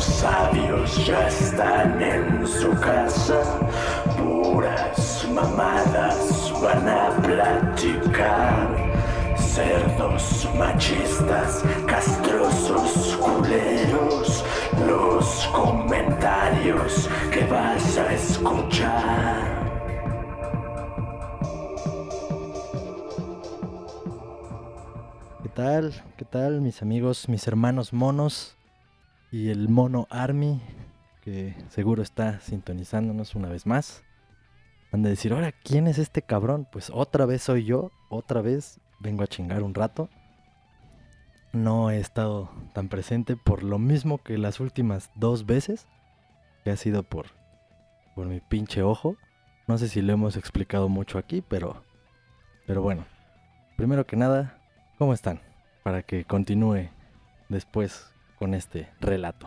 Los 0.00 0.06
sabios 0.06 1.06
ya 1.06 1.28
están 1.28 2.00
en 2.00 2.46
su 2.46 2.70
casa, 2.80 3.42
puras 4.16 5.28
mamadas 5.30 6.50
van 6.62 6.88
a 6.88 7.10
platicar. 7.20 8.76
Cerdos 9.36 10.48
machistas, 10.56 11.62
castrosos 11.86 13.18
culeros, 13.18 14.42
los 14.86 15.46
comentarios 15.52 17.06
que 17.30 17.44
vas 17.44 17.98
a 17.98 18.14
escuchar. 18.14 19.60
¿Qué 25.42 25.48
tal? 25.50 25.92
¿Qué 26.16 26.24
tal 26.24 26.62
mis 26.62 26.80
amigos, 26.80 27.28
mis 27.28 27.46
hermanos 27.46 27.92
monos 27.92 28.56
y 29.30 29.50
el 29.50 29.68
mono 29.68 30.06
Army 30.10 30.60
que 31.22 31.54
seguro 31.68 32.02
está 32.02 32.40
sintonizándonos 32.40 33.34
una 33.34 33.48
vez 33.48 33.66
más? 33.66 34.02
Han 34.92 35.02
de 35.02 35.10
decir, 35.10 35.32
ahora, 35.32 35.52
¿quién 35.52 35.86
es 35.86 35.98
este 35.98 36.22
cabrón? 36.22 36.66
Pues 36.70 36.90
otra 36.92 37.26
vez 37.26 37.42
soy 37.42 37.64
yo, 37.64 37.92
otra 38.08 38.40
vez 38.40 38.80
vengo 38.98 39.22
a 39.22 39.28
chingar 39.28 39.62
un 39.62 39.74
rato. 39.74 40.08
No 41.52 41.90
he 41.90 41.98
estado 41.98 42.50
tan 42.74 42.88
presente 42.88 43.36
por 43.36 43.62
lo 43.62 43.78
mismo 43.78 44.18
que 44.18 44.38
las 44.38 44.58
últimas 44.58 45.10
dos 45.14 45.46
veces, 45.46 45.86
que 46.64 46.70
ha 46.70 46.76
sido 46.76 47.02
por, 47.02 47.26
por 48.14 48.26
mi 48.26 48.40
pinche 48.40 48.82
ojo. 48.82 49.16
No 49.68 49.78
sé 49.78 49.88
si 49.88 50.02
lo 50.02 50.12
hemos 50.12 50.36
explicado 50.36 50.88
mucho 50.88 51.18
aquí, 51.18 51.40
pero, 51.40 51.84
pero 52.66 52.82
bueno. 52.82 53.04
Primero 53.76 54.06
que 54.06 54.16
nada, 54.16 54.58
¿cómo 54.98 55.14
están? 55.14 55.40
Para 55.84 56.02
que 56.02 56.24
continúe 56.24 56.88
después 57.48 58.12
con 58.40 58.54
este 58.54 58.88
relato. 59.00 59.46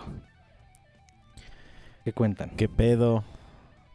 ¿Qué 2.05 2.13
cuentan? 2.13 2.52
¿Qué 2.52 2.69
pedo? 2.69 3.23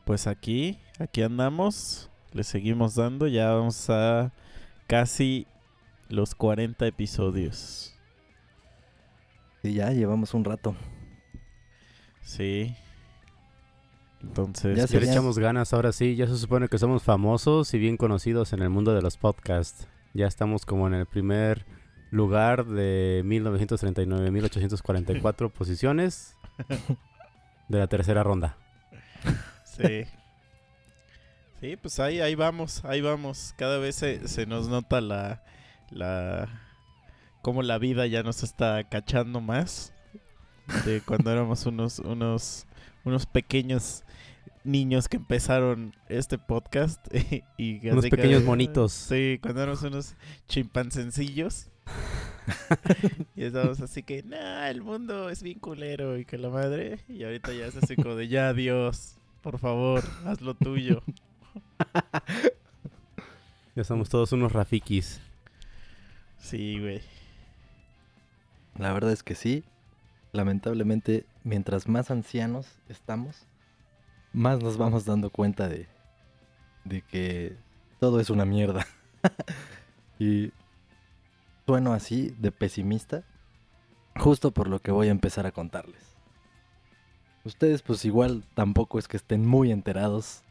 Pues 0.05 0.27
aquí, 0.27 0.79
aquí 0.99 1.23
andamos, 1.23 2.11
le 2.33 2.43
seguimos 2.43 2.97
dando, 2.97 3.29
ya 3.29 3.53
vamos 3.53 3.89
a 3.91 4.33
casi 4.89 5.47
los 6.09 6.35
40 6.35 6.85
episodios. 6.89 7.95
Sí, 9.63 9.75
ya 9.75 9.91
llevamos 9.93 10.35
un 10.35 10.45
rato. 10.45 10.75
Sí. 12.23 12.75
Entonces, 14.21 14.77
Ya 14.77 14.83
Ya 14.83 14.87
sería- 14.89 15.07
le 15.07 15.13
echamos 15.13 15.39
ganas 15.39 15.73
ahora 15.73 15.93
sí, 15.93 16.17
ya 16.17 16.27
se 16.27 16.37
supone 16.39 16.67
que 16.69 16.79
somos 16.79 17.05
famosos 17.05 17.73
y 17.73 17.79
bien 17.79 17.97
conocidos 17.97 18.53
en 18.53 18.63
el 18.63 18.71
mundo 18.71 18.95
de 18.95 19.03
los 19.03 19.17
podcasts. 19.17 19.87
Ya 20.13 20.27
estamos 20.27 20.67
como 20.67 20.89
en 20.89 20.95
el 20.95 21.07
primer 21.07 21.67
lugar 22.11 22.67
de 22.67 23.23
1939.844 23.25 25.51
posiciones 25.51 26.37
de 27.69 27.79
la 27.79 27.87
tercera 27.87 28.23
ronda. 28.23 28.59
sí. 29.65 30.05
Sí, 31.61 31.77
pues 31.77 31.99
ahí, 31.99 32.21
ahí 32.21 32.37
vamos, 32.37 32.85
ahí 32.85 33.01
vamos. 33.01 33.53
Cada 33.57 33.79
vez 33.79 33.97
se, 33.97 34.29
se 34.29 34.47
nos 34.47 34.69
nota 34.69 35.01
la, 35.01 35.43
la, 35.91 36.49
cómo 37.43 37.63
la 37.63 37.79
vida 37.79 38.07
ya 38.07 38.23
nos 38.23 38.45
está 38.45 38.85
cachando 38.85 39.41
más 39.41 39.93
de 40.85 41.01
cuando 41.01 41.33
éramos 41.33 41.67
unos, 41.67 41.99
unos, 41.99 42.67
unos 43.05 43.27
pequeños 43.27 44.05
niños 44.63 45.09
que 45.09 45.17
empezaron 45.17 45.97
este 46.09 46.39
podcast 46.39 47.05
y 47.57 47.89
Unos 47.89 48.09
pequeños 48.09 48.45
monitos. 48.45 48.93
Sí, 48.93 49.41
cuando 49.43 49.63
éramos 49.63 49.83
unos 49.83 50.15
chimpansencillos. 50.47 51.71
y 53.37 53.45
estábamos 53.45 53.81
así 53.81 54.03
que, 54.03 54.23
nah, 54.23 54.69
el 54.69 54.83
mundo 54.83 55.29
es 55.31 55.43
bien 55.43 55.59
culero 55.59 56.19
y 56.19 56.25
que 56.25 56.39
la 56.39 56.49
madre. 56.49 57.01
Y 57.09 57.25
ahorita 57.25 57.53
ya 57.53 57.67
es 57.67 57.77
así 57.77 57.97
como 57.97 58.15
de, 58.15 58.29
ya, 58.29 58.53
Dios, 58.53 59.17
por 59.43 59.59
favor, 59.59 60.03
haz 60.25 60.41
lo 60.41 60.55
tuyo. 60.55 61.03
Ya 63.75 63.85
somos 63.85 64.09
todos 64.09 64.33
unos 64.33 64.51
rafikis. 64.51 65.21
Sí, 66.37 66.81
güey. 66.81 67.01
La 68.77 68.93
verdad 68.93 69.13
es 69.13 69.23
que 69.23 69.37
sí. 69.37 69.63
Lamentablemente, 70.33 71.27
mientras 71.45 71.87
más 71.87 72.11
ancianos 72.11 72.67
estamos, 72.89 73.47
más 74.33 74.61
nos 74.61 74.79
vamos 74.79 75.05
dando 75.05 75.31
cuenta 75.31 75.69
de, 75.69 75.87
de 76.83 77.03
que 77.03 77.57
todo 78.01 78.19
es 78.19 78.31
una 78.31 78.45
mierda. 78.45 78.85
y 80.19 80.51
sueno 81.69 81.93
así 81.93 82.35
de 82.39 82.51
pesimista, 82.51 83.25
justo 84.17 84.53
por 84.53 84.69
lo 84.69 84.81
que 84.81 84.91
voy 84.91 85.09
a 85.09 85.11
empezar 85.11 85.45
a 85.45 85.53
contarles. 85.53 86.17
Ustedes 87.45 87.83
pues 87.83 88.07
igual 88.07 88.43
tampoco 88.55 88.99
es 88.99 89.07
que 89.07 89.19
estén 89.19 89.47
muy 89.47 89.71
enterados, 89.71 90.45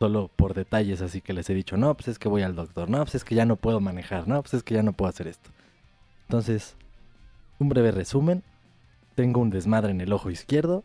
solo 0.00 0.28
por 0.34 0.54
detalles, 0.54 1.02
así 1.02 1.20
que 1.20 1.34
les 1.34 1.48
he 1.50 1.54
dicho, 1.54 1.76
no, 1.76 1.94
pues 1.94 2.08
es 2.08 2.18
que 2.18 2.28
voy 2.28 2.42
al 2.42 2.56
doctor, 2.56 2.90
no, 2.90 2.98
pues 3.04 3.14
es 3.14 3.22
que 3.22 3.36
ya 3.36 3.46
no 3.46 3.54
puedo 3.54 3.78
manejar, 3.78 4.26
no, 4.26 4.42
pues 4.42 4.54
es 4.54 4.64
que 4.64 4.74
ya 4.74 4.82
no 4.82 4.92
puedo 4.92 5.08
hacer 5.08 5.28
esto. 5.28 5.50
Entonces, 6.22 6.74
un 7.60 7.68
breve 7.68 7.92
resumen. 7.92 8.42
Tengo 9.14 9.40
un 9.40 9.50
desmadre 9.50 9.92
en 9.92 10.00
el 10.00 10.12
ojo 10.12 10.30
izquierdo. 10.30 10.82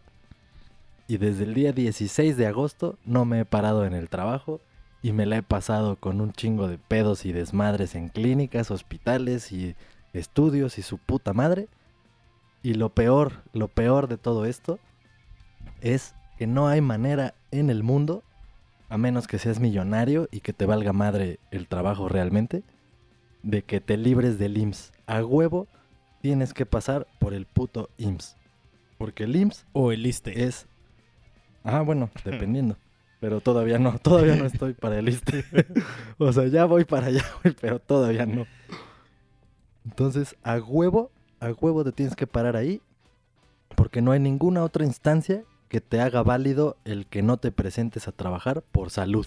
Y 1.07 1.17
desde 1.17 1.45
el 1.45 1.55
día 1.55 1.73
16 1.73 2.37
de 2.37 2.45
agosto 2.45 2.99
no 3.03 3.25
me 3.25 3.39
he 3.39 3.45
parado 3.45 3.83
en 3.87 3.95
el 3.95 4.09
trabajo. 4.09 4.61
Y 5.01 5.13
me 5.13 5.25
la 5.25 5.37
he 5.37 5.43
pasado 5.43 5.95
con 5.95 6.21
un 6.21 6.31
chingo 6.31 6.67
de 6.67 6.77
pedos 6.77 7.25
y 7.25 7.31
desmadres 7.31 7.95
en 7.95 8.09
clínicas, 8.09 8.69
hospitales 8.69 9.51
y 9.51 9.75
estudios 10.13 10.77
y 10.77 10.83
su 10.83 10.97
puta 10.97 11.33
madre. 11.33 11.67
Y 12.63 12.75
lo 12.75 12.89
peor, 12.89 13.43
lo 13.53 13.67
peor 13.67 14.07
de 14.07 14.17
todo 14.17 14.45
esto 14.45 14.79
es 15.81 16.13
que 16.37 16.47
no 16.47 16.67
hay 16.67 16.81
manera 16.81 17.33
en 17.51 17.69
el 17.69 17.83
mundo, 17.83 18.23
a 18.89 18.97
menos 18.97 19.27
que 19.27 19.39
seas 19.39 19.59
millonario 19.59 20.27
y 20.31 20.41
que 20.41 20.53
te 20.53 20.65
valga 20.65 20.93
madre 20.93 21.39
el 21.49 21.67
trabajo 21.67 22.07
realmente, 22.07 22.63
de 23.41 23.63
que 23.63 23.81
te 23.81 23.97
libres 23.97 24.37
del 24.37 24.57
IMSS. 24.57 24.91
A 25.07 25.23
huevo 25.25 25.67
tienes 26.21 26.53
que 26.53 26.65
pasar 26.65 27.07
por 27.19 27.33
el 27.33 27.45
puto 27.45 27.89
IMSS. 27.97 28.37
Porque 28.97 29.23
el 29.23 29.35
IMSS 29.35 29.65
O 29.73 29.91
el 29.91 30.03
liste. 30.03 30.43
es... 30.43 30.67
Ah, 31.63 31.81
bueno, 31.81 32.09
dependiendo. 32.23 32.77
Pero 33.21 33.39
todavía 33.39 33.77
no, 33.77 33.97
todavía 33.99 34.35
no 34.35 34.45
estoy 34.45 34.73
para 34.73 34.99
el 34.99 35.07
ISSSTE. 35.07 35.45
o 36.17 36.33
sea, 36.33 36.47
ya 36.47 36.65
voy 36.65 36.83
para 36.83 37.07
allá, 37.07 37.23
güey, 37.41 37.55
pero 37.61 37.79
todavía 37.79 38.25
no. 38.25 38.47
Entonces, 39.85 40.35
a 40.43 40.57
huevo, 40.57 41.11
a 41.39 41.51
huevo 41.51 41.83
te 41.83 41.91
tienes 41.93 42.15
que 42.15 42.27
parar 42.27 42.57
ahí. 42.57 42.81
Porque 43.75 44.01
no 44.01 44.11
hay 44.11 44.19
ninguna 44.19 44.63
otra 44.63 44.85
instancia 44.85 45.43
que 45.69 45.79
te 45.79 46.01
haga 46.01 46.23
válido 46.23 46.75
el 46.83 47.05
que 47.05 47.21
no 47.21 47.37
te 47.37 47.51
presentes 47.51 48.07
a 48.07 48.11
trabajar 48.11 48.63
por 48.71 48.89
salud. 48.89 49.25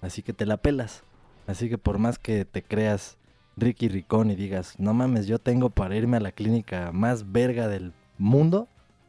Así 0.00 0.22
que 0.22 0.32
te 0.32 0.46
la 0.46 0.56
pelas. 0.56 1.02
Así 1.46 1.68
que 1.68 1.76
por 1.76 1.98
más 1.98 2.18
que 2.18 2.44
te 2.44 2.62
creas 2.62 3.18
Ricky 3.56 3.88
Ricón 3.88 4.30
y 4.30 4.36
digas, 4.36 4.78
no 4.78 4.94
mames, 4.94 5.26
yo 5.26 5.38
tengo 5.38 5.70
para 5.70 5.96
irme 5.96 6.16
a 6.16 6.20
la 6.20 6.32
clínica 6.32 6.92
más 6.92 7.32
verga 7.32 7.68
del 7.68 7.92
mundo, 8.16 8.68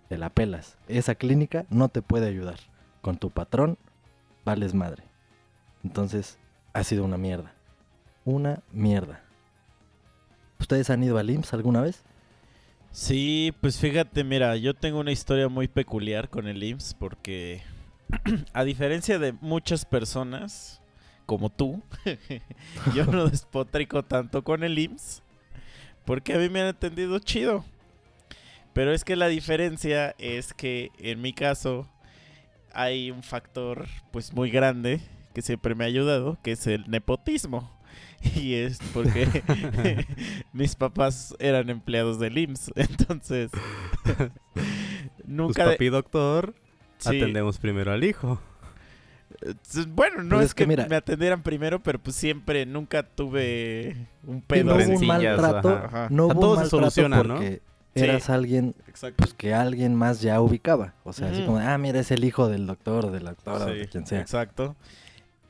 te 0.09 0.17
la 0.17 0.31
pelas. 0.31 0.77
Esa 0.87 1.15
clínica 1.15 1.65
no 1.69 1.89
te 1.89 2.01
puede 2.01 2.27
ayudar. 2.27 2.59
Con 3.01 3.17
tu 3.17 3.29
patrón, 3.29 3.77
vales 4.45 4.73
madre. 4.73 5.03
Entonces, 5.83 6.37
ha 6.73 6.83
sido 6.83 7.05
una 7.05 7.17
mierda. 7.17 7.53
Una 8.25 8.61
mierda. 8.71 9.23
¿Ustedes 10.59 10.89
han 10.89 11.03
ido 11.03 11.17
al 11.17 11.29
IMSS 11.29 11.53
alguna 11.53 11.81
vez? 11.81 12.03
Sí, 12.91 13.53
pues 13.61 13.79
fíjate, 13.79 14.23
mira, 14.23 14.55
yo 14.57 14.73
tengo 14.73 14.99
una 14.99 15.11
historia 15.11 15.47
muy 15.47 15.67
peculiar 15.67 16.29
con 16.29 16.47
el 16.47 16.61
IMSS 16.61 16.95
porque 16.95 17.61
a 18.53 18.63
diferencia 18.63 19.19
de 19.19 19.33
muchas 19.33 19.85
personas 19.85 20.81
como 21.25 21.49
tú, 21.49 21.81
yo 22.95 23.05
no 23.05 23.25
despotrico 23.29 24.03
tanto 24.03 24.43
con 24.43 24.63
el 24.63 24.77
IMSS 24.77 25.21
porque 26.05 26.33
a 26.33 26.37
mí 26.39 26.49
me 26.49 26.61
han 26.61 26.67
atendido 26.67 27.19
chido. 27.19 27.63
Pero 28.73 28.93
es 28.93 29.03
que 29.03 29.15
la 29.15 29.27
diferencia 29.27 30.15
es 30.17 30.53
que 30.53 30.91
en 30.97 31.21
mi 31.21 31.33
caso 31.33 31.87
hay 32.73 33.11
un 33.11 33.23
factor 33.23 33.85
pues 34.11 34.33
muy 34.33 34.49
grande 34.51 35.01
que 35.33 35.41
siempre 35.41 35.75
me 35.75 35.83
ha 35.83 35.87
ayudado, 35.87 36.37
que 36.43 36.51
es 36.53 36.65
el 36.67 36.89
nepotismo. 36.89 37.77
Y 38.35 38.55
es 38.55 38.79
porque 38.93 39.43
mis 40.53 40.75
papás 40.75 41.33
eran 41.39 41.69
empleados 41.69 42.19
del 42.19 42.37
IMSS. 42.37 42.71
Entonces, 42.75 43.49
nunca... 45.25 45.63
Pues 45.63 45.75
papi 45.75 45.87
doctor, 45.89 46.53
Sí. 46.97 47.15
atendemos 47.17 47.57
primero 47.59 47.93
al 47.93 48.03
hijo. 48.03 48.41
Bueno, 49.89 50.21
no 50.23 50.35
Pues 50.35 50.41
es, 50.41 50.45
es 50.47 50.53
que 50.53 50.63
que, 50.63 50.67
mira- 50.67 50.85
me 50.89 50.97
atendieran 50.97 51.43
primero, 51.43 51.79
pero 51.81 51.97
pues 51.97 52.15
siempre, 52.17 52.65
nunca 52.65 53.03
tuve 53.03 53.95
un 54.25 54.41
pedo. 54.41 54.75
no 54.75 54.83
hubo 54.83 54.99
un 54.99 55.07
maltrato, 55.07 55.69
ajá. 55.69 55.85
Ajá. 55.85 56.07
no 56.11 56.25
hubo 56.25 56.33
todo 56.41 56.49
un 56.51 56.55
se 56.57 56.75
maltrato 56.75 56.91
soluciona, 56.91 57.23
¿no? 57.23 57.39
Sí. 57.99 58.05
eras 58.05 58.29
alguien 58.29 58.75
pues 59.17 59.33
que 59.33 59.53
alguien 59.53 59.95
más 59.95 60.21
ya 60.21 60.41
ubicaba. 60.41 60.93
O 61.03 61.13
sea, 61.13 61.29
así 61.31 61.43
como, 61.43 61.57
ah, 61.59 61.77
mira, 61.77 61.99
es 61.99 62.11
el 62.11 62.23
hijo 62.23 62.47
del 62.49 62.65
doctor 62.67 63.05
o 63.05 63.11
de 63.11 63.21
la 63.21 63.31
doctora 63.31 63.65
o 63.65 63.69
Sí, 63.69 63.79
de 63.79 63.87
quien 63.87 64.05
sea. 64.05 64.19
Exacto. 64.19 64.75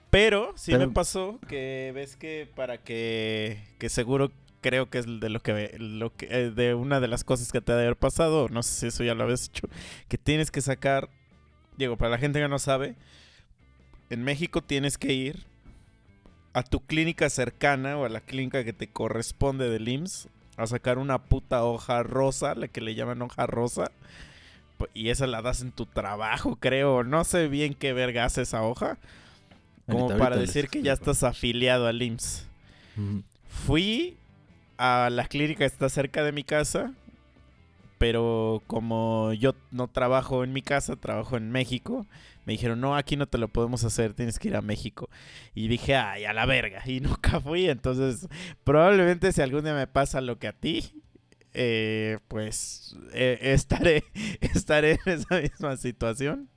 Pero 0.09 0.53
sí 0.55 0.71
Pero- 0.71 0.87
me 0.87 0.93
pasó 0.93 1.39
que 1.47 1.91
ves 1.93 2.15
que 2.15 2.49
para 2.55 2.79
que, 2.79 3.63
que 3.77 3.89
seguro 3.89 4.31
creo 4.61 4.89
que 4.89 4.97
es 4.99 5.05
de 5.05 5.29
lo 5.29 5.39
que, 5.41 5.75
lo 5.79 6.13
que 6.15 6.27
eh, 6.29 6.49
de 6.51 6.73
una 6.73 6.99
de 6.99 7.07
las 7.07 7.23
cosas 7.23 7.51
que 7.51 7.61
te 7.61 7.71
ha 7.71 7.75
de 7.75 7.83
haber 7.83 7.95
pasado, 7.95 8.49
no 8.49 8.61
sé 8.63 8.73
si 8.81 8.87
eso 8.87 9.03
ya 9.03 9.13
lo 9.13 9.23
habías 9.23 9.45
hecho, 9.47 9.67
que 10.07 10.17
tienes 10.17 10.51
que 10.51 10.61
sacar, 10.61 11.09
digo, 11.77 11.95
para 11.95 12.11
la 12.11 12.17
gente 12.17 12.39
que 12.41 12.47
no 12.47 12.59
sabe, 12.59 12.95
en 14.09 14.23
México 14.23 14.61
tienes 14.61 14.97
que 14.97 15.13
ir 15.13 15.45
a 16.53 16.63
tu 16.63 16.79
clínica 16.81 17.29
cercana 17.29 17.95
o 17.97 18.05
a 18.05 18.09
la 18.09 18.21
clínica 18.21 18.63
que 18.63 18.73
te 18.73 18.87
corresponde 18.87 19.69
del 19.69 19.87
IMSS 19.87 20.27
a 20.63 20.67
sacar 20.67 20.97
una 20.97 21.17
puta 21.19 21.63
hoja 21.63 22.03
rosa, 22.03 22.55
la 22.55 22.67
que 22.67 22.81
le 22.81 22.95
llaman 22.95 23.21
hoja 23.21 23.45
rosa. 23.47 23.91
Y 24.93 25.09
esa 25.09 25.27
la 25.27 25.41
das 25.41 25.61
en 25.61 25.71
tu 25.71 25.85
trabajo, 25.85 26.55
creo. 26.55 27.03
No 27.03 27.23
sé 27.25 27.47
bien 27.47 27.73
qué 27.73 27.91
verga 27.93 28.25
hace 28.25 28.43
esa 28.43 28.61
hoja. 28.63 28.97
Como 29.87 30.03
Ahorita- 30.05 30.17
para 30.19 30.35
ahorita 30.35 30.47
decir 30.53 30.69
que 30.69 30.81
ya 30.81 30.93
estás 30.93 31.23
afiliado 31.23 31.87
al 31.87 32.01
IMSS. 32.01 32.45
Fui 33.65 34.15
a 34.77 35.09
la 35.11 35.25
clínica 35.27 35.59
que 35.59 35.65
está 35.65 35.89
cerca 35.89 36.23
de 36.23 36.31
mi 36.31 36.43
casa, 36.43 36.93
pero 37.99 38.63
como 38.65 39.33
yo 39.33 39.53
no 39.71 39.89
trabajo 39.89 40.43
en 40.43 40.53
mi 40.53 40.61
casa, 40.63 40.95
trabajo 40.95 41.37
en 41.37 41.51
México, 41.51 42.07
me 42.45 42.53
dijeron, 42.53 42.79
no, 42.79 42.95
aquí 42.95 43.17
no 43.17 43.27
te 43.27 43.37
lo 43.37 43.49
podemos 43.49 43.83
hacer, 43.83 44.13
tienes 44.13 44.39
que 44.39 44.47
ir 44.47 44.55
a 44.55 44.61
México. 44.61 45.09
Y 45.53 45.67
dije, 45.67 45.95
ay, 45.95 46.23
a 46.23 46.33
la 46.33 46.47
verga, 46.47 46.81
y 46.85 46.99
nunca 47.01 47.39
fui, 47.41 47.69
entonces 47.69 48.27
probablemente 48.63 49.31
si 49.33 49.41
algún 49.41 49.65
día 49.65 49.75
me 49.75 49.85
pasa 49.85 50.21
lo 50.21 50.39
que 50.39 50.47
a 50.47 50.53
ti, 50.53 50.93
eh, 51.53 52.19
pues 52.29 52.95
eh, 53.13 53.37
estaré, 53.41 54.05
estaré 54.41 54.97
en 55.05 55.13
esa 55.19 55.41
misma 55.41 55.75
situación. 55.75 56.49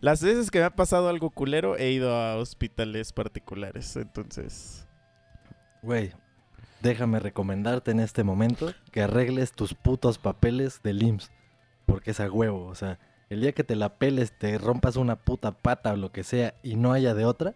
Las 0.00 0.22
veces 0.22 0.50
que 0.50 0.58
me 0.58 0.66
ha 0.66 0.76
pasado 0.76 1.08
algo 1.08 1.30
culero, 1.30 1.78
he 1.78 1.92
ido 1.92 2.14
a 2.14 2.36
hospitales 2.36 3.12
particulares, 3.12 3.96
entonces... 3.96 4.86
Güey, 5.82 6.12
déjame 6.82 7.20
recomendarte 7.20 7.90
en 7.90 8.00
este 8.00 8.24
momento 8.24 8.72
que 8.92 9.02
arregles 9.02 9.52
tus 9.52 9.74
putos 9.74 10.18
papeles 10.18 10.80
del 10.82 11.02
IMSS. 11.02 11.30
Porque 11.86 12.12
es 12.12 12.20
a 12.20 12.30
huevo, 12.30 12.66
o 12.66 12.74
sea, 12.74 12.98
el 13.30 13.40
día 13.40 13.52
que 13.52 13.64
te 13.64 13.76
la 13.76 13.94
peles, 13.94 14.32
te 14.38 14.58
rompas 14.58 14.96
una 14.96 15.16
puta 15.16 15.52
pata 15.52 15.92
o 15.92 15.96
lo 15.96 16.12
que 16.12 16.22
sea 16.24 16.54
y 16.62 16.76
no 16.76 16.92
haya 16.92 17.14
de 17.14 17.24
otra, 17.24 17.54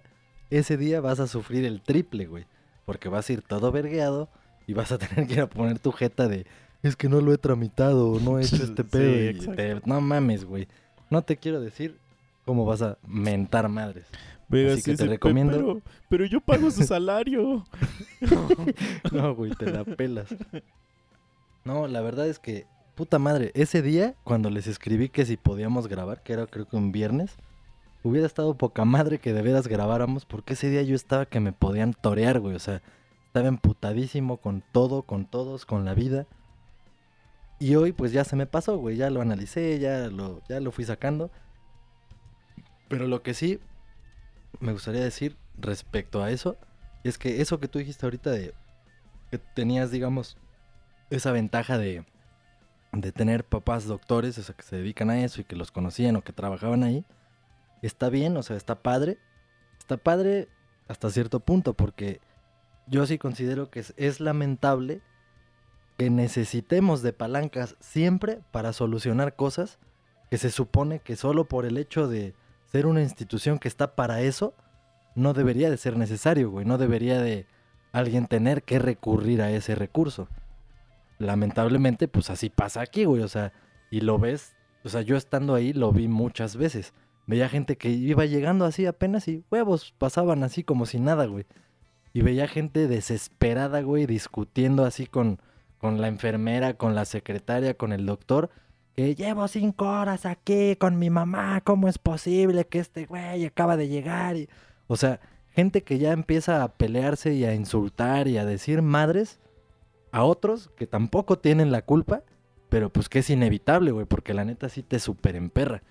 ese 0.51 0.77
día 0.77 1.01
vas 1.01 1.21
a 1.21 1.27
sufrir 1.27 1.65
el 1.65 1.81
triple, 1.83 2.27
güey. 2.27 2.47
Porque 2.85 3.09
vas 3.09 3.29
a 3.29 3.33
ir 3.33 3.43
todo 3.43 3.73
vergueado 3.73 4.29
y 4.67 4.75
vas 4.75 4.93
a 4.93 4.99
tener 4.99 5.27
que 5.27 5.35
ir 5.35 5.41
a 5.41 5.47
poner 5.49 5.79
tu 5.79 5.93
jeta 5.93 6.29
de 6.29 6.47
es 6.83 6.97
que 6.97 7.09
no 7.09 7.23
lo 7.23 7.33
he 7.33 7.39
tramitado 7.39 8.21
no 8.21 8.39
he 8.39 8.43
hecho 8.45 8.57
este 8.63 8.83
Sí, 8.83 8.89
pedo. 8.91 9.15
y 9.17 9.27
exacto. 9.29 9.55
te- 9.55 9.81
no 9.87 10.01
mames, 10.01 10.45
güey. 10.45 10.69
No 11.11 11.23
te 11.23 11.37
quiero 11.37 11.61
decir 11.61 11.97
cómo 12.45 12.65
vas 12.67 12.83
a 12.83 12.99
mentar 13.07 13.69
madres. 13.69 14.05
Venga, 14.49 14.75
Así 14.75 14.83
que 14.83 14.97
te 14.97 15.07
recomiendo- 15.07 15.53
Pero, 15.57 15.81
pero 16.09 16.25
yo 16.27 16.41
pago 16.41 16.71
su 16.71 16.85
salario. 16.85 17.65
No, 19.13 19.35
güey, 19.35 19.53
te 19.53 19.71
la 19.71 19.85
pelas. 19.85 20.35
No, 21.65 21.87
la 21.89 22.01
verdad 22.01 22.27
es 22.29 22.39
que, 22.39 22.67
puta 22.95 23.19
madre, 23.19 23.51
ese 23.55 23.81
día, 23.83 24.15
cuando 24.25 24.51
les 24.51 24.67
escribí 24.67 25.09
que 25.09 25.25
si 25.25 25.37
podíamos 25.37 25.89
grabar, 25.89 26.23
que 26.23 26.33
era 26.35 26.47
creo 26.47 26.67
que 26.69 26.77
un 26.77 26.93
viernes, 26.93 27.37
hubiera 28.03 28.27
estado 28.27 28.55
poca 28.57 28.85
madre 28.85 29.19
que 29.19 29.33
de 29.33 29.41
veras 29.43 29.67
grabáramos, 29.67 30.27
porque 30.27 30.53
ese 30.55 30.69
día 30.71 30.83
yo 30.83 30.95
estaba 30.95 31.27
que 31.27 31.41
me 31.41 31.53
podían 31.53 31.95
torear, 31.95 32.41
güey, 32.41 32.55
o 32.55 32.59
sea, 32.61 32.83
estaba 33.27 33.49
emputadísimo 33.49 34.37
con 34.37 34.63
todo, 34.73 35.03
con 35.03 35.25
todos, 35.27 35.65
con 35.65 35.85
la 35.85 35.95
vida. 35.95 36.27
Y 37.59 37.77
hoy 37.77 37.93
pues 37.93 38.13
ya 38.13 38.25
se 38.25 38.37
me 38.37 38.47
pasó, 38.47 38.77
güey, 38.77 38.97
ya 38.97 39.09
lo 39.11 39.23
analicé, 39.23 39.79
ya 39.79 40.09
lo, 40.09 40.43
ya 40.49 40.61
lo 40.61 40.71
fui 40.71 40.85
sacando. 40.85 41.31
Pero 42.89 43.07
lo 43.09 43.23
que 43.23 43.33
sí 43.33 43.59
me 44.61 44.73
gustaría 44.73 45.03
decir 45.03 45.37
respecto 45.57 46.23
a 46.23 46.31
eso, 46.31 46.57
es 47.03 47.19
que 47.19 47.41
eso 47.41 47.61
que 47.61 47.69
tú 47.69 47.79
dijiste 47.79 48.07
ahorita 48.07 48.31
de 48.31 48.55
que 49.31 49.39
tenías, 49.39 49.91
digamos, 49.91 50.37
esa 51.11 51.33
ventaja 51.33 51.79
de, 51.79 52.05
de 52.93 53.13
tener 53.13 53.45
papás 53.45 53.87
doctores, 53.87 54.39
o 54.39 54.43
sea, 54.43 54.55
que 54.55 54.63
se 54.63 54.77
dedican 54.77 55.11
a 55.11 55.23
eso 55.23 55.41
y 55.41 55.45
que 55.45 55.57
los 55.57 55.71
conocían 55.71 56.17
o 56.17 56.23
que 56.23 56.33
trabajaban 56.33 56.83
ahí, 56.83 57.05
está 57.83 58.09
bien, 58.09 58.37
o 58.37 58.43
sea, 58.43 58.57
está 58.57 58.83
padre. 58.83 59.19
Está 59.79 59.97
padre 59.97 60.49
hasta 60.89 61.11
cierto 61.11 61.41
punto, 61.41 61.75
porque 61.75 62.21
yo 62.87 63.07
sí 63.07 63.19
considero 63.19 63.71
que 63.71 63.81
es, 63.81 63.95
es 63.97 64.21
lamentable 64.21 65.03
que 65.99 66.11
necesitemos 66.11 67.03
de 67.03 67.13
palancas 67.13 67.77
siempre 67.81 68.41
para 68.51 68.73
solucionar 68.73 69.37
cosas 69.37 69.79
que 70.31 70.39
se 70.39 70.51
supone 70.51 71.01
que 71.01 71.17
solo 71.17 71.47
por 71.47 71.67
el 71.67 71.77
hecho 71.77 72.09
de 72.09 72.35
ser 72.75 72.87
una 72.87 73.03
institución 73.03 73.61
que 73.61 73.69
está 73.69 73.95
para 73.95 74.23
eso, 74.23 74.53
no 75.15 75.33
debería 75.33 75.71
de 75.71 75.77
ser 75.77 75.97
necesario, 75.97 76.51
güey. 76.51 76.67
No 76.67 76.77
debería 76.77 77.21
de 77.21 77.47
alguien 77.93 78.27
tener 78.27 78.65
que 78.65 78.81
recurrir 78.81 79.43
a 79.43 79.53
ese 79.53 79.77
recurso. 79.77 80.27
Lamentablemente, 81.19 82.09
pues 82.09 82.31
así 82.31 82.51
pasa 82.51 82.81
aquí, 82.81 83.05
güey. 83.05 83.23
O 83.23 83.29
sea, 83.29 83.53
y 83.93 84.01
lo 84.01 84.19
ves, 84.19 84.57
o 84.83 84.89
sea, 84.89 85.03
yo 85.03 85.17
estando 85.17 85.55
ahí 85.55 85.73
lo 85.73 85.93
vi 85.93 86.09
muchas 86.09 86.57
veces. 86.57 86.95
Veía 87.29 87.49
gente 87.49 87.77
que 87.77 87.91
iba 87.91 88.25
llegando 88.25 88.65
así 88.65 88.87
apenas 88.87 89.29
y 89.29 89.45
huevos 89.53 89.95
pasaban 89.97 90.43
así 90.43 90.65
como 90.65 90.85
si 90.85 90.99
nada, 90.99 91.27
güey. 91.27 91.47
Y 92.13 92.23
veía 92.23 92.49
gente 92.49 92.89
desesperada, 92.89 93.83
güey, 93.83 94.07
discutiendo 94.07 94.85
así 94.85 95.07
con, 95.07 95.41
con 95.79 96.01
la 96.01 96.09
enfermera, 96.09 96.75
con 96.75 96.97
la 96.97 97.05
secretaria, 97.05 97.75
con 97.75 97.93
el 97.93 98.05
doctor. 98.05 98.51
Que 98.95 99.15
llevo 99.17 99.49
cinco 99.49 99.87
horas 99.87 100.25
aquí 100.25 100.77
con 100.77 100.99
mi 100.99 101.11
mamá, 101.11 101.61
¿cómo 101.63 101.89
es 101.89 101.99
posible 101.99 102.65
que 102.67 102.79
este 102.79 103.07
güey 103.07 103.45
acaba 103.45 103.77
de 103.77 103.89
llegar? 103.89 104.37
O 104.87 104.97
sea, 104.97 105.21
gente 105.51 105.83
que 105.83 105.99
ya 105.99 106.13
empieza 106.13 106.63
a 106.63 106.73
pelearse 106.75 107.35
y 107.35 107.45
a 107.45 107.55
insultar 107.55 108.29
y 108.29 108.39
a 108.39 108.45
decir 108.45 108.83
madres 108.83 109.41
a 110.13 110.23
otros 110.23 110.71
que 110.77 110.87
tampoco 110.87 111.41
tienen 111.41 111.73
la 111.73 111.83
culpa, 111.83 112.23
pero 112.69 112.89
pues 112.89 113.09
que 113.09 113.19
es 113.19 113.31
inevitable, 113.31 113.91
güey, 113.91 114.07
porque 114.07 114.33
la 114.33 114.45
neta 114.45 114.69
sí 114.69 114.85
te 114.85 115.01
super 115.01 115.35
emperra. 115.35 115.83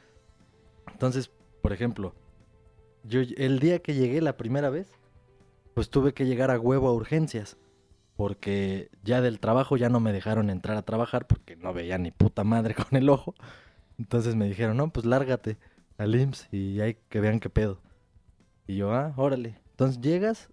Entonces, 0.89 1.29
por 1.61 1.73
ejemplo, 1.73 2.13
yo 3.03 3.19
el 3.19 3.59
día 3.59 3.79
que 3.79 3.95
llegué 3.95 4.21
la 4.21 4.37
primera 4.37 4.69
vez, 4.69 4.87
pues 5.73 5.89
tuve 5.89 6.13
que 6.13 6.25
llegar 6.25 6.51
a 6.51 6.59
huevo 6.59 6.87
a 6.87 6.93
urgencias, 6.93 7.57
porque 8.15 8.89
ya 9.03 9.21
del 9.21 9.39
trabajo 9.39 9.77
ya 9.77 9.89
no 9.89 9.99
me 9.99 10.13
dejaron 10.13 10.49
entrar 10.49 10.77
a 10.77 10.83
trabajar 10.83 11.27
porque 11.27 11.55
no 11.55 11.73
veía 11.73 11.97
ni 11.97 12.11
puta 12.11 12.43
madre 12.43 12.75
con 12.75 12.97
el 12.97 13.09
ojo. 13.09 13.33
Entonces 13.97 14.35
me 14.35 14.47
dijeron, 14.47 14.77
no, 14.77 14.89
pues 14.89 15.05
lárgate 15.05 15.57
al 15.97 16.15
IMSS 16.15 16.47
y 16.51 16.81
hay 16.81 16.97
que 17.09 17.19
vean 17.19 17.39
qué 17.39 17.49
pedo. 17.49 17.79
Y 18.67 18.77
yo, 18.77 18.93
ah, 18.93 19.13
órale. 19.17 19.59
Entonces 19.71 20.01
llegas 20.01 20.49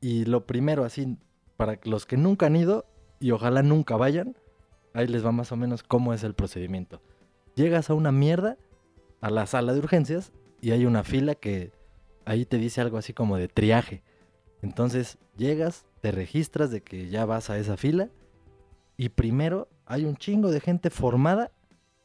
y 0.00 0.24
lo 0.24 0.46
primero, 0.46 0.84
así, 0.84 1.16
para 1.56 1.78
los 1.84 2.06
que 2.06 2.16
nunca 2.16 2.46
han 2.46 2.56
ido 2.56 2.86
y 3.20 3.30
ojalá 3.30 3.62
nunca 3.62 3.96
vayan, 3.96 4.36
ahí 4.92 5.06
les 5.06 5.24
va 5.24 5.32
más 5.32 5.50
o 5.52 5.56
menos 5.56 5.82
cómo 5.82 6.12
es 6.12 6.24
el 6.24 6.34
procedimiento. 6.34 7.00
Llegas 7.54 7.90
a 7.90 7.94
una 7.94 8.12
mierda, 8.12 8.58
a 9.20 9.30
la 9.30 9.46
sala 9.46 9.72
de 9.72 9.78
urgencias, 9.78 10.32
y 10.60 10.72
hay 10.72 10.86
una 10.86 11.04
fila 11.04 11.34
que 11.34 11.72
ahí 12.24 12.44
te 12.44 12.58
dice 12.58 12.80
algo 12.80 12.98
así 12.98 13.12
como 13.12 13.36
de 13.36 13.48
triaje. 13.48 14.02
Entonces 14.62 15.18
llegas, 15.36 15.86
te 16.04 16.12
registras 16.12 16.70
de 16.70 16.82
que 16.82 17.08
ya 17.08 17.24
vas 17.24 17.48
a 17.48 17.56
esa 17.56 17.78
fila, 17.78 18.10
y 18.98 19.08
primero 19.08 19.68
hay 19.86 20.04
un 20.04 20.16
chingo 20.16 20.50
de 20.50 20.60
gente 20.60 20.90
formada 20.90 21.50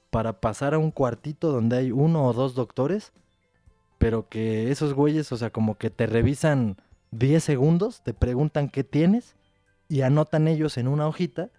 para 0.10 0.40
pasar 0.40 0.74
a 0.74 0.78
un 0.78 0.92
cuartito 0.92 1.52
donde 1.52 1.76
hay 1.76 1.92
uno 1.92 2.26
o 2.26 2.32
dos 2.34 2.56
doctores 2.56 3.12
pero 4.00 4.30
que 4.30 4.72
esos 4.72 4.94
güeyes, 4.94 5.32
o 5.32 5.38
sea, 5.38 5.52
como 5.52 5.78
que 5.78 5.92
te 5.92 6.08
revisan 6.08 6.78
10 7.12 7.44
segundos, 7.44 8.02
te 8.02 8.14
preguntan 8.14 8.70
qué 8.70 8.84
tienes 8.84 9.36
y 9.90 10.02
anotan 10.02 10.48
ellos 10.48 10.78
en 10.78 10.88
una 10.88 11.06
hojita 11.06 11.52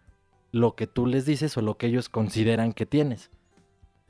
lo 0.50 0.75
que 0.75 0.88
tú 0.88 1.06
les 1.06 1.26
dices 1.26 1.56
o 1.56 1.61
lo 1.61 1.76
que 1.76 1.87
ellos 1.87 2.09
consideran 2.09 2.73
que 2.73 2.87
tienes. 2.87 3.30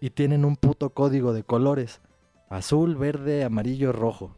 Y 0.00 0.10
tienen 0.10 0.44
un 0.44 0.56
puto 0.56 0.90
código 0.90 1.34
de 1.34 1.42
colores, 1.42 2.00
azul, 2.49 2.94
verde, 2.94 3.44
amarillo, 3.44 3.92
rojo. 3.92 4.37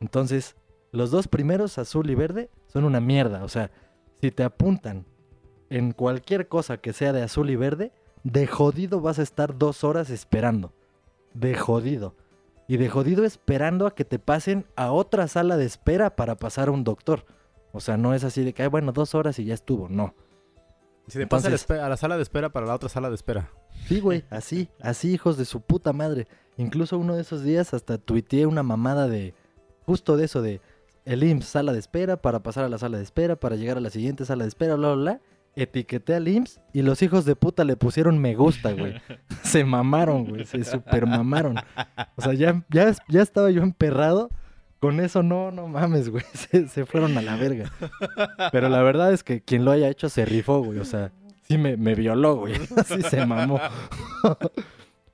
Entonces, 0.00 0.56
los 0.90 1.10
dos 1.10 1.28
primeros, 1.28 1.78
azul 1.78 2.10
y 2.10 2.16
verde, 2.16 2.50
son 2.74 2.84
una 2.84 3.00
mierda. 3.00 3.42
O 3.44 3.48
sea, 3.48 3.70
si 4.20 4.30
te 4.30 4.42
apuntan 4.42 5.06
en 5.70 5.92
cualquier 5.92 6.48
cosa 6.48 6.76
que 6.76 6.92
sea 6.92 7.12
de 7.14 7.22
azul 7.22 7.48
y 7.48 7.56
verde, 7.56 7.92
de 8.22 8.46
jodido 8.46 9.00
vas 9.00 9.18
a 9.18 9.22
estar 9.22 9.56
dos 9.56 9.84
horas 9.84 10.10
esperando. 10.10 10.72
De 11.32 11.54
jodido 11.56 12.14
y 12.68 12.76
de 12.76 12.88
jodido 12.88 13.24
esperando 13.24 13.86
a 13.86 13.94
que 13.94 14.04
te 14.04 14.18
pasen 14.18 14.66
a 14.76 14.92
otra 14.92 15.26
sala 15.28 15.56
de 15.56 15.64
espera 15.64 16.16
para 16.16 16.36
pasar 16.36 16.68
a 16.68 16.72
un 16.72 16.84
doctor. 16.84 17.24
O 17.72 17.80
sea, 17.80 17.96
no 17.96 18.14
es 18.14 18.24
así 18.24 18.44
de 18.44 18.52
que, 18.52 18.62
"Ay, 18.62 18.68
bueno, 18.68 18.92
dos 18.92 19.14
horas 19.14 19.38
y 19.38 19.44
ya 19.44 19.54
estuvo. 19.54 19.88
No. 19.88 20.14
Si 21.08 21.18
te 21.18 21.26
pasa 21.26 21.48
a 21.48 21.50
la 21.50 21.56
Entonces- 21.56 21.80
a 21.82 21.88
la 21.88 21.96
sala 21.96 22.16
de 22.16 22.22
espera 22.22 22.50
para 22.50 22.66
la 22.66 22.74
otra 22.74 22.88
sala 22.88 23.08
de 23.10 23.14
espera. 23.16 23.50
Sí, 23.88 24.00
güey, 24.00 24.24
así, 24.30 24.68
así, 24.80 25.12
hijos 25.12 25.36
de 25.36 25.44
su 25.44 25.60
puta 25.60 25.92
madre. 25.92 26.26
Incluso 26.56 26.96
uno 26.96 27.14
de 27.16 27.20
esos 27.22 27.42
días 27.42 27.74
hasta 27.74 27.98
tuiteé 27.98 28.46
una 28.46 28.62
mamada 28.62 29.08
de, 29.08 29.34
justo 29.84 30.16
de 30.16 30.24
eso, 30.24 30.40
de 30.40 30.60
el 31.04 31.22
IMSS, 31.22 31.46
sala 31.46 31.72
de 31.72 31.78
espera, 31.78 32.16
para 32.16 32.42
pasar 32.42 32.64
a 32.64 32.68
la 32.68 32.78
sala 32.78 32.98
de 32.98 33.04
espera, 33.04 33.36
para 33.36 33.56
llegar 33.56 33.76
a 33.76 33.80
la 33.80 33.90
siguiente 33.90 34.24
sala 34.24 34.44
de 34.44 34.48
espera, 34.48 34.76
bla, 34.76 34.94
bla, 34.94 35.02
bla. 35.02 35.20
Etiqueté 35.56 36.14
al 36.14 36.26
IMSS 36.26 36.60
y 36.72 36.82
los 36.82 37.00
hijos 37.02 37.24
de 37.24 37.36
puta 37.36 37.62
le 37.62 37.76
pusieron 37.76 38.18
me 38.18 38.34
gusta, 38.34 38.72
güey. 38.72 38.94
se 39.42 39.64
mamaron, 39.64 40.24
güey, 40.26 40.44
se 40.44 40.64
super 40.64 41.06
mamaron. 41.06 41.56
O 42.16 42.22
sea, 42.22 42.34
ya, 42.34 42.64
ya, 42.70 42.92
ya 43.08 43.22
estaba 43.22 43.50
yo 43.50 43.62
emperrado 43.62 44.30
con 44.84 45.00
eso 45.00 45.22
no, 45.22 45.50
no 45.50 45.66
mames, 45.66 46.10
güey. 46.10 46.24
Se, 46.34 46.68
se 46.68 46.84
fueron 46.84 47.16
a 47.16 47.22
la 47.22 47.36
verga. 47.36 47.72
Pero 48.52 48.68
la 48.68 48.82
verdad 48.82 49.14
es 49.14 49.24
que 49.24 49.40
quien 49.40 49.64
lo 49.64 49.70
haya 49.70 49.88
hecho 49.88 50.10
se 50.10 50.26
rifó, 50.26 50.60
güey. 50.62 50.78
O 50.78 50.84
sea, 50.84 51.10
sí 51.48 51.56
me, 51.56 51.78
me 51.78 51.94
violó, 51.94 52.36
güey. 52.36 52.52
Así 52.76 53.00
se 53.00 53.24
mamó. 53.24 53.58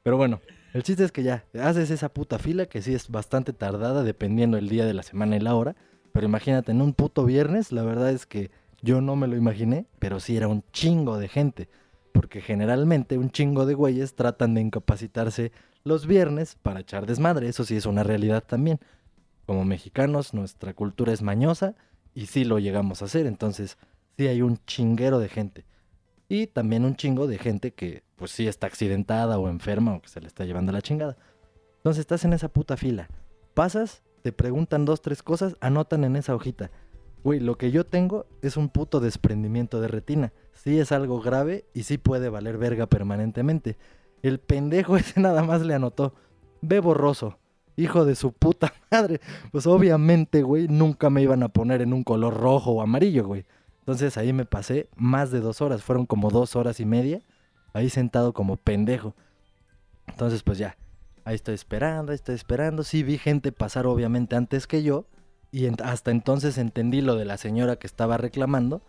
Pero 0.03 0.17
bueno, 0.17 0.41
el 0.73 0.83
chiste 0.83 1.05
es 1.05 1.13
que 1.13 1.23
ya, 1.23 1.45
haces 1.61 1.91
esa 1.91 2.09
puta 2.09 2.39
fila 2.39 2.67
que 2.67 2.83
sí 2.83 2.95
es 2.95 3.09
bastante 3.09 3.53
tardada 3.53 4.03
dependiendo 4.05 4.57
el 4.57 4.69
día 4.69 4.87
de 4.87 4.95
la 4.95 5.03
semana 5.03 5.37
y 5.37 5.41
la 5.41 5.55
hora. 5.55 5.77
Pero 6.13 6.27
imagínate, 6.27 6.73
en 6.73 6.83
un 6.83 6.93
puto 6.93 7.25
viernes, 7.25 7.73
la 7.73 7.83
verdad 7.83 8.11
es 8.11 8.27
que 8.27 8.51
yo 8.83 9.01
no 9.01 9.17
me 9.17 9.27
lo 9.27 9.37
imaginé, 9.37 9.87
pero 9.99 10.21
sí 10.21 10.37
era 10.37 10.49
un 10.49 10.65
chingo 10.73 11.19
de 11.19 11.29
gente. 11.29 11.69
Porque 12.13 12.41
generalmente 12.41 13.19
un 13.19 13.31
chingo 13.31 13.67
de 13.67 13.75
güeyes 13.75 14.15
tratan 14.15 14.55
de 14.55 14.61
incapacitarse 14.61 15.53
los 15.85 16.07
viernes 16.07 16.57
para 16.61 16.81
echar 16.81 17.07
desmadre. 17.07 17.49
Eso 17.49 17.65
sí 17.65 17.77
es 17.77 17.87
una 17.87 18.03
realidad 18.03 18.43
también. 18.45 18.81
Como 19.47 19.65
mexicanos, 19.65 20.35
nuestra 20.35 20.75
cultura 20.75 21.13
es 21.13 21.23
mañosa 21.23 21.75
y 22.15 22.27
sí 22.27 22.45
lo 22.45 22.59
llegamos 22.59 23.03
a 23.03 23.07
hacer. 23.07 23.27
Entonces, 23.27 23.79
sí 24.17 24.29
hay 24.29 24.43
un 24.43 24.59
chinguero 24.67 25.19
de 25.19 25.29
gente. 25.29 25.65
Y 26.31 26.47
también 26.47 26.85
un 26.85 26.95
chingo 26.95 27.27
de 27.27 27.39
gente 27.39 27.73
que, 27.73 28.05
pues 28.15 28.31
sí 28.31 28.47
está 28.47 28.69
accidentada 28.69 29.37
o 29.41 29.49
enferma 29.49 29.97
o 29.97 30.01
que 30.01 30.09
se 30.09 30.21
le 30.21 30.29
está 30.29 30.45
llevando 30.45 30.71
la 30.71 30.81
chingada. 30.81 31.17
Entonces 31.79 32.03
estás 32.03 32.25
en 32.25 32.33
esa 32.33 32.49
puta 32.49 32.77
fila. 32.77 33.09
Pasas, 33.53 34.05
te 34.23 34.31
preguntan 34.31 34.85
dos, 34.85 35.03
tres 35.03 35.25
cosas, 35.25 35.57
anotan 35.61 36.05
en 36.05 36.15
esa 36.15 36.37
hojita. 36.37 36.71
Güey, 37.25 37.41
lo 37.41 37.59
que 37.59 37.73
yo 37.73 37.85
tengo 37.85 38.27
es 38.43 38.57
un 38.57 38.69
puto 38.69 39.01
desprendimiento 39.01 39.81
de 39.81 39.89
retina. 39.89 40.33
Sí 40.53 40.79
es 40.79 40.93
algo 40.93 41.21
grave 41.21 41.65
y 41.75 41.83
sí 41.83 41.99
puede 41.99 42.29
valer 42.29 42.59
verga 42.59 42.87
permanentemente. 42.87 43.77
El 44.23 44.39
pendejo 44.39 44.97
ese 44.99 45.19
nada 45.19 45.43
más 45.43 45.63
le 45.63 45.75
anotó. 45.75 46.15
Ve 46.63 46.79
borroso. 46.79 47.39
Hijo 47.75 48.05
de 48.05 48.15
su 48.15 48.31
puta 48.33 48.73
madre. 48.93 49.21
Pues 49.51 49.67
obviamente, 49.67 50.43
güey, 50.43 50.69
nunca 50.69 51.11
me 51.11 51.23
iban 51.23 51.43
a 51.43 51.49
poner 51.49 51.83
en 51.83 51.93
un 51.93 52.05
color 52.05 52.35
rojo 52.35 52.71
o 52.71 52.83
amarillo, 52.83 53.27
güey. 53.27 53.47
Entonces 53.91 54.17
ahí 54.19 54.33
me 54.33 54.45
pasé 54.45 54.89
más 54.95 55.33
de 55.33 55.41
dos 55.41 55.61
horas. 55.61 55.83
Fueron 55.83 56.07
como 56.07 56.31
dos 56.31 56.55
horas 56.55 56.79
y 56.79 56.85
media. 56.85 57.23
Ahí 57.73 57.91
sentado 57.91 58.33
como 58.33 58.57
pendejo. 58.57 59.17
Entonces, 60.07 60.45
pues 60.45 60.59
ya. 60.59 60.77
Ahí 61.25 61.35
estoy 61.35 61.57
esperando, 61.57 62.13
ahí 62.13 62.15
estoy 62.15 62.37
esperando. 62.37 62.85
Sí 62.85 63.03
vi 63.03 63.19
gente 63.19 63.51
pasar 63.51 63.89
obviamente 63.89 64.37
antes 64.37 64.69
que 64.69 64.85
yo. 64.85 65.07
Y 65.51 65.67
hasta 65.83 66.13
entonces 66.13 66.57
entendí 66.57 67.01
lo 67.01 67.17
de 67.17 67.25
la 67.25 67.37
señora 67.37 67.75
que 67.75 67.89
estaba 67.89 68.17
reclamando. 68.17 68.81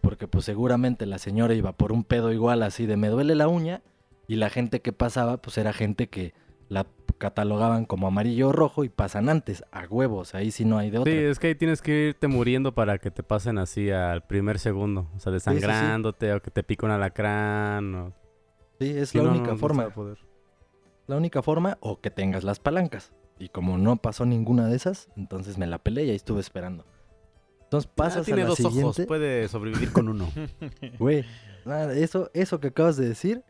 Porque 0.00 0.26
pues 0.26 0.44
seguramente 0.44 1.06
la 1.06 1.18
señora 1.18 1.54
iba 1.54 1.70
por 1.70 1.92
un 1.92 2.02
pedo 2.02 2.32
igual 2.32 2.64
así 2.64 2.84
de 2.84 2.96
me 2.96 3.10
duele 3.10 3.36
la 3.36 3.46
uña. 3.46 3.82
Y 4.26 4.36
la 4.36 4.50
gente 4.50 4.80
que 4.80 4.92
pasaba 4.92 5.36
pues 5.36 5.56
era 5.56 5.72
gente 5.72 6.08
que 6.08 6.34
la 6.68 6.84
catalogaban 7.18 7.84
como 7.84 8.06
amarillo 8.06 8.48
o 8.48 8.52
rojo 8.52 8.84
y 8.84 8.88
pasan 8.88 9.28
antes. 9.28 9.64
A 9.72 9.84
huevos, 9.88 10.34
ahí 10.34 10.50
sí 10.50 10.64
no 10.64 10.78
hay 10.78 10.90
de 10.90 10.98
otra. 10.98 11.12
Sí, 11.12 11.18
es 11.18 11.38
que 11.38 11.48
ahí 11.48 11.54
tienes 11.54 11.82
que 11.82 12.08
irte 12.08 12.28
muriendo 12.28 12.72
para 12.74 12.98
que 12.98 13.10
te 13.10 13.22
pasen 13.22 13.58
así 13.58 13.90
al 13.90 14.22
primer 14.26 14.58
segundo. 14.58 15.08
O 15.16 15.20
sea, 15.20 15.32
sí, 15.32 15.40
sí. 15.40 15.50
desangrándote 15.54 16.32
o 16.32 16.40
que 16.40 16.50
te 16.50 16.62
pique 16.62 16.86
un 16.86 16.92
alacrán. 16.92 17.94
O... 17.94 18.12
Sí, 18.80 18.90
es 18.96 19.14
la 19.14 19.24
no, 19.24 19.30
única 19.30 19.52
no, 19.52 19.58
forma. 19.58 19.90
poder. 19.90 20.18
La 21.06 21.16
única 21.16 21.42
forma 21.42 21.76
o 21.80 22.00
que 22.00 22.10
tengas 22.10 22.44
las 22.44 22.60
palancas. 22.60 23.12
Y 23.38 23.48
como 23.50 23.78
no 23.78 23.96
pasó 23.96 24.26
ninguna 24.26 24.66
de 24.66 24.76
esas, 24.76 25.08
entonces 25.16 25.58
me 25.58 25.66
la 25.66 25.78
peleé 25.78 26.04
y 26.06 26.10
ahí 26.10 26.16
estuve 26.16 26.40
esperando. 26.40 26.84
Entonces 27.62 27.90
Ah, 27.90 27.96
pasas 27.96 28.24
tiene 28.26 28.40
a 28.42 28.44
la 28.44 28.48
dos 28.50 28.60
ojos, 28.60 28.72
siguiente. 28.72 29.06
puede 29.06 29.46
sobrevivir 29.48 29.92
con 29.92 30.08
uno. 30.08 30.28
Güey, 30.98 31.24
eso, 31.94 32.30
eso 32.34 32.60
que 32.60 32.68
acabas 32.68 32.96
de 32.96 33.08
decir 33.08 33.44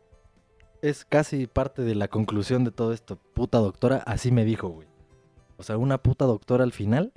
es 0.81 1.05
casi 1.05 1.47
parte 1.47 1.81
de 1.81 1.95
la 1.95 2.07
conclusión 2.07 2.63
de 2.63 2.71
todo 2.71 2.93
esto. 2.93 3.17
Puta 3.33 3.57
doctora, 3.59 3.97
así 4.05 4.31
me 4.31 4.45
dijo, 4.45 4.69
güey. 4.69 4.87
O 5.57 5.63
sea, 5.63 5.77
una 5.77 5.97
puta 5.97 6.25
doctora 6.25 6.63
al 6.63 6.71
final 6.71 7.13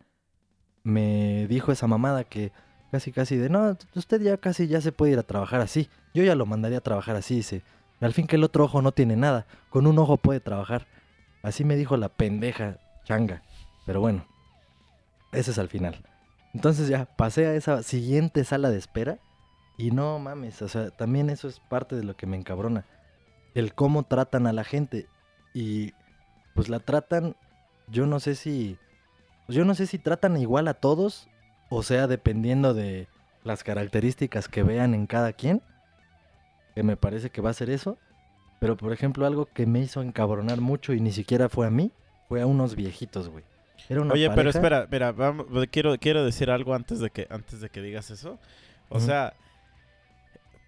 me 0.82 1.46
dijo 1.48 1.70
esa 1.70 1.86
mamada 1.86 2.24
que 2.24 2.52
casi 2.90 3.12
casi 3.12 3.36
de, 3.36 3.48
no, 3.48 3.76
usted 3.94 4.20
ya 4.20 4.36
casi 4.36 4.66
ya 4.66 4.80
se 4.80 4.92
puede 4.92 5.12
ir 5.12 5.18
a 5.18 5.22
trabajar 5.22 5.60
así. 5.60 5.88
Yo 6.12 6.24
ya 6.24 6.34
lo 6.34 6.46
mandaría 6.46 6.78
a 6.78 6.82
trabajar 6.82 7.16
así, 7.16 7.36
dice. 7.36 7.62
Al 8.00 8.12
fin 8.12 8.26
que 8.26 8.36
el 8.36 8.44
otro 8.44 8.64
ojo 8.64 8.82
no 8.82 8.92
tiene 8.92 9.16
nada, 9.16 9.46
con 9.70 9.86
un 9.86 9.98
ojo 9.98 10.16
puede 10.16 10.40
trabajar. 10.40 10.86
Así 11.42 11.64
me 11.64 11.76
dijo 11.76 11.96
la 11.96 12.08
pendeja 12.08 12.78
changa. 13.04 13.42
Pero 13.86 14.00
bueno, 14.00 14.26
ese 15.32 15.52
es 15.52 15.58
al 15.58 15.68
final. 15.68 16.02
Entonces 16.52 16.88
ya 16.88 17.04
pasé 17.04 17.46
a 17.46 17.54
esa 17.54 17.82
siguiente 17.82 18.44
sala 18.44 18.70
de 18.70 18.78
espera 18.78 19.18
y 19.78 19.90
no 19.90 20.18
mames, 20.18 20.60
o 20.62 20.68
sea, 20.68 20.90
también 20.90 21.30
eso 21.30 21.48
es 21.48 21.60
parte 21.60 21.96
de 21.96 22.04
lo 22.04 22.14
que 22.14 22.26
me 22.26 22.36
encabrona. 22.36 22.84
El 23.54 23.74
cómo 23.74 24.04
tratan 24.04 24.46
a 24.46 24.52
la 24.52 24.64
gente 24.64 25.06
y 25.54 25.92
pues 26.54 26.68
la 26.68 26.80
tratan, 26.80 27.36
yo 27.88 28.06
no 28.06 28.20
sé 28.20 28.34
si, 28.34 28.78
pues, 29.46 29.56
yo 29.56 29.64
no 29.64 29.74
sé 29.74 29.86
si 29.86 29.98
tratan 29.98 30.36
igual 30.36 30.68
a 30.68 30.74
todos 30.74 31.28
o 31.74 31.82
sea, 31.82 32.06
dependiendo 32.06 32.74
de 32.74 33.08
las 33.44 33.64
características 33.64 34.46
que 34.46 34.62
vean 34.62 34.92
en 34.92 35.06
cada 35.06 35.32
quien, 35.32 35.62
que 36.74 36.82
me 36.82 36.98
parece 36.98 37.30
que 37.30 37.40
va 37.40 37.48
a 37.48 37.54
ser 37.54 37.70
eso. 37.70 37.96
Pero 38.60 38.76
por 38.76 38.92
ejemplo, 38.92 39.24
algo 39.24 39.46
que 39.46 39.64
me 39.64 39.80
hizo 39.80 40.02
encabronar 40.02 40.60
mucho 40.60 40.92
y 40.92 41.00
ni 41.00 41.12
siquiera 41.12 41.48
fue 41.48 41.66
a 41.66 41.70
mí, 41.70 41.90
fue 42.28 42.42
a 42.42 42.46
unos 42.46 42.76
viejitos, 42.76 43.30
güey. 43.30 43.42
Era 43.88 44.02
una 44.02 44.12
Oye, 44.12 44.28
pero 44.34 44.50
espera, 44.50 44.86
mira, 44.90 45.12
vamos, 45.12 45.46
quiero, 45.70 45.96
quiero 45.98 46.22
decir 46.26 46.50
algo 46.50 46.74
antes 46.74 47.00
de 47.00 47.08
que, 47.08 47.26
antes 47.30 47.62
de 47.62 47.70
que 47.70 47.80
digas 47.80 48.10
eso. 48.10 48.38
O 48.90 49.00
sea, 49.00 49.32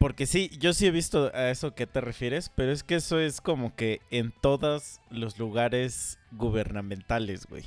porque 0.05 0.27
sí, 0.27 0.51
yo 0.61 0.75
sí 0.75 0.87
he 0.87 0.91
visto 0.91 1.31
a 1.33 1.49
eso 1.49 1.75
que 1.75 1.87
te 1.87 2.03
refieres, 2.03 2.51
pero 2.55 2.73
es 2.73 2.83
que 2.83 2.97
eso 2.97 3.19
es 3.19 3.41
como 3.41 3.75
que 3.75 4.03
en 4.11 4.33
todos 4.33 5.01
los 5.09 5.39
lugares 5.39 6.19
gubernamentales, 6.31 7.47
güey. 7.47 7.65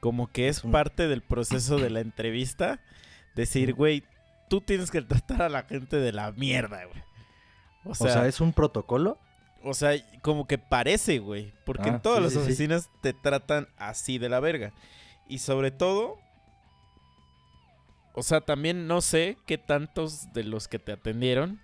Como 0.00 0.32
que 0.32 0.48
es 0.48 0.62
parte 0.62 1.08
del 1.08 1.20
proceso 1.20 1.76
de 1.76 1.90
la 1.90 2.00
entrevista 2.00 2.80
decir, 3.36 3.74
güey, 3.74 4.02
tú 4.48 4.62
tienes 4.62 4.90
que 4.90 5.02
tratar 5.02 5.42
a 5.42 5.50
la 5.50 5.64
gente 5.64 5.98
de 5.98 6.10
la 6.10 6.32
mierda, 6.32 6.86
güey. 6.86 7.02
O 7.84 7.90
o 7.90 7.94
sea, 7.94 8.26
es 8.26 8.40
un 8.40 8.54
protocolo. 8.54 9.18
o 9.62 9.74
sea, 9.74 9.92
como 10.22 10.46
que 10.46 10.56
parece, 10.56 11.18
güey. 11.18 11.52
Porque 11.66 11.90
Ah, 11.90 11.96
en 11.96 12.00
todas 12.00 12.20
sí, 12.20 12.24
las 12.24 12.32
sí. 12.32 12.38
oficinas 12.38 12.88
te 13.02 13.12
tratan 13.12 13.68
así 13.76 14.16
de 14.16 14.30
la 14.30 14.40
verga. 14.40 14.72
Y 15.28 15.40
sobre 15.40 15.70
todo, 15.70 16.16
o 18.18 18.22
sea, 18.22 18.40
también 18.40 18.86
no 18.86 19.00
sé 19.00 19.36
qué 19.46 19.58
tantos 19.58 20.32
de 20.32 20.44
los 20.44 20.68
que 20.68 20.78
te 20.78 20.92
atendieron 20.92 21.60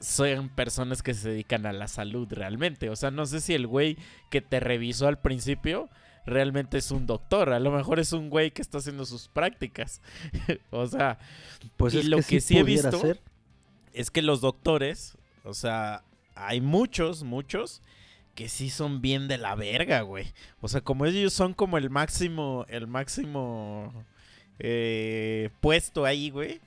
sean 0.00 0.48
personas 0.50 1.02
que 1.02 1.14
se 1.14 1.30
dedican 1.30 1.64
a 1.66 1.72
la 1.72 1.88
salud 1.88 2.28
realmente. 2.30 2.90
O 2.90 2.96
sea, 2.96 3.10
no 3.10 3.24
sé 3.26 3.40
si 3.40 3.54
el 3.54 3.66
güey 3.66 3.96
que 4.30 4.40
te 4.42 4.60
revisó 4.60 5.08
al 5.08 5.18
principio 5.18 5.88
realmente 6.26 6.76
es 6.78 6.90
un 6.90 7.06
doctor. 7.06 7.50
A 7.52 7.58
lo 7.60 7.70
mejor 7.72 7.98
es 7.98 8.12
un 8.12 8.28
güey 8.28 8.50
que 8.50 8.60
está 8.62 8.78
haciendo 8.78 9.06
sus 9.06 9.28
prácticas. 9.28 10.02
o 10.70 10.86
sea, 10.86 11.18
Pues 11.78 11.94
Y 11.94 11.98
es 12.00 12.04
lo 12.06 12.18
que, 12.18 12.22
que 12.24 12.40
sí, 12.40 12.54
sí 12.54 12.58
he 12.58 12.62
visto- 12.64 13.00
ser. 13.00 13.20
es 13.94 14.10
que 14.10 14.20
los 14.22 14.40
doctores, 14.42 15.16
o 15.44 15.54
sea, 15.54 16.04
hay 16.34 16.60
muchos, 16.60 17.22
muchos 17.24 17.80
que 18.34 18.48
sí 18.48 18.68
son 18.70 19.00
bien 19.00 19.26
de 19.26 19.38
la 19.38 19.54
verga, 19.54 20.02
güey. 20.02 20.32
O 20.60 20.68
sea, 20.68 20.82
como 20.82 21.06
ellos 21.06 21.32
son 21.32 21.54
como 21.54 21.78
el 21.78 21.88
máximo, 21.90 22.66
el 22.68 22.86
máximo 22.86 23.92
eh, 24.58 25.50
puesto 25.60 26.04
ahí, 26.04 26.30
güey. 26.30 26.60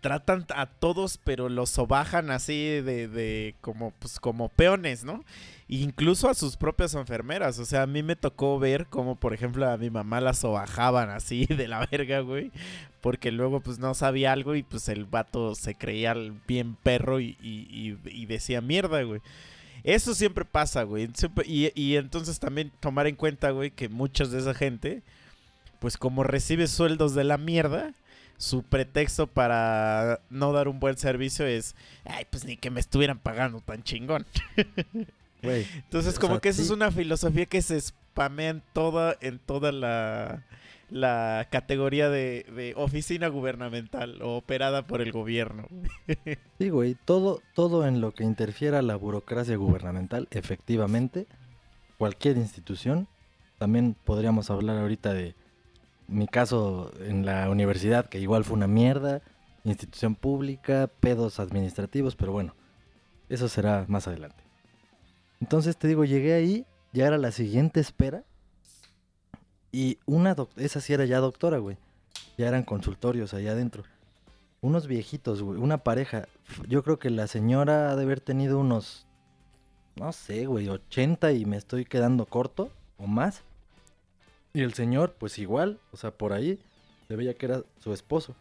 Tratan 0.00 0.46
a 0.56 0.64
todos, 0.64 1.18
pero 1.22 1.50
los 1.50 1.68
sobajan 1.68 2.30
así 2.30 2.54
de, 2.80 3.06
de 3.06 3.54
como, 3.60 3.90
pues, 3.98 4.18
como 4.18 4.48
peones, 4.48 5.04
¿no? 5.04 5.22
Incluso 5.68 6.30
a 6.30 6.34
sus 6.34 6.56
propias 6.56 6.94
enfermeras. 6.94 7.58
O 7.58 7.66
sea, 7.66 7.82
a 7.82 7.86
mí 7.86 8.02
me 8.02 8.16
tocó 8.16 8.58
ver 8.58 8.86
como, 8.86 9.16
por 9.16 9.34
ejemplo, 9.34 9.68
a 9.70 9.76
mi 9.76 9.90
mamá 9.90 10.22
la 10.22 10.32
sobajaban 10.32 11.10
así 11.10 11.44
de 11.50 11.68
la 11.68 11.86
verga, 11.90 12.20
güey 12.20 12.50
porque 13.02 13.32
luego 13.32 13.60
pues 13.60 13.78
no 13.78 13.94
sabía 13.94 14.30
algo 14.30 14.54
y 14.56 14.62
pues 14.62 14.86
el 14.90 15.06
vato 15.06 15.54
se 15.54 15.74
creía 15.74 16.14
bien 16.46 16.74
perro 16.82 17.18
y, 17.18 17.34
y- 17.40 17.96
y- 18.04 18.26
decía 18.26 18.60
mierda, 18.60 19.02
güey. 19.04 19.22
Eso 19.84 20.14
siempre 20.14 20.44
pasa, 20.44 20.82
güey. 20.82 21.08
Siempre- 21.14 21.46
y 21.48 21.96
entonces 21.96 22.38
también 22.38 22.70
tomar 22.78 23.06
en 23.06 23.16
cuenta, 23.16 23.52
güey, 23.52 23.70
que 23.70 23.88
muchas 23.88 24.32
de 24.32 24.40
esa 24.40 24.52
gente, 24.52 25.02
pues 25.80 25.96
como 25.96 26.22
recibe 26.22 26.68
sueldos 26.68 27.14
de 27.14 27.24
la 27.24 27.38
mierda, 27.38 27.94
su 28.36 28.62
pretexto 28.62 29.26
para 29.26 30.20
no 30.30 30.52
dar 30.52 30.68
un 30.68 30.78
buen 30.78 30.96
servicio 30.96 31.46
es, 31.46 31.74
ay, 32.04 32.26
pues 32.30 32.44
ni 32.44 32.56
que 32.56 32.70
me 32.70 32.80
estuvieran 32.80 33.18
pagando 33.18 33.60
tan 33.60 33.82
chingón. 33.82 34.24
Entonces, 35.42 36.18
como 36.18 36.34
sea, 36.34 36.40
que 36.40 36.48
esa 36.50 36.58
sí. 36.58 36.64
es 36.64 36.70
una 36.70 36.90
filosofía 36.90 37.46
que 37.46 37.62
se 37.62 37.80
spamea 37.80 38.50
en 38.50 38.62
toda, 38.72 39.16
en 39.20 39.38
toda 39.38 39.72
la, 39.72 40.44
la 40.90 41.48
categoría 41.50 42.10
de, 42.10 42.46
de 42.54 42.74
oficina 42.76 43.28
gubernamental 43.28 44.20
o 44.22 44.36
operada 44.36 44.86
por 44.86 45.00
el 45.00 45.12
gobierno. 45.12 45.66
Sí, 46.58 46.68
güey, 46.68 46.94
todo, 47.06 47.40
todo 47.54 47.86
en 47.86 48.02
lo 48.02 48.12
que 48.12 48.22
interfiera 48.22 48.82
la 48.82 48.94
burocracia 48.94 49.56
gubernamental, 49.56 50.28
efectivamente, 50.30 51.26
cualquier 51.96 52.36
institución, 52.36 53.08
también 53.56 53.96
podríamos 54.04 54.50
hablar 54.50 54.76
ahorita 54.76 55.14
de 55.14 55.34
mi 56.10 56.26
caso 56.26 56.92
en 57.00 57.24
la 57.24 57.48
universidad, 57.48 58.08
que 58.08 58.18
igual 58.18 58.44
fue 58.44 58.56
una 58.56 58.66
mierda, 58.66 59.22
institución 59.64 60.14
pública, 60.14 60.90
pedos 61.00 61.38
administrativos, 61.40 62.16
pero 62.16 62.32
bueno, 62.32 62.54
eso 63.28 63.48
será 63.48 63.84
más 63.88 64.08
adelante. 64.08 64.42
Entonces 65.40 65.76
te 65.76 65.88
digo, 65.88 66.04
llegué 66.04 66.34
ahí, 66.34 66.66
ya 66.92 67.06
era 67.06 67.16
la 67.16 67.32
siguiente 67.32 67.80
espera, 67.80 68.24
Y 69.72 69.98
una 70.04 70.34
esa 70.56 70.80
sí 70.80 70.92
era 70.92 71.04
ya 71.04 71.20
doctora, 71.20 71.58
güey. 71.58 71.76
Ya 72.36 72.48
eran 72.48 72.64
consultorios 72.64 73.34
allá 73.34 73.52
adentro. 73.52 73.84
Unos 74.60 74.88
viejitos, 74.88 75.42
güey, 75.42 75.60
una 75.60 75.78
pareja. 75.78 76.26
Yo 76.68 76.82
creo 76.82 76.98
que 76.98 77.08
la 77.08 77.28
señora 77.28 77.92
ha 77.92 77.96
de 77.96 78.02
haber 78.02 78.20
tenido 78.20 78.58
unos, 78.58 79.06
no 79.94 80.12
sé, 80.12 80.46
güey, 80.46 80.68
80 80.68 81.32
y 81.32 81.44
me 81.44 81.56
estoy 81.56 81.84
quedando 81.84 82.26
corto 82.26 82.72
o 82.98 83.06
más. 83.06 83.44
Y 84.52 84.62
el 84.62 84.74
señor, 84.74 85.14
pues 85.18 85.38
igual, 85.38 85.78
o 85.92 85.96
sea, 85.96 86.10
por 86.10 86.32
ahí 86.32 86.58
se 87.08 87.16
veía 87.16 87.34
que 87.34 87.46
era 87.46 87.62
su 87.78 87.92
esposo. 87.92 88.34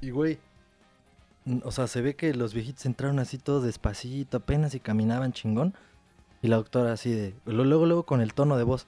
Y 0.00 0.10
güey, 0.10 0.38
o 1.62 1.72
sea, 1.72 1.86
se 1.86 2.00
ve 2.02 2.14
que 2.14 2.34
los 2.34 2.54
viejitos 2.54 2.86
entraron 2.86 3.18
así 3.18 3.38
todo 3.38 3.60
despacito, 3.60 4.38
apenas 4.38 4.74
y 4.74 4.80
caminaban 4.80 5.32
chingón. 5.32 5.74
Y 6.42 6.48
la 6.48 6.56
doctora 6.56 6.92
así 6.92 7.10
de, 7.10 7.34
luego, 7.46 7.86
luego 7.86 8.02
con 8.04 8.20
el 8.20 8.34
tono 8.34 8.56
de 8.56 8.64
voz. 8.64 8.86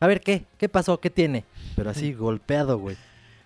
A 0.00 0.06
ver, 0.06 0.20
¿qué? 0.20 0.46
¿Qué 0.58 0.68
pasó? 0.68 1.00
¿Qué 1.00 1.10
tiene? 1.10 1.44
Pero 1.76 1.90
así 1.90 2.12
golpeado, 2.14 2.78
güey. 2.78 2.96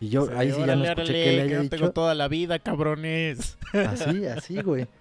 Y 0.00 0.08
yo 0.10 0.28
ahí 0.36 0.52
sí 0.52 0.60
ya 0.64 0.76
no 0.76 0.84
escuché 0.84 1.12
que 1.12 1.32
le 1.32 1.36
que 1.36 1.42
haya 1.42 1.62
yo 1.62 1.68
tengo 1.68 1.86
dicho. 1.86 1.92
toda 1.92 2.14
la 2.14 2.28
vida, 2.28 2.60
cabrones. 2.60 3.58
Así, 3.72 4.26
así, 4.26 4.62
güey. 4.62 4.86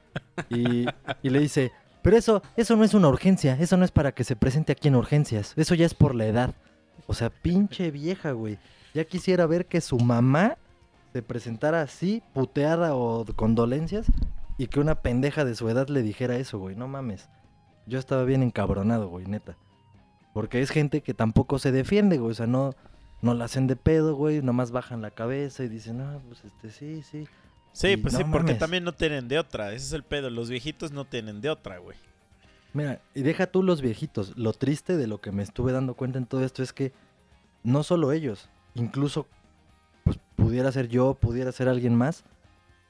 Y, 0.50 0.88
y 1.22 1.30
le 1.30 1.40
dice, 1.40 1.72
pero 2.08 2.16
eso, 2.16 2.42
eso 2.56 2.78
no 2.78 2.86
es 2.86 2.94
una 2.94 3.10
urgencia, 3.10 3.58
eso 3.60 3.76
no 3.76 3.84
es 3.84 3.92
para 3.92 4.14
que 4.14 4.24
se 4.24 4.38
presente 4.38 4.72
aquí 4.72 4.88
en 4.88 4.96
urgencias, 4.96 5.52
eso 5.58 5.76
ya 5.76 5.86
es 5.86 5.94
por 5.94 6.16
la 6.16 6.26
edad. 6.26 6.56
O 7.06 7.14
sea, 7.14 7.30
pinche 7.30 7.92
vieja, 7.92 8.32
güey. 8.32 8.60
Ya 8.94 9.04
quisiera 9.04 9.46
ver 9.46 9.66
que 9.66 9.82
su 9.82 10.00
mamá 10.00 10.58
se 11.12 11.22
presentara 11.22 11.82
así, 11.82 12.24
puteada 12.34 12.96
o 12.96 13.26
con 13.36 13.56
dolencias, 13.56 14.08
y 14.58 14.68
que 14.68 14.80
una 14.80 15.02
pendeja 15.02 15.44
de 15.44 15.54
su 15.54 15.68
edad 15.68 15.90
le 15.90 16.02
dijera 16.02 16.38
eso, 16.38 16.60
güey. 16.60 16.78
No 16.78 16.88
mames. 16.88 17.28
Yo 17.88 18.00
estaba 18.00 18.24
bien 18.24 18.42
encabronado, 18.42 19.10
güey, 19.10 19.26
neta. 19.26 19.58
Porque 20.34 20.62
es 20.62 20.70
gente 20.70 21.02
que 21.02 21.14
tampoco 21.14 21.60
se 21.60 21.74
defiende, 21.74 22.20
güey. 22.20 22.32
O 22.32 22.36
sea, 22.36 22.48
no, 22.48 22.74
no 23.22 23.34
la 23.34 23.44
hacen 23.44 23.68
de 23.68 23.76
pedo, 23.76 24.16
güey. 24.16 24.42
Nomás 24.42 24.72
bajan 24.72 25.02
la 25.02 25.12
cabeza 25.12 25.66
y 25.66 25.68
dicen, 25.68 26.00
ah, 26.00 26.20
pues 26.26 26.46
este, 26.46 26.72
sí, 26.72 27.04
sí. 27.04 27.28
Sí, 27.78 27.90
Y 27.90 27.98
pues 27.98 28.14
no 28.14 28.20
sí, 28.20 28.26
porque 28.32 28.48
mames. 28.54 28.60
también 28.60 28.84
no 28.84 28.92
tienen 28.94 29.28
de 29.28 29.38
otra. 29.38 29.72
Ese 29.72 29.86
es 29.86 29.94
el 29.94 30.04
pedo. 30.04 30.30
Los 30.32 30.50
viejitos 30.50 30.92
no 30.92 31.06
tienen 31.06 31.42
de 31.42 31.50
otra, 31.52 31.78
güey. 31.78 31.96
Mira, 32.74 33.02
y 33.14 33.22
deja 33.22 33.46
tú 33.48 33.62
los 33.64 33.82
viejitos. 33.82 34.36
Lo 34.38 34.52
triste 34.54 34.98
de 34.98 35.06
lo 35.08 35.22
que 35.22 35.32
me 35.32 35.44
estuve 35.44 35.72
dando 35.72 35.94
cuenta 35.94 36.18
en 36.18 36.26
todo 36.26 36.44
esto 36.44 36.64
es 36.64 36.74
que 36.74 36.92
no 37.64 37.84
solo 37.84 38.12
ellos, 38.12 38.50
incluso 38.76 39.28
pues 40.04 40.18
pudiera 40.36 40.72
ser 40.72 40.88
yo, 40.88 41.14
pudiera 41.16 41.52
ser 41.52 41.68
alguien 41.68 41.94
más, 41.96 42.24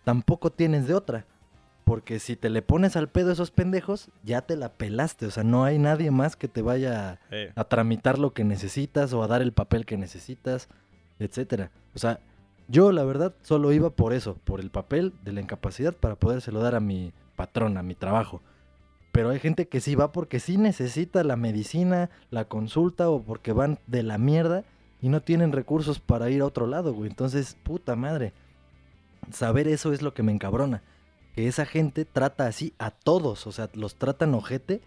tampoco 0.03 0.51
tienes 0.51 0.88
de 0.88 0.94
otra. 0.94 1.25
Porque 1.84 2.20
si 2.20 2.36
te 2.36 2.50
le 2.50 2.62
pones 2.62 2.96
al 2.98 3.08
pedo 3.10 3.29
a 3.29 3.34
esos 3.34 3.50
pendejos, 3.51 4.10
ya 4.24 4.41
te 4.41 4.56
la 4.58 4.74
pelaste. 4.74 5.25
O 5.25 5.32
sea, 5.32 5.44
no 5.44 5.63
hay 5.63 5.79
nadie 5.79 6.12
más 6.12 6.36
que 6.36 6.48
te 6.48 6.62
vaya 6.62 7.20
Eh, 7.32 7.51
a 7.56 7.63
tramitar 7.65 8.20
lo 8.20 8.34
que 8.34 8.44
necesitas 8.44 9.13
o 9.13 9.24
a 9.24 9.27
dar 9.27 9.41
el 9.41 9.53
papel 9.53 9.86
que 9.86 9.98
necesitas, 9.98 10.67
etcétera. 11.20 11.72
O 11.96 12.00
sea, 12.00 12.20
yo 12.68 12.92
la 12.92 13.04
verdad 13.04 13.34
solo 13.42 13.72
iba 13.72 13.90
por 13.90 14.14
eso, 14.14 14.36
por 14.44 14.60
el 14.60 14.70
papel 14.70 15.14
de 15.24 15.32
la 15.32 15.42
incapacidad 15.42 15.94
para 15.94 16.16
podérselo 16.16 16.60
dar 16.60 16.76
a 16.76 16.80
mi 16.80 17.14
patrón, 17.36 17.78
a 17.78 17.84
mi 17.84 17.96
trabajo. 17.96 18.42
Pero 19.12 19.30
hay 19.30 19.40
gente 19.40 19.68
que 19.68 19.82
sí 19.82 19.96
va 19.96 20.12
porque 20.12 20.40
sí 20.40 20.58
necesita 20.58 21.24
la 21.24 21.38
medicina, 21.38 22.10
la 22.30 22.46
consulta 22.46 23.10
o 23.10 23.24
porque 23.24 23.52
van 23.52 23.80
de 23.88 24.04
la 24.04 24.18
mierda 24.18 24.64
y 25.02 25.10
no 25.10 25.22
tienen 25.22 25.52
recursos 25.52 26.00
para 26.00 26.30
ir 26.30 26.42
a 26.42 26.46
otro 26.46 26.68
lado, 26.68 26.94
güey. 26.94 27.10
Entonces, 27.10 27.58
puta 27.64 27.96
madre. 27.96 28.34
Saber 29.32 29.68
eso 29.68 29.94
es 29.94 30.02
lo 30.02 30.14
que 30.14 30.24
me 30.24 30.32
encabrona. 30.32 30.84
Que 31.36 31.48
esa 31.48 31.66
gente 31.66 32.06
trata 32.06 32.48
así 32.48 32.74
a 32.80 32.92
todos, 32.92 33.48
o 33.48 33.52
sea, 33.52 33.70
los 33.74 33.96
tratan 33.96 34.34
ojete 34.34 34.82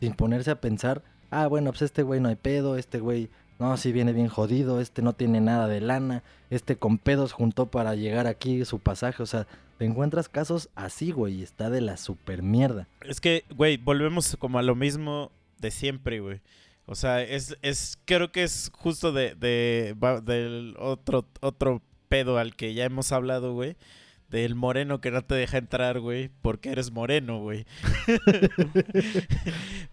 sin 0.00 0.14
ponerse 0.14 0.50
a 0.50 0.60
pensar, 0.60 1.02
ah, 1.30 1.46
bueno, 1.46 1.70
pues 1.70 1.82
este 1.82 2.02
güey 2.02 2.20
no 2.20 2.28
hay 2.28 2.36
pedo, 2.36 2.76
este 2.76 3.00
güey, 3.00 3.30
no, 3.62 3.76
sí 3.76 3.92
viene 3.92 4.12
bien 4.12 4.26
jodido, 4.26 4.80
este 4.80 5.02
no 5.02 5.12
tiene 5.12 5.40
nada 5.40 5.68
de 5.68 5.80
lana, 5.80 6.24
este 6.50 6.76
con 6.76 6.98
pedos 6.98 7.32
juntó 7.32 7.66
para 7.66 7.94
llegar 7.94 8.26
aquí 8.26 8.64
su 8.64 8.80
pasaje, 8.80 9.22
o 9.22 9.26
sea, 9.26 9.46
te 9.78 9.84
encuentras 9.84 10.28
casos 10.28 10.68
así, 10.74 11.12
güey, 11.12 11.36
y 11.36 11.42
está 11.44 11.70
de 11.70 11.80
la 11.80 11.96
super 11.96 12.42
mierda. 12.42 12.88
Es 13.02 13.20
que, 13.20 13.44
güey, 13.54 13.76
volvemos 13.76 14.36
como 14.38 14.58
a 14.58 14.62
lo 14.62 14.74
mismo 14.74 15.30
de 15.60 15.70
siempre, 15.70 16.18
güey. 16.18 16.40
O 16.86 16.96
sea, 16.96 17.22
es, 17.22 17.56
es 17.62 17.98
creo 18.04 18.32
que 18.32 18.42
es 18.42 18.72
justo 18.74 19.12
de, 19.12 19.36
de 19.36 19.94
del 20.24 20.74
otro, 20.80 21.24
otro 21.40 21.82
pedo 22.08 22.38
al 22.38 22.56
que 22.56 22.74
ya 22.74 22.84
hemos 22.84 23.12
hablado, 23.12 23.54
güey. 23.54 23.76
Del 24.28 24.56
moreno 24.56 25.00
que 25.00 25.12
no 25.12 25.22
te 25.22 25.36
deja 25.36 25.58
entrar, 25.58 26.00
güey, 26.00 26.30
porque 26.42 26.70
eres 26.70 26.90
moreno, 26.90 27.38
güey. 27.38 27.64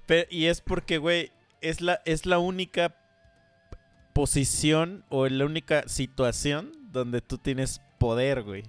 Y 0.31 0.45
es 0.45 0.61
porque, 0.61 0.97
güey, 0.97 1.31
es 1.61 1.81
la, 1.81 2.01
es 2.05 2.25
la 2.25 2.39
única 2.39 2.95
posición 4.19 5.05
o 5.07 5.29
la 5.29 5.45
única 5.45 5.87
situación 5.87 6.73
donde 6.91 7.21
tú 7.21 7.37
tienes 7.37 7.79
poder, 7.99 8.43
güey, 8.43 8.65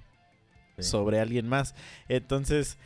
sobre 0.79 1.19
alguien 1.19 1.49
más. 1.49 1.75
Entonces, 2.09 2.79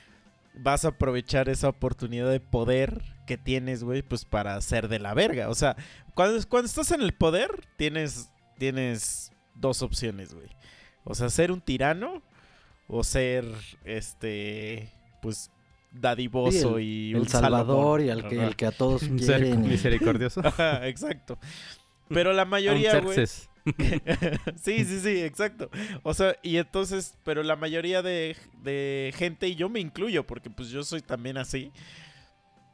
vas 0.55 0.87
a 0.87 0.89
aprovechar 0.89 1.51
esa 1.51 1.69
oportunidad 1.69 2.31
de 2.31 2.41
poder 2.41 3.03
que 3.27 3.37
tienes, 3.37 3.85
güey, 3.85 4.01
pues 4.01 4.25
para 4.25 4.57
hacer 4.57 4.89
de 4.89 4.99
la 4.99 5.13
verga. 5.13 5.51
O 5.51 5.55
sea, 5.55 5.77
cuando, 6.15 6.43
cuando 6.49 6.65
estás 6.65 6.91
en 6.93 7.03
el 7.03 7.13
poder, 7.13 7.51
tienes, 7.77 8.31
tienes 8.57 9.31
dos 9.55 9.83
opciones, 9.83 10.33
güey. 10.33 10.49
O 11.05 11.15
sea, 11.15 11.29
ser 11.29 11.53
un 11.53 11.61
tirano 11.61 12.23
o 12.89 13.05
ser, 13.05 13.45
este, 13.85 14.89
pues, 15.21 15.51
dadivoso 15.93 16.79
y 16.79 17.15
un 17.15 17.21
El 17.25 17.29
Salvador 17.29 18.01
y 18.01 18.09
al 18.09 18.27
que, 18.27 18.43
el 18.43 18.57
que 18.57 18.65
a 18.65 18.73
todos 18.73 19.03
ser 19.19 19.43
quieren. 19.43 19.69
misericordioso. 19.69 20.41
Ajá, 20.43 20.89
exacto. 20.89 21.39
Pero 22.09 22.33
la 22.33 22.45
mayoría, 22.45 23.01
güey. 23.01 23.27
Sí, 24.63 24.85
sí, 24.85 25.01
sí, 25.01 25.23
exacto. 25.23 25.71
O 26.03 26.13
sea, 26.13 26.37
y 26.43 26.59
entonces, 26.59 27.17
pero 27.25 27.43
la 27.43 27.57
mayoría 27.57 28.03
de, 28.03 28.37
de 28.63 29.13
gente, 29.17 29.49
y 29.49 29.55
yo 29.55 29.69
me 29.69 29.81
incluyo, 29.81 30.27
porque 30.27 30.51
pues 30.51 30.69
yo 30.69 30.83
soy 30.85 31.01
también 31.01 31.39
así, 31.39 31.73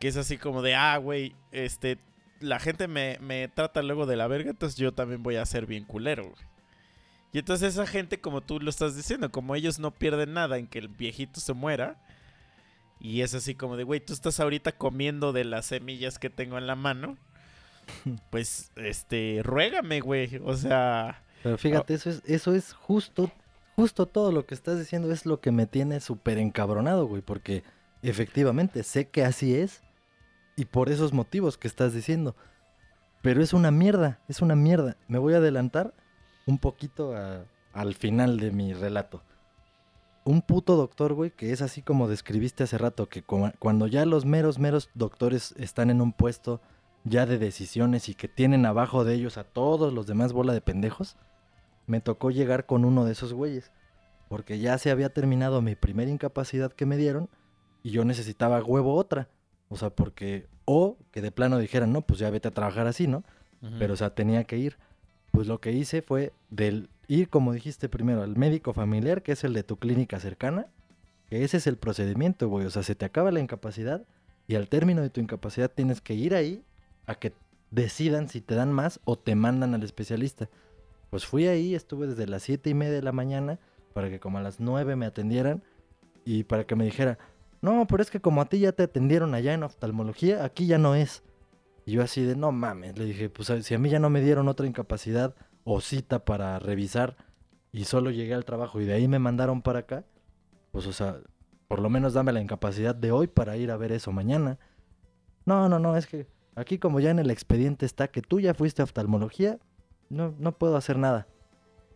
que 0.00 0.08
es 0.08 0.16
así 0.16 0.36
como 0.36 0.62
de, 0.62 0.74
ah, 0.74 0.96
güey, 0.96 1.36
este, 1.52 1.98
la 2.40 2.58
gente 2.58 2.88
me, 2.88 3.18
me 3.20 3.46
trata 3.48 3.82
luego 3.82 4.06
de 4.06 4.16
la 4.16 4.26
verga, 4.26 4.50
entonces 4.50 4.78
yo 4.78 4.92
también 4.92 5.22
voy 5.22 5.36
a 5.36 5.46
ser 5.46 5.66
bien 5.66 5.84
culero, 5.84 6.24
güey. 6.24 6.50
Y 7.32 7.38
entonces 7.38 7.74
esa 7.74 7.86
gente, 7.86 8.20
como 8.20 8.40
tú 8.40 8.58
lo 8.58 8.70
estás 8.70 8.96
diciendo, 8.96 9.30
como 9.30 9.54
ellos 9.54 9.78
no 9.78 9.92
pierden 9.92 10.32
nada 10.34 10.58
en 10.58 10.66
que 10.66 10.80
el 10.80 10.88
viejito 10.88 11.38
se 11.38 11.52
muera, 11.52 12.02
y 12.98 13.22
es 13.22 13.34
así 13.34 13.54
como 13.54 13.76
de, 13.76 13.84
güey, 13.84 14.00
tú 14.00 14.12
estás 14.12 14.40
ahorita 14.40 14.72
comiendo 14.72 15.32
de 15.32 15.44
las 15.44 15.66
semillas 15.66 16.18
que 16.18 16.28
tengo 16.28 16.58
en 16.58 16.66
la 16.66 16.74
mano, 16.74 17.16
pues, 18.30 18.70
este, 18.76 19.40
ruégame, 19.42 20.00
güey, 20.00 20.36
o 20.44 20.54
sea... 20.56 21.22
Pero 21.42 21.56
fíjate, 21.56 21.94
eso 21.94 22.10
es, 22.10 22.22
eso 22.26 22.54
es 22.54 22.72
justo, 22.74 23.30
justo 23.76 24.06
todo 24.06 24.30
lo 24.30 24.44
que 24.44 24.54
estás 24.54 24.78
diciendo 24.78 25.10
es 25.10 25.24
lo 25.24 25.40
que 25.40 25.50
me 25.52 25.66
tiene 25.66 26.00
súper 26.00 26.36
encabronado, 26.38 27.06
güey, 27.06 27.22
porque 27.22 27.62
efectivamente 28.02 28.82
sé 28.82 29.08
que 29.08 29.24
así 29.24 29.54
es 29.54 29.82
y 30.56 30.66
por 30.66 30.90
esos 30.90 31.14
motivos 31.14 31.56
que 31.56 31.66
estás 31.68 31.94
diciendo. 31.94 32.36
Pero 33.22 33.42
es 33.42 33.54
una 33.54 33.70
mierda, 33.70 34.18
es 34.28 34.42
una 34.42 34.54
mierda. 34.54 34.96
Me 35.08 35.18
voy 35.18 35.32
a 35.34 35.38
adelantar 35.38 35.94
un 36.46 36.58
poquito 36.58 37.16
a- 37.16 37.44
al 37.72 37.94
final 37.94 38.38
de 38.38 38.50
mi 38.50 38.72
relato. 38.74 39.22
Un 40.24 40.42
puto 40.42 40.76
doctor, 40.76 41.14
güey, 41.14 41.30
que 41.30 41.52
es 41.52 41.62
así 41.62 41.80
como 41.80 42.06
describiste 42.08 42.64
hace 42.64 42.76
rato, 42.76 43.08
que 43.08 43.22
cu- 43.22 43.52
cuando 43.58 43.86
ya 43.86 44.04
los 44.04 44.26
meros, 44.26 44.58
meros 44.58 44.90
doctores 44.94 45.54
están 45.58 45.88
en 45.88 46.02
un 46.02 46.12
puesto 46.12 46.60
ya 47.04 47.26
de 47.26 47.38
decisiones 47.38 48.08
y 48.08 48.14
que 48.14 48.28
tienen 48.28 48.66
abajo 48.66 49.04
de 49.04 49.14
ellos 49.14 49.38
a 49.38 49.44
todos 49.44 49.92
los 49.92 50.06
demás 50.06 50.32
bola 50.32 50.52
de 50.52 50.60
pendejos, 50.60 51.16
me 51.86 52.00
tocó 52.00 52.30
llegar 52.30 52.66
con 52.66 52.84
uno 52.84 53.04
de 53.04 53.12
esos 53.12 53.32
güeyes. 53.32 53.72
Porque 54.28 54.58
ya 54.58 54.78
se 54.78 54.90
había 54.90 55.12
terminado 55.12 55.60
mi 55.60 55.74
primera 55.74 56.10
incapacidad 56.10 56.72
que 56.72 56.86
me 56.86 56.96
dieron 56.96 57.28
y 57.82 57.90
yo 57.90 58.04
necesitaba 58.04 58.62
huevo 58.62 58.94
otra. 58.94 59.28
O 59.68 59.76
sea, 59.76 59.90
porque, 59.90 60.46
o 60.64 60.96
que 61.10 61.20
de 61.20 61.32
plano 61.32 61.58
dijeran, 61.58 61.92
no, 61.92 62.02
pues 62.02 62.20
ya 62.20 62.30
vete 62.30 62.48
a 62.48 62.52
trabajar 62.52 62.86
así, 62.86 63.06
¿no? 63.06 63.24
Pero, 63.78 63.94
o 63.94 63.96
sea, 63.96 64.14
tenía 64.14 64.44
que 64.44 64.56
ir. 64.56 64.78
Pues 65.32 65.46
lo 65.46 65.60
que 65.60 65.72
hice 65.72 66.00
fue 66.00 66.32
del 66.48 66.88
ir, 67.08 67.28
como 67.28 67.52
dijiste 67.52 67.88
primero, 67.88 68.22
al 68.22 68.36
médico 68.36 68.72
familiar, 68.72 69.22
que 69.22 69.32
es 69.32 69.44
el 69.44 69.52
de 69.52 69.64
tu 69.64 69.76
clínica 69.76 70.18
cercana, 70.18 70.66
que 71.28 71.44
ese 71.44 71.58
es 71.58 71.66
el 71.66 71.76
procedimiento, 71.76 72.48
güey. 72.48 72.66
O 72.66 72.70
sea, 72.70 72.82
se 72.82 72.94
te 72.94 73.04
acaba 73.04 73.30
la 73.30 73.40
incapacidad 73.40 74.04
y 74.46 74.54
al 74.54 74.68
término 74.68 75.02
de 75.02 75.10
tu 75.10 75.20
incapacidad 75.20 75.70
tienes 75.70 76.00
que 76.00 76.14
ir 76.14 76.34
ahí 76.34 76.64
a 77.06 77.14
que 77.14 77.32
decidan 77.70 78.28
si 78.28 78.40
te 78.40 78.54
dan 78.54 78.72
más 78.72 79.00
o 79.04 79.18
te 79.18 79.34
mandan 79.34 79.74
al 79.74 79.82
especialista. 79.82 80.48
Pues 81.10 81.26
fui 81.26 81.46
ahí, 81.46 81.74
estuve 81.74 82.06
desde 82.06 82.26
las 82.26 82.42
siete 82.42 82.70
y 82.70 82.74
media 82.74 82.94
de 82.94 83.02
la 83.02 83.12
mañana 83.12 83.58
para 83.92 84.08
que 84.08 84.20
como 84.20 84.38
a 84.38 84.42
las 84.42 84.60
9 84.60 84.96
me 84.96 85.06
atendieran 85.06 85.62
y 86.24 86.44
para 86.44 86.64
que 86.64 86.76
me 86.76 86.84
dijera, 86.84 87.18
no, 87.60 87.86
pero 87.86 88.02
es 88.02 88.10
que 88.10 88.20
como 88.20 88.40
a 88.40 88.46
ti 88.46 88.60
ya 88.60 88.72
te 88.72 88.84
atendieron 88.84 89.34
allá 89.34 89.52
en 89.52 89.62
oftalmología, 89.62 90.44
aquí 90.44 90.66
ya 90.66 90.78
no 90.78 90.94
es. 90.94 91.22
Y 91.84 91.92
yo 91.92 92.02
así 92.02 92.22
de, 92.22 92.36
no 92.36 92.52
mames, 92.52 92.98
le 92.98 93.04
dije, 93.04 93.30
pues 93.30 93.52
si 93.64 93.74
a 93.74 93.78
mí 93.78 93.90
ya 93.90 93.98
no 93.98 94.10
me 94.10 94.20
dieron 94.20 94.48
otra 94.48 94.66
incapacidad 94.66 95.34
o 95.64 95.80
cita 95.80 96.24
para 96.24 96.58
revisar 96.58 97.16
y 97.72 97.84
solo 97.84 98.10
llegué 98.10 98.34
al 98.34 98.44
trabajo 98.44 98.80
y 98.80 98.84
de 98.84 98.94
ahí 98.94 99.08
me 99.08 99.18
mandaron 99.18 99.62
para 99.62 99.80
acá, 99.80 100.04
pues 100.72 100.86
o 100.86 100.92
sea, 100.92 101.18
por 101.68 101.80
lo 101.80 101.90
menos 101.90 102.14
dame 102.14 102.32
la 102.32 102.40
incapacidad 102.40 102.94
de 102.94 103.12
hoy 103.12 103.26
para 103.26 103.56
ir 103.56 103.70
a 103.70 103.76
ver 103.76 103.92
eso 103.92 104.12
mañana. 104.12 104.58
No, 105.44 105.68
no, 105.68 105.78
no, 105.78 105.96
es 105.96 106.06
que 106.06 106.26
aquí 106.54 106.78
como 106.78 107.00
ya 107.00 107.10
en 107.10 107.18
el 107.18 107.30
expediente 107.30 107.86
está 107.86 108.08
que 108.08 108.22
tú 108.22 108.40
ya 108.40 108.54
fuiste 108.54 108.82
a 108.82 108.84
oftalmología, 108.84 109.58
no, 110.08 110.34
no 110.38 110.52
puedo 110.52 110.76
hacer 110.76 110.98
nada. 110.98 111.26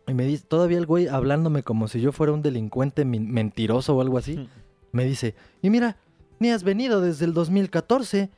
Y 0.07 0.15
me 0.15 0.25
dice, 0.25 0.45
todavía 0.47 0.79
el 0.79 0.87
güey 0.87 1.09
hablándome 1.09 1.63
como 1.63 1.89
si 1.89 2.01
yo 2.01 2.13
fuera 2.13 2.33
un 2.33 2.43
delincuente 2.43 3.05
mentiroso 3.05 3.97
o 3.97 4.01
algo 4.01 4.19
así, 4.19 4.49
me 4.93 5.05
dice, 5.05 5.35
y 5.63 5.71
mira, 5.71 5.97
ni 6.39 6.51
has 6.51 6.63
venido 6.63 7.01
desde 7.01 7.25
el 7.25 7.33
2014. 7.33 8.31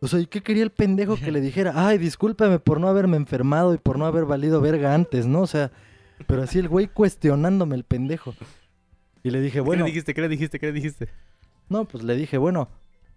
O 0.00 0.08
sea, 0.08 0.20
¿y 0.20 0.26
qué 0.26 0.42
quería 0.42 0.64
el 0.64 0.70
pendejo 0.70 1.16
que 1.16 1.30
le 1.30 1.40
dijera? 1.40 1.72
Ay, 1.74 1.98
discúlpame 1.98 2.58
por 2.58 2.80
no 2.80 2.88
haberme 2.88 3.16
enfermado 3.16 3.74
y 3.74 3.78
por 3.78 3.98
no 3.98 4.06
haber 4.06 4.24
valido 4.24 4.60
verga 4.60 4.94
antes, 4.94 5.26
¿no? 5.26 5.42
O 5.42 5.46
sea, 5.46 5.70
pero 6.26 6.42
así 6.42 6.58
el 6.58 6.68
güey 6.68 6.88
cuestionándome 6.88 7.76
el 7.76 7.84
pendejo. 7.84 8.34
Y 9.22 9.30
le 9.30 9.40
dije, 9.40 9.54
¿Qué 9.54 9.60
bueno, 9.60 9.84
le 9.84 9.90
dijiste? 9.90 10.14
¿Qué 10.14 10.20
le 10.20 10.28
dijiste? 10.28 10.58
¿Qué 10.58 10.66
le 10.66 10.72
dijiste? 10.72 11.08
no, 11.68 11.86
pues 11.86 12.04
le 12.04 12.14
dije, 12.16 12.36
bueno, 12.38 12.68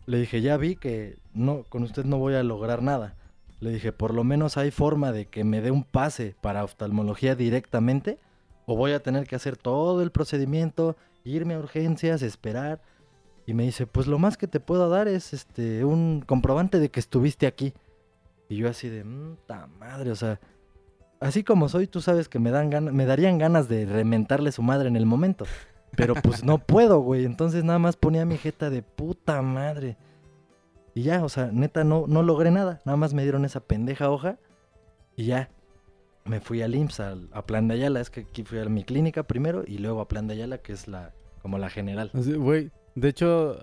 le 0.07 0.19
dije, 0.19 0.41
ya 0.41 0.57
vi 0.57 0.77
que 0.77 1.19
no, 1.33 1.63
con 1.69 1.83
usted 1.83 2.05
no 2.05 2.17
voy 2.17 2.33
a 2.33 2.41
lograr 2.41 2.81
nada. 2.81 3.15
Le 3.59 3.71
dije, 3.71 3.91
por 3.91 4.13
lo 4.13 4.23
menos 4.23 4.57
hay 4.57 4.71
forma 4.71 5.11
de 5.11 5.27
que 5.27 5.43
me 5.43 5.61
dé 5.61 5.69
un 5.69 5.83
pase 5.83 6.35
para 6.41 6.63
oftalmología 6.63 7.35
directamente, 7.35 8.17
o 8.65 8.75
voy 8.77 8.93
a 8.93 9.03
tener 9.03 9.27
que 9.27 9.35
hacer 9.35 9.57
todo 9.57 10.01
el 10.01 10.11
procedimiento, 10.11 10.95
irme 11.25 11.55
a 11.55 11.59
urgencias, 11.59 12.21
esperar. 12.21 12.81
Y 13.45 13.53
me 13.53 13.63
dice, 13.63 13.85
pues 13.85 14.07
lo 14.07 14.17
más 14.17 14.37
que 14.37 14.47
te 14.47 14.61
puedo 14.61 14.89
dar 14.89 15.09
es 15.09 15.33
este 15.33 15.83
un 15.83 16.23
comprobante 16.25 16.79
de 16.79 16.89
que 16.89 17.01
estuviste 17.01 17.45
aquí. 17.45 17.73
Y 18.47 18.55
yo 18.55 18.69
así 18.69 18.87
de, 18.87 19.03
ta 19.45 19.67
madre, 19.67 20.11
o 20.11 20.15
sea, 20.15 20.39
así 21.19 21.43
como 21.43 21.67
soy, 21.67 21.85
tú 21.85 21.99
sabes 21.99 22.29
que 22.29 22.39
me 22.39 22.51
dan 22.51 22.95
me 22.95 23.05
darían 23.05 23.37
ganas 23.37 23.67
de 23.67 23.85
rementarle 23.85 24.53
su 24.53 24.61
madre 24.61 24.87
en 24.87 24.95
el 24.95 25.05
momento. 25.05 25.45
Pero 25.97 26.13
pues 26.15 26.43
no 26.43 26.59
puedo, 26.59 26.99
güey. 26.99 27.25
Entonces 27.25 27.63
nada 27.65 27.79
más 27.79 27.97
ponía 27.97 28.23
mi 28.25 28.37
jeta 28.37 28.69
de 28.69 28.81
puta 28.83 29.41
madre. 29.41 29.97
Y 30.93 31.03
ya, 31.03 31.23
o 31.23 31.29
sea, 31.29 31.49
neta 31.51 31.83
no, 31.83 32.05
no 32.07 32.23
logré 32.23 32.49
nada. 32.51 32.81
Nada 32.85 32.95
más 32.97 33.13
me 33.13 33.23
dieron 33.23 33.43
esa 33.45 33.59
pendeja 33.59 34.09
hoja. 34.09 34.37
Y 35.15 35.25
ya. 35.25 35.49
Me 36.25 36.39
fui 36.41 36.61
al 36.61 36.75
IMSS, 36.75 36.99
al- 36.99 37.29
a 37.31 37.45
Plan 37.45 37.67
de 37.67 37.75
Ayala. 37.75 38.01
Es 38.01 38.09
que 38.09 38.21
aquí 38.21 38.43
fui 38.43 38.59
a 38.59 38.65
mi 38.65 38.83
clínica 38.83 39.23
primero 39.23 39.63
y 39.65 39.77
luego 39.77 40.01
a 40.01 40.07
Plan 40.07 40.27
de 40.27 40.33
Ayala, 40.35 40.57
que 40.59 40.73
es 40.73 40.87
la 40.87 41.13
como 41.41 41.57
la 41.57 41.69
general. 41.69 42.11
Güey, 42.13 42.71
de 42.95 43.07
hecho, 43.09 43.57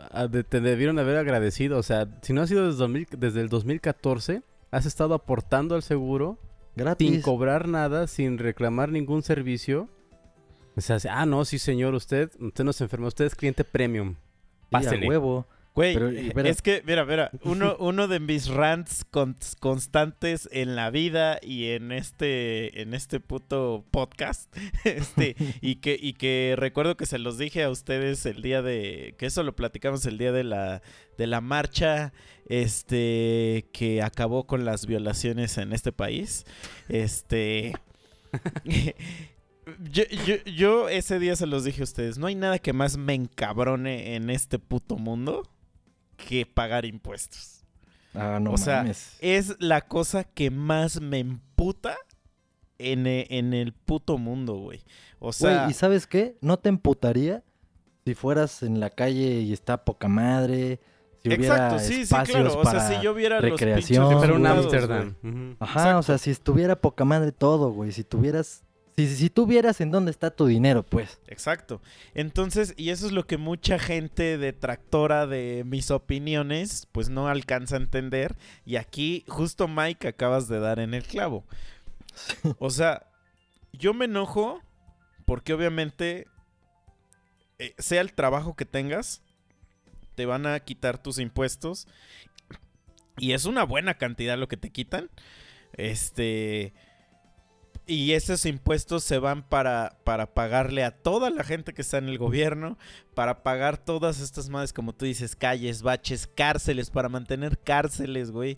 te 0.48 0.60
debieron 0.60 0.98
haber 0.98 1.16
agradecido. 1.18 1.78
O 1.78 1.82
sea, 1.82 2.08
si 2.22 2.32
no 2.32 2.40
ha 2.42 2.46
sido 2.46 2.64
desde, 2.66 2.78
2000 2.78 3.06
desde 3.18 3.40
el 3.42 3.48
2014, 3.50 4.42
has 4.70 4.86
estado 4.86 5.12
aportando 5.14 5.74
al 5.74 5.82
seguro 5.82 6.38
sin 6.74 6.84
Gratis. 6.84 7.22
cobrar 7.22 7.68
nada, 7.68 8.06
sin 8.06 8.38
reclamar 8.38 8.90
ningún 8.90 9.22
servicio. 9.22 9.88
O 10.76 10.80
sea, 10.80 10.98
ah, 11.10 11.26
no, 11.26 11.44
sí, 11.44 11.58
señor, 11.58 11.94
usted, 11.94 12.30
usted 12.40 12.64
no 12.64 12.72
se 12.72 12.84
enferma, 12.84 13.06
usted 13.06 13.26
es 13.26 13.34
cliente 13.34 13.64
premium. 13.64 14.16
Pásele. 14.70 15.06
huevo. 15.06 15.46
Güey, 15.74 15.94
Pero, 15.94 16.08
es 16.48 16.62
que, 16.62 16.84
mira, 16.86 17.04
mira, 17.04 17.32
uno, 17.42 17.74
uno 17.80 18.06
de 18.06 18.20
mis 18.20 18.46
rants 18.46 19.04
con- 19.04 19.36
constantes 19.58 20.48
en 20.52 20.76
la 20.76 20.90
vida 20.90 21.40
y 21.42 21.70
en 21.70 21.90
este, 21.90 22.80
en 22.80 22.94
este 22.94 23.18
puto 23.18 23.84
podcast, 23.90 24.56
este, 24.84 25.34
y 25.60 25.76
que, 25.76 25.98
y 26.00 26.12
que 26.12 26.54
recuerdo 26.56 26.96
que 26.96 27.06
se 27.06 27.18
los 27.18 27.38
dije 27.38 27.64
a 27.64 27.70
ustedes 27.70 28.24
el 28.24 28.40
día 28.40 28.62
de, 28.62 29.16
que 29.18 29.26
eso 29.26 29.42
lo 29.42 29.56
platicamos 29.56 30.06
el 30.06 30.16
día 30.16 30.30
de 30.30 30.44
la, 30.44 30.80
de 31.18 31.26
la 31.26 31.40
marcha, 31.40 32.12
este, 32.48 33.68
que 33.72 34.00
acabó 34.00 34.46
con 34.46 34.64
las 34.64 34.86
violaciones 34.86 35.58
en 35.58 35.72
este 35.72 35.90
país, 35.90 36.46
este... 36.88 37.72
Yo, 39.90 40.02
yo, 40.26 40.36
yo 40.44 40.88
ese 40.88 41.18
día 41.18 41.36
se 41.36 41.46
los 41.46 41.64
dije 41.64 41.80
a 41.80 41.84
ustedes, 41.84 42.18
no 42.18 42.26
hay 42.26 42.34
nada 42.34 42.58
que 42.58 42.72
más 42.72 42.96
me 42.96 43.14
encabrone 43.14 44.14
en 44.16 44.28
este 44.30 44.58
puto 44.58 44.96
mundo 44.96 45.48
que 46.16 46.46
pagar 46.46 46.84
impuestos. 46.84 47.64
Ah, 48.14 48.38
no 48.40 48.52
o 48.52 48.58
sea, 48.58 48.78
mames. 48.78 49.16
Es 49.20 49.56
la 49.60 49.80
cosa 49.82 50.24
que 50.24 50.50
más 50.50 51.00
me 51.00 51.18
emputa 51.18 51.96
en, 52.78 53.06
e- 53.06 53.26
en 53.30 53.54
el 53.54 53.72
puto 53.72 54.18
mundo, 54.18 54.54
güey. 54.54 54.82
O 55.18 55.32
sea, 55.32 55.60
Güey, 55.60 55.70
¿y 55.70 55.74
sabes 55.74 56.06
qué? 56.06 56.36
¿No 56.40 56.58
te 56.58 56.68
emputaría 56.68 57.42
si 58.04 58.14
fueras 58.14 58.62
en 58.62 58.78
la 58.80 58.90
calle 58.90 59.40
y 59.40 59.52
está 59.52 59.84
poca 59.84 60.08
madre? 60.08 60.78
Si 61.22 61.28
hubiera 61.38 61.54
exacto, 61.54 61.78
sí, 61.78 61.94
sí, 61.94 62.00
espacios 62.02 62.36
claro. 62.38 62.50
O 62.60 62.62
sea, 62.64 62.72
para 62.72 62.88
si 62.88 63.02
yo 63.02 63.14
viera 63.14 63.40
recreación, 63.40 64.04
los. 64.56 64.66
Ujú. 65.22 65.56
Ajá, 65.58 65.80
Exacto. 65.80 65.98
o 65.98 66.02
sea, 66.02 66.18
si 66.18 66.30
estuviera 66.30 66.76
poca 66.80 67.04
madre 67.06 67.32
todo, 67.32 67.70
güey. 67.72 67.90
Si 67.92 68.04
tuvieras. 68.04 68.62
Si, 68.96 69.08
si 69.08 69.30
tuvieras 69.30 69.80
en 69.80 69.90
dónde 69.90 70.10
está 70.10 70.30
tu 70.30 70.46
dinero, 70.46 70.84
pues. 70.84 71.20
Exacto. 71.26 71.80
Entonces, 72.14 72.74
y 72.76 72.90
eso 72.90 73.06
es 73.06 73.12
lo 73.12 73.26
que 73.26 73.38
mucha 73.38 73.78
gente 73.78 74.38
detractora 74.38 75.26
de 75.26 75.64
mis 75.66 75.90
opiniones, 75.90 76.86
pues 76.92 77.08
no 77.08 77.28
alcanza 77.28 77.76
a 77.76 77.80
entender. 77.80 78.36
Y 78.64 78.76
aquí, 78.76 79.24
justo 79.26 79.66
Mike, 79.66 80.08
acabas 80.08 80.46
de 80.48 80.60
dar 80.60 80.78
en 80.78 80.94
el 80.94 81.02
clavo. 81.02 81.44
O 82.58 82.70
sea, 82.70 83.08
yo 83.72 83.92
me 83.94 84.04
enojo 84.04 84.62
porque 85.24 85.54
obviamente, 85.54 86.26
eh, 87.58 87.74
sea 87.78 88.00
el 88.00 88.12
trabajo 88.12 88.54
que 88.54 88.66
tengas, 88.66 89.22
te 90.14 90.26
van 90.26 90.46
a 90.46 90.60
quitar 90.60 91.02
tus 91.02 91.18
impuestos. 91.18 91.88
Y 93.16 93.32
es 93.32 93.44
una 93.44 93.64
buena 93.64 93.94
cantidad 93.94 94.38
lo 94.38 94.48
que 94.48 94.56
te 94.56 94.70
quitan. 94.70 95.10
Este. 95.72 96.74
Y 97.86 98.12
esos 98.12 98.46
impuestos 98.46 99.04
se 99.04 99.18
van 99.18 99.42
para, 99.46 99.98
para 100.04 100.32
pagarle 100.32 100.84
a 100.84 100.90
toda 100.90 101.28
la 101.28 101.44
gente 101.44 101.74
que 101.74 101.82
está 101.82 101.98
en 101.98 102.08
el 102.08 102.16
gobierno, 102.16 102.78
para 103.14 103.42
pagar 103.42 103.76
todas 103.76 104.20
estas 104.20 104.48
madres, 104.48 104.72
como 104.72 104.94
tú 104.94 105.04
dices, 105.04 105.36
calles, 105.36 105.82
baches, 105.82 106.26
cárceles, 106.26 106.88
para 106.88 107.10
mantener 107.10 107.58
cárceles, 107.58 108.30
güey. 108.30 108.56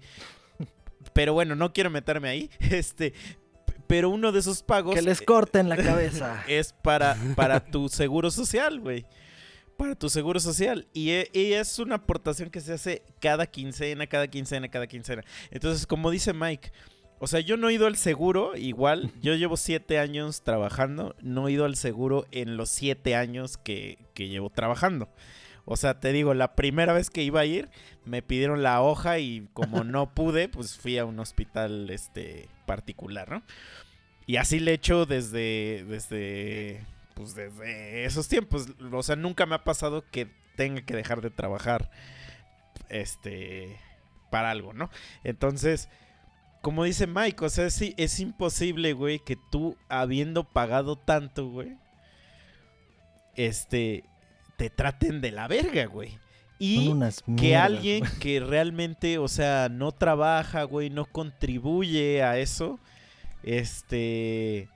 Pero 1.12 1.32
bueno, 1.32 1.56
no 1.56 1.72
quiero 1.72 1.90
meterme 1.90 2.28
ahí. 2.28 2.50
Este, 2.60 3.14
pero 3.88 4.10
uno 4.10 4.32
de 4.32 4.40
esos 4.40 4.62
pagos 4.62 4.94
Que 4.94 5.02
les 5.02 5.20
corten 5.22 5.68
la 5.68 5.76
cabeza. 5.82 6.44
es 6.46 6.72
para, 6.72 7.16
para 7.34 7.58
tu 7.64 7.88
seguro 7.88 8.30
social, 8.30 8.80
güey. 8.80 9.06
Para 9.76 9.94
tu 9.94 10.08
seguro 10.08 10.40
social. 10.40 10.86
Y, 10.92 11.10
e- 11.10 11.30
y 11.32 11.52
es 11.52 11.78
una 11.78 11.96
aportación 11.96 12.48
que 12.50 12.60
se 12.60 12.72
hace 12.72 13.02
cada 13.20 13.46
quincena, 13.46 14.06
cada 14.06 14.26
quincena, 14.28 14.68
cada 14.68 14.86
quincena. 14.86 15.22
Entonces, 15.50 15.86
como 15.86 16.10
dice 16.10 16.32
Mike, 16.32 16.70
o 17.18 17.26
sea, 17.26 17.40
yo 17.40 17.56
no 17.56 17.68
he 17.68 17.74
ido 17.74 17.86
al 17.86 17.96
seguro, 17.96 18.56
igual, 18.56 19.10
yo 19.22 19.34
llevo 19.34 19.56
siete 19.56 19.98
años 19.98 20.42
trabajando, 20.42 21.14
no 21.20 21.48
he 21.48 21.52
ido 21.52 21.64
al 21.64 21.76
seguro 21.76 22.26
en 22.30 22.56
los 22.56 22.68
siete 22.68 23.16
años 23.16 23.56
que, 23.56 23.98
que 24.14 24.28
llevo 24.28 24.50
trabajando. 24.50 25.08
O 25.64 25.76
sea, 25.76 25.98
te 25.98 26.12
digo, 26.12 26.32
la 26.32 26.54
primera 26.54 26.92
vez 26.92 27.10
que 27.10 27.22
iba 27.22 27.40
a 27.40 27.44
ir, 27.44 27.68
me 28.04 28.22
pidieron 28.22 28.62
la 28.62 28.82
hoja 28.82 29.18
y 29.18 29.48
como 29.52 29.82
no 29.82 30.06
pude, 30.14 30.48
pues 30.48 30.76
fui 30.76 30.96
a 30.98 31.04
un 31.04 31.18
hospital 31.18 31.90
este 31.90 32.48
particular, 32.66 33.30
¿no? 33.30 33.42
Y 34.26 34.36
así 34.36 34.60
le 34.60 34.72
he 34.72 34.74
hecho 34.74 35.06
desde, 35.06 35.84
desde, 35.88 36.84
pues 37.14 37.34
desde 37.34 38.04
esos 38.04 38.28
tiempos. 38.28 38.68
O 38.92 39.02
sea, 39.02 39.16
nunca 39.16 39.46
me 39.46 39.54
ha 39.56 39.64
pasado 39.64 40.04
que 40.10 40.28
tenga 40.56 40.82
que 40.82 40.94
dejar 40.94 41.20
de 41.20 41.30
trabajar, 41.30 41.90
este, 42.88 43.76
para 44.30 44.50
algo, 44.50 44.72
¿no? 44.72 44.90
Entonces, 45.24 45.88
como 46.66 46.82
dice 46.82 47.06
Mike, 47.06 47.44
o 47.44 47.48
sea, 47.48 47.70
sí, 47.70 47.94
es 47.96 48.18
imposible, 48.18 48.92
güey, 48.92 49.20
que 49.20 49.38
tú, 49.52 49.76
habiendo 49.88 50.42
pagado 50.42 50.96
tanto, 50.96 51.48
güey, 51.48 51.76
este, 53.36 54.02
te 54.56 54.68
traten 54.68 55.20
de 55.20 55.30
la 55.30 55.46
verga, 55.46 55.86
güey. 55.86 56.18
Y 56.58 56.88
unas 56.88 57.22
que 57.36 57.54
alguien 57.54 58.02
que 58.20 58.40
realmente, 58.40 59.18
o 59.18 59.28
sea, 59.28 59.68
no 59.68 59.92
trabaja, 59.92 60.64
güey, 60.64 60.90
no 60.90 61.04
contribuye 61.04 62.24
a 62.24 62.36
eso, 62.36 62.80
este, 63.44 64.68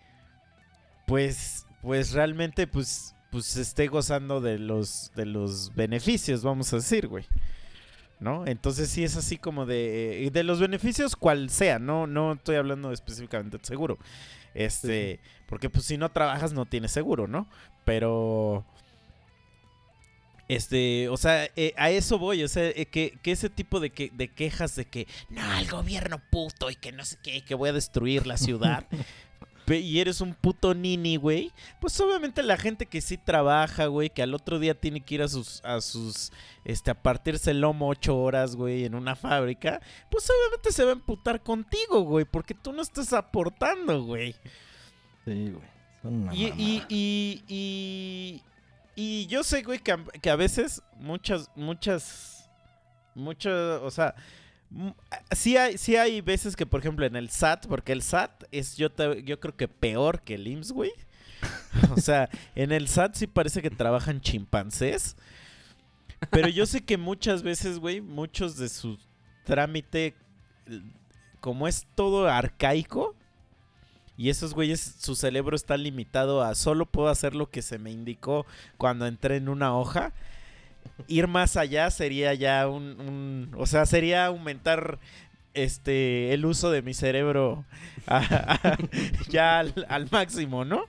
pues, 1.09 1.67
pues 1.83 2.13
realmente, 2.13 2.69
pues, 2.69 3.17
pues 3.33 3.57
esté 3.57 3.89
gozando 3.89 4.41
de 4.41 4.61
los, 4.61 5.11
de 5.17 5.27
los 5.27 5.75
beneficios, 5.75 6.45
vamos 6.45 6.73
a 6.73 6.77
decir, 6.77 7.09
güey. 7.09 7.27
¿No? 8.21 8.47
Entonces 8.47 8.91
sí 8.91 9.03
es 9.03 9.17
así 9.17 9.39
como 9.39 9.65
de, 9.65 10.29
de 10.31 10.45
los 10.45 10.61
beneficios 10.61 11.17
cual 11.17 11.49
sea, 11.49 11.79
no, 11.79 12.07
no 12.07 12.35
estoy 12.35 12.57
hablando 12.57 12.93
específicamente 12.93 13.57
de 13.57 13.65
seguro. 13.65 13.99
Este, 14.55 15.21
porque 15.47 15.71
pues 15.71 15.87
si 15.87 15.97
no 15.97 16.11
trabajas 16.11 16.53
no 16.53 16.67
tienes 16.67 16.93
seguro, 16.93 17.27
¿no? 17.27 17.49
Pero, 17.85 18.65
este, 20.49 21.09
o 21.09 21.17
sea, 21.17 21.49
eh, 21.57 21.73
a 21.77 21.91
eso 21.91 22.19
voy, 22.19 22.43
o 22.43 22.49
sea, 22.49 22.65
eh, 22.65 22.87
que, 22.87 23.19
que 23.23 23.33
ese 23.33 23.49
tipo 23.49 23.81
de, 23.81 23.91
que, 23.91 24.11
de 24.13 24.29
quejas 24.29 24.75
de 24.77 24.85
que, 24.85 25.07
no, 25.29 25.59
el 25.59 25.69
gobierno 25.69 26.21
puto 26.31 26.71
y 26.71 26.75
que 26.75 26.93
no 26.93 27.05
sé 27.05 27.17
qué, 27.23 27.45
que 27.45 27.55
voy 27.55 27.71
a 27.71 27.73
destruir 27.73 28.27
la 28.27 28.37
ciudad. 28.37 28.87
y 29.79 30.01
eres 30.01 30.21
un 30.21 30.35
puto 30.35 30.75
nini, 30.75 31.17
güey. 31.17 31.53
Pues 31.81 31.99
obviamente 32.01 32.43
la 32.43 32.57
gente 32.57 32.87
que 32.87 33.01
sí 33.01 33.17
trabaja, 33.17 33.87
güey, 33.87 34.11
que 34.11 34.23
al 34.23 34.35
otro 34.35 34.59
día 34.59 34.75
tiene 34.75 35.01
que 35.01 35.15
ir 35.15 35.23
a 35.23 35.29
sus, 35.29 35.65
a 35.65 35.81
sus, 35.81 36.33
este, 36.65 36.91
a 36.91 37.01
partirse 37.03 37.53
el 37.53 37.61
lomo 37.61 37.89
ocho 37.89 38.17
horas, 38.19 38.57
güey, 38.57 38.85
en 38.85 38.95
una 38.95 39.17
fábrica, 39.17 39.81
pues 40.11 40.29
obviamente 40.29 40.73
se 40.73 40.85
va 40.85 40.91
a 40.91 40.95
emputar 40.95 41.43
contigo, 41.43 42.01
güey, 42.03 42.25
porque 42.25 42.55
tú 42.55 42.73
no 42.73 42.83
estás 42.83 43.13
aportando, 43.13 44.03
güey. 44.03 44.35
Sí, 45.25 45.53
güey. 45.53 45.71
Y, 46.33 46.47
y, 46.47 46.85
y, 46.89 47.45
y, 47.47 48.43
y 48.97 49.27
yo 49.27 49.45
sé, 49.45 49.63
güey, 49.63 49.79
que 49.79 49.93
a, 49.93 50.03
que 50.23 50.31
a 50.31 50.37
veces 50.37 50.83
muchas, 50.97 51.51
muchas, 51.55 52.49
muchas, 53.15 53.83
o 53.83 53.91
sea, 53.91 54.15
Sí 55.33 55.57
hay, 55.57 55.79
sí 55.79 55.97
hay 55.97 56.21
veces 56.21 56.55
que, 56.55 56.67
por 56.67 56.81
ejemplo, 56.81 57.05
en 57.05 57.17
el 57.17 57.31
SAT, 57.31 57.67
porque 57.67 57.93
el 57.93 58.03
SAT 58.03 58.45
es 58.53 58.77
yo, 58.77 58.89
yo 59.25 59.41
creo 59.41 59.57
que 59.57 59.69
peor 59.69 60.23
que 60.23 60.35
el 60.35 60.47
IMSS, 60.47 60.73
güey. 60.73 60.93
O 61.97 62.01
sea, 62.01 62.29
en 62.55 62.71
el 62.73 62.89
SAT 62.89 63.15
sí 63.15 63.27
parece 63.27 63.63
que 63.63 63.71
trabajan 63.71 64.21
chimpancés. 64.21 65.17
Pero 66.31 66.49
yo 66.49 66.67
sé 66.67 66.83
que 66.83 66.99
muchas 66.99 67.43
veces, 67.43 67.79
güey, 67.79 68.01
muchos 68.01 68.57
de 68.57 68.69
su 68.69 68.99
trámite, 69.45 70.15
como 71.41 71.67
es 71.67 71.87
todo 71.95 72.29
arcaico, 72.29 73.17
y 74.21 74.29
esos 74.29 74.53
güeyes, 74.53 74.97
su 74.99 75.17
cerebro 75.17 75.57
está 75.57 75.79
limitado 75.79 76.43
a 76.43 76.55
solo 76.55 76.85
puedo 76.85 77.09
hacer 77.09 77.35
lo 77.35 77.49
que 77.49 77.63
se 77.63 77.79
me 77.79 77.91
indicó 77.91 78.45
cuando 78.77 79.07
entré 79.07 79.37
en 79.37 79.49
una 79.49 79.75
hoja. 79.75 80.13
Ir 81.09 81.27
más 81.27 81.57
allá 81.57 81.91
sería 81.91 82.35
ya 82.35 82.69
un, 82.69 83.51
o 83.57 83.67
sea, 83.67 83.87
sería 83.87 84.27
aumentar 84.27 84.99
este 85.55 86.33
el 86.33 86.47
uso 86.47 86.71
de 86.71 86.83
mi 86.83 86.95
cerebro 86.95 87.65
ya 89.29 89.59
al, 89.61 90.09
máximo, 90.11 90.65
¿no? 90.65 90.85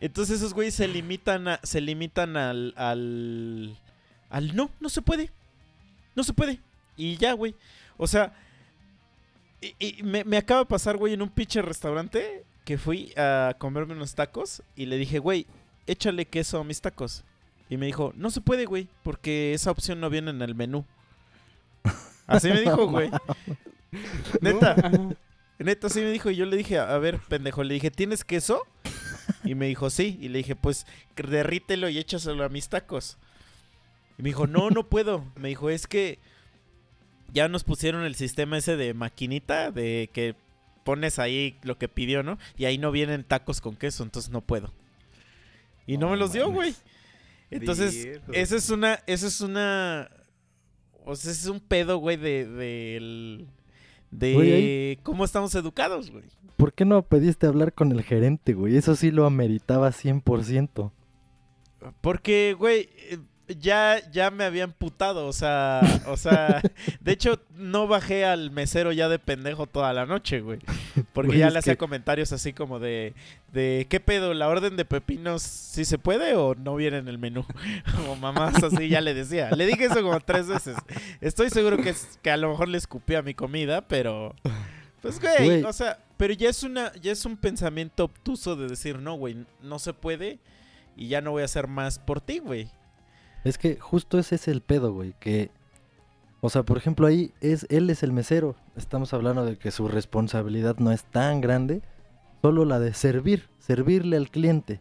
Entonces 0.00 0.36
esos 0.36 0.54
güeyes 0.54 0.74
se 0.74 0.88
limitan 0.88 1.48
a, 1.48 1.60
se 1.62 1.80
limitan 1.80 2.36
al, 2.36 2.74
al 2.76 3.76
al 4.30 4.54
no, 4.56 4.70
no 4.80 4.88
se 4.88 5.02
puede. 5.02 5.30
No 6.14 6.24
se 6.24 6.32
puede. 6.32 6.60
Y 6.96 7.16
ya, 7.16 7.32
güey. 7.32 7.54
O 7.96 8.06
sea, 8.06 8.32
y, 9.60 9.74
y 9.78 10.02
me, 10.02 10.24
me 10.24 10.36
acaba 10.38 10.60
de 10.60 10.66
pasar, 10.66 10.96
güey, 10.96 11.12
en 11.14 11.22
un 11.22 11.28
pinche 11.28 11.60
restaurante 11.60 12.44
que 12.64 12.78
fui 12.78 13.12
a 13.16 13.54
comerme 13.58 13.94
unos 13.94 14.14
tacos 14.14 14.62
y 14.76 14.86
le 14.86 14.96
dije, 14.96 15.18
güey, 15.18 15.46
échale 15.86 16.24
queso 16.24 16.60
a 16.60 16.64
mis 16.64 16.80
tacos. 16.80 17.24
Y 17.70 17.76
me 17.76 17.86
dijo, 17.86 18.12
no 18.16 18.30
se 18.30 18.40
puede, 18.40 18.66
güey, 18.66 18.88
porque 19.04 19.54
esa 19.54 19.70
opción 19.70 20.00
no 20.00 20.10
viene 20.10 20.32
en 20.32 20.42
el 20.42 20.56
menú. 20.56 20.84
Así 22.26 22.48
me 22.48 22.60
dijo, 22.60 22.88
güey. 22.88 23.10
Neta, 24.40 24.76
neta, 25.58 25.86
así 25.86 26.00
me 26.00 26.10
dijo. 26.10 26.30
Y 26.30 26.36
yo 26.36 26.46
le 26.46 26.56
dije, 26.56 26.78
a 26.78 26.98
ver, 26.98 27.18
pendejo, 27.28 27.64
le 27.64 27.74
dije, 27.74 27.90
¿tienes 27.90 28.24
queso? 28.24 28.62
Y 29.44 29.54
me 29.54 29.66
dijo, 29.66 29.90
sí. 29.90 30.18
Y 30.20 30.28
le 30.28 30.38
dije, 30.38 30.56
pues 30.56 30.86
derrítelo 31.16 31.88
y 31.88 31.98
échaselo 31.98 32.44
a 32.44 32.48
mis 32.48 32.68
tacos. 32.68 33.18
Y 34.18 34.22
me 34.22 34.28
dijo, 34.28 34.46
no, 34.46 34.70
no 34.70 34.88
puedo. 34.88 35.24
Me 35.36 35.48
dijo, 35.48 35.70
es 35.70 35.86
que 35.86 36.18
ya 37.32 37.48
nos 37.48 37.64
pusieron 37.64 38.04
el 38.04 38.14
sistema 38.14 38.58
ese 38.58 38.76
de 38.76 38.94
maquinita, 38.94 39.70
de 39.70 40.10
que 40.12 40.34
pones 40.84 41.18
ahí 41.18 41.56
lo 41.62 41.78
que 41.78 41.88
pidió, 41.88 42.22
¿no? 42.22 42.38
Y 42.56 42.64
ahí 42.64 42.78
no 42.78 42.90
vienen 42.90 43.24
tacos 43.24 43.60
con 43.60 43.76
queso, 43.76 44.02
entonces 44.02 44.30
no 44.30 44.40
puedo. 44.40 44.72
Y 45.86 45.98
no, 45.98 46.06
No 46.06 46.12
me 46.12 46.16
los 46.18 46.32
dio, 46.32 46.50
güey. 46.50 46.74
Entonces, 47.50 48.20
esa 48.32 48.56
es 48.56 48.70
una, 48.70 49.00
esa 49.06 49.26
es 49.26 49.40
una, 49.40 50.10
o 51.04 51.16
sea, 51.16 51.32
es 51.32 51.46
un 51.46 51.60
pedo, 51.60 51.98
güey, 51.98 52.16
de, 52.16 52.46
de, 54.10 54.34
Güey, 54.34 54.52
ahí- 54.52 54.96
cómo 55.02 55.24
estamos 55.24 55.54
educados, 55.54 56.10
güey. 56.10 56.24
¿Por 56.56 56.72
qué 56.74 56.84
no 56.84 57.02
pediste 57.02 57.46
hablar 57.46 57.72
con 57.72 57.90
el 57.92 58.02
gerente, 58.02 58.54
güey? 58.54 58.76
Eso 58.76 58.94
sí 58.94 59.10
lo 59.10 59.24
ameritaba 59.26 59.90
100%. 59.92 60.92
Porque, 62.02 62.54
güey, 62.58 62.90
eh, 63.10 63.18
ya, 63.58 64.00
ya 64.10 64.30
me 64.30 64.44
había 64.44 64.64
emputado, 64.64 65.26
o 65.26 65.32
sea, 65.32 65.80
o 66.06 66.16
sea, 66.16 66.60
de 67.00 67.12
hecho, 67.12 67.40
no 67.56 67.86
bajé 67.86 68.24
al 68.24 68.50
mesero 68.50 68.92
ya 68.92 69.08
de 69.08 69.18
pendejo 69.18 69.66
toda 69.66 69.92
la 69.92 70.06
noche, 70.06 70.40
güey. 70.40 70.58
Porque 71.12 71.28
Güey, 71.28 71.38
ya 71.40 71.50
le 71.50 71.58
hacía 71.58 71.74
que- 71.74 71.78
comentarios 71.78 72.32
así 72.32 72.52
como 72.52 72.78
de, 72.78 73.14
de, 73.52 73.86
¿qué 73.90 74.00
pedo? 74.00 74.32
¿La 74.34 74.48
orden 74.48 74.76
de 74.76 74.84
pepinos 74.84 75.42
sí 75.42 75.84
se 75.84 75.98
puede 75.98 76.34
o 76.36 76.54
no 76.54 76.76
viene 76.76 76.98
en 76.98 77.08
el 77.08 77.18
menú? 77.18 77.44
Como 77.96 78.16
mamás 78.16 78.62
así 78.62 78.88
ya 78.88 79.00
le 79.00 79.14
decía. 79.14 79.50
Le 79.50 79.66
dije 79.66 79.86
eso 79.86 80.02
como 80.02 80.20
tres 80.20 80.46
veces. 80.46 80.76
Estoy 81.20 81.50
seguro 81.50 81.76
que, 81.78 81.90
es- 81.90 82.18
que 82.22 82.30
a 82.30 82.36
lo 82.36 82.50
mejor 82.50 82.68
le 82.68 82.78
escupí 82.78 83.14
a 83.14 83.22
mi 83.22 83.34
comida, 83.34 83.82
pero... 83.86 84.34
Pues, 85.02 85.18
güey, 85.18 85.44
Güey. 85.44 85.64
o 85.64 85.72
sea, 85.72 85.98
pero 86.18 86.34
ya 86.34 86.50
es 86.50 86.62
una, 86.62 86.92
ya 87.00 87.10
es 87.12 87.24
un 87.24 87.38
pensamiento 87.38 88.04
obtuso 88.04 88.54
de 88.54 88.68
decir, 88.68 88.98
no, 88.98 89.14
güey, 89.14 89.46
no 89.62 89.78
se 89.78 89.94
puede 89.94 90.38
y 90.94 91.08
ya 91.08 91.22
no 91.22 91.30
voy 91.30 91.40
a 91.40 91.46
hacer 91.46 91.68
más 91.68 91.98
por 91.98 92.20
ti, 92.20 92.38
güey. 92.38 92.68
Es 93.44 93.58
que 93.58 93.76
justo 93.76 94.18
ese 94.18 94.34
es 94.36 94.48
el 94.48 94.60
pedo, 94.60 94.92
güey, 94.92 95.14
que... 95.18 95.50
O 96.42 96.48
sea, 96.48 96.62
por 96.62 96.78
ejemplo, 96.78 97.06
ahí 97.06 97.34
es 97.42 97.66
él 97.68 97.90
es 97.90 98.02
el 98.02 98.12
mesero. 98.12 98.56
Estamos 98.74 99.12
hablando 99.12 99.44
de 99.44 99.58
que 99.58 99.70
su 99.70 99.88
responsabilidad 99.88 100.76
no 100.78 100.90
es 100.90 101.04
tan 101.04 101.42
grande, 101.42 101.82
solo 102.40 102.64
la 102.64 102.78
de 102.78 102.94
servir, 102.94 103.50
servirle 103.58 104.16
al 104.16 104.30
cliente. 104.30 104.80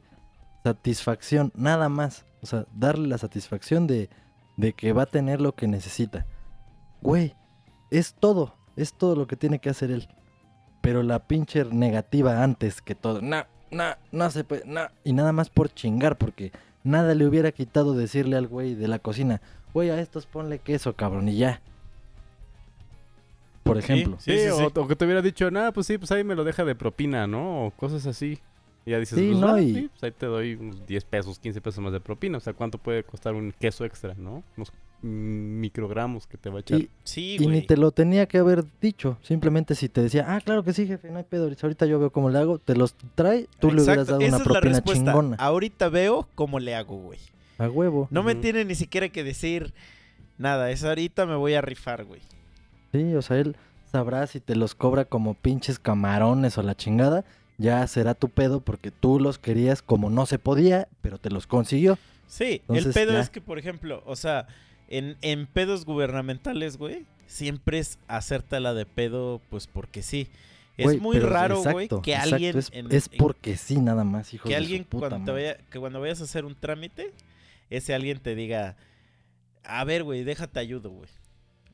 Satisfacción, 0.64 1.52
nada 1.56 1.90
más. 1.90 2.26
O 2.42 2.46
sea, 2.46 2.66
darle 2.74 3.10
la 3.10 3.18
satisfacción 3.18 3.88
de, 3.88 4.10
de 4.56 4.72
que 4.72 4.94
va 4.94 5.04
a 5.04 5.08
tener 5.08 5.42
lo 5.42 5.54
que 5.54 5.68
necesita. 5.68 6.26
Güey, 7.02 7.36
es 7.92 8.14
todo, 8.14 8.56
es 8.76 8.94
todo 8.94 9.16
lo 9.16 9.28
que 9.28 9.36
tiene 9.36 9.60
que 9.60 9.70
hacer 9.70 9.92
él. 9.92 10.08
Pero 10.82 11.04
la 11.04 11.28
pinche 11.28 11.66
negativa 11.66 12.44
antes 12.44 12.82
que 12.82 12.96
todo, 12.96 13.22
no, 13.22 13.44
no, 13.72 13.96
no 14.12 14.30
se 14.30 14.46
no. 14.66 14.88
Y 15.04 15.14
nada 15.14 15.34
más 15.34 15.50
por 15.50 15.74
chingar, 15.74 16.18
porque 16.18 16.52
nada 16.84 17.14
le 17.16 17.26
hubiera 17.28 17.52
quitado 17.52 17.94
decirle 17.94 18.36
al 18.38 18.48
güey 18.48 18.76
de 18.76 18.88
la 18.88 19.00
cocina, 19.00 19.42
güey, 19.74 19.90
a 19.90 20.00
estos 20.00 20.26
ponle 20.26 20.60
queso, 20.60 20.96
cabrón, 20.96 21.30
y 21.30 21.38
ya. 21.38 21.62
Por 23.64 23.78
ejemplo. 23.78 24.18
Sí, 24.20 24.32
Sí, 24.32 24.40
sí, 24.40 24.48
o, 24.50 24.58
sí. 24.58 24.66
o 24.76 24.88
que 24.88 24.96
te 24.96 25.06
hubiera 25.06 25.22
dicho, 25.22 25.52
nada, 25.52 25.72
pues 25.72 25.86
sí, 25.88 25.98
pues 25.98 26.12
ahí 26.12 26.24
me 26.24 26.36
lo 26.36 26.44
deja 26.44 26.64
de 26.66 26.76
propina, 26.76 27.28
¿no? 27.28 27.68
O 27.68 27.72
cosas 27.72 28.06
así. 28.08 28.40
Y 28.86 28.92
ya 28.92 29.00
dices, 29.00 29.20
Sí, 29.20 29.28
pues, 29.28 29.40
no, 29.40 29.54
ah, 29.54 29.62
y- 29.62 29.74
sí, 29.76 29.90
pues 29.92 30.04
ahí 30.04 30.12
te 30.12 30.26
doy 30.26 30.56
unos 30.56 30.86
10 30.88 31.04
pesos, 31.06 31.38
15 31.38 31.62
pesos 31.62 31.84
más 31.84 31.94
de 31.94 32.00
propina. 32.00 32.38
O 32.38 32.42
sea, 32.42 32.54
¿cuánto 32.54 32.78
puede 32.78 33.04
costar 33.04 33.36
un 33.36 33.52
queso 33.52 33.86
extra, 33.86 34.16
no? 34.18 34.44
Unos 34.58 34.72
microgramos 35.02 36.28
que 36.28 36.38
te 36.38 36.50
va 36.50 36.58
a 36.58 36.62
echar. 36.62 36.80
Y, 36.80 36.90
Sí, 37.04 37.38
y 37.40 37.48
ni 37.48 37.62
te 37.62 37.78
lo 37.78 37.92
tenía 37.92 38.28
que 38.28 38.38
haber 38.38 38.64
dicho. 38.82 39.18
Simplemente 39.22 39.76
si 39.76 39.90
te 39.90 40.02
decía, 40.02 40.26
ah, 40.28 40.42
claro 40.42 40.64
que 40.64 40.74
sí, 40.74 40.88
jefe, 40.88 41.10
no 41.10 41.18
hay 41.18 41.24
pedo. 41.24 41.50
Ahorita 41.62 41.86
yo 41.86 42.00
veo 42.00 42.12
cómo 42.12 42.30
le 42.30 42.40
hago, 42.40 42.60
te 42.60 42.76
los 42.76 42.96
trae, 43.16 43.48
tú 43.60 43.72
le 43.72 43.82
hubieras 43.82 44.08
dado 44.08 44.22
esa 44.22 44.36
una 44.36 44.38
es 44.38 44.48
la 44.48 44.52
propina 44.54 44.74
respuesta. 44.74 45.06
chingona. 45.06 45.36
Ahorita 45.38 45.90
veo 45.90 46.28
cómo 46.36 46.60
le 46.60 46.76
hago, 46.76 46.98
güey. 46.98 47.20
A 47.58 47.70
huevo. 47.70 48.08
No 48.12 48.24
me 48.24 48.36
tiene 48.36 48.64
ni 48.66 48.76
siquiera 48.76 49.10
que 49.10 49.24
decir 49.24 49.74
nada. 50.38 50.72
Es 50.72 50.84
ahorita 50.84 51.26
me 51.26 51.36
voy 51.36 51.54
a 51.54 51.62
rifar, 51.62 52.06
güey. 52.06 52.22
Sí, 52.92 53.14
o 53.16 53.22
sea, 53.22 53.38
él 53.38 53.56
sabrá 53.92 54.26
si 54.28 54.40
te 54.40 54.56
los 54.56 54.76
cobra 54.76 55.06
como 55.06 55.34
pinches 55.34 55.80
camarones 55.80 56.58
o 56.58 56.64
la 56.64 56.76
chingada. 56.76 57.26
Ya 57.58 57.86
será 57.88 58.14
tu 58.14 58.30
pedo 58.30 58.62
porque 58.62 58.90
tú 58.92 59.20
los 59.20 59.38
querías 59.38 59.82
como 59.82 60.10
no 60.10 60.26
se 60.26 60.40
podía, 60.40 60.88
pero 61.02 61.18
te 61.18 61.30
los 61.30 61.46
consiguió. 61.46 61.98
Sí, 62.28 62.62
el 62.70 62.94
pedo 62.94 63.14
ya. 63.14 63.20
es 63.20 63.30
que, 63.30 63.42
por 63.42 63.60
ejemplo, 63.60 64.02
o 64.06 64.16
sea, 64.16 64.48
en, 64.90 65.16
en 65.22 65.46
pedos 65.48 65.86
gubernamentales, 65.86 66.78
güey, 66.78 67.06
siempre 67.28 67.80
es 67.80 67.98
hacértela 68.08 68.74
de 68.74 68.86
pedo, 68.86 69.40
pues 69.50 69.68
porque 69.68 70.02
sí. 70.04 70.28
Es 70.78 71.00
muy 71.02 71.20
raro, 71.20 71.62
güey, 71.62 71.88
que 71.90 72.14
exacto, 72.14 72.36
alguien... 72.36 72.58
Es, 72.58 72.70
en- 72.74 72.92
es 72.92 73.10
en- 73.12 73.18
porque 73.18 73.58
sí, 73.58 73.78
nada 73.82 74.04
más, 74.06 74.34
hijo 74.34 74.44
que 74.44 74.52
de 74.52 74.56
alguien 74.56 74.84
su 74.84 74.90
puta 74.90 75.10
cuando, 75.10 75.26
te 75.26 75.32
madre. 75.34 75.54
vaya, 75.58 75.70
que 75.70 75.80
cuando 75.80 76.00
vayas 76.00 76.22
a 76.22 76.24
hacer 76.24 76.46
un 76.46 76.56
trámite, 76.56 77.12
ese 77.70 77.94
alguien 77.94 78.20
te 78.20 78.34
diga, 78.34 78.78
a 79.66 79.84
ver, 79.84 80.04
güey, 80.04 80.24
déjate 80.24 80.60
ayudo, 80.60 80.90
güey. 80.90 81.10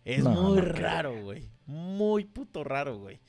Es 0.06 0.23
No, 0.23 0.32
muy 0.32 0.56
no 0.58 0.62
raro, 0.62 1.21
güey. 1.21 1.43
Muy 1.67 2.25
puto 2.25 2.63
raro, 2.63 2.97
güey. 2.97 3.19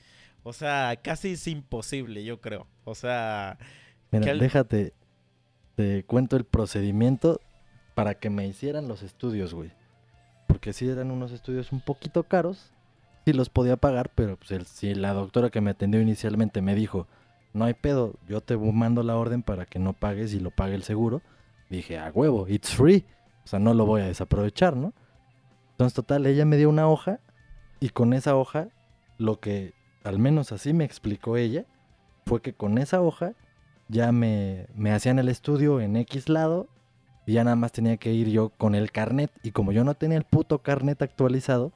O 0.43 0.51
sea, 0.53 0.95
casi 1.01 1.29
es 1.33 1.47
imposible, 1.47 2.23
yo 2.23 2.39
creo. 2.41 2.65
O 2.83 2.95
sea, 2.95 3.57
Mira, 4.11 4.25
que 4.25 4.31
al- 4.31 4.39
déjate, 4.39 4.93
te 5.75 6.03
cuento 6.05 6.37
el 6.37 6.43
procedimiento 6.45 7.39
para 7.97 8.13
que 8.13 8.29
me 8.29 8.45
hicieran 8.45 8.87
los 8.87 9.01
estudios, 9.01 9.55
güey. 9.55 9.71
Porque 10.45 10.71
sí 10.71 10.87
eran 10.87 11.09
unos 11.09 11.31
estudios 11.31 11.71
un 11.71 11.81
poquito 11.81 12.21
caros, 12.21 12.71
sí 13.25 13.33
los 13.33 13.49
podía 13.49 13.75
pagar, 13.75 14.11
pero 14.13 14.37
pues 14.37 14.67
si 14.67 14.93
la 14.93 15.13
doctora 15.13 15.49
que 15.49 15.61
me 15.61 15.71
atendió 15.71 15.99
inicialmente 15.99 16.61
me 16.61 16.75
dijo, 16.75 17.07
no 17.53 17.65
hay 17.65 17.73
pedo, 17.73 18.13
yo 18.27 18.39
te 18.39 18.55
mando 18.55 19.01
la 19.01 19.17
orden 19.17 19.41
para 19.41 19.65
que 19.65 19.79
no 19.79 19.93
pagues 19.93 20.35
y 20.35 20.39
lo 20.39 20.51
pague 20.51 20.75
el 20.75 20.83
seguro, 20.83 21.23
dije, 21.71 21.97
a 21.97 22.11
huevo, 22.13 22.47
it's 22.47 22.75
free, 22.75 23.03
o 23.43 23.47
sea, 23.47 23.57
no 23.57 23.73
lo 23.73 23.87
voy 23.87 24.01
a 24.01 24.05
desaprovechar, 24.05 24.77
¿no? 24.77 24.93
Entonces, 25.71 25.95
total, 25.95 26.27
ella 26.27 26.45
me 26.45 26.57
dio 26.57 26.69
una 26.69 26.87
hoja 26.87 27.19
y 27.79 27.89
con 27.89 28.13
esa 28.13 28.35
hoja, 28.35 28.67
lo 29.17 29.39
que 29.39 29.73
al 30.03 30.19
menos 30.19 30.51
así 30.51 30.71
me 30.71 30.85
explicó 30.85 31.35
ella, 31.35 31.65
fue 32.27 32.43
que 32.43 32.53
con 32.53 32.77
esa 32.77 33.01
hoja 33.01 33.33
ya 33.87 34.11
me 34.11 34.67
hacían 34.93 35.17
el 35.17 35.29
estudio 35.29 35.81
en 35.81 35.95
X 35.95 36.29
lado 36.29 36.67
y 37.27 37.33
ya 37.33 37.43
nada 37.43 37.57
más 37.57 37.73
tenía 37.73 37.97
que 37.97 38.13
ir 38.13 38.29
yo 38.29 38.49
con 38.49 38.73
el 38.73 38.89
carnet. 38.89 39.29
Y 39.43 39.51
como 39.51 39.73
yo 39.73 39.83
no 39.83 39.95
tenía 39.95 40.17
el 40.17 40.23
puto 40.23 40.59
carnet 40.59 41.01
actualizado, 41.01 41.73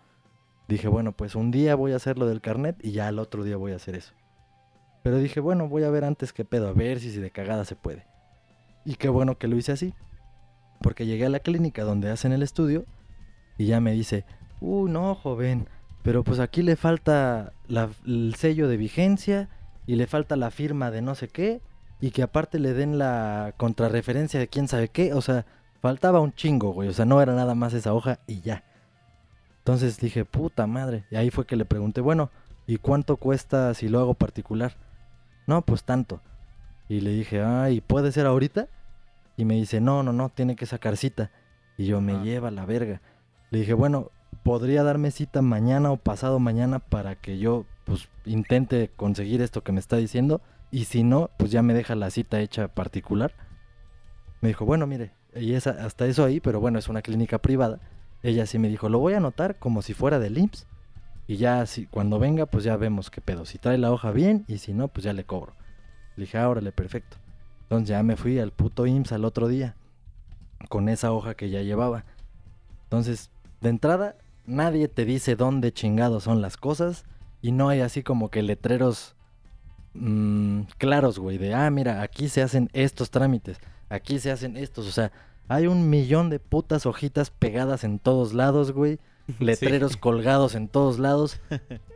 dije, 0.70 0.88
bueno, 0.88 1.12
pues 1.12 1.36
un 1.36 1.52
día 1.52 1.76
voy 1.76 1.92
a 1.92 1.98
hacer 1.98 2.18
lo 2.18 2.26
del 2.26 2.40
carnet 2.40 2.78
y 2.82 2.94
ya 2.94 3.10
al 3.10 3.20
otro 3.20 3.44
día 3.44 3.58
voy 3.58 3.74
a 3.74 3.76
hacer 3.76 3.96
eso. 3.96 4.14
Pero 5.04 5.18
dije, 5.18 5.42
bueno, 5.42 5.68
voy 5.68 5.84
a 5.84 5.90
ver 5.90 6.06
antes 6.06 6.32
qué 6.32 6.46
pedo, 6.46 6.70
a 6.70 6.74
ver 6.74 7.02
si, 7.02 7.12
si 7.12 7.20
de 7.20 7.32
cagada 7.32 7.66
se 7.66 7.76
puede. 7.76 8.06
Y 8.86 8.96
qué 8.96 9.10
bueno 9.10 9.38
que 9.38 9.50
lo 9.50 9.58
hice 9.58 9.74
así. 9.74 9.94
Porque 10.82 11.06
llegué 11.06 11.26
a 11.26 11.30
la 11.30 11.40
clínica 11.40 11.84
donde 11.84 12.10
hacen 12.10 12.32
el 12.32 12.44
estudio 12.44 12.86
y 13.58 13.66
ya 13.66 13.82
me 13.82 13.92
dice, 13.92 14.24
uh, 14.62 14.88
no, 14.88 15.16
joven, 15.16 15.68
pero 16.02 16.24
pues 16.24 16.40
aquí 16.40 16.62
le 16.62 16.78
falta 16.78 17.52
el 18.06 18.36
sello 18.36 18.70
de 18.70 18.78
vigencia 18.78 19.50
y 19.86 19.96
le 19.98 20.08
falta 20.08 20.38
la 20.38 20.50
firma 20.50 20.92
de 20.92 21.02
no 21.02 21.14
sé 21.14 21.28
qué 21.28 21.62
y 22.02 22.12
que 22.12 22.24
aparte 22.24 22.60
le 22.60 22.74
den 22.74 22.98
la 22.98 23.54
contrarreferencia 23.58 24.40
de 24.40 24.48
quién 24.48 24.68
sabe 24.68 24.90
qué, 24.90 25.14
o 25.14 25.22
sea, 25.22 25.46
faltaba 25.82 26.20
un 26.20 26.34
chingo, 26.34 26.72
güey, 26.72 26.90
o 26.90 26.94
sea, 26.94 27.06
no 27.06 27.22
era 27.22 27.34
nada 27.34 27.56
más 27.56 27.74
esa 27.74 27.94
hoja 27.94 28.20
y 28.28 28.42
ya. 28.42 28.64
Entonces 29.60 30.00
dije, 30.00 30.26
puta 30.26 30.66
madre. 30.66 31.06
Y 31.12 31.16
ahí 31.16 31.30
fue 31.30 31.46
que 31.46 31.56
le 31.56 31.66
pregunté, 31.66 32.02
bueno, 32.02 32.32
¿y 32.66 32.78
cuánto 32.78 33.18
cuesta 33.18 33.74
si 33.76 33.88
lo 33.88 34.00
hago 34.00 34.16
particular? 34.16 34.76
No, 35.46 35.62
pues 35.62 35.84
tanto. 35.84 36.22
Y 36.90 37.02
le 37.02 37.12
dije, 37.12 37.44
ay, 37.44 37.82
¿puede 37.82 38.12
ser 38.12 38.26
ahorita? 38.26 38.68
Y 39.38 39.46
me 39.46 39.54
dice, 39.56 39.80
no, 39.80 40.02
no, 40.02 40.12
no, 40.12 40.30
tiene 40.30 40.56
que 40.56 40.66
sacar 40.66 40.98
cita. 40.98 41.30
Y 41.78 41.86
yo, 41.86 42.02
me 42.02 42.14
Ajá. 42.14 42.24
lleva 42.24 42.50
la 42.50 42.66
verga. 42.66 43.02
Le 43.52 43.60
dije, 43.60 43.74
bueno, 43.74 44.10
¿podría 44.44 44.82
darme 44.82 45.12
cita 45.12 45.44
mañana 45.44 45.92
o 45.92 45.98
pasado 45.98 46.40
mañana 46.40 46.80
para 46.80 47.16
que 47.16 47.38
yo, 47.38 47.66
pues, 47.86 48.10
intente 48.26 48.90
conseguir 48.96 49.42
esto 49.42 49.64
que 49.64 49.72
me 49.72 49.80
está 49.80 49.98
diciendo? 49.98 50.42
Y 50.72 50.86
si 50.86 51.04
no, 51.04 51.30
pues 51.38 51.52
ya 51.52 51.62
me 51.62 51.74
deja 51.74 51.96
la 51.96 52.10
cita 52.10 52.40
hecha 52.40 52.70
particular. 52.70 53.34
Me 54.40 54.48
dijo, 54.50 54.66
bueno, 54.66 54.88
mire, 54.88 55.12
y 55.36 55.54
esa, 55.54 55.72
hasta 55.86 56.06
eso 56.06 56.24
ahí, 56.24 56.40
pero 56.40 56.60
bueno, 56.60 56.80
es 56.80 56.88
una 56.88 57.02
clínica 57.02 57.40
privada. 57.40 57.80
Ella 58.24 58.46
sí 58.46 58.58
me 58.58 58.70
dijo, 58.70 58.88
lo 58.90 59.00
voy 59.00 59.14
a 59.14 59.18
anotar 59.18 59.58
como 59.60 59.82
si 59.82 59.94
fuera 59.94 60.20
del 60.20 60.38
IMSS. 60.38 60.68
Y 61.28 61.38
ya, 61.38 61.66
cuando 61.90 62.20
venga, 62.20 62.46
pues 62.46 62.64
ya 62.64 62.78
vemos 62.78 63.10
qué 63.10 63.22
pedo. 63.22 63.46
Si 63.46 63.58
trae 63.58 63.78
la 63.78 63.92
hoja 63.92 64.12
bien 64.12 64.46
y 64.48 64.58
si 64.58 64.74
no, 64.74 64.88
pues 64.88 65.04
ya 65.04 65.14
le 65.14 65.26
cobro. 65.26 65.54
Le 66.16 66.24
dije, 66.26 66.38
ah, 66.38 66.50
órale, 66.50 66.72
perfecto. 66.72 67.18
Entonces 67.64 67.90
ya 67.90 68.04
me 68.04 68.18
fui 68.18 68.40
al 68.40 68.52
puto 68.52 68.86
IMSS 68.86 69.14
al 69.14 69.26
otro 69.26 69.48
día. 69.48 69.76
Con 70.70 70.90
esa 70.90 71.12
hoja 71.12 71.36
que 71.36 71.50
ya 71.50 71.62
llevaba. 71.62 72.06
Entonces, 72.84 73.32
de 73.62 73.70
entrada, 73.70 74.16
nadie 74.46 74.88
te 74.88 75.06
dice 75.06 75.36
dónde 75.36 75.72
chingados 75.72 76.24
son 76.24 76.42
las 76.42 76.58
cosas. 76.58 77.06
Y 77.42 77.52
no 77.52 77.70
hay 77.70 77.82
así 77.82 78.04
como 78.04 78.30
que 78.30 78.44
letreros 78.44 79.16
mm, 79.93 80.62
claros, 80.77 81.19
güey. 81.19 81.38
De, 81.38 81.54
ah, 81.54 81.69
mira, 81.69 82.01
aquí 82.01 82.30
se 82.30 82.41
hacen 82.41 82.69
estos 82.73 83.12
trámites. 83.12 83.60
Aquí 83.89 84.19
se 84.19 84.32
hacen 84.32 84.58
estos. 84.58 84.88
O 84.88 84.91
sea, 84.91 85.12
hay 85.47 85.67
un 85.67 85.89
millón 85.89 86.30
de 86.30 86.39
putas 86.39 86.86
hojitas 86.86 87.30
pegadas 87.30 87.84
en 87.84 87.99
todos 87.99 88.34
lados, 88.34 88.71
güey. 88.71 88.99
Letreros 89.39 89.97
colgados 89.97 90.56
en 90.56 90.67
todos 90.67 90.99
lados. 90.99 91.41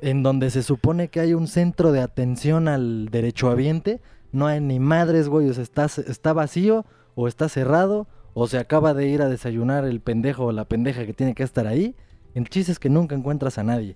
en 0.01 0.23
donde 0.23 0.49
se 0.49 0.63
supone 0.63 1.09
que 1.09 1.19
hay 1.19 1.33
un 1.33 1.47
centro 1.47 1.91
de 1.91 2.01
atención 2.01 2.67
al 2.67 3.07
derechohabiente. 3.09 4.01
No 4.31 4.47
hay 4.47 4.59
ni 4.59 4.79
madres, 4.79 5.29
güey. 5.29 5.49
O 5.49 5.53
sea, 5.53 5.63
está, 5.63 5.85
está 5.85 6.33
vacío 6.33 6.85
o 7.15 7.27
está 7.27 7.49
cerrado. 7.49 8.07
O 8.33 8.47
se 8.47 8.57
acaba 8.57 8.93
de 8.93 9.07
ir 9.07 9.21
a 9.21 9.29
desayunar 9.29 9.85
el 9.85 10.01
pendejo 10.01 10.45
o 10.45 10.51
la 10.51 10.65
pendeja 10.65 11.05
que 11.05 11.13
tiene 11.13 11.33
que 11.33 11.43
estar 11.43 11.67
ahí. 11.67 11.95
El 12.33 12.49
chiste 12.49 12.73
es 12.73 12.79
que 12.79 12.89
nunca 12.89 13.15
encuentras 13.15 13.57
a 13.57 13.63
nadie. 13.63 13.95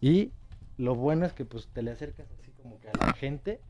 Y 0.00 0.32
lo 0.76 0.96
bueno 0.96 1.26
es 1.26 1.32
que 1.32 1.44
pues 1.44 1.68
te 1.72 1.82
le 1.82 1.92
acercas 1.92 2.26
así 2.32 2.37
como 2.62 2.78
que 2.80 2.88
a 2.88 3.06
la 3.06 3.12
gente 3.14 3.60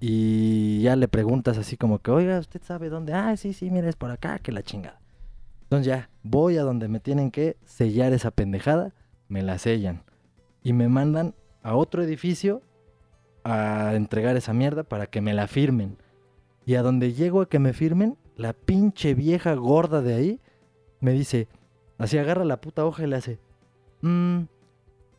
y 0.00 0.82
ya 0.82 0.94
le 0.96 1.08
preguntas 1.08 1.58
así 1.58 1.76
como 1.76 1.98
que, 1.98 2.10
oiga, 2.10 2.38
¿usted 2.38 2.62
sabe 2.62 2.88
dónde? 2.88 3.12
Ah, 3.12 3.36
sí, 3.36 3.52
sí, 3.52 3.70
mira, 3.70 3.88
es 3.88 3.96
por 3.96 4.10
acá, 4.10 4.38
que 4.38 4.52
la 4.52 4.62
chingada. 4.62 5.00
Entonces 5.62 5.86
ya, 5.86 6.10
voy 6.22 6.56
a 6.56 6.62
donde 6.62 6.88
me 6.88 7.00
tienen 7.00 7.30
que 7.30 7.56
sellar 7.64 8.12
esa 8.12 8.30
pendejada, 8.30 8.94
me 9.28 9.42
la 9.42 9.58
sellan. 9.58 10.02
Y 10.62 10.72
me 10.72 10.88
mandan 10.88 11.34
a 11.62 11.74
otro 11.74 12.02
edificio 12.02 12.62
a 13.44 13.94
entregar 13.94 14.36
esa 14.36 14.52
mierda 14.52 14.84
para 14.84 15.06
que 15.06 15.20
me 15.20 15.34
la 15.34 15.46
firmen. 15.46 15.98
Y 16.64 16.76
a 16.76 16.82
donde 16.82 17.12
llego 17.12 17.40
a 17.40 17.48
que 17.48 17.58
me 17.58 17.72
firmen, 17.72 18.16
la 18.36 18.52
pinche 18.52 19.14
vieja 19.14 19.54
gorda 19.54 20.00
de 20.00 20.14
ahí 20.14 20.40
me 21.00 21.12
dice, 21.12 21.48
así 21.98 22.18
agarra 22.18 22.44
la 22.44 22.60
puta 22.60 22.84
hoja 22.84 23.04
y 23.04 23.06
le 23.08 23.16
hace, 23.16 23.38
"Mm, 24.02 24.42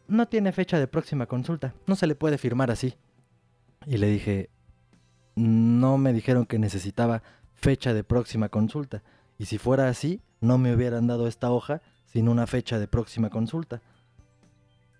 no 0.09 0.27
tiene 0.27 0.51
fecha 0.51 0.79
de 0.79 0.87
próxima 0.87 1.27
consulta, 1.27 1.73
no 1.87 1.95
se 1.95 2.07
le 2.07 2.15
puede 2.15 2.37
firmar 2.37 2.71
así. 2.71 2.95
Y 3.85 3.97
le 3.97 4.07
dije, 4.07 4.49
no 5.35 5.97
me 5.97 6.11
dijeron 6.11 6.45
que 6.45 6.59
necesitaba 6.59 7.23
fecha 7.53 7.93
de 7.93 8.03
próxima 8.03 8.49
consulta. 8.49 9.03
Y 9.37 9.45
si 9.45 9.57
fuera 9.57 9.87
así, 9.87 10.21
no 10.41 10.57
me 10.57 10.73
hubieran 10.73 11.07
dado 11.07 11.27
esta 11.27 11.51
hoja 11.51 11.81
sin 12.05 12.27
una 12.27 12.47
fecha 12.47 12.79
de 12.79 12.87
próxima 12.87 13.29
consulta. 13.29 13.81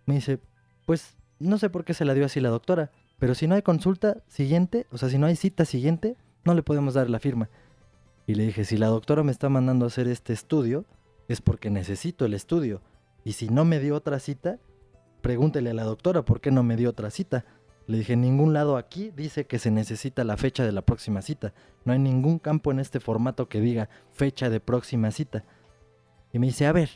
Me 0.06 0.16
dice, 0.16 0.40
pues 0.86 1.18
no 1.40 1.58
sé 1.58 1.70
por 1.70 1.84
qué 1.84 1.94
se 1.94 2.06
la 2.06 2.14
dio 2.14 2.26
así 2.26 2.40
la 2.40 2.50
doctora, 2.50 2.92
pero 3.18 3.36
si 3.36 3.48
no 3.48 3.56
hay 3.56 3.62
consulta 3.62 4.24
siguiente, 4.28 4.86
o 4.92 4.98
sea, 4.98 5.10
si 5.10 5.18
no 5.18 5.28
hay 5.28 5.36
cita 5.36 5.66
siguiente, 5.66 6.16
no 6.46 6.54
le 6.54 6.64
podemos 6.64 6.94
dar 6.94 7.10
la 7.10 7.20
firma. 7.20 7.50
Y 8.28 8.36
le 8.36 8.46
dije, 8.46 8.64
si 8.64 8.78
la 8.78 8.88
doctora 8.88 9.24
me 9.24 9.32
está 9.32 9.50
mandando 9.50 9.86
a 9.86 9.88
hacer 9.88 10.08
este 10.08 10.34
estudio, 10.34 10.86
es 11.28 11.42
porque 11.42 11.70
necesito 11.70 12.26
el 12.26 12.34
estudio. 12.34 12.82
Y 13.24 13.34
si 13.34 13.50
no 13.50 13.66
me 13.66 13.80
dio 13.80 13.96
otra 13.96 14.20
cita, 14.20 14.60
pregúntele 15.22 15.70
a 15.70 15.74
la 15.74 15.84
doctora 15.84 16.24
por 16.24 16.42
qué 16.42 16.52
no 16.52 16.64
me 16.64 16.76
dio 16.76 16.90
otra 16.90 17.10
cita. 17.10 17.46
Le 17.88 17.98
dije, 17.98 18.14
en 18.14 18.22
ningún 18.22 18.54
lado 18.54 18.78
aquí 18.78 19.12
dice 19.16 19.46
que 19.46 19.58
se 19.58 19.72
necesita 19.72 20.24
la 20.24 20.38
fecha 20.38 20.64
de 20.64 20.72
la 20.72 20.84
próxima 20.84 21.22
cita. 21.22 21.54
No 21.86 21.94
hay 21.94 22.00
ningún 22.00 22.38
campo 22.38 22.72
en 22.72 22.80
este 22.80 23.00
formato 23.00 23.50
que 23.50 23.62
diga 23.62 23.90
fecha 24.12 24.50
de 24.50 24.60
próxima 24.60 25.10
cita. 25.12 25.44
Y 26.32 26.40
me 26.40 26.48
dice, 26.48 26.68
a 26.68 26.72
ver, 26.72 26.90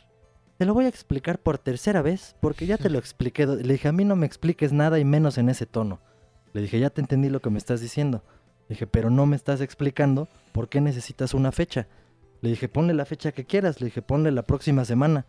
te 0.57 0.65
lo 0.65 0.73
voy 0.73 0.85
a 0.85 0.89
explicar 0.89 1.39
por 1.39 1.57
tercera 1.57 2.01
vez, 2.01 2.35
porque 2.39 2.67
ya 2.67 2.77
te 2.77 2.89
lo 2.89 2.99
expliqué. 2.99 3.45
do-". 3.45 3.55
Le 3.55 3.73
dije, 3.73 3.87
a 3.87 3.91
mí 3.91 4.05
no 4.05 4.15
me 4.15 4.27
expliques 4.27 4.71
nada 4.71 4.99
y 4.99 5.05
menos 5.05 5.37
en 5.37 5.49
ese 5.49 5.65
tono. 5.65 5.99
Le 6.53 6.61
dije, 6.61 6.79
ya 6.79 6.91
te 6.91 7.01
entendí 7.01 7.29
lo 7.29 7.41
que 7.41 7.49
me 7.49 7.57
estás 7.57 7.81
diciendo. 7.81 8.23
Le 8.69 8.75
dije, 8.75 8.85
pero 8.85 9.09
no 9.09 9.25
me 9.25 9.35
estás 9.35 9.61
explicando 9.61 10.27
por 10.51 10.69
qué 10.69 10.79
necesitas 10.79 11.33
una 11.33 11.51
fecha. 11.51 11.87
Le 12.41 12.49
dije, 12.49 12.69
ponle 12.69 12.93
la 12.93 13.05
fecha 13.05 13.31
que 13.31 13.45
quieras. 13.45 13.81
Le 13.81 13.85
dije, 13.85 14.03
ponle 14.03 14.31
la 14.31 14.43
próxima 14.43 14.85
semana. 14.85 15.25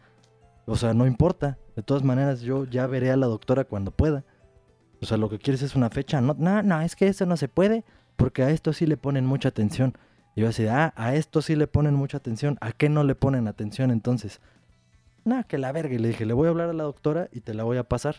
O 0.67 0.77
sea, 0.77 0.95
no 0.95 1.07
importa. 1.07 1.59
De 1.77 1.83
todas 1.83 2.05
maneras, 2.05 2.41
yo 2.41 2.65
ya 2.65 2.87
veré 2.87 3.11
a 3.11 3.17
la 3.17 3.27
doctora 3.27 3.65
cuando 3.65 3.91
pueda. 3.91 4.25
O 5.03 5.07
sea, 5.07 5.17
lo 5.17 5.29
que 5.29 5.39
quieres 5.39 5.63
es 5.63 5.75
una 5.75 5.91
fecha. 5.91 6.21
No, 6.21 6.35
no, 6.39 6.63
no, 6.63 6.81
es 6.81 6.97
que 6.97 7.09
eso 7.09 7.27
no 7.27 7.37
se 7.37 7.49
puede, 7.49 7.85
porque 8.17 8.43
a 8.43 8.51
esto 8.51 8.73
sí 8.73 8.87
le 8.87 8.97
ponen 8.97 9.27
mucha 9.27 9.49
atención. 9.49 9.97
Y 10.35 10.43
yo 10.43 10.49
así, 10.49 10.67
ah, 10.67 10.93
a 10.97 11.15
esto 11.15 11.43
sí 11.43 11.57
le 11.57 11.67
ponen 11.67 11.95
mucha 11.95 12.17
atención. 12.17 12.57
¿A 12.61 12.73
qué 12.73 12.89
no 12.89 13.05
le 13.05 13.15
ponen 13.15 13.47
atención 13.49 13.91
entonces? 13.91 14.41
Nah, 15.25 15.43
que 15.43 15.59
la 15.59 15.73
verga. 15.73 15.95
Y 15.95 15.99
le 15.99 16.09
dije, 16.09 16.27
le 16.27 16.35
voy 16.35 16.47
a 16.47 16.51
hablar 16.51 16.71
a 16.71 16.75
la 16.75 16.85
doctora 16.85 17.29
y 17.33 17.41
te 17.41 17.55
la 17.55 17.65
voy 17.65 17.77
a 17.77 17.85
pasar 17.85 18.17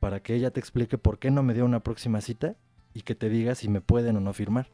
para 0.00 0.20
que 0.20 0.34
ella 0.34 0.50
te 0.50 0.60
explique 0.60 0.98
por 0.98 1.18
qué 1.18 1.30
no 1.30 1.42
me 1.42 1.54
dio 1.54 1.64
una 1.64 1.80
próxima 1.80 2.20
cita 2.20 2.56
y 2.94 3.02
que 3.02 3.14
te 3.14 3.28
diga 3.28 3.54
si 3.54 3.68
me 3.68 3.80
pueden 3.80 4.16
o 4.16 4.20
no 4.20 4.32
firmar. 4.32 4.70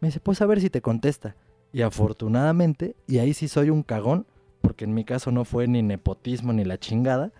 Me 0.00 0.08
dice, 0.08 0.20
pues 0.20 0.40
a 0.40 0.46
ver 0.46 0.60
si 0.60 0.70
te 0.70 0.82
contesta. 0.82 1.36
Y 1.72 1.82
afortunadamente, 1.82 2.96
y 3.06 3.18
ahí 3.18 3.34
sí 3.34 3.48
soy 3.48 3.70
un 3.70 3.82
cagón, 3.82 4.26
porque 4.66 4.84
en 4.84 4.94
mi 4.94 5.04
caso 5.04 5.30
no 5.30 5.44
fue 5.44 5.68
ni 5.68 5.80
nepotismo 5.80 6.52
ni 6.52 6.64
la 6.64 6.76
chingada, 6.76 7.30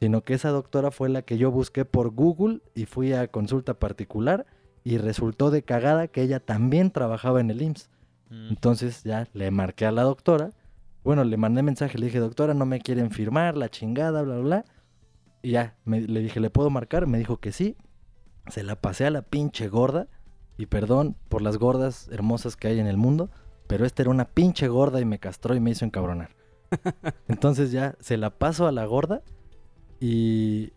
sino 0.00 0.22
que 0.22 0.34
esa 0.34 0.48
doctora 0.48 0.90
fue 0.90 1.08
la 1.08 1.22
que 1.22 1.38
yo 1.38 1.52
busqué 1.52 1.84
por 1.84 2.10
Google 2.10 2.60
y 2.74 2.86
fui 2.86 3.12
a 3.12 3.28
consulta 3.28 3.74
particular 3.74 4.46
y 4.82 4.98
resultó 4.98 5.52
de 5.52 5.62
cagada 5.62 6.08
que 6.08 6.22
ella 6.22 6.40
también 6.40 6.90
trabajaba 6.90 7.40
en 7.40 7.50
el 7.52 7.62
IMSS. 7.62 7.88
Mm. 8.30 8.48
Entonces 8.48 9.04
ya 9.04 9.28
le 9.32 9.52
marqué 9.52 9.86
a 9.86 9.92
la 9.92 10.02
doctora. 10.02 10.50
Bueno, 11.04 11.22
le 11.22 11.36
mandé 11.36 11.62
mensaje, 11.62 11.98
le 11.98 12.06
dije, 12.06 12.18
doctora, 12.18 12.52
no 12.52 12.66
me 12.66 12.80
quieren 12.80 13.12
firmar, 13.12 13.56
la 13.56 13.68
chingada, 13.68 14.22
bla, 14.22 14.34
bla, 14.34 14.42
bla. 14.42 14.64
Y 15.40 15.52
ya, 15.52 15.76
me- 15.84 16.00
le 16.00 16.18
dije, 16.20 16.40
¿le 16.40 16.50
puedo 16.50 16.68
marcar? 16.68 17.06
Me 17.06 17.18
dijo 17.18 17.36
que 17.38 17.52
sí. 17.52 17.76
Se 18.48 18.64
la 18.64 18.74
pasé 18.74 19.06
a 19.06 19.10
la 19.10 19.22
pinche 19.22 19.68
gorda. 19.68 20.08
Y 20.58 20.66
perdón 20.66 21.14
por 21.28 21.42
las 21.42 21.58
gordas 21.58 22.08
hermosas 22.10 22.56
que 22.56 22.66
hay 22.66 22.80
en 22.80 22.88
el 22.88 22.96
mundo. 22.96 23.30
Pero 23.68 23.86
esta 23.86 24.02
era 24.02 24.10
una 24.10 24.24
pinche 24.24 24.66
gorda 24.66 25.00
y 25.00 25.04
me 25.04 25.20
castró 25.20 25.54
y 25.54 25.60
me 25.60 25.70
hizo 25.70 25.84
encabronar. 25.84 26.30
Entonces 27.28 27.72
ya 27.72 27.96
se 28.00 28.16
la 28.16 28.30
paso 28.30 28.66
a 28.66 28.72
la 28.72 28.84
gorda. 28.86 29.22
Y... 30.00 30.72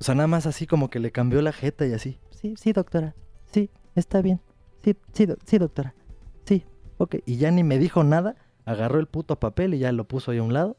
O 0.00 0.04
sea, 0.04 0.14
nada 0.14 0.26
más 0.28 0.46
así 0.46 0.66
como 0.66 0.88
que 0.88 0.98
le 0.98 1.12
cambió 1.12 1.42
la 1.42 1.52
jeta 1.52 1.86
y 1.86 1.92
así. 1.92 2.18
Sí, 2.30 2.54
sí, 2.56 2.72
doctora. 2.72 3.14
Sí, 3.52 3.70
está 3.94 4.22
bien. 4.22 4.40
Sí, 4.82 4.96
sí, 5.12 5.26
doc- 5.26 5.40
sí, 5.44 5.58
doctora. 5.58 5.94
Sí, 6.46 6.64
ok. 6.96 7.16
Y 7.26 7.36
ya 7.36 7.50
ni 7.50 7.62
me 7.64 7.78
dijo 7.78 8.02
nada. 8.02 8.36
Agarró 8.64 8.98
el 8.98 9.06
puto 9.06 9.38
papel 9.38 9.74
y 9.74 9.78
ya 9.78 9.92
lo 9.92 10.04
puso 10.04 10.30
ahí 10.30 10.38
a 10.38 10.42
un 10.42 10.54
lado. 10.54 10.78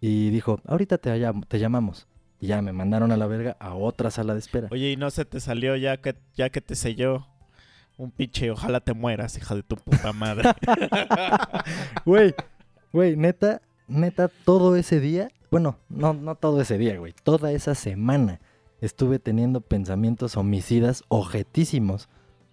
Y 0.00 0.30
dijo, 0.30 0.60
ahorita 0.66 0.96
te, 0.98 1.10
llam- 1.20 1.46
te 1.46 1.58
llamamos. 1.58 2.06
Y 2.40 2.46
ya 2.48 2.62
me 2.62 2.72
mandaron 2.72 3.12
a 3.12 3.16
la 3.18 3.26
verga 3.26 3.56
a 3.60 3.74
otra 3.74 4.10
sala 4.10 4.32
de 4.34 4.38
espera. 4.40 4.68
Oye, 4.70 4.90
¿y 4.90 4.96
no 4.96 5.10
se 5.10 5.24
te 5.26 5.40
salió 5.40 5.76
ya 5.76 5.98
que, 6.00 6.16
ya 6.34 6.48
que 6.50 6.60
te 6.62 6.74
selló 6.76 7.26
un 7.98 8.10
pinche 8.10 8.50
ojalá 8.50 8.80
te 8.80 8.92
mueras, 8.94 9.36
hija 9.38 9.54
de 9.54 9.62
tu 9.62 9.76
puta 9.76 10.12
madre? 10.12 10.50
Güey, 12.04 12.34
güey, 12.92 13.16
neta, 13.16 13.62
neta, 13.88 14.28
todo 14.44 14.76
ese 14.76 15.00
día, 15.00 15.30
bueno, 15.50 15.78
no, 15.88 16.12
no 16.14 16.34
todo 16.34 16.60
ese 16.60 16.78
día, 16.78 16.98
güey, 16.98 17.14
toda 17.22 17.52
esa 17.52 17.74
semana 17.74 18.40
estuve 18.80 19.18
teniendo 19.18 19.60
pensamientos 19.60 20.36
homicidas 20.36 21.04
objetísimos. 21.08 22.08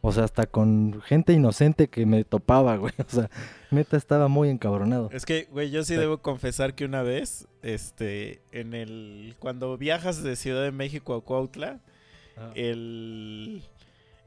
O 0.06 0.12
sea, 0.12 0.26
hasta 0.26 0.46
con 0.48 1.02
gente 1.02 1.32
inocente 1.32 1.88
que 1.88 2.06
me 2.06 2.26
topaba, 2.26 2.76
güey. 2.78 2.94
O 3.00 3.10
sea, 3.10 3.30
neta 3.72 3.96
estaba 3.96 4.28
muy 4.28 4.50
encabronado. 4.50 5.10
Es 5.14 5.26
que, 5.26 5.48
güey, 5.50 5.72
yo 5.72 5.84
sí 5.84 5.96
debo 5.96 6.18
confesar 6.18 6.76
que 6.76 6.84
una 6.86 7.04
vez, 7.04 7.48
este, 7.62 8.42
en 8.52 8.74
el... 8.74 9.36
Cuando 9.40 9.78
viajas 9.78 10.22
de 10.22 10.36
Ciudad 10.36 10.64
de 10.64 10.72
México 10.72 11.16
a 11.16 11.22
Cuautla, 11.24 11.80
el... 12.56 13.64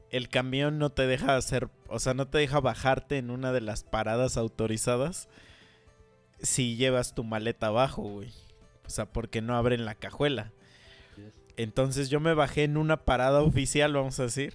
El 0.09 0.29
camión 0.29 0.79
no 0.79 0.89
te 0.89 1.05
deja 1.05 1.35
hacer, 1.35 1.67
o 1.89 1.99
sea, 1.99 2.13
no 2.13 2.29
te 2.29 2.37
deja 2.37 2.61
bajarte 2.61 3.17
en 3.17 3.29
una 3.29 3.51
de 3.51 3.59
las 3.59 3.83
paradas 3.83 4.37
autorizadas 4.37 5.27
si 6.39 6.75
llevas 6.75 7.13
tu 7.15 7.23
maleta 7.23 7.67
abajo, 7.67 8.03
güey. 8.03 8.31
O 8.85 8.89
sea, 8.89 9.05
porque 9.05 9.41
no 9.41 9.55
abren 9.57 9.85
la 9.85 9.95
cajuela. 9.95 10.51
Entonces 11.57 12.09
yo 12.09 12.19
me 12.19 12.33
bajé 12.33 12.63
en 12.65 12.77
una 12.77 12.97
parada 13.03 13.41
oficial, 13.41 13.93
vamos 13.93 14.19
a 14.19 14.23
decir. 14.23 14.53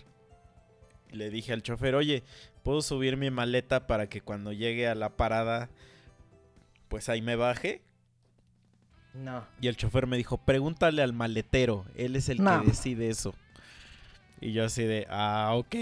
Y 1.11 1.17
le 1.17 1.31
dije 1.31 1.53
al 1.53 1.63
chofer, 1.63 1.95
oye, 1.95 2.23
¿puedo 2.63 2.81
subir 2.81 3.17
mi 3.17 3.31
maleta 3.31 3.87
para 3.87 4.09
que 4.09 4.21
cuando 4.21 4.53
llegue 4.53 4.89
a 4.89 4.95
la 4.95 5.11
parada, 5.17 5.69
pues 6.89 7.09
ahí 7.09 7.21
me 7.21 7.37
baje? 7.37 7.83
No. 9.15 9.45
Y 9.61 9.67
el 9.69 9.77
chofer 9.77 10.07
me 10.07 10.17
dijo, 10.17 10.39
pregúntale 10.39 11.03
al 11.03 11.13
maletero, 11.13 11.85
él 11.97 12.17
es 12.17 12.29
el 12.31 12.43
No. 12.43 12.61
que 12.63 12.69
decide 12.69 13.09
eso. 13.11 13.35
Y 14.43 14.53
yo 14.53 14.65
así 14.65 14.83
de, 14.83 15.07
ah, 15.09 15.53
ok. 15.55 15.77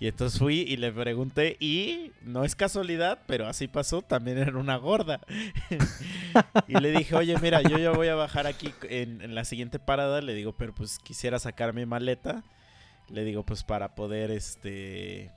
Y 0.00 0.08
entonces 0.08 0.38
fui 0.38 0.60
y 0.62 0.76
le 0.76 0.90
pregunté 0.90 1.56
y 1.60 2.12
no 2.22 2.44
es 2.44 2.56
casualidad, 2.56 3.20
pero 3.26 3.46
así 3.46 3.68
pasó, 3.68 4.02
también 4.02 4.38
era 4.38 4.58
una 4.58 4.76
gorda. 4.76 5.20
y 6.66 6.80
le 6.80 6.90
dije, 6.90 7.14
oye, 7.14 7.36
mira, 7.40 7.62
yo 7.62 7.78
ya 7.78 7.90
voy 7.90 8.08
a 8.08 8.14
bajar 8.14 8.46
aquí 8.46 8.74
en, 8.88 9.34
la 9.34 9.44
siguiente 9.44 9.78
parada. 9.78 10.20
Le 10.20 10.34
digo, 10.34 10.52
pero 10.56 10.74
pues 10.74 10.98
quisiera 10.98 11.38
sacar 11.38 11.74
mi 11.74 11.86
maleta. 11.86 12.42
Le 13.08 13.22
digo, 13.22 13.44
pues 13.44 13.62
para 13.62 13.94
poder, 13.94 14.30
este, 14.30 15.30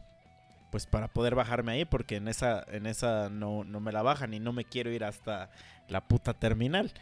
pues 0.71 0.87
para 0.87 1.09
poder 1.09 1.35
bajarme 1.35 1.73
ahí, 1.73 1.85
porque 1.85 2.15
en 2.15 2.27
esa, 2.27 2.65
en 2.71 2.87
esa 2.87 3.29
no, 3.29 3.63
no 3.63 3.79
me 3.79 3.91
la 3.91 4.01
bajan 4.01 4.33
y 4.33 4.39
no 4.39 4.53
me 4.53 4.63
quiero 4.63 4.89
ir 4.89 5.03
hasta 5.03 5.51
la 5.89 6.07
puta 6.07 6.33
terminal. 6.33 6.93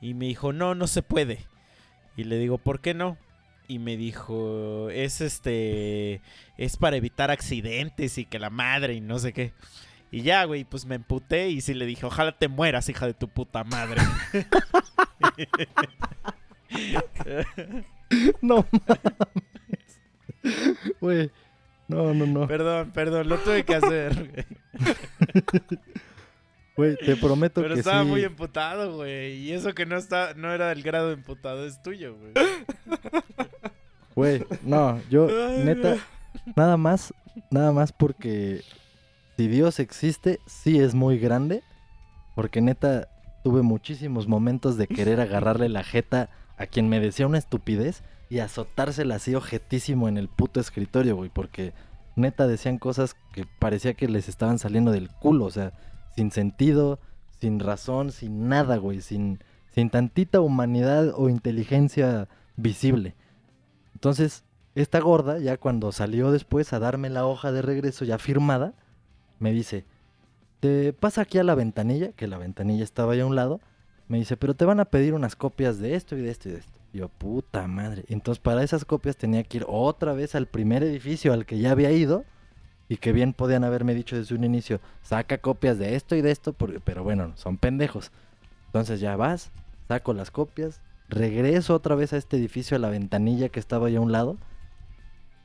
Y 0.00 0.14
me 0.14 0.26
dijo, 0.26 0.52
no, 0.52 0.74
no 0.74 0.86
se 0.86 1.02
puede. 1.02 1.46
Y 2.16 2.24
le 2.24 2.38
digo, 2.38 2.58
¿por 2.58 2.80
qué 2.80 2.94
no? 2.94 3.16
Y 3.72 3.78
me 3.78 3.96
dijo, 3.96 4.90
es 4.90 5.22
este, 5.22 6.20
es 6.58 6.76
para 6.76 6.96
evitar 6.96 7.30
accidentes 7.30 8.18
y 8.18 8.26
que 8.26 8.38
la 8.38 8.50
madre 8.50 8.92
y 8.92 9.00
no 9.00 9.18
sé 9.18 9.32
qué. 9.32 9.54
Y 10.10 10.20
ya, 10.20 10.44
güey, 10.44 10.64
pues 10.64 10.84
me 10.84 10.96
emputé 10.96 11.48
y 11.48 11.62
sí 11.62 11.72
le 11.72 11.86
dije, 11.86 12.04
ojalá 12.04 12.36
te 12.36 12.48
mueras, 12.48 12.90
hija 12.90 13.06
de 13.06 13.14
tu 13.14 13.28
puta 13.28 13.64
madre. 13.64 14.02
No 18.42 18.66
mames. 18.72 20.00
Güey. 21.00 21.30
No, 21.88 22.12
no, 22.12 22.26
no. 22.26 22.46
perdón, 22.46 22.90
perdón, 22.90 23.30
lo 23.30 23.38
tuve 23.38 23.64
que 23.64 23.76
hacer. 23.76 24.44
güey. 26.76 26.96
Te 26.96 27.16
prometo 27.16 27.62
Pero 27.62 27.74
que 27.74 27.80
estaba 27.80 28.02
sí. 28.02 28.08
muy 28.08 28.22
emputado, 28.24 28.96
güey. 28.96 29.34
Y 29.36 29.52
eso 29.52 29.74
que 29.74 29.86
no 29.86 29.96
está, 29.96 30.34
no 30.34 30.52
era 30.52 30.72
el 30.72 30.82
grado 30.82 31.08
de 31.08 31.14
emputado, 31.14 31.66
es 31.66 31.82
tuyo, 31.82 32.16
güey. 32.16 32.32
Güey, 34.14 34.44
no, 34.62 35.00
yo, 35.08 35.26
Ay, 35.26 35.64
neta, 35.64 35.96
nada 36.54 36.76
más, 36.76 37.14
nada 37.50 37.72
más 37.72 37.92
porque 37.92 38.62
si 39.38 39.48
Dios 39.48 39.80
existe, 39.80 40.38
sí 40.46 40.80
es 40.80 40.94
muy 40.94 41.18
grande. 41.18 41.62
Porque 42.34 42.60
neta, 42.60 43.08
tuve 43.42 43.62
muchísimos 43.62 44.28
momentos 44.28 44.76
de 44.76 44.86
querer 44.86 45.20
agarrarle 45.20 45.68
la 45.68 45.82
jeta 45.82 46.30
a 46.56 46.66
quien 46.66 46.88
me 46.88 47.00
decía 47.00 47.26
una 47.26 47.38
estupidez 47.38 48.02
y 48.30 48.38
azotársela 48.38 49.16
así 49.16 49.34
ojetísimo 49.34 50.08
en 50.08 50.16
el 50.16 50.28
puto 50.28 50.60
escritorio, 50.60 51.16
güey. 51.16 51.30
Porque 51.30 51.72
neta 52.16 52.46
decían 52.46 52.78
cosas 52.78 53.14
que 53.32 53.44
parecía 53.58 53.94
que 53.94 54.08
les 54.08 54.28
estaban 54.28 54.58
saliendo 54.58 54.92
del 54.92 55.08
culo, 55.10 55.44
o 55.46 55.50
sea, 55.50 55.72
sin 56.16 56.30
sentido, 56.30 56.98
sin 57.40 57.60
razón, 57.60 58.12
sin 58.12 58.48
nada, 58.48 58.76
güey, 58.76 59.00
sin, 59.00 59.40
sin 59.74 59.90
tantita 59.90 60.40
humanidad 60.40 61.12
o 61.16 61.28
inteligencia 61.28 62.28
visible. 62.56 63.14
Entonces, 63.94 64.44
esta 64.74 65.00
gorda, 65.00 65.38
ya 65.38 65.56
cuando 65.56 65.92
salió 65.92 66.30
después 66.30 66.72
a 66.72 66.78
darme 66.78 67.10
la 67.10 67.26
hoja 67.26 67.52
de 67.52 67.62
regreso 67.62 68.04
ya 68.04 68.18
firmada, 68.18 68.74
me 69.38 69.52
dice, 69.52 69.84
te 70.60 70.92
pasa 70.92 71.22
aquí 71.22 71.38
a 71.38 71.44
la 71.44 71.54
ventanilla, 71.54 72.12
que 72.12 72.26
la 72.26 72.38
ventanilla 72.38 72.84
estaba 72.84 73.12
ahí 73.12 73.20
a 73.20 73.26
un 73.26 73.36
lado, 73.36 73.60
me 74.08 74.18
dice, 74.18 74.36
pero 74.36 74.54
te 74.54 74.64
van 74.64 74.80
a 74.80 74.84
pedir 74.84 75.14
unas 75.14 75.36
copias 75.36 75.78
de 75.78 75.94
esto 75.94 76.16
y 76.16 76.22
de 76.22 76.30
esto 76.30 76.48
y 76.48 76.52
de 76.52 76.58
esto. 76.58 76.78
Y 76.92 76.98
yo, 76.98 77.08
puta 77.08 77.66
madre. 77.66 78.04
Entonces, 78.08 78.40
para 78.40 78.62
esas 78.62 78.84
copias 78.84 79.16
tenía 79.16 79.42
que 79.42 79.58
ir 79.58 79.64
otra 79.66 80.12
vez 80.12 80.34
al 80.34 80.46
primer 80.46 80.82
edificio 80.82 81.32
al 81.32 81.46
que 81.46 81.58
ya 81.58 81.70
había 81.70 81.90
ido 81.90 82.24
y 82.92 82.98
que 82.98 83.12
bien 83.12 83.32
podían 83.32 83.64
haberme 83.64 83.94
dicho 83.94 84.16
desde 84.16 84.34
un 84.34 84.44
inicio, 84.44 84.78
saca 85.02 85.38
copias 85.38 85.78
de 85.78 85.94
esto 85.96 86.14
y 86.14 86.20
de 86.20 86.30
esto, 86.30 86.52
porque- 86.52 86.78
pero 86.78 87.02
bueno, 87.02 87.32
son 87.36 87.56
pendejos. 87.56 88.10
Entonces 88.66 89.00
ya 89.00 89.16
vas, 89.16 89.50
saco 89.88 90.12
las 90.12 90.30
copias, 90.30 90.80
regreso 91.08 91.74
otra 91.74 91.94
vez 91.94 92.12
a 92.12 92.18
este 92.18 92.36
edificio, 92.36 92.76
a 92.76 92.80
la 92.80 92.90
ventanilla 92.90 93.48
que 93.48 93.60
estaba 93.60 93.86
ahí 93.86 93.96
a 93.96 94.00
un 94.02 94.12
lado, 94.12 94.36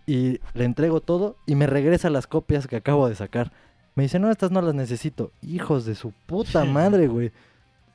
y 0.06 0.40
le 0.54 0.66
entrego 0.66 1.00
todo 1.00 1.38
y 1.46 1.56
me 1.56 1.68
regresa 1.68 2.10
las 2.10 2.28
copias 2.28 2.68
que 2.68 2.76
acabo 2.76 3.08
de 3.08 3.16
sacar. 3.16 3.52
Me 3.96 4.04
dice, 4.04 4.20
no, 4.20 4.30
estas 4.30 4.52
no 4.52 4.62
las 4.62 4.76
necesito. 4.76 5.32
Hijos 5.42 5.86
de 5.86 5.96
su 5.96 6.12
puta 6.28 6.66
madre, 6.66 7.08
güey. 7.08 7.32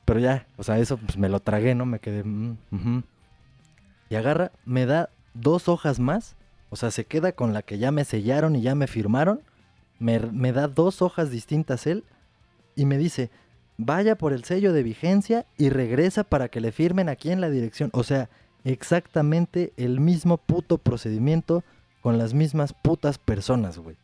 Pero 0.05 0.19
ya, 0.19 0.47
o 0.57 0.63
sea, 0.63 0.79
eso 0.79 0.97
pues 0.97 1.15
me 1.17 1.29
lo 1.29 1.39
tragué, 1.39 1.75
¿no? 1.75 1.85
Me 1.85 1.99
quedé... 1.99 2.23
mm. 2.23 3.03
Y 4.09 4.15
agarra, 4.15 4.51
me 4.65 4.85
da 4.85 5.09
dos 5.35 5.67
hojas 5.69 5.99
más. 5.99 6.35
O 6.73 6.75
sea, 6.75 6.89
se 6.89 7.05
queda 7.05 7.33
con 7.33 7.53
la 7.53 7.61
que 7.61 7.77
ya 7.77 7.91
me 7.91 8.03
sellaron 8.03 8.55
y 8.55 8.63
ya 8.63 8.73
me 8.73 8.87
firmaron. 8.87 9.41
Me, 9.99 10.17
me 10.19 10.51
da 10.53 10.67
dos 10.67 11.03
hojas 11.03 11.29
distintas 11.29 11.85
él. 11.85 12.03
Y 12.75 12.87
me 12.87 12.97
dice, 12.97 13.29
vaya 13.77 14.15
por 14.15 14.33
el 14.33 14.43
sello 14.43 14.73
de 14.73 14.81
vigencia 14.81 15.45
y 15.55 15.69
regresa 15.69 16.23
para 16.23 16.47
que 16.49 16.61
le 16.61 16.71
firmen 16.71 17.09
aquí 17.09 17.29
en 17.29 17.41
la 17.41 17.51
dirección. 17.51 17.91
O 17.93 18.03
sea, 18.03 18.27
exactamente 18.63 19.71
el 19.77 19.99
mismo 19.99 20.37
puto 20.37 20.79
procedimiento 20.79 21.63
con 22.01 22.17
las 22.17 22.33
mismas 22.33 22.73
putas 22.73 23.19
personas, 23.19 23.77
güey. 23.77 23.95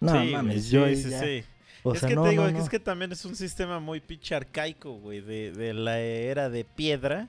No 0.00 0.18
Sí, 0.22 0.30
mames, 0.32 0.64
sí, 0.64 0.70
yo 0.70 0.86
sí, 0.88 1.10
ya- 1.10 1.20
sí. 1.20 1.44
O 1.82 1.92
es 1.92 2.00
sea, 2.00 2.08
que 2.08 2.14
no, 2.14 2.22
te 2.22 2.30
digo, 2.30 2.50
no, 2.50 2.58
es 2.58 2.70
que 2.70 2.80
también 2.80 3.12
es 3.12 3.22
un 3.26 3.36
sistema 3.36 3.78
muy 3.80 4.00
pinche 4.00 4.34
arcaico, 4.34 4.94
güey, 4.94 5.20
de, 5.20 5.52
de 5.52 5.74
la 5.74 5.98
era 6.00 6.48
de 6.48 6.64
piedra. 6.64 7.28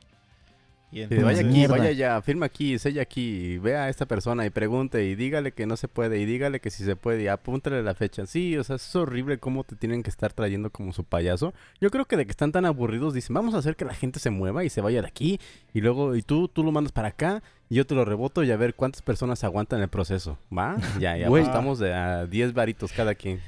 Y 0.91 1.05
Sí, 1.07 1.15
vaya 1.17 1.41
aquí, 1.41 1.49
Mierda. 1.49 1.77
vaya 1.77 1.89
allá, 1.89 2.21
firma 2.21 2.45
aquí, 2.45 2.79
sella 2.79 3.01
aquí, 3.01 3.57
vea 3.57 3.83
a 3.83 3.89
esta 3.89 4.05
persona 4.05 4.45
y 4.45 4.49
pregunte 4.49 5.03
y 5.05 5.15
dígale 5.15 5.51
que 5.51 5.65
no 5.65 5.75
se 5.75 5.87
puede 5.87 6.19
y 6.19 6.25
dígale 6.25 6.59
que 6.61 6.69
sí 6.69 6.85
se 6.85 6.95
puede 6.95 7.23
y 7.23 7.27
apúntale 7.27 7.83
la 7.83 7.95
fecha. 7.95 8.25
Sí, 8.25 8.55
o 8.57 8.63
sea, 8.63 8.77
es 8.77 8.95
horrible 8.95 9.37
cómo 9.37 9.63
te 9.63 9.75
tienen 9.75 10.03
que 10.03 10.09
estar 10.09 10.31
trayendo 10.31 10.69
como 10.69 10.93
su 10.93 11.03
payaso. 11.03 11.53
Yo 11.81 11.89
creo 11.89 12.05
que 12.05 12.15
de 12.17 12.25
que 12.25 12.31
están 12.31 12.51
tan 12.51 12.65
aburridos 12.65 13.13
dicen, 13.13 13.33
vamos 13.33 13.55
a 13.55 13.57
hacer 13.57 13.75
que 13.75 13.83
la 13.83 13.93
gente 13.93 14.19
se 14.19 14.29
mueva 14.29 14.63
y 14.63 14.69
se 14.69 14.79
vaya 14.81 15.01
de 15.01 15.07
aquí 15.07 15.39
y 15.73 15.81
luego 15.81 16.15
y 16.15 16.21
tú 16.21 16.47
tú 16.47 16.63
lo 16.63 16.71
mandas 16.71 16.91
para 16.93 17.09
acá 17.09 17.43
y 17.69 17.75
yo 17.75 17.85
te 17.85 17.95
lo 17.95 18.05
reboto 18.05 18.43
y 18.43 18.51
a 18.51 18.57
ver 18.57 18.75
cuántas 18.75 19.01
personas 19.01 19.43
aguantan 19.43 19.81
el 19.81 19.89
proceso, 19.89 20.37
¿va? 20.55 20.77
Ya, 20.99 21.17
ya 21.17 21.27
estamos 21.27 21.79
de 21.79 21.93
a 21.93 22.25
10 22.25 22.53
varitos 22.53 22.91
cada 22.93 23.15
quien. 23.15 23.41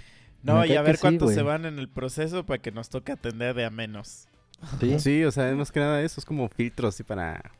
No, 0.43 0.65
y 0.65 0.73
a 0.75 0.81
ver 0.81 0.95
sí, 0.95 1.01
cuántos 1.01 1.33
se 1.33 1.41
van 1.41 1.65
en 1.65 1.79
el 1.79 1.89
proceso 1.89 2.45
para 2.45 2.61
que 2.61 2.71
nos 2.71 2.89
toque 2.89 3.11
atender 3.11 3.55
de 3.55 3.65
a 3.65 3.69
menos. 3.69 4.27
Sí, 4.79 4.99
Sí, 4.99 5.23
o 5.23 5.31
sea, 5.31 5.49
es 5.49 5.55
más 5.55 5.71
que 5.71 5.79
nada 5.79 6.01
eso 6.01 6.19
es 6.19 6.25
como 6.25 6.47
filtros 6.49 6.95
así 6.95 7.03
para 7.03 7.51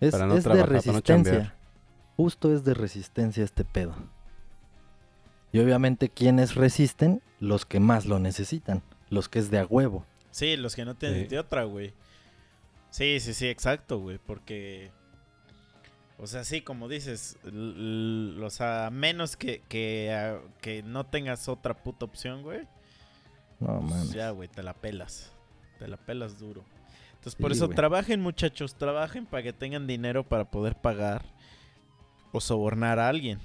es, 0.00 0.12
para 0.12 0.26
no 0.26 0.34
es 0.34 0.44
de 0.44 0.50
trabajar, 0.50 0.68
para 0.68 0.80
no 0.80 0.92
resistencia. 0.92 1.54
Justo 2.16 2.52
es 2.54 2.64
de 2.64 2.74
resistencia 2.74 3.44
este 3.44 3.64
pedo. 3.64 3.94
Y 5.52 5.58
obviamente, 5.60 6.08
quienes 6.08 6.54
resisten? 6.54 7.22
Los 7.40 7.66
que 7.66 7.80
más 7.80 8.06
lo 8.06 8.18
necesitan. 8.18 8.82
Los 9.10 9.28
que 9.28 9.38
es 9.38 9.50
de 9.50 9.58
a 9.58 9.66
huevo. 9.66 10.04
Sí, 10.30 10.56
los 10.56 10.74
que 10.74 10.84
no 10.84 10.94
tienen 10.96 11.22
Sí. 11.24 11.28
de 11.28 11.38
otra, 11.38 11.64
güey. 11.64 11.92
Sí, 12.90 13.20
sí, 13.20 13.34
sí, 13.34 13.46
exacto, 13.48 13.98
güey, 13.98 14.18
porque... 14.18 14.90
O 16.18 16.26
sea, 16.26 16.44
sí, 16.44 16.60
como 16.62 16.88
dices, 16.88 17.36
o 17.44 18.50
sea, 18.50 18.86
a 18.86 18.90
menos 18.90 19.36
que, 19.36 19.62
que, 19.68 20.38
que 20.60 20.82
no 20.84 21.04
tengas 21.06 21.48
otra 21.48 21.74
puta 21.74 22.04
opción, 22.04 22.42
güey. 22.42 22.60
No 23.58 23.80
pues 23.80 23.90
mames. 23.90 24.12
ya, 24.12 24.30
güey, 24.30 24.48
te 24.48 24.62
la 24.62 24.72
pelas. 24.74 25.32
Te 25.82 25.88
la 25.88 25.96
pelas 25.96 26.38
duro. 26.38 26.64
Entonces, 27.14 27.34
Sí, 27.34 27.42
por 27.42 27.50
eso 27.50 27.68
trabajen, 27.68 28.20
muchachos, 28.20 28.76
trabajen 28.76 29.26
para 29.26 29.42
que 29.42 29.52
tengan 29.52 29.88
dinero 29.88 30.22
para 30.22 30.44
poder 30.44 30.76
pagar 30.76 31.24
o 32.30 32.40
sobornar 32.40 33.00
a 33.00 33.08
alguien. 33.08 33.40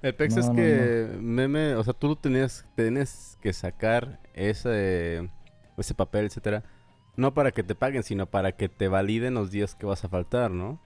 El 0.00 0.14
pex 0.14 0.34
No, 0.36 0.40
es 0.40 0.48
no, 0.48 0.54
que, 0.54 1.10
meme, 1.20 1.74
o 1.74 1.84
sea, 1.84 1.92
tú 1.92 2.16
tenías, 2.16 2.64
tenías 2.74 3.36
que 3.42 3.52
sacar 3.52 4.18
ese, 4.32 5.30
ese 5.76 5.94
papel, 5.94 6.24
etcétera, 6.24 6.64
no 7.16 7.34
para 7.34 7.52
que 7.52 7.62
te 7.62 7.74
paguen, 7.74 8.02
sino 8.02 8.24
para 8.24 8.52
que 8.52 8.70
te 8.70 8.88
validen 8.88 9.34
los 9.34 9.50
días 9.50 9.74
que 9.74 9.84
vas 9.84 10.02
a 10.06 10.08
faltar, 10.08 10.50
¿no? 10.50 10.80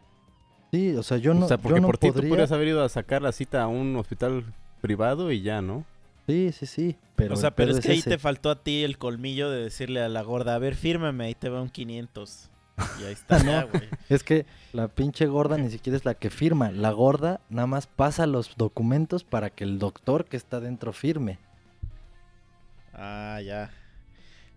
Sí, 0.72 0.97
o 0.97 1.05
sea, 1.05 1.18
yo 1.18 1.32
no, 1.32 1.45
o 1.45 1.49
sea, 1.49 1.59
yo 1.59 1.62
porque 1.62 1.80
no 1.80 1.87
por 1.87 1.99
ti 1.99 2.09
tú 2.09 2.14
podría... 2.14 2.28
podrías 2.28 2.51
haber 2.51 2.66
ido 2.66 2.82
a 2.82 2.89
sacar 2.89 3.22
la 3.22 3.30
cita 3.30 3.62
a 3.62 3.68
un 3.68 3.95
hospital 3.95 4.53
privado 4.80 5.30
y 5.30 5.43
ya, 5.43 5.62
¿no? 5.62 5.85
Sí, 6.27 6.53
sí, 6.53 6.66
sí. 6.66 6.97
Pero 7.16 7.35
o 7.35 7.37
sea, 7.37 7.55
pero 7.55 7.72
es 7.72 7.81
que 7.81 7.93
ahí 7.93 7.99
ese. 7.99 8.11
te 8.11 8.18
faltó 8.18 8.51
a 8.51 8.62
ti 8.62 8.83
el 8.83 8.99
colmillo 8.99 9.51
de 9.51 9.62
decirle 9.62 10.01
a 10.01 10.09
la 10.09 10.22
gorda, 10.22 10.55
a 10.55 10.59
ver, 10.59 10.75
fírmame, 10.75 11.25
ahí 11.25 11.35
te 11.35 11.49
va 11.49 11.61
un 11.62 11.68
500. 11.68 12.51
Y 13.01 13.05
ahí 13.05 13.12
está, 13.12 13.39
No. 13.45 13.51
ya, 13.51 13.62
güey. 13.64 13.89
Es 14.09 14.25
que 14.25 14.47
la 14.72 14.89
pinche 14.89 15.27
gorda 15.27 15.57
ni 15.59 15.70
siquiera 15.70 15.97
es 15.97 16.05
la 16.05 16.14
que 16.14 16.31
firma. 16.31 16.70
La 16.70 16.91
gorda 16.91 17.41
nada 17.49 17.66
más 17.66 17.87
pasa 17.87 18.27
los 18.27 18.57
documentos 18.57 19.22
para 19.22 19.51
que 19.51 19.64
el 19.64 19.79
doctor 19.79 20.25
que 20.25 20.37
está 20.37 20.61
dentro 20.61 20.93
firme. 20.93 21.39
Ah, 22.93 23.41
ya. 23.45 23.70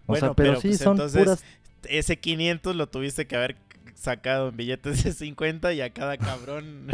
O 0.06 0.16
sea, 0.16 0.34
pero, 0.34 0.60
sí 0.62 0.70
pues, 0.70 0.80
son 0.80 0.94
entonces, 0.94 1.24
puras... 1.24 1.44
Ese 1.84 2.18
500 2.18 2.76
lo 2.76 2.88
tuviste 2.88 3.28
que 3.28 3.36
haber 3.36 3.56
sacado 3.98 4.50
en 4.50 4.58
billetes 4.58 5.04
de 5.04 5.12
50 5.12 5.74
y 5.74 5.82
a 5.82 5.90
cada 5.90 6.18
cabrón 6.18 6.88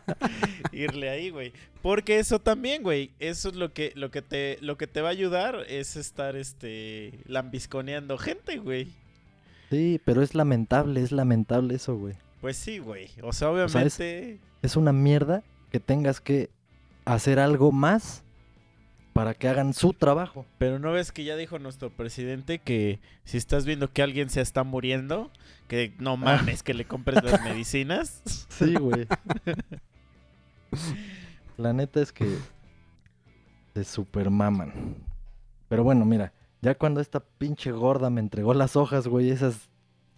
irle 0.72 1.08
ahí, 1.08 1.30
güey. 1.30 1.52
Porque 1.82 2.18
eso 2.18 2.38
también, 2.38 2.82
güey, 2.82 3.10
eso 3.18 3.48
es 3.48 3.56
lo 3.56 3.72
que 3.72 3.92
lo 3.94 4.10
que 4.10 4.22
te 4.22 4.58
lo 4.60 4.76
que 4.76 4.86
te 4.86 5.00
va 5.00 5.08
a 5.08 5.12
ayudar 5.12 5.64
es 5.68 5.96
estar 5.96 6.36
este 6.36 7.18
lambisconeando 7.26 8.18
gente, 8.18 8.58
güey. 8.58 8.88
Sí, 9.70 10.00
pero 10.04 10.22
es 10.22 10.34
lamentable, 10.34 11.02
es 11.02 11.10
lamentable 11.10 11.74
eso, 11.74 11.96
güey. 11.96 12.14
Pues 12.40 12.56
sí, 12.56 12.78
güey. 12.78 13.08
O 13.22 13.32
sea, 13.32 13.48
sea, 13.48 13.50
obviamente 13.50 14.38
Es 14.62 14.76
una 14.76 14.92
mierda 14.92 15.42
que 15.72 15.80
tengas 15.80 16.20
que 16.20 16.50
hacer 17.06 17.38
algo 17.38 17.72
más 17.72 18.22
para 19.14 19.32
que 19.32 19.48
hagan 19.48 19.72
su 19.72 19.94
trabajo. 19.94 20.44
Pero 20.58 20.78
no 20.78 20.92
ves 20.92 21.12
que 21.12 21.24
ya 21.24 21.36
dijo 21.36 21.58
nuestro 21.58 21.88
presidente 21.88 22.58
que 22.58 23.00
si 23.24 23.38
estás 23.38 23.64
viendo 23.64 23.90
que 23.90 24.02
alguien 24.02 24.28
se 24.28 24.42
está 24.42 24.64
muriendo, 24.64 25.30
que 25.68 25.94
no 25.98 26.18
mames, 26.18 26.62
que 26.62 26.74
le 26.74 26.84
compres 26.84 27.22
las 27.22 27.42
medicinas. 27.44 28.22
Sí, 28.50 28.74
güey. 28.74 29.06
La 31.56 31.72
neta 31.72 32.02
es 32.02 32.12
que 32.12 32.36
se 33.74 33.84
supermaman. 33.84 34.96
Pero 35.68 35.84
bueno, 35.84 36.04
mira, 36.04 36.32
ya 36.60 36.74
cuando 36.74 37.00
esta 37.00 37.20
pinche 37.20 37.70
gorda 37.70 38.10
me 38.10 38.20
entregó 38.20 38.52
las 38.52 38.74
hojas, 38.74 39.06
güey, 39.06 39.30
esas 39.30 39.70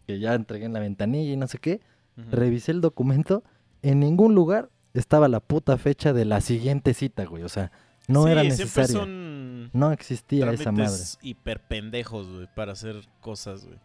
que 0.07 0.19
ya 0.19 0.35
entregué 0.35 0.65
en 0.65 0.73
la 0.73 0.81
ventanilla 0.81 1.33
y 1.33 1.37
no 1.37 1.47
sé 1.49 1.59
qué, 1.59 1.81
revisé 2.17 2.73
el 2.73 2.81
documento, 2.81 3.45
en 3.83 4.01
ningún 4.01 4.35
lugar 4.35 4.71
estaba 4.95 5.29
la 5.29 5.41
puta 5.41 5.77
fecha 5.77 6.15
de 6.15 6.25
la 6.25 6.41
siguiente 6.41 6.95
cita, 6.95 7.27
güey. 7.27 7.43
O 7.43 7.51
sea, 7.51 7.73
no 8.07 8.25
Sí, 8.25 8.31
era 8.31 8.43
necesario. 8.43 8.97
son 8.97 9.71
No 9.73 9.93
existía 9.93 10.51
esa 10.51 10.73
madre. 10.73 11.03
hiper 11.23 11.61
pendejos, 11.61 12.29
güey, 12.29 12.49
para 12.55 12.73
hacer 12.73 12.97
cosas, 13.21 13.65
güey. 13.65 13.79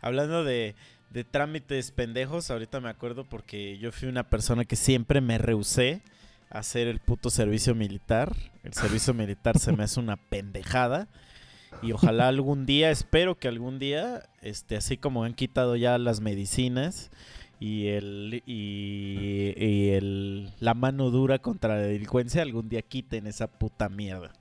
Hablando 0.00 0.44
de, 0.44 0.74
de 1.10 1.24
trámites 1.24 1.90
pendejos, 1.90 2.50
ahorita 2.50 2.80
me 2.80 2.88
acuerdo 2.90 3.24
porque 3.24 3.78
yo 3.78 3.90
fui 3.92 4.08
una 4.08 4.28
persona 4.28 4.64
que 4.64 4.76
siempre 4.76 5.20
me 5.20 5.38
rehusé 5.38 6.02
a 6.50 6.58
hacer 6.58 6.86
el 6.88 7.00
puto 7.00 7.30
servicio 7.30 7.74
militar. 7.74 8.34
El 8.62 8.74
servicio 8.74 9.14
militar 9.14 9.58
se 9.58 9.72
me 9.72 9.84
hace 9.84 10.00
una 10.00 10.16
pendejada. 10.16 11.08
Y 11.82 11.92
ojalá 11.92 12.28
algún 12.28 12.66
día, 12.66 12.90
espero 12.90 13.36
que 13.38 13.48
algún 13.48 13.78
día, 13.78 14.28
este, 14.42 14.76
así 14.76 14.96
como 14.96 15.24
han 15.24 15.34
quitado 15.34 15.74
ya 15.76 15.98
las 15.98 16.20
medicinas 16.20 17.10
y 17.60 17.88
el 17.88 18.42
y, 18.46 19.54
y 19.56 19.88
el 19.90 20.50
la 20.60 20.74
mano 20.74 21.10
dura 21.10 21.38
contra 21.38 21.76
la 21.76 21.82
delincuencia, 21.82 22.42
algún 22.42 22.68
día 22.68 22.82
quiten 22.82 23.26
esa 23.26 23.46
puta 23.46 23.88
mierda. 23.88 24.32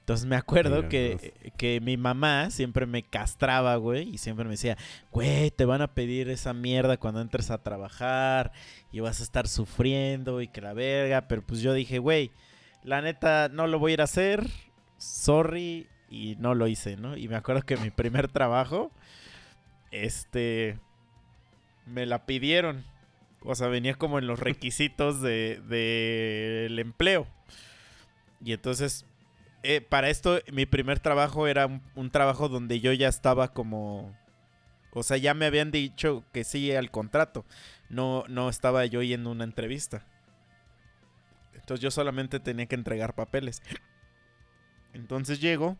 Entonces 0.00 0.26
me 0.26 0.36
acuerdo 0.36 0.76
Mira, 0.76 0.88
que, 0.88 1.52
que 1.58 1.82
mi 1.82 1.98
mamá 1.98 2.48
siempre 2.50 2.86
me 2.86 3.02
castraba, 3.02 3.76
güey, 3.76 4.08
y 4.08 4.16
siempre 4.16 4.46
me 4.46 4.52
decía, 4.52 4.78
güey, 5.12 5.50
te 5.50 5.66
van 5.66 5.82
a 5.82 5.92
pedir 5.92 6.30
esa 6.30 6.54
mierda 6.54 6.96
cuando 6.96 7.20
entres 7.20 7.50
a 7.50 7.58
trabajar 7.58 8.52
y 8.90 9.00
vas 9.00 9.20
a 9.20 9.22
estar 9.22 9.46
sufriendo 9.48 10.40
y 10.40 10.48
que 10.48 10.62
la 10.62 10.72
verga, 10.72 11.28
pero 11.28 11.42
pues 11.42 11.60
yo 11.60 11.74
dije, 11.74 11.98
güey, 11.98 12.30
la 12.82 13.02
neta 13.02 13.50
no 13.50 13.66
lo 13.66 13.78
voy 13.78 13.92
a 13.92 13.94
ir 13.94 14.00
a 14.00 14.04
hacer, 14.04 14.48
sorry, 14.96 15.86
y 16.08 16.36
no 16.38 16.54
lo 16.54 16.68
hice, 16.68 16.96
¿no? 16.96 17.14
Y 17.14 17.28
me 17.28 17.36
acuerdo 17.36 17.60
que 17.60 17.76
mi 17.76 17.90
primer 17.90 18.28
trabajo, 18.28 18.90
este, 19.90 20.78
me 21.88 22.06
la 22.06 22.26
pidieron, 22.26 22.84
o 23.42 23.54
sea, 23.54 23.68
venía 23.68 23.94
como 23.94 24.18
en 24.18 24.26
los 24.26 24.40
requisitos 24.40 25.20
de, 25.20 25.60
del 25.68 26.78
empleo. 26.78 27.26
Y 28.44 28.52
entonces, 28.52 29.04
eh, 29.62 29.80
para 29.80 30.10
esto, 30.10 30.40
mi 30.52 30.66
primer 30.66 31.00
trabajo 31.00 31.46
era 31.46 31.66
un, 31.66 31.82
un 31.94 32.10
trabajo 32.10 32.48
donde 32.48 32.80
yo 32.80 32.92
ya 32.92 33.08
estaba 33.08 33.52
como... 33.52 34.16
O 34.92 35.02
sea, 35.02 35.16
ya 35.16 35.34
me 35.34 35.46
habían 35.46 35.70
dicho 35.70 36.24
que 36.32 36.44
sí 36.44 36.72
al 36.74 36.90
contrato. 36.90 37.44
No, 37.88 38.24
no 38.28 38.48
estaba 38.48 38.84
yo 38.86 39.02
yendo 39.02 39.30
a 39.30 39.32
una 39.32 39.44
entrevista. 39.44 40.06
Entonces 41.54 41.82
yo 41.82 41.90
solamente 41.90 42.40
tenía 42.40 42.66
que 42.66 42.74
entregar 42.74 43.14
papeles. 43.14 43.62
Entonces 44.94 45.40
llego 45.40 45.76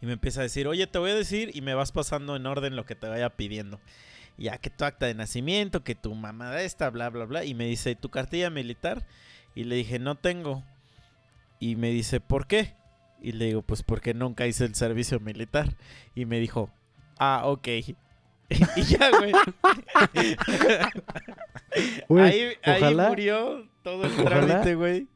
y 0.00 0.06
me 0.06 0.12
empieza 0.12 0.40
a 0.40 0.42
decir, 0.42 0.68
oye, 0.68 0.86
te 0.86 0.98
voy 0.98 1.10
a 1.10 1.14
decir 1.14 1.50
y 1.54 1.62
me 1.62 1.74
vas 1.74 1.92
pasando 1.92 2.36
en 2.36 2.46
orden 2.46 2.76
lo 2.76 2.84
que 2.84 2.94
te 2.94 3.08
vaya 3.08 3.30
pidiendo. 3.30 3.80
Ya 4.38 4.58
que 4.58 4.70
tu 4.70 4.84
acta 4.84 5.06
de 5.06 5.14
nacimiento, 5.14 5.82
que 5.82 5.94
tu 5.94 6.14
mamá 6.14 6.60
esta, 6.60 6.90
bla, 6.90 7.08
bla, 7.10 7.24
bla. 7.24 7.44
Y 7.44 7.54
me 7.54 7.66
dice, 7.66 7.94
¿tu 7.94 8.10
cartilla 8.10 8.50
militar? 8.50 9.06
Y 9.54 9.64
le 9.64 9.76
dije, 9.76 9.98
no 9.98 10.14
tengo. 10.14 10.62
Y 11.58 11.76
me 11.76 11.90
dice, 11.90 12.20
¿por 12.20 12.46
qué? 12.46 12.74
Y 13.22 13.32
le 13.32 13.46
digo, 13.46 13.62
pues 13.62 13.82
porque 13.82 14.12
nunca 14.12 14.46
hice 14.46 14.64
el 14.64 14.74
servicio 14.74 15.20
militar. 15.20 15.74
Y 16.14 16.26
me 16.26 16.38
dijo, 16.38 16.70
ah, 17.18 17.42
ok. 17.44 17.68
y 18.76 18.82
ya, 18.82 19.10
güey. 19.10 19.32
Ahí, 22.08 22.52
ahí 22.62 22.94
murió 22.94 23.66
todo 23.82 24.04
el 24.04 24.16
trámite, 24.16 24.74
güey, 24.76 25.08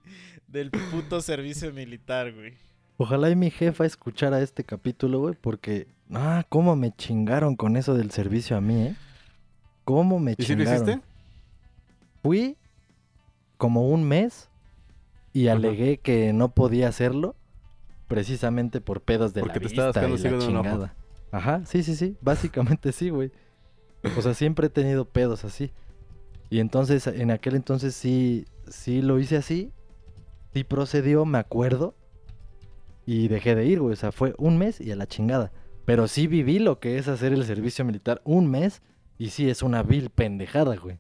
del 0.47 0.71
puto 0.71 1.23
servicio 1.23 1.73
militar, 1.73 2.33
güey. 2.33 2.53
Ojalá 2.99 3.31
y 3.31 3.37
mi 3.37 3.51
jefa 3.51 3.87
escuchara 3.87 4.43
este 4.43 4.62
capítulo, 4.64 5.21
güey, 5.21 5.35
porque... 5.41 5.87
Ah, 6.12 6.45
cómo 6.49 6.77
me 6.77 6.95
chingaron 6.95 7.57
con 7.57 7.77
eso 7.77 7.95
del 7.95 8.11
servicio 8.11 8.57
a 8.57 8.61
mí, 8.61 8.89
¿eh? 8.89 8.97
Cómo 9.85 10.18
me 10.18 10.33
¿Y 10.33 10.45
si 10.45 10.55
lo 10.55 10.64
chingaron. 10.64 10.89
hiciste? 10.89 11.03
Fui 12.22 12.57
como 13.57 13.89
un 13.89 14.05
mes 14.05 14.49
y 15.33 15.49
Ajá. 15.49 15.57
alegué 15.57 15.99
que 15.99 16.33
no 16.33 16.51
podía 16.51 16.89
hacerlo 16.89 17.37
precisamente 18.09 18.81
por 18.81 19.03
pedos 19.03 19.33
de 19.35 19.41
Porque 19.41 19.61
la 19.61 19.68
te 19.68 19.68
estabas 19.68 20.20
y 20.20 20.22
la 20.22 20.39
chingada. 20.39 20.95
Ajá, 21.33 21.62
sí, 21.64 21.83
sí, 21.83 21.95
sí, 21.95 22.16
básicamente 22.20 22.93
sí, 22.93 23.11
güey. 23.11 23.31
O 24.16 24.22
sea, 24.22 24.35
siempre 24.35 24.66
he 24.66 24.70
tenido 24.70 25.05
pedos 25.05 25.45
así. 25.45 25.70
Y 26.49 26.59
entonces, 26.59 27.07
en 27.07 27.31
aquel 27.31 27.55
entonces 27.55 27.95
sí, 27.95 28.47
sí 28.68 29.03
lo 29.03 29.20
hice 29.20 29.37
así, 29.37 29.70
sí 30.53 30.64
procedió, 30.64 31.24
me 31.24 31.39
acuerdo, 31.39 31.95
y 33.07 33.28
dejé 33.28 33.55
de 33.55 33.66
ir, 33.66 33.81
güey. 33.81 33.93
O 33.93 33.97
sea, 33.97 34.11
fue 34.11 34.35
un 34.39 34.59
mes 34.59 34.81
y 34.81 34.91
a 34.91 34.97
la 34.97 35.07
chingada. 35.07 35.53
Pero 35.85 36.09
sí 36.09 36.26
viví 36.26 36.59
lo 36.59 36.81
que 36.81 36.99
es 36.99 37.07
hacer 37.09 37.33
el 37.33 37.45
servicio 37.45 37.85
militar 37.85 38.20
un 38.24 38.51
mes 38.51 38.83
y 39.21 39.31
sí 39.31 39.49
es 39.49 39.62
una 39.62 39.83
vil 39.83 40.11
pendejada, 40.11 40.75
güey. 40.77 40.99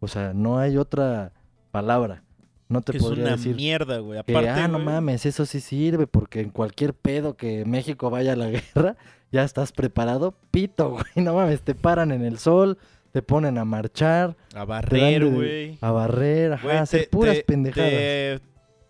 O 0.00 0.08
sea, 0.08 0.32
no 0.34 0.58
hay 0.58 0.76
otra 0.76 1.32
palabra. 1.70 2.22
No 2.68 2.80
te 2.80 2.92
Que 2.92 2.98
es 2.98 3.04
podría 3.04 3.24
una 3.26 3.36
decir 3.36 3.54
mierda, 3.54 3.98
güey. 3.98 4.20
que, 4.24 4.32
Aparte, 4.32 4.50
ah, 4.60 4.66
no 4.68 4.74
güey, 4.78 4.86
mames, 4.86 5.24
eso 5.24 5.46
sí 5.46 5.60
sirve 5.60 6.06
porque 6.08 6.40
en 6.40 6.50
cualquier 6.50 6.94
pedo 6.94 7.36
que 7.36 7.64
México 7.64 8.10
vaya 8.10 8.32
a 8.32 8.36
la 8.36 8.48
guerra, 8.74 8.96
ya 9.30 9.44
estás 9.44 9.70
preparado. 9.70 10.34
Pito, 10.50 10.90
güey, 11.14 11.24
no 11.24 11.34
mames, 11.34 11.62
te 11.62 11.74
paran 11.76 12.10
en 12.10 12.24
el 12.24 12.38
sol, 12.38 12.78
te 13.12 13.22
ponen 13.22 13.56
a 13.58 13.64
marchar, 13.64 14.36
A 14.54 14.64
barrer, 14.64 15.24
de- 15.24 15.30
güey. 15.30 15.78
a 15.80 15.90
barrer, 15.92 16.54
ajá, 16.54 16.64
Güey, 16.64 16.76
a 16.78 16.82
hacer 16.82 17.02
te- 17.02 17.08
puras 17.08 17.36
te- 17.36 17.44
pendejadas. 17.44 17.90
Te, 17.90 18.40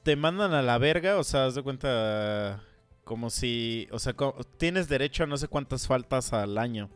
te 0.04 0.16
mandan 0.16 0.54
a 0.54 0.62
la 0.62 0.78
verga, 0.78 1.18
o 1.18 1.24
sea, 1.24 1.44
haz 1.46 1.54
de 1.54 1.62
cuenta 1.62 2.62
como 3.04 3.28
si, 3.30 3.86
o 3.92 3.98
sea, 3.98 4.14
tienes 4.56 4.88
derecho 4.88 5.24
a 5.24 5.26
no 5.26 5.36
sé 5.36 5.48
cuántas 5.48 5.86
faltas 5.86 6.32
al 6.32 6.56
año. 6.58 6.88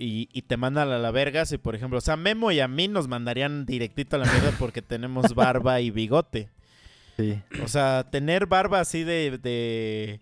Y, 0.00 0.28
y 0.32 0.42
te 0.42 0.56
mandan 0.56 0.88
a 0.92 0.98
la 0.98 1.10
verga 1.10 1.44
si, 1.44 1.58
por 1.58 1.74
ejemplo, 1.74 1.98
o 1.98 2.00
sea, 2.00 2.16
Memo 2.16 2.52
y 2.52 2.60
a 2.60 2.68
mí 2.68 2.86
nos 2.86 3.08
mandarían 3.08 3.66
directito 3.66 4.14
a 4.14 4.20
la 4.20 4.30
mierda 4.30 4.52
porque 4.56 4.80
tenemos 4.80 5.34
barba 5.34 5.80
y 5.80 5.90
bigote. 5.90 6.50
Sí. 7.16 7.42
O 7.64 7.66
sea, 7.66 8.06
tener 8.08 8.46
barba 8.46 8.78
así 8.78 9.02
de, 9.02 9.38
de, 9.38 10.20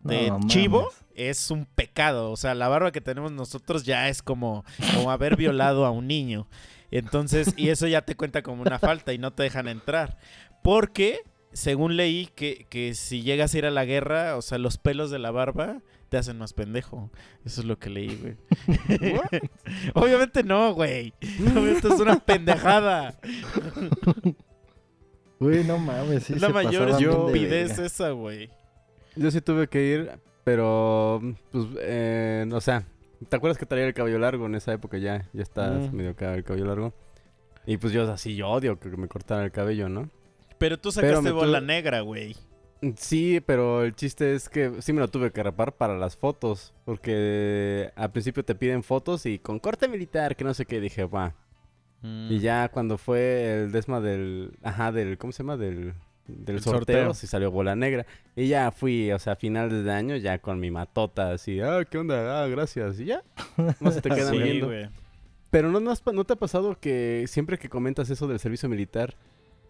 de 0.00 0.28
No, 0.28 0.40
chivo 0.48 0.82
mames. 0.82 1.04
es 1.14 1.50
un 1.50 1.64
pecado. 1.64 2.30
O 2.30 2.36
sea, 2.36 2.54
la 2.54 2.68
barba 2.68 2.92
que 2.92 3.00
tenemos 3.00 3.32
nosotros 3.32 3.84
ya 3.84 4.10
es 4.10 4.20
como, 4.20 4.66
como 4.94 5.10
haber 5.10 5.36
violado 5.36 5.86
a 5.86 5.90
un 5.90 6.06
niño. 6.06 6.46
Entonces, 6.90 7.54
y 7.56 7.70
eso 7.70 7.86
ya 7.86 8.02
te 8.02 8.16
cuenta 8.16 8.42
como 8.42 8.60
una 8.60 8.78
falta 8.78 9.14
y 9.14 9.18
no 9.18 9.32
te 9.32 9.44
dejan 9.44 9.66
entrar. 9.66 10.18
Porque, 10.62 11.20
según 11.54 11.96
leí, 11.96 12.28
que, 12.36 12.66
que 12.68 12.92
si 12.94 13.22
llegas 13.22 13.54
a 13.54 13.58
ir 13.58 13.64
a 13.64 13.70
la 13.70 13.86
guerra, 13.86 14.36
o 14.36 14.42
sea, 14.42 14.58
los 14.58 14.76
pelos 14.76 15.10
de 15.10 15.18
la 15.18 15.30
barba 15.30 15.80
te 16.08 16.16
hacen 16.18 16.38
más 16.38 16.52
pendejo. 16.52 17.10
Eso 17.44 17.60
es 17.62 17.66
lo 17.66 17.78
que 17.78 17.90
leí, 17.90 18.16
güey. 18.16 18.36
Obviamente 19.94 20.42
no, 20.42 20.72
güey. 20.74 21.12
Obviamente 21.40 21.88
es 21.88 22.00
una 22.00 22.16
pendejada. 22.24 23.18
Güey, 25.38 25.64
no 25.64 25.78
mames, 25.78 26.24
sí 26.24 26.32
es 26.34 26.40
la 26.40 26.48
se 26.48 26.52
mayor 26.54 26.88
estupidez 26.90 27.78
esa, 27.78 28.10
güey. 28.10 28.48
Yo 29.16 29.30
sí 29.30 29.40
tuve 29.40 29.68
que 29.68 29.84
ir, 29.84 30.10
pero, 30.44 31.20
pues, 31.52 31.66
eh, 31.80 32.48
o 32.52 32.60
sea, 32.60 32.84
¿te 33.28 33.36
acuerdas 33.36 33.58
que 33.58 33.66
traía 33.66 33.86
el 33.86 33.94
cabello 33.94 34.18
largo 34.18 34.46
en 34.46 34.54
esa 34.54 34.72
época 34.72 34.96
ya? 34.98 35.28
Ya 35.32 35.42
está 35.42 35.70
Mm. 35.70 35.94
medio 35.94 36.10
el 36.18 36.44
cabello 36.44 36.64
largo. 36.66 36.94
Y 37.66 37.76
pues 37.78 37.92
yo 37.92 38.10
así, 38.10 38.36
yo 38.36 38.48
odio 38.48 38.78
que 38.78 38.88
me 38.90 39.08
cortaran 39.08 39.44
el 39.44 39.50
cabello, 39.50 39.88
¿no? 39.88 40.08
Pero 40.58 40.78
tú 40.78 40.90
sacaste 40.92 41.30
bola 41.32 41.58
tuve- 41.60 41.66
negra, 41.66 42.00
güey. 42.00 42.36
Sí, 42.96 43.40
pero 43.44 43.82
el 43.84 43.94
chiste 43.94 44.34
es 44.34 44.48
que 44.48 44.80
sí 44.82 44.92
me 44.92 45.00
lo 45.00 45.08
tuve 45.08 45.32
que 45.32 45.42
rapar 45.42 45.74
para 45.76 45.96
las 45.98 46.16
fotos. 46.16 46.72
Porque 46.84 47.90
al 47.96 48.12
principio 48.12 48.44
te 48.44 48.54
piden 48.54 48.82
fotos 48.82 49.26
y 49.26 49.38
con 49.38 49.58
corte 49.58 49.88
militar, 49.88 50.36
que 50.36 50.44
no 50.44 50.54
sé 50.54 50.66
qué. 50.66 50.80
Dije, 50.80 51.04
va. 51.04 51.34
Mm. 52.02 52.32
Y 52.32 52.38
ya 52.40 52.68
cuando 52.68 52.98
fue 52.98 53.62
el 53.64 53.72
desma 53.72 54.00
del. 54.00 54.52
Ajá, 54.62 54.92
del. 54.92 55.18
¿Cómo 55.18 55.32
se 55.32 55.42
llama? 55.42 55.56
Del. 55.56 55.94
Del 56.28 56.56
El 56.56 56.62
sorteo, 56.62 56.96
sorteo. 56.96 57.14
sí 57.14 57.26
salió 57.28 57.50
bola 57.52 57.76
negra. 57.76 58.04
Y 58.34 58.48
ya 58.48 58.72
fui, 58.72 59.12
o 59.12 59.18
sea, 59.18 59.34
a 59.34 59.36
finales 59.36 59.84
de 59.84 59.92
año, 59.92 60.16
ya 60.16 60.38
con 60.40 60.58
mi 60.58 60.72
matota, 60.72 61.30
así, 61.32 61.60
ah, 61.60 61.84
¿qué 61.88 61.98
onda? 61.98 62.42
Ah, 62.42 62.48
gracias. 62.48 62.98
Y 62.98 63.04
ya. 63.06 63.22
No 63.80 63.92
se 63.92 64.02
te 64.02 64.10
quedan 64.14 64.32
Sí, 64.32 64.42
viendo. 64.42 64.68
Pero 65.50 65.70
¿no, 65.70 65.78
no, 65.78 65.92
has 65.92 66.02
¿no 66.04 66.24
te 66.24 66.32
ha 66.32 66.36
pasado 66.36 66.78
que 66.80 67.24
siempre 67.28 67.58
que 67.58 67.68
comentas 67.68 68.10
eso 68.10 68.26
del 68.26 68.40
servicio 68.40 68.68
militar, 68.68 69.14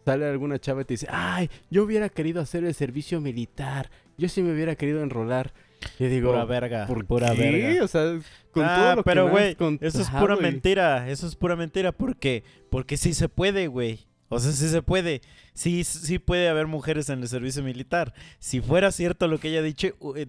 sale 0.07 0.25
alguna 0.25 0.61
chava 0.61 0.83
y 0.83 0.85
te 0.85 0.95
dice, 0.95 1.09
ay, 1.11 1.51
yo 1.69 1.83
hubiera 1.83 2.09
querido 2.09 2.41
hacer 2.41 2.63
el 2.63 2.73
servicio 2.75 3.21
militar, 3.21 3.91
yo 4.17 4.29
sí 4.29 4.41
me 4.41 4.53
hubiera 4.53 4.77
querido 4.77 5.03
enrolar? 5.03 5.53
Y 5.99 6.07
digo, 6.07 6.31
Pura 6.31 6.45
verga. 6.45 6.87
¿por 6.87 7.05
pura 7.07 7.35
qué? 7.35 7.51
verga. 7.51 7.85
O 7.85 7.89
sea, 7.89 8.19
con 8.53 8.65
ah, 8.65 8.77
todo 8.77 8.97
lo 8.97 9.03
pero 9.03 9.29
güey, 9.29 9.57
eso 9.81 10.01
es 10.01 10.09
pura 10.11 10.37
mentira. 10.37 11.11
Eso 11.11 11.27
es 11.27 11.35
pura 11.35 11.57
mentira. 11.57 11.91
porque 11.91 12.45
Porque 12.71 12.97
sí 12.97 13.15
se 13.15 13.29
puede, 13.29 13.67
güey. 13.67 14.07
O 14.29 14.39
sea, 14.39 14.53
sí 14.53 14.69
se 14.69 14.81
puede. 14.81 15.23
Sí, 15.55 15.83
sí 15.85 16.19
puede 16.21 16.49
haber 16.49 16.67
mujeres 16.67 17.11
en 17.11 17.21
el 17.21 17.29
servicio 17.29 17.63
militar. 17.63 18.15
Si 18.39 18.61
fuera 18.61 18.93
cierto 18.93 19.27
lo 19.29 19.39
que 19.39 19.49
ella, 19.49 19.63
dicho, 19.63 19.89
eh, 20.17 20.27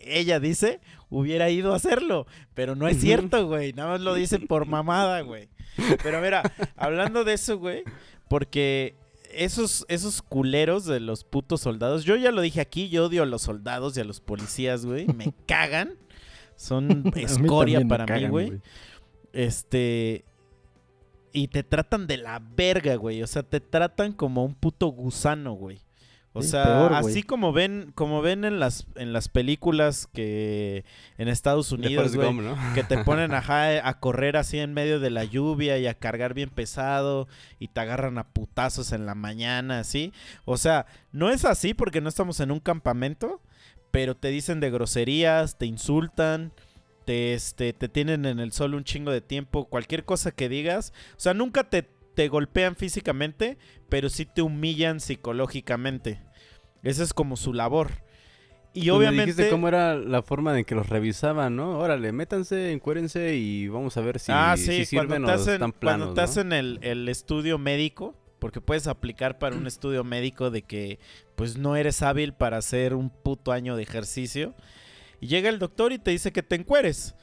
ella 0.00 0.40
dice, 0.40 0.80
hubiera 1.10 1.50
ido 1.50 1.72
a 1.72 1.76
hacerlo. 1.76 2.26
Pero 2.54 2.74
no 2.76 2.88
es 2.88 3.00
cierto, 3.00 3.46
güey. 3.46 3.72
Nada 3.72 3.90
más 3.90 4.00
lo 4.00 4.14
dice 4.14 4.38
por 4.38 4.66
mamada, 4.66 5.20
güey. 5.20 5.48
Pero 6.02 6.20
mira, 6.20 6.42
hablando 6.76 7.22
de 7.24 7.34
eso, 7.34 7.58
güey, 7.58 7.82
porque 8.28 8.94
esos, 9.32 9.84
esos 9.88 10.22
culeros 10.22 10.84
de 10.84 11.00
los 11.00 11.24
putos 11.24 11.60
soldados, 11.60 12.04
yo 12.04 12.16
ya 12.16 12.30
lo 12.30 12.40
dije 12.40 12.60
aquí, 12.60 12.88
yo 12.88 13.06
odio 13.06 13.22
a 13.22 13.26
los 13.26 13.42
soldados 13.42 13.96
y 13.96 14.00
a 14.00 14.04
los 14.04 14.20
policías, 14.20 14.84
güey. 14.84 15.06
Me 15.06 15.32
cagan. 15.46 15.94
Son 16.56 17.12
escoria 17.16 17.80
para 17.86 18.06
mí, 18.06 18.28
güey. 18.28 18.60
Este. 19.32 20.24
Y 21.32 21.48
te 21.48 21.62
tratan 21.62 22.06
de 22.06 22.16
la 22.16 22.38
verga, 22.38 22.94
güey. 22.96 23.22
O 23.22 23.26
sea, 23.26 23.42
te 23.42 23.60
tratan 23.60 24.12
como 24.12 24.44
un 24.44 24.54
puto 24.54 24.86
gusano, 24.88 25.52
güey. 25.52 25.80
O 26.36 26.42
sea, 26.42 26.86
así 26.88 27.22
como 27.22 27.52
ven, 27.52 27.92
como 27.94 28.20
ven 28.20 28.44
en 28.44 28.60
las, 28.60 28.86
en 28.94 29.14
las 29.14 29.28
películas 29.28 30.06
que 30.12 30.84
en 31.16 31.28
Estados 31.28 31.72
Unidos, 31.72 32.14
güey, 32.14 32.30
que 32.74 32.84
te 32.84 33.02
ponen 33.04 33.32
a, 33.34 33.42
a 33.88 34.00
correr 34.00 34.36
así 34.36 34.58
en 34.58 34.74
medio 34.74 35.00
de 35.00 35.08
la 35.08 35.24
lluvia 35.24 35.78
y 35.78 35.86
a 35.86 35.94
cargar 35.94 36.34
bien 36.34 36.50
pesado 36.50 37.26
y 37.58 37.68
te 37.68 37.80
agarran 37.80 38.18
a 38.18 38.28
putazos 38.28 38.92
en 38.92 39.06
la 39.06 39.14
mañana, 39.14 39.80
así. 39.80 40.12
O 40.44 40.58
sea, 40.58 40.84
no 41.10 41.30
es 41.30 41.46
así 41.46 41.72
porque 41.72 42.02
no 42.02 42.10
estamos 42.10 42.40
en 42.40 42.50
un 42.50 42.60
campamento, 42.60 43.40
pero 43.90 44.14
te 44.14 44.28
dicen 44.28 44.60
de 44.60 44.70
groserías, 44.70 45.56
te 45.56 45.64
insultan, 45.64 46.52
te, 47.06 47.32
este, 47.32 47.72
te 47.72 47.88
tienen 47.88 48.26
en 48.26 48.40
el 48.40 48.52
sol 48.52 48.74
un 48.74 48.84
chingo 48.84 49.10
de 49.10 49.22
tiempo, 49.22 49.66
cualquier 49.70 50.04
cosa 50.04 50.32
que 50.32 50.50
digas, 50.50 50.92
o 51.12 51.20
sea, 51.20 51.32
nunca 51.32 51.64
te, 51.64 51.88
te 52.16 52.28
golpean 52.28 52.74
físicamente, 52.76 53.58
pero 53.90 54.08
sí 54.08 54.24
te 54.24 54.40
humillan 54.40 55.00
psicológicamente. 55.00 56.22
Esa 56.82 57.04
es 57.04 57.12
como 57.12 57.36
su 57.36 57.52
labor. 57.52 57.90
Y 58.72 58.88
obviamente. 58.88 59.32
dijiste 59.32 59.50
cómo 59.50 59.68
era 59.68 59.94
la 59.94 60.22
forma 60.22 60.58
en 60.58 60.64
que 60.64 60.74
los 60.74 60.88
revisaban, 60.88 61.56
¿no? 61.56 61.78
Órale, 61.78 62.12
métanse, 62.12 62.72
encuérense 62.72 63.36
y 63.36 63.68
vamos 63.68 63.96
a 63.96 64.00
ver 64.00 64.18
si, 64.18 64.32
ah, 64.34 64.54
sí, 64.56 64.86
sirven 64.86 65.08
cuando 65.08 65.28
te 65.28 65.34
hacen, 65.34 65.54
están 65.54 65.72
Cuando 65.72 66.14
te 66.14 66.20
hacen 66.22 66.52
el, 66.52 66.78
el 66.82 67.08
estudio 67.08 67.58
médico, 67.58 68.14
porque 68.38 68.62
puedes 68.62 68.86
aplicar 68.86 69.38
para 69.38 69.54
un 69.54 69.66
estudio 69.66 70.02
médico 70.02 70.50
de 70.50 70.62
que 70.62 70.98
pues 71.36 71.58
no 71.58 71.76
eres 71.76 72.00
hábil 72.02 72.32
para 72.32 72.56
hacer 72.56 72.94
un 72.94 73.10
puto 73.10 73.52
año 73.52 73.76
de 73.76 73.82
ejercicio. 73.82 74.54
Y 75.20 75.26
llega 75.26 75.50
el 75.50 75.58
doctor 75.58 75.92
y 75.92 75.98
te 75.98 76.12
dice 76.12 76.32
que 76.32 76.42
te 76.42 76.56
encueres. 76.56 77.14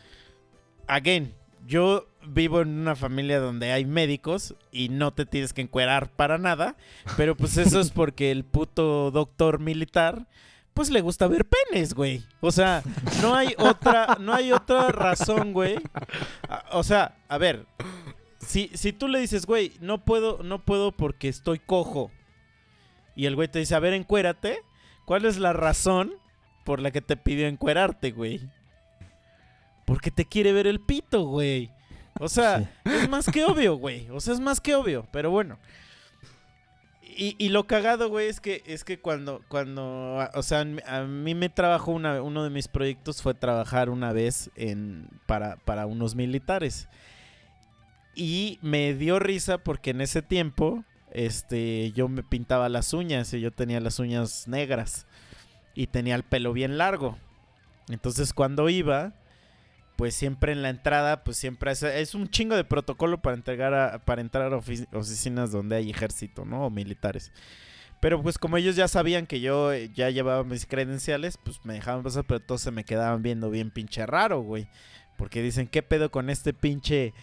Again, 0.88 1.34
yo 1.68 2.08
vivo 2.26 2.62
en 2.62 2.70
una 2.80 2.96
familia 2.96 3.40
donde 3.40 3.72
hay 3.72 3.86
médicos 3.86 4.56
y 4.72 4.90
no 4.90 5.12
te 5.12 5.26
tienes 5.26 5.54
que 5.54 5.62
encuerar 5.62 6.10
para 6.10 6.38
nada, 6.38 6.76
pero 7.18 7.36
pues 7.36 7.58
eso 7.58 7.80
es 7.80 7.92
porque 7.92 8.32
el 8.32 8.44
puto 8.44 9.12
doctor 9.12 9.60
militar 9.60 10.28
pues 10.74 10.90
le 10.90 11.02
gusta 11.02 11.28
ver 11.28 11.46
penes, 11.46 11.94
güey. 11.94 12.24
O 12.42 12.52
sea, 12.52 12.82
no 13.22 13.36
hay 13.36 13.54
otra 13.58 14.18
no 14.20 14.34
hay 14.34 14.52
otra 14.52 14.90
razón, 14.90 15.54
güey. 15.54 15.76
O 16.72 16.84
sea, 16.84 17.16
a 17.28 17.38
ver, 17.38 17.66
si, 18.40 18.70
si 18.74 18.92
tú 18.92 19.08
le 19.08 19.20
dices, 19.20 19.46
güey, 19.46 19.74
no 19.80 20.04
puedo 20.04 20.42
no 20.44 20.60
puedo 20.64 20.92
porque 20.92 21.28
estoy 21.28 21.60
cojo. 21.60 22.12
Y 23.16 23.28
el 23.28 23.36
güey 23.36 23.48
te 23.48 23.60
dice, 23.60 23.76
"A 23.76 23.80
ver, 23.80 23.94
encuérate." 23.94 24.60
¿Cuál 25.06 25.26
es 25.26 25.38
la 25.38 25.54
razón 25.54 26.14
por 26.64 26.80
la 26.80 26.92
que 26.92 27.02
te 27.02 27.18
pidió 27.18 27.48
encuerarte, 27.48 28.12
güey? 28.12 28.42
Porque 29.86 30.12
te 30.12 30.26
quiere 30.26 30.54
ver 30.54 30.68
el 30.68 30.80
pito, 30.80 31.24
güey. 31.24 31.72
O 32.20 32.30
sea, 32.30 32.72
es 32.86 33.10
más 33.10 33.30
que 33.30 33.44
obvio, 33.44 33.76
güey. 33.76 34.10
O 34.10 34.20
sea, 34.20 34.34
es 34.34 34.40
más 34.40 34.62
que 34.62 34.76
obvio. 34.76 35.08
Pero 35.12 35.32
bueno. 35.32 35.58
Y, 37.16 37.50
lo 37.50 37.68
cagado, 37.68 38.10
güey, 38.10 38.28
es 38.28 38.40
que, 38.40 38.64
es 38.66 38.84
que 38.84 39.00
cuando, 39.00 39.44
cuando, 39.48 40.28
o 40.34 40.42
sea, 40.42 40.66
a 40.88 41.02
mí 41.04 41.36
me 41.36 41.48
trabajó 41.50 41.92
una, 41.92 42.24
uno 42.24 42.44
de 42.44 42.50
mis 42.50 42.68
proyectos 42.68 43.22
fue 43.22 43.36
trabajar 43.36 43.92
una 43.92 44.12
vez 44.14 44.50
en, 44.56 45.08
para, 45.28 45.58
para 45.58 45.86
unos 45.86 46.16
militares. 46.16 46.88
Y 48.16 48.58
me 48.64 48.96
dio 48.96 49.20
risa 49.20 49.60
porque 49.60 49.92
en 49.92 50.02
ese 50.02 50.24
tiempo, 50.24 50.84
este, 51.12 51.92
yo 51.92 52.08
me 52.10 52.24
pintaba 52.24 52.68
las 52.68 52.94
uñas 52.94 53.32
y 53.36 53.42
yo 53.42 53.52
tenía 53.52 53.80
las 53.80 54.00
uñas 54.00 54.48
negras 54.48 55.06
y 55.76 55.88
tenía 55.88 56.16
el 56.16 56.24
pelo 56.24 56.52
bien 56.52 56.80
largo. 56.80 57.18
Entonces 57.90 58.34
cuando 58.34 58.70
iba, 58.70 59.14
pues 59.96 60.16
siempre 60.16 60.52
en 60.52 60.62
la 60.62 60.70
entrada, 60.70 61.24
pues 61.24 61.38
siempre 61.38 61.72
es, 61.72 62.16
un 62.16 62.28
chingo 62.30 62.56
de 62.56 62.64
protocolo 62.64 63.22
para 63.22 63.36
entregar 63.36 63.74
a, 63.74 64.00
para 64.00 64.22
entrar 64.22 64.54
a 64.54 64.58
oficinas 64.58 65.52
donde 65.52 65.76
hay 65.76 65.90
ejército, 65.90 66.46
¿no? 66.46 66.66
O 66.66 66.70
militares. 66.70 67.32
Pero 68.00 68.22
pues 68.22 68.38
como 68.38 68.58
ellos 68.58 68.76
ya 68.76 68.88
sabían 68.90 69.28
que 69.28 69.40
yo 69.40 69.72
eh, 69.72 69.90
ya 69.94 70.10
llevaba 70.10 70.44
mis 70.44 70.66
credenciales, 70.66 71.38
pues 71.38 71.64
me 71.64 71.76
dejaban 71.76 72.04
pasar, 72.04 72.26
pero 72.26 72.42
todos 72.42 72.62
se 72.62 72.72
me 72.72 72.84
quedaban 72.84 73.22
viendo 73.22 73.50
bien 73.50 73.72
pinche 73.72 74.06
raro, 74.06 74.42
güey. 74.42 74.68
Porque 75.18 75.42
dicen, 75.42 75.68
¿qué 75.68 75.84
pedo 75.84 76.12
con 76.12 76.30
este 76.30 76.54
pinche 76.54 77.14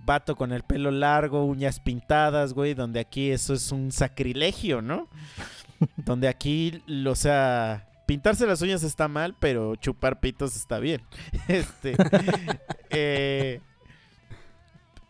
vato 0.00 0.36
con 0.36 0.52
el 0.52 0.62
pelo 0.62 0.90
largo, 0.90 1.44
uñas 1.44 1.80
pintadas, 1.80 2.52
güey? 2.52 2.74
Donde 2.74 3.00
aquí 3.00 3.30
eso 3.30 3.54
es 3.54 3.72
un 3.72 3.92
sacrilegio, 3.92 4.82
¿no? 4.82 5.08
donde 5.96 6.28
aquí, 6.28 6.82
o 7.06 7.14
sea, 7.14 7.85
pintarse 8.06 8.46
las 8.46 8.62
uñas 8.62 8.82
está 8.82 9.08
mal, 9.08 9.36
pero 9.38 9.76
chupar 9.76 10.20
pitos 10.20 10.56
está 10.56 10.78
bien. 10.78 11.02
Este. 11.48 11.94
Eh, 12.90 13.60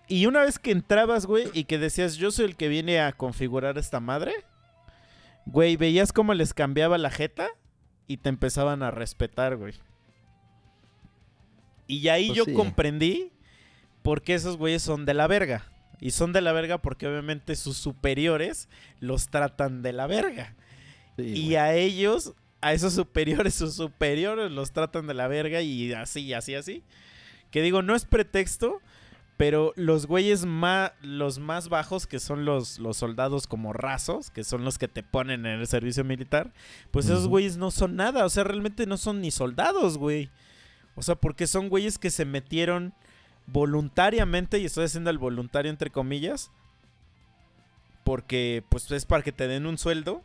y 0.09 0.26
una 0.26 0.40
vez 0.42 0.59
que 0.59 0.70
entrabas, 0.70 1.26
güey, 1.26 1.49
y 1.53 1.64
que 1.64 1.78
decías, 1.78 2.16
yo 2.16 2.30
soy 2.30 2.47
el 2.47 2.57
que 2.57 2.68
viene 2.68 3.01
a 3.01 3.12
configurar 3.12 3.76
esta 3.78 4.01
madre, 4.01 4.32
güey, 5.47 5.76
veías 5.76 6.12
cómo 6.12 6.32
les 6.34 6.55
cambiaba 6.55 6.97
la 6.99 7.11
jeta 7.11 7.49
y 8.07 8.18
te 8.18 8.28
empezaban 8.28 8.82
a 8.82 8.90
respetar, 8.90 9.57
güey. 9.57 9.74
Y 11.88 12.09
ahí 12.09 12.28
Pues 12.28 12.38
yo 12.38 12.44
sí. 12.44 12.53
comprendí 12.55 13.32
por 14.03 14.22
qué 14.22 14.34
esos 14.34 14.57
güeyes 14.57 14.82
son 14.82 15.05
de 15.07 15.14
la 15.14 15.26
verga. 15.26 15.70
Y 16.01 16.11
son 16.11 16.32
de 16.32 16.40
la 16.40 16.53
verga 16.53 16.78
porque 16.78 17.07
obviamente 17.09 17.57
sus 17.57 17.76
superiores 17.78 18.68
los 19.01 19.28
tratan 19.28 19.82
de 19.82 19.92
la 19.92 20.07
verga. 20.07 20.55
Sí, 21.16 21.22
Y 21.22 21.42
güey. 21.44 21.57
a 21.57 21.74
ellos, 21.74 22.34
a 22.61 22.73
esos 22.73 22.95
superiores, 22.95 23.55
sus 23.55 23.75
superiores 23.75 24.51
los 24.51 24.73
tratan 24.73 25.07
de 25.07 25.15
la 25.15 25.29
verga 25.29 25.61
y 25.63 25.93
así, 25.93 26.33
así, 26.33 26.55
así. 26.55 26.83
Que 27.51 27.63
digo, 27.63 27.83
no 27.83 27.95
es 27.95 28.05
pretexto, 28.05 28.81
pero 29.37 29.73
los 29.77 30.07
güeyes 30.07 30.47
más, 30.47 30.93
los 31.03 31.39
más 31.39 31.69
bajos, 31.69 32.07
que 32.07 32.19
son 32.19 32.45
los, 32.45 32.79
los 32.79 32.97
soldados 32.97 33.47
como 33.47 33.73
rasos, 33.73 34.31
que 34.31 34.45
son 34.45 34.65
los 34.65 34.79
que 34.79 34.89
te 34.89 35.03
ponen 35.03 35.45
en 35.45 35.61
el 35.61 35.67
servicio 35.67 36.05
militar, 36.05 36.53
pues 36.91 37.07
esos 37.07 37.29
güeyes 37.29 37.59
no 37.59 37.71
son 37.71 37.97
nada, 37.97 38.25
o 38.25 38.31
sea, 38.31 38.45
realmente 38.45 38.87
no 38.87 38.97
son 38.97 39.21
ni 39.21 39.31
soldados, 39.31 39.99
güey. 39.99 40.31
O 40.95 41.03
sea, 41.03 41.15
porque 41.15 41.47
son 41.47 41.69
güeyes 41.69 41.99
que 41.99 42.11
se 42.11 42.25
metieron 42.25 42.95
voluntariamente, 43.47 44.59
y 44.59 44.65
estoy 44.65 44.87
haciendo 44.87 45.11
el 45.11 45.19
voluntario 45.19 45.71
entre 45.71 45.91
comillas, 45.91 46.51
porque 48.05 48.65
pues 48.71 48.91
es 48.91 49.05
para 49.05 49.23
que 49.23 49.33
te 49.33 49.49
den 49.49 49.67
un 49.67 49.79
sueldo. 49.79 50.23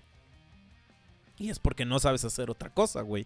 Y 1.42 1.50
es 1.50 1.60
porque 1.60 1.86
no 1.86 2.00
sabes 2.00 2.24
hacer 2.24 2.50
otra 2.50 2.70
cosa, 2.70 3.02
güey. 3.02 3.26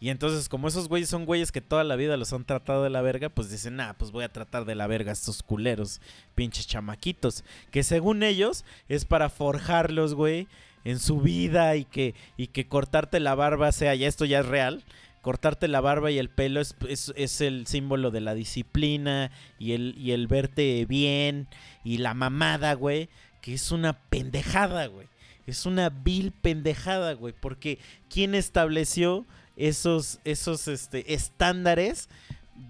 Y 0.00 0.08
entonces, 0.08 0.48
como 0.48 0.66
esos 0.66 0.88
güeyes 0.88 1.10
son 1.10 1.26
güeyes 1.26 1.52
que 1.52 1.60
toda 1.60 1.84
la 1.84 1.94
vida 1.94 2.16
los 2.16 2.32
han 2.32 2.44
tratado 2.46 2.82
de 2.82 2.88
la 2.90 3.02
verga, 3.02 3.28
pues 3.28 3.50
dicen, 3.50 3.76
nah, 3.76 3.92
pues 3.92 4.12
voy 4.12 4.24
a 4.24 4.32
tratar 4.32 4.64
de 4.64 4.74
la 4.74 4.86
verga 4.86 5.10
a 5.10 5.12
estos 5.12 5.42
culeros, 5.42 6.00
pinches 6.34 6.66
chamaquitos. 6.66 7.44
Que 7.70 7.82
según 7.82 8.22
ellos, 8.22 8.64
es 8.88 9.04
para 9.04 9.28
forjarlos, 9.28 10.14
güey, 10.14 10.48
en 10.84 10.98
su 10.98 11.20
vida 11.20 11.76
y 11.76 11.84
que, 11.84 12.14
y 12.38 12.46
que 12.46 12.66
cortarte 12.66 13.20
la 13.20 13.34
barba 13.34 13.72
sea, 13.72 13.94
ya 13.94 14.08
esto 14.08 14.24
ya 14.24 14.40
es 14.40 14.46
real. 14.46 14.82
Cortarte 15.20 15.68
la 15.68 15.82
barba 15.82 16.10
y 16.10 16.16
el 16.18 16.30
pelo 16.30 16.62
es, 16.62 16.74
es- 16.88 17.12
es 17.14 17.42
el 17.42 17.66
símbolo 17.66 18.10
de 18.10 18.22
la 18.22 18.32
disciplina 18.32 19.30
y 19.58 19.72
el, 19.72 19.94
y 19.98 20.12
el 20.12 20.28
verte 20.28 20.86
bien 20.86 21.46
y 21.84 21.98
la 21.98 22.14
mamada, 22.14 22.72
güey, 22.72 23.10
que 23.42 23.52
es 23.52 23.70
una 23.70 23.92
pendejada, 24.08 24.86
güey. 24.86 25.09
Es 25.50 25.66
una 25.66 25.90
vil 25.90 26.32
pendejada, 26.32 27.12
güey. 27.14 27.34
Porque 27.38 27.78
¿quién 28.08 28.34
estableció 28.34 29.26
esos, 29.56 30.20
esos 30.24 30.68
este, 30.68 31.12
estándares 31.14 32.08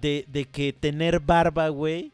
de, 0.00 0.24
de 0.28 0.44
que 0.46 0.72
tener 0.72 1.20
barba, 1.20 1.68
güey? 1.68 2.12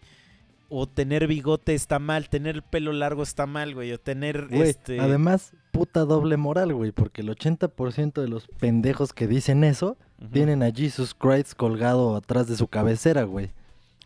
O 0.68 0.88
tener 0.88 1.28
bigote 1.28 1.74
está 1.74 2.00
mal, 2.00 2.28
tener 2.28 2.56
el 2.56 2.62
pelo 2.62 2.92
largo 2.92 3.22
está 3.22 3.46
mal, 3.46 3.72
güey. 3.74 3.92
O 3.92 4.00
tener 4.00 4.48
Güey, 4.48 4.68
este. 4.70 4.98
Además, 5.00 5.52
puta 5.70 6.00
doble 6.00 6.36
moral, 6.36 6.74
güey, 6.74 6.90
porque 6.90 7.22
el 7.22 7.28
80% 7.28 8.20
de 8.20 8.28
los 8.28 8.48
pendejos 8.48 9.12
que 9.12 9.28
dicen 9.28 9.62
eso 9.62 9.96
tienen 10.32 10.62
a 10.64 10.72
Jesus 10.72 11.14
Christ 11.14 11.52
colgado 11.54 12.16
atrás 12.16 12.48
de 12.48 12.56
su 12.56 12.66
cabecera, 12.66 13.22
güey. 13.22 13.50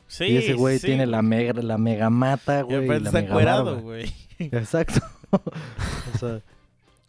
Sí, 0.07 0.25
y 0.25 0.37
ese 0.39 0.55
güey 0.55 0.79
sí, 0.81 0.89
tiene 0.89 1.07
la 1.07 1.23
mega, 1.23 1.53
la 1.63 1.79
mega 1.79 2.11
mata, 2.11 2.61
Y 2.61 2.63
güey. 2.65 2.85
aparte 2.85 3.01
la 3.05 3.09
está 3.09 3.21
mega 3.23 3.35
barba. 3.35 3.73
güey. 3.81 4.13
Exacto. 4.39 5.01
o 6.15 6.19
sea, 6.19 6.41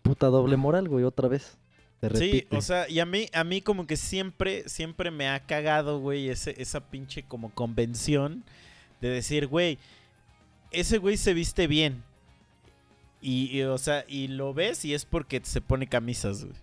puta 0.02 0.28
doble 0.28 0.58
moral, 0.58 0.88
güey, 0.88 1.04
otra 1.04 1.28
vez. 1.28 1.58
Sí, 2.16 2.48
o 2.50 2.62
sea, 2.62 2.90
y 2.90 3.00
a 3.00 3.06
mí, 3.06 3.30
a 3.32 3.44
mí 3.44 3.62
como 3.62 3.86
que 3.86 3.96
siempre, 3.96 4.68
siempre 4.68 5.12
me 5.12 5.30
ha 5.30 5.40
cagado, 5.42 6.00
güey, 6.00 6.30
ese, 6.30 6.60
esa 6.60 6.80
pinche 6.80 7.22
como 7.24 7.54
convención 7.54 8.44
de 9.02 9.10
decir, 9.10 9.46
güey, 9.46 9.78
ese 10.72 10.98
güey 10.98 11.18
se 11.18 11.36
viste 11.36 11.68
bien. 11.68 12.04
Y, 13.22 13.56
y, 13.56 13.62
o 13.64 13.78
sea, 13.78 14.04
y 14.08 14.30
lo 14.30 14.52
ves 14.56 14.84
y 14.84 14.96
es 14.96 15.06
porque 15.06 15.42
se 15.44 15.62
pone 15.62 15.88
camisas, 15.88 16.44
güey. 16.44 16.58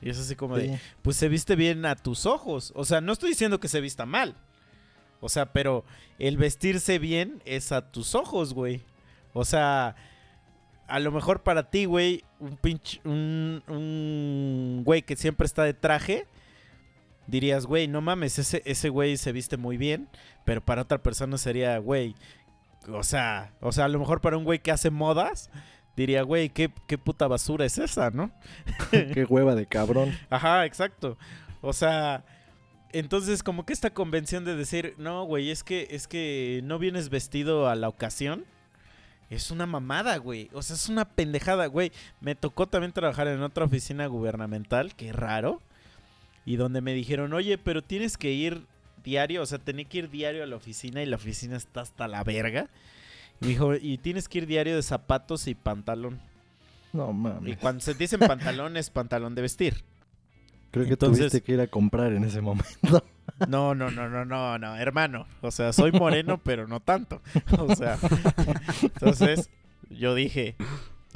Y 0.00 0.10
es 0.10 0.18
así 0.18 0.34
como 0.34 0.56
de, 0.56 0.78
pues 1.02 1.16
se 1.16 1.28
viste 1.28 1.56
bien 1.56 1.84
a 1.84 1.96
tus 1.96 2.26
ojos. 2.26 2.72
O 2.74 2.84
sea, 2.84 3.00
no 3.00 3.12
estoy 3.12 3.30
diciendo 3.30 3.60
que 3.60 3.68
se 3.68 3.80
vista 3.80 4.06
mal. 4.06 4.34
O 5.20 5.28
sea, 5.28 5.52
pero 5.52 5.84
el 6.18 6.36
vestirse 6.36 6.98
bien 6.98 7.42
es 7.44 7.72
a 7.72 7.90
tus 7.90 8.14
ojos, 8.14 8.54
güey. 8.54 8.82
O 9.34 9.44
sea, 9.44 9.96
a 10.88 10.98
lo 10.98 11.12
mejor 11.12 11.42
para 11.42 11.70
ti, 11.70 11.84
güey, 11.84 12.24
un 12.40 12.56
pinche, 12.56 13.00
un, 13.04 13.62
un 13.68 14.82
güey 14.84 15.02
que 15.02 15.16
siempre 15.16 15.46
está 15.46 15.64
de 15.64 15.74
traje, 15.74 16.26
dirías, 17.26 17.66
güey, 17.66 17.88
no 17.88 18.00
mames, 18.00 18.38
ese, 18.38 18.62
ese 18.64 18.88
güey 18.88 19.16
se 19.16 19.32
viste 19.32 19.56
muy 19.56 19.76
bien, 19.76 20.08
pero 20.44 20.64
para 20.64 20.82
otra 20.82 20.98
persona 21.02 21.38
sería, 21.38 21.78
güey, 21.78 22.14
o 22.92 23.02
sea, 23.02 23.52
o 23.60 23.70
sea, 23.70 23.84
a 23.84 23.88
lo 23.88 23.98
mejor 23.98 24.20
para 24.20 24.38
un 24.38 24.44
güey 24.44 24.60
que 24.60 24.72
hace 24.72 24.90
modas, 24.90 25.50
diría, 25.94 26.22
güey, 26.22 26.48
¿qué, 26.48 26.70
qué 26.86 26.96
puta 26.96 27.26
basura 27.28 27.66
es 27.66 27.76
esa, 27.78 28.10
¿no? 28.10 28.30
Qué 28.90 29.26
hueva 29.28 29.54
de 29.54 29.66
cabrón. 29.66 30.16
Ajá, 30.30 30.64
exacto. 30.64 31.18
O 31.60 31.72
sea, 31.72 32.24
entonces 32.92 33.42
como 33.42 33.66
que 33.66 33.72
esta 33.72 33.90
convención 33.90 34.44
de 34.44 34.54
decir, 34.54 34.94
no, 34.96 35.24
güey, 35.24 35.50
es 35.50 35.64
que 35.64 35.88
es 35.90 36.06
que 36.06 36.60
no 36.64 36.78
vienes 36.78 37.10
vestido 37.10 37.68
a 37.68 37.74
la 37.74 37.88
ocasión. 37.88 38.44
Es 39.30 39.50
una 39.50 39.66
mamada, 39.66 40.16
güey. 40.16 40.48
O 40.54 40.62
sea, 40.62 40.74
es 40.76 40.88
una 40.88 41.04
pendejada, 41.04 41.66
güey. 41.66 41.92
Me 42.20 42.34
tocó 42.34 42.66
también 42.66 42.92
trabajar 42.92 43.28
en 43.28 43.42
otra 43.42 43.64
oficina 43.64 44.06
gubernamental, 44.06 44.94
que 44.94 45.12
raro. 45.12 45.60
Y 46.46 46.56
donde 46.56 46.80
me 46.80 46.94
dijeron, 46.94 47.32
oye, 47.34 47.58
pero 47.58 47.82
tienes 47.82 48.16
que 48.16 48.32
ir 48.32 48.64
diario. 49.04 49.42
O 49.42 49.46
sea, 49.46 49.58
tenía 49.58 49.84
que 49.84 49.98
ir 49.98 50.10
diario 50.10 50.42
a 50.42 50.46
la 50.46 50.56
oficina 50.56 51.02
y 51.02 51.06
la 51.06 51.16
oficina 51.16 51.56
está 51.56 51.82
hasta 51.82 52.08
la 52.08 52.24
verga. 52.24 52.68
Y 53.40 53.44
me 53.44 53.48
dijo, 53.50 53.74
y 53.74 53.98
tienes 53.98 54.28
que 54.28 54.38
ir 54.38 54.46
diario 54.46 54.74
de 54.76 54.82
zapatos 54.82 55.46
y 55.46 55.54
pantalón. 55.54 56.20
No 56.94 57.10
Y 57.10 57.14
mames. 57.14 57.58
cuando 57.58 57.80
se 57.82 57.92
dicen 57.94 58.20
pantalón 58.20 58.78
es 58.78 58.88
pantalón 58.88 59.34
de 59.34 59.42
vestir. 59.42 59.84
Creo 60.70 60.84
que 60.86 60.92
entonces- 60.92 61.18
tuviste 61.30 61.42
que 61.42 61.52
ir 61.52 61.60
a 61.60 61.66
comprar 61.66 62.12
en 62.12 62.24
ese 62.24 62.40
momento. 62.40 62.68
No, 63.46 63.74
no, 63.74 63.90
no, 63.90 64.08
no, 64.08 64.24
no, 64.24 64.58
no, 64.58 64.76
hermano. 64.76 65.26
O 65.42 65.50
sea, 65.52 65.72
soy 65.72 65.92
moreno, 65.92 66.38
pero 66.42 66.66
no 66.66 66.80
tanto. 66.80 67.20
O 67.58 67.76
sea, 67.76 67.96
entonces 68.82 69.50
yo 69.90 70.14
dije, 70.14 70.56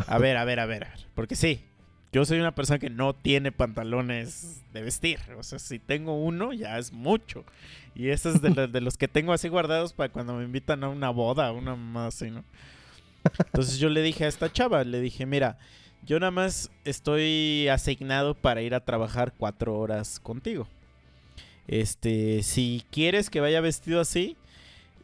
a 0.07 0.19
ver, 0.19 0.37
a 0.37 0.45
ver, 0.45 0.61
a 0.61 0.67
ver, 0.67 0.85
a 0.85 0.91
ver. 0.91 1.07
Porque 1.15 1.35
sí, 1.35 1.65
yo 2.13 2.25
soy 2.25 2.39
una 2.39 2.55
persona 2.55 2.79
que 2.79 2.91
no 2.91 3.15
tiene 3.15 3.51
pantalones 3.51 4.63
de 4.73 4.83
vestir. 4.83 5.19
O 5.39 5.43
sea, 5.43 5.59
si 5.59 5.79
tengo 5.79 6.15
uno, 6.23 6.53
ya 6.53 6.79
es 6.79 6.93
mucho. 6.93 7.45
Y 7.95 8.09
ese 8.11 8.29
es 8.31 8.43
de, 8.43 8.51
lo- 8.51 8.69
de 8.69 8.81
los 8.81 8.97
que 8.97 9.09
tengo 9.09 9.33
así 9.33 9.49
guardados 9.49 9.93
para 9.93 10.13
cuando 10.13 10.35
me 10.35 10.45
invitan 10.45 10.85
a 10.85 10.89
una 10.91 11.11
boda, 11.11 11.51
una 11.53 11.75
más 11.77 12.15
así, 12.15 12.31
¿no? 12.31 12.45
Entonces 13.47 13.79
yo 13.79 13.89
le 13.89 14.03
dije 14.03 14.25
a 14.25 14.29
esta 14.29 14.53
chava, 14.53 14.85
le 14.85 15.01
dije, 15.01 15.27
mira, 15.27 15.59
yo 16.05 16.19
nada 16.19 16.31
más 16.31 16.71
estoy 16.85 17.69
asignado 17.69 18.35
para 18.35 18.63
ir 18.63 18.75
a 18.75 18.85
trabajar 18.85 19.33
cuatro 19.37 19.79
horas 19.79 20.21
contigo. 20.21 20.67
Este, 21.69 22.43
si 22.43 22.85
quieres 22.91 23.31
que 23.31 23.41
vaya 23.41 23.61
vestido 23.61 24.01
así, 24.01 24.37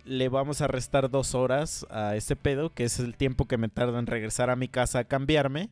le 0.05 0.29
vamos 0.29 0.61
a 0.61 0.67
restar 0.67 1.11
dos 1.11 1.35
horas 1.35 1.87
a 1.91 2.17
ese 2.17 2.35
pedo, 2.35 2.73
que 2.73 2.85
es 2.85 2.99
el 2.99 3.15
tiempo 3.15 3.47
que 3.47 3.59
me 3.59 3.69
tarda 3.69 3.99
en 3.99 4.07
regresar 4.07 4.51
a 4.51 4.57
mi 4.57 4.69
casa 4.69 5.01
a 5.01 5.05
cambiarme 5.05 5.69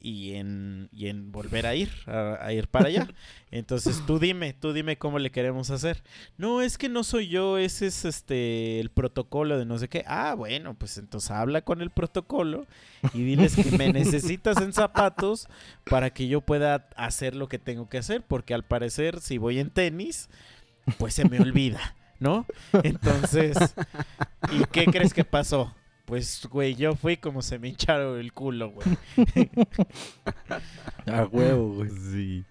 y 0.00 0.34
en, 0.34 0.88
y 0.92 1.08
en 1.08 1.30
volver 1.30 1.66
a 1.66 1.74
ir, 1.74 1.90
a, 2.06 2.38
a 2.40 2.52
ir 2.52 2.68
para 2.68 2.88
allá. 2.88 3.06
Entonces 3.50 4.02
tú 4.06 4.18
dime, 4.18 4.54
tú 4.54 4.72
dime 4.72 4.96
cómo 4.96 5.18
le 5.18 5.30
queremos 5.30 5.70
hacer. 5.70 6.02
No, 6.38 6.62
es 6.62 6.78
que 6.78 6.88
no 6.88 7.04
soy 7.04 7.28
yo, 7.28 7.58
ese 7.58 7.86
es 7.86 8.04
este 8.04 8.80
el 8.80 8.90
protocolo 8.90 9.58
de 9.58 9.64
no 9.66 9.78
sé 9.78 9.88
qué. 9.88 10.04
Ah, 10.06 10.34
bueno, 10.34 10.74
pues 10.74 10.96
entonces 10.98 11.30
habla 11.30 11.62
con 11.62 11.82
el 11.82 11.90
protocolo 11.90 12.66
y 13.12 13.22
diles 13.22 13.56
que 13.56 13.76
me 13.76 13.92
necesitas 13.92 14.56
en 14.60 14.72
zapatos 14.72 15.48
para 15.84 16.10
que 16.10 16.28
yo 16.28 16.40
pueda 16.40 16.88
hacer 16.96 17.34
lo 17.34 17.48
que 17.48 17.58
tengo 17.58 17.88
que 17.88 17.98
hacer, 17.98 18.22
porque 18.22 18.54
al 18.54 18.64
parecer 18.64 19.20
si 19.20 19.38
voy 19.38 19.58
en 19.58 19.70
tenis, 19.70 20.28
pues 20.98 21.14
se 21.14 21.28
me 21.28 21.40
olvida, 21.40 21.96
¿no? 22.18 22.46
Entonces, 22.82 23.56
¿y 24.52 24.64
qué 24.72 24.86
crees 24.86 25.12
que 25.12 25.24
pasó? 25.24 25.74
Pues, 26.10 26.44
güey, 26.50 26.74
yo 26.74 26.96
fui 26.96 27.16
como 27.16 27.40
se 27.40 27.56
me 27.60 27.68
hincharon 27.68 28.18
el 28.18 28.32
culo, 28.32 28.72
güey. 28.72 28.88
A 31.06 31.22
huevo, 31.30 31.74
güey. 31.74 31.88
Sí. 31.88 32.44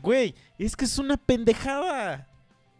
Güey, 0.00 0.32
es 0.58 0.76
que 0.76 0.84
es 0.84 0.96
una 0.96 1.16
pendejada. 1.16 2.28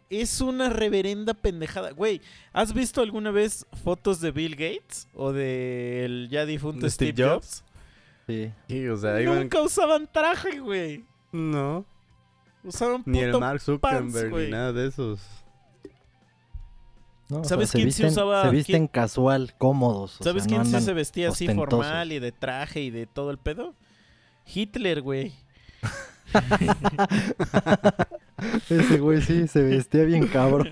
Es 0.09 0.39
una 0.39 0.69
reverenda 0.69 1.33
pendejada. 1.33 1.91
Güey, 1.91 2.21
¿has 2.53 2.73
visto 2.73 3.01
alguna 3.01 3.31
vez 3.31 3.65
fotos 3.83 4.21
de 4.21 4.31
Bill 4.31 4.55
Gates 4.55 5.09
o 5.13 5.33
del 5.33 6.29
ya 6.31 6.45
difunto 6.45 6.85
¿De 6.85 6.89
Steve, 6.89 7.11
Steve 7.11 7.29
Jobs? 7.29 7.65
Sí. 8.25 8.53
Sí, 8.69 8.87
o 8.87 8.95
sea, 8.95 9.21
iban... 9.21 9.37
Nunca 9.37 9.61
usaban 9.61 10.07
traje, 10.09 10.61
güey. 10.61 11.03
No. 11.33 11.85
Usaban 12.63 13.03
Ni 13.05 13.19
el 13.19 13.37
Mark 13.37 13.59
Zuckerberg 13.59 14.33
ni 14.33 14.49
nada 14.49 14.71
de 14.71 14.87
esos. 14.87 15.19
No, 17.31 17.39
o 17.39 17.43
¿Sabes 17.45 17.69
se 17.69 17.77
quién 17.77 17.85
visten, 17.87 18.07
usaba- 18.07 18.43
Se 18.43 18.49
visten 18.49 18.75
quién- 18.75 18.87
casual, 18.89 19.53
cómodos. 19.57 20.19
o 20.19 20.23
¿Sabes 20.25 20.43
no 20.43 20.49
quién 20.49 20.65
sí 20.65 20.81
se 20.81 20.93
vestía 20.93 21.29
así 21.29 21.47
formal 21.47 22.11
y 22.11 22.19
de 22.19 22.33
traje 22.33 22.81
y 22.81 22.89
de 22.89 23.05
todo 23.07 23.31
el 23.31 23.37
pedo? 23.37 23.73
Hitler, 24.53 25.01
güey. 25.01 25.31
Ese 28.69 28.99
güey 28.99 29.21
sí 29.21 29.47
se 29.47 29.63
vestía 29.63 30.03
bien 30.03 30.27
cabrón. 30.27 30.69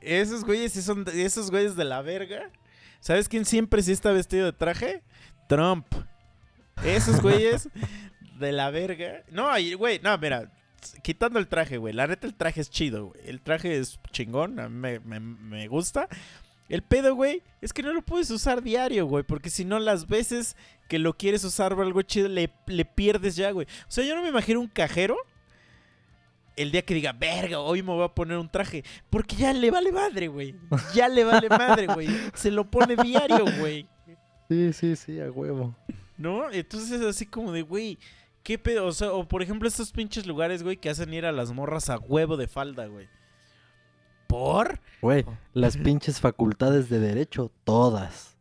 Esos 0.00 0.44
güeyes 0.44 0.72
sí 0.72 0.82
son 0.82 1.04
de- 1.04 1.24
esos 1.24 1.50
güeyes 1.50 1.76
de 1.76 1.84
la 1.84 2.02
verga. 2.02 2.50
¿Sabes 3.00 3.28
quién 3.28 3.44
siempre 3.44 3.82
sí 3.82 3.92
está 3.92 4.12
vestido 4.12 4.46
de 4.46 4.52
traje? 4.52 5.02
Trump. 5.48 5.86
Esos 6.84 7.20
güeyes 7.20 7.68
de 8.38 8.52
la 8.52 8.70
verga. 8.70 9.22
No, 9.30 9.48
güey, 9.78 10.00
no, 10.02 10.16
mira, 10.18 10.50
quitando 11.02 11.38
el 11.38 11.48
traje, 11.48 11.76
güey. 11.78 11.92
La 11.94 12.06
neta 12.06 12.26
el 12.26 12.34
traje 12.34 12.60
es 12.60 12.70
chido, 12.70 13.06
güey. 13.08 13.20
El 13.24 13.40
traje 13.40 13.78
es 13.78 13.98
chingón, 14.12 14.58
a 14.60 14.68
mí 14.68 14.76
me, 14.76 15.00
me- 15.00 15.20
me 15.20 15.68
gusta. 15.68 16.08
El 16.68 16.82
pedo, 16.82 17.14
güey, 17.16 17.42
es 17.60 17.72
que 17.72 17.82
no 17.82 17.92
lo 17.92 18.02
puedes 18.02 18.30
usar 18.30 18.62
diario, 18.62 19.06
güey. 19.06 19.24
Porque 19.24 19.50
si 19.50 19.64
no, 19.64 19.78
las 19.80 20.06
veces 20.06 20.56
que 20.88 20.98
lo 21.00 21.14
quieres 21.16 21.42
usar 21.44 21.74
para 21.74 21.86
algo 21.86 22.02
chido, 22.02 22.28
le, 22.28 22.50
le 22.66 22.84
pierdes 22.84 23.34
ya, 23.36 23.50
güey. 23.50 23.66
O 23.88 23.90
sea, 23.90 24.04
yo 24.04 24.14
no 24.14 24.22
me 24.22 24.28
imagino 24.28 24.60
un 24.60 24.68
cajero 24.68 25.16
el 26.56 26.70
día 26.72 26.82
que 26.82 26.94
diga, 26.94 27.12
verga, 27.12 27.58
hoy 27.60 27.82
me 27.82 27.92
voy 27.92 28.04
a 28.04 28.08
poner 28.14 28.36
un 28.38 28.48
traje. 28.48 28.84
Porque 29.08 29.34
ya 29.36 29.52
le 29.52 29.70
vale 29.70 29.90
madre, 29.92 30.28
güey. 30.28 30.54
Ya 30.94 31.08
le 31.08 31.24
vale 31.24 31.48
madre, 31.48 31.86
güey. 31.86 32.08
Se 32.34 32.50
lo 32.50 32.70
pone 32.70 32.96
diario, 32.96 33.44
güey. 33.58 33.86
Sí, 34.48 34.72
sí, 34.72 34.96
sí, 34.96 35.20
a 35.20 35.30
huevo. 35.30 35.74
¿No? 36.18 36.50
Entonces 36.50 37.00
es 37.00 37.06
así 37.06 37.24
como 37.24 37.50
de, 37.52 37.62
güey, 37.62 37.98
¿qué 38.42 38.58
pedo? 38.58 38.86
O 38.86 38.92
sea, 38.92 39.12
o 39.12 39.26
por 39.28 39.42
ejemplo 39.42 39.68
estos 39.68 39.92
pinches 39.92 40.26
lugares, 40.26 40.62
güey, 40.62 40.76
que 40.76 40.90
hacen 40.90 41.12
ir 41.14 41.26
a 41.26 41.32
las 41.32 41.52
morras 41.52 41.90
a 41.90 41.98
huevo 41.98 42.36
de 42.36 42.46
falda, 42.48 42.86
güey. 42.86 43.08
¿Por? 44.26 44.80
Güey, 45.02 45.24
las 45.54 45.76
pinches 45.76 46.20
facultades 46.20 46.88
de 46.88 47.00
derecho, 47.00 47.50
todas. 47.64 48.36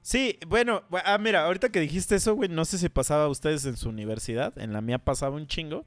Sí, 0.00 0.38
bueno, 0.46 0.84
bu- 0.90 1.02
ah, 1.04 1.18
mira, 1.18 1.44
ahorita 1.44 1.70
que 1.70 1.80
dijiste 1.80 2.14
eso, 2.14 2.34
güey, 2.34 2.48
no 2.48 2.64
sé 2.64 2.78
si 2.78 2.88
pasaba 2.88 3.24
a 3.24 3.28
ustedes 3.28 3.64
en 3.66 3.76
su 3.76 3.88
universidad, 3.88 4.56
en 4.58 4.72
la 4.72 4.80
mía 4.80 4.98
pasaba 4.98 5.34
un 5.36 5.46
chingo, 5.48 5.86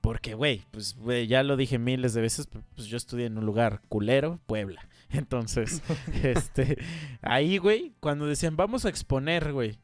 porque, 0.00 0.34
güey, 0.34 0.64
pues, 0.70 0.96
güey, 0.96 1.26
ya 1.28 1.42
lo 1.42 1.56
dije 1.56 1.78
miles 1.78 2.14
de 2.14 2.20
veces, 2.20 2.50
pu- 2.50 2.62
pues 2.74 2.88
yo 2.88 2.96
estudié 2.96 3.26
en 3.26 3.38
un 3.38 3.46
lugar 3.46 3.80
culero, 3.88 4.40
Puebla, 4.46 4.86
entonces, 5.10 5.82
este, 6.22 6.78
ahí, 7.22 7.58
güey, 7.58 7.94
cuando 8.00 8.26
decían, 8.26 8.56
vamos 8.56 8.84
a 8.84 8.88
exponer, 8.90 9.52
güey, 9.52 9.78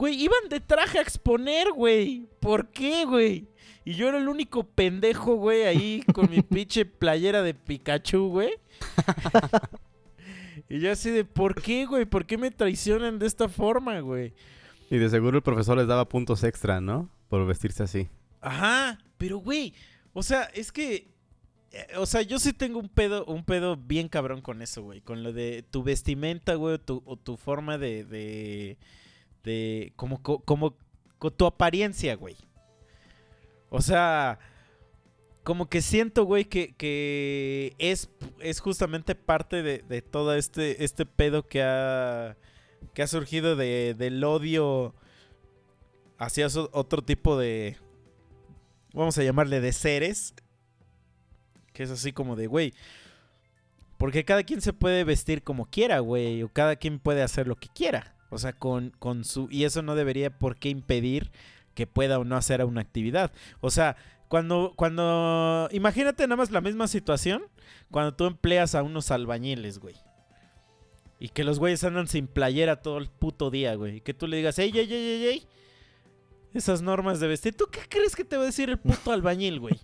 güey, 0.00 0.18
iban 0.18 0.48
de 0.48 0.60
traje 0.60 0.98
a 0.98 1.02
exponer, 1.02 1.72
güey, 1.72 2.26
¿por 2.40 2.70
qué, 2.70 3.04
güey? 3.04 3.46
Y 3.84 3.92
yo 3.96 4.08
era 4.08 4.16
el 4.16 4.28
único 4.28 4.64
pendejo, 4.64 5.34
güey, 5.34 5.64
ahí 5.64 6.02
con 6.14 6.30
mi 6.30 6.40
pinche 6.42 6.86
playera 6.86 7.42
de 7.42 7.52
Pikachu, 7.54 8.28
güey. 8.28 8.50
Y 10.68 10.78
yo 10.78 10.92
así 10.92 11.10
de, 11.10 11.24
¿por 11.24 11.60
qué, 11.60 11.84
güey? 11.84 12.04
¿Por 12.04 12.26
qué 12.26 12.38
me 12.38 12.52
traicionan 12.52 13.18
de 13.18 13.26
esta 13.26 13.48
forma, 13.48 13.98
güey? 14.00 14.34
Y 14.88 14.98
de 14.98 15.10
seguro 15.10 15.38
el 15.38 15.42
profesor 15.42 15.76
les 15.76 15.88
daba 15.88 16.08
puntos 16.08 16.44
extra, 16.44 16.80
¿no? 16.80 17.10
Por 17.28 17.44
vestirse 17.44 17.82
así. 17.82 18.08
Ajá, 18.40 18.96
pero 19.18 19.38
güey, 19.38 19.74
o 20.12 20.22
sea, 20.22 20.44
es 20.54 20.70
que 20.70 21.08
eh, 21.72 21.86
o 21.96 22.06
sea, 22.06 22.22
yo 22.22 22.38
sí 22.38 22.52
tengo 22.52 22.78
un 22.78 22.88
pedo, 22.88 23.24
un 23.24 23.44
pedo 23.44 23.76
bien 23.76 24.08
cabrón 24.08 24.42
con 24.42 24.62
eso, 24.62 24.82
güey, 24.82 25.00
con 25.00 25.24
lo 25.24 25.32
de 25.32 25.64
tu 25.68 25.82
vestimenta, 25.82 26.54
güey, 26.54 26.74
o 26.74 26.80
tu, 26.80 27.02
o 27.04 27.16
tu 27.16 27.36
forma 27.36 27.76
de 27.76 28.04
de 28.04 28.78
de 29.44 29.92
como 29.96 30.22
co- 30.22 30.40
como 30.40 30.76
tu 31.36 31.46
apariencia, 31.46 32.14
güey. 32.16 32.36
O 33.68 33.80
sea, 33.82 34.38
como 35.44 35.68
que 35.68 35.80
siento, 35.82 36.24
güey, 36.24 36.44
que, 36.44 36.74
que 36.74 37.74
es, 37.78 38.10
es 38.40 38.60
justamente 38.60 39.14
parte 39.14 39.62
de, 39.62 39.78
de 39.78 40.02
todo 40.02 40.34
este, 40.34 40.84
este 40.84 41.06
pedo 41.06 41.46
que 41.46 41.62
ha, 41.62 42.36
que 42.94 43.02
ha 43.02 43.06
surgido 43.06 43.56
de, 43.56 43.94
del 43.96 44.22
odio 44.24 44.94
hacia 46.18 46.48
otro 46.72 47.02
tipo 47.02 47.38
de, 47.38 47.76
vamos 48.92 49.16
a 49.18 49.22
llamarle 49.22 49.60
de 49.60 49.72
seres, 49.72 50.34
que 51.72 51.84
es 51.84 51.90
así 51.90 52.12
como 52.12 52.34
de, 52.36 52.46
güey, 52.48 52.74
Porque 53.98 54.24
cada 54.24 54.42
quien 54.42 54.60
se 54.60 54.72
puede 54.72 55.04
vestir 55.04 55.42
como 55.42 55.66
quiera, 55.66 55.98
güey. 56.00 56.42
O 56.42 56.48
cada 56.48 56.76
quien 56.76 56.98
puede 56.98 57.22
hacer 57.22 57.46
lo 57.46 57.56
que 57.56 57.68
quiera. 57.68 58.14
O 58.30 58.38
sea, 58.38 58.52
con, 58.52 58.90
con 58.98 59.24
su... 59.24 59.48
Y 59.50 59.64
eso 59.64 59.82
no 59.82 59.94
debería 59.94 60.30
por 60.30 60.56
qué 60.56 60.70
impedir 60.70 61.30
que 61.74 61.86
pueda 61.86 62.18
o 62.18 62.24
no 62.24 62.36
hacer 62.36 62.64
una 62.64 62.80
actividad. 62.80 63.32
O 63.60 63.70
sea, 63.70 63.96
cuando, 64.28 64.72
cuando... 64.76 65.68
Imagínate 65.72 66.24
nada 66.24 66.36
más 66.36 66.50
la 66.50 66.60
misma 66.60 66.88
situación 66.88 67.42
cuando 67.90 68.14
tú 68.14 68.26
empleas 68.26 68.74
a 68.74 68.82
unos 68.82 69.10
albañiles, 69.10 69.78
güey. 69.78 69.96
Y 71.18 71.28
que 71.28 71.44
los 71.44 71.58
güeyes 71.58 71.84
andan 71.84 72.08
sin 72.08 72.26
playera 72.26 72.80
todo 72.80 72.98
el 72.98 73.08
puto 73.08 73.50
día, 73.50 73.74
güey. 73.74 73.96
Y 73.96 74.00
que 74.00 74.14
tú 74.14 74.26
le 74.26 74.38
digas, 74.38 74.58
ey, 74.58 74.70
ey, 74.70 74.90
ey, 74.90 74.92
ey, 74.92 75.24
ey. 75.26 75.46
Esas 76.52 76.82
normas 76.82 77.20
de 77.20 77.28
vestir. 77.28 77.54
¿Tú 77.56 77.66
qué 77.70 77.80
crees 77.88 78.16
que 78.16 78.24
te 78.24 78.36
va 78.36 78.42
a 78.42 78.46
decir 78.46 78.70
el 78.70 78.78
puto 78.78 79.12
albañil, 79.12 79.60
güey? 79.60 79.78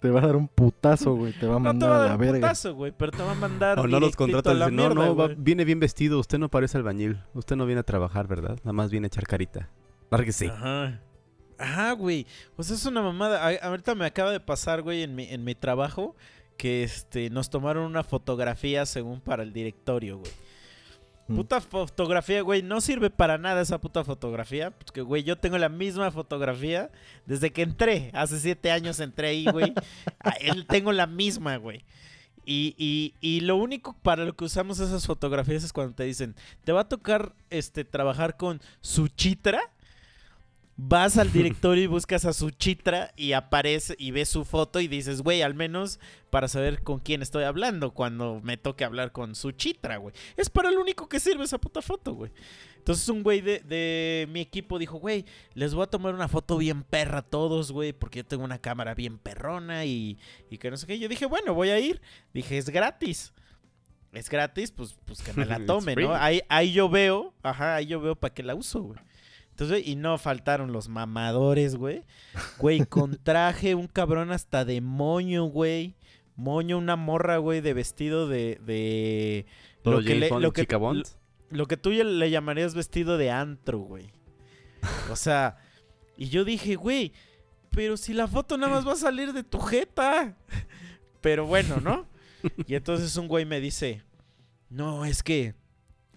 Te 0.00 0.10
va 0.10 0.20
a 0.20 0.26
dar 0.26 0.36
un 0.36 0.48
putazo, 0.48 1.14
güey. 1.14 1.32
Te 1.32 1.46
va 1.46 1.56
a 1.56 1.58
No 1.58 1.62
te 1.62 1.68
mandar 1.68 1.90
va 1.90 1.94
a 1.94 1.98
a 1.98 2.00
dar 2.00 2.08
la 2.10 2.14
un 2.16 2.20
verga. 2.20 2.38
putazo, 2.40 2.74
güey, 2.74 2.92
pero 2.96 3.12
te 3.12 3.22
va 3.22 3.32
a 3.32 3.34
mandar 3.34 3.78
O 3.78 3.86
no 3.86 4.00
los 4.00 4.14
a 4.14 4.24
dicen, 4.26 4.76
no, 4.76 4.82
mierda, 4.94 4.94
no, 5.06 5.16
va- 5.16 5.28
viene 5.36 5.64
bien 5.64 5.80
vestido, 5.80 6.18
usted 6.20 6.38
no 6.38 6.48
parece 6.50 6.76
albañil. 6.78 7.20
Usted 7.34 7.56
no 7.56 7.64
viene 7.66 7.80
a 7.80 7.84
trabajar, 7.84 8.26
¿verdad? 8.28 8.58
Nada 8.64 8.72
más 8.72 8.90
viene 8.90 9.06
a 9.06 9.08
echar 9.08 9.24
carita. 9.26 9.70
Lárguese. 10.10 10.48
Ajá. 10.48 11.00
Ajá, 11.58 11.92
güey. 11.92 12.26
O 12.56 12.62
sea, 12.62 12.76
es 12.76 12.84
una 12.86 13.02
mamada. 13.02 13.44
A- 13.46 13.66
ahorita 13.68 13.94
me 13.94 14.04
acaba 14.06 14.30
de 14.30 14.40
pasar, 14.40 14.82
güey, 14.82 15.02
en 15.02 15.14
mi, 15.14 15.24
en 15.24 15.42
mi 15.42 15.54
trabajo, 15.54 16.14
que 16.56 16.82
este, 16.82 17.30
nos 17.30 17.50
tomaron 17.50 17.84
una 17.84 18.04
fotografía 18.04 18.84
según 18.86 19.20
para 19.20 19.42
el 19.42 19.52
directorio, 19.52 20.18
güey. 20.18 20.30
Puta 21.34 21.60
fotografía, 21.60 22.40
güey. 22.42 22.62
No 22.62 22.80
sirve 22.80 23.10
para 23.10 23.36
nada 23.38 23.60
esa 23.60 23.78
puta 23.80 24.02
fotografía. 24.04 24.70
Porque, 24.70 25.02
güey, 25.02 25.22
yo 25.24 25.36
tengo 25.36 25.58
la 25.58 25.68
misma 25.68 26.10
fotografía 26.10 26.90
desde 27.26 27.50
que 27.52 27.62
entré. 27.62 28.10
Hace 28.14 28.40
siete 28.40 28.70
años 28.70 28.98
entré 29.00 29.28
ahí, 29.28 29.44
güey. 29.50 29.72
Ah, 30.24 30.34
tengo 30.68 30.92
la 30.92 31.06
misma, 31.06 31.56
güey. 31.58 31.84
Y, 32.44 32.74
y- 32.78 33.14
y 33.20 33.40
lo 33.42 33.56
único 33.56 33.92
para 34.02 34.24
lo 34.24 34.34
que 34.34 34.44
usamos 34.44 34.80
esas 34.80 35.06
fotografías 35.06 35.62
es 35.64 35.72
cuando 35.72 35.94
te 35.94 36.04
dicen, 36.04 36.34
te 36.64 36.72
va 36.72 36.80
a 36.82 36.88
tocar 36.88 37.34
este 37.50 37.84
trabajar 37.84 38.36
con 38.38 38.60
Suchitra. 38.80 39.60
Vas 40.80 41.18
al 41.18 41.32
directorio 41.32 41.82
y 41.82 41.86
buscas 41.88 42.24
a 42.24 42.32
Suchitra 42.32 43.10
y 43.16 43.32
aparece 43.32 43.96
y 43.98 44.12
ves 44.12 44.28
su 44.28 44.44
foto 44.44 44.78
y 44.78 44.86
dices, 44.86 45.22
güey, 45.22 45.42
al 45.42 45.54
menos 45.54 45.98
para 46.30 46.46
saber 46.46 46.84
con 46.84 47.00
quién 47.00 47.20
estoy 47.20 47.42
hablando 47.42 47.92
cuando 47.92 48.40
me 48.44 48.56
toque 48.56 48.84
hablar 48.84 49.10
con 49.10 49.34
Suchitra, 49.34 49.96
güey. 49.96 50.14
Es 50.36 50.48
para 50.48 50.70
lo 50.70 50.80
único 50.80 51.08
que 51.08 51.18
sirve 51.18 51.42
esa 51.42 51.58
puta 51.58 51.82
foto, 51.82 52.14
güey. 52.14 52.30
Entonces 52.76 53.08
un 53.08 53.24
güey 53.24 53.40
de, 53.40 53.58
de 53.58 54.28
mi 54.30 54.40
equipo 54.40 54.78
dijo, 54.78 54.98
güey, 54.98 55.24
les 55.54 55.74
voy 55.74 55.82
a 55.82 55.88
tomar 55.88 56.14
una 56.14 56.28
foto 56.28 56.56
bien 56.56 56.84
perra 56.84 57.18
a 57.18 57.22
todos, 57.22 57.72
güey, 57.72 57.92
porque 57.92 58.20
yo 58.20 58.24
tengo 58.24 58.44
una 58.44 58.60
cámara 58.60 58.94
bien 58.94 59.18
perrona 59.18 59.84
y, 59.84 60.16
y 60.48 60.58
que 60.58 60.70
no 60.70 60.76
sé 60.76 60.86
qué. 60.86 60.96
Yo 60.96 61.08
dije, 61.08 61.26
bueno, 61.26 61.54
voy 61.54 61.70
a 61.70 61.80
ir. 61.80 62.00
Dije, 62.32 62.56
es 62.56 62.70
gratis. 62.70 63.32
Es 64.12 64.30
gratis, 64.30 64.70
pues, 64.70 64.96
pues 65.04 65.22
que 65.22 65.32
me 65.32 65.44
la 65.44 65.58
tome. 65.66 65.96
¿no? 65.96 66.14
Ahí, 66.14 66.40
ahí 66.48 66.72
yo 66.72 66.88
veo, 66.88 67.34
ajá, 67.42 67.74
ahí 67.74 67.86
yo 67.86 68.00
veo 68.00 68.14
para 68.14 68.32
qué 68.32 68.44
la 68.44 68.54
uso, 68.54 68.80
güey. 68.80 69.00
Entonces, 69.60 69.88
y 69.88 69.96
no 69.96 70.18
faltaron 70.18 70.70
los 70.72 70.88
mamadores, 70.88 71.74
güey. 71.74 72.04
Güey, 72.60 72.86
con 72.86 73.16
traje, 73.24 73.74
un 73.74 73.88
cabrón 73.88 74.30
hasta 74.30 74.64
de 74.64 74.80
moño, 74.80 75.46
güey. 75.46 75.96
Moño, 76.36 76.78
una 76.78 76.94
morra, 76.94 77.38
güey, 77.38 77.60
de 77.60 77.74
vestido 77.74 78.28
de... 78.28 78.60
de 78.64 79.46
lo 79.82 80.00
que, 80.02 80.14
le- 80.14 80.30
lo 80.30 80.52
que- 80.52 80.64
Bond. 80.76 81.04
lo 81.50 81.66
que 81.66 81.76
tú 81.76 81.90
le 81.90 82.30
llamarías 82.30 82.76
vestido 82.76 83.18
de 83.18 83.32
antro, 83.32 83.78
güey. 83.80 84.12
O 85.10 85.16
sea, 85.16 85.56
y 86.16 86.28
yo 86.28 86.44
dije, 86.44 86.76
güey, 86.76 87.12
pero 87.70 87.96
si 87.96 88.14
la 88.14 88.28
foto 88.28 88.56
nada 88.58 88.74
más 88.74 88.86
va 88.86 88.92
a 88.92 88.96
salir 88.96 89.32
de 89.32 89.42
tu 89.42 89.58
jeta. 89.58 90.36
Pero 91.20 91.46
bueno, 91.46 91.78
¿no? 91.80 92.06
Y 92.68 92.76
entonces 92.76 93.16
un 93.16 93.26
güey 93.26 93.44
me 93.44 93.58
dice, 93.60 94.04
no, 94.70 95.04
es 95.04 95.24
que, 95.24 95.56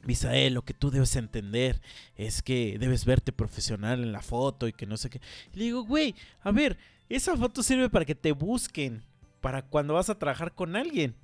Misael, 0.04 0.54
lo 0.54 0.64
que 0.64 0.74
tú 0.74 0.92
debes 0.92 1.16
entender 1.16 1.82
es 2.16 2.42
que 2.42 2.78
debes 2.80 3.06
verte 3.06 3.32
profesional 3.32 4.02
en 4.04 4.12
la 4.12 4.22
foto 4.22 4.68
y 4.68 4.74
que 4.74 4.86
no 4.86 4.98
sé 4.98 5.10
qué. 5.10 5.22
Le 5.54 5.66
digo, 5.66 5.84
güey, 5.84 6.16
a 6.42 6.52
ver, 6.52 6.78
esa 7.10 7.36
foto 7.38 7.62
sirve 7.64 7.90
para 7.90 8.06
que 8.06 8.16
te 8.16 8.32
busquen, 8.32 9.04
para 9.42 9.64
cuando 9.64 9.94
vas 9.94 10.10
a 10.10 10.18
trabajar 10.18 10.54
con 10.54 10.76
alguien. 10.76 11.16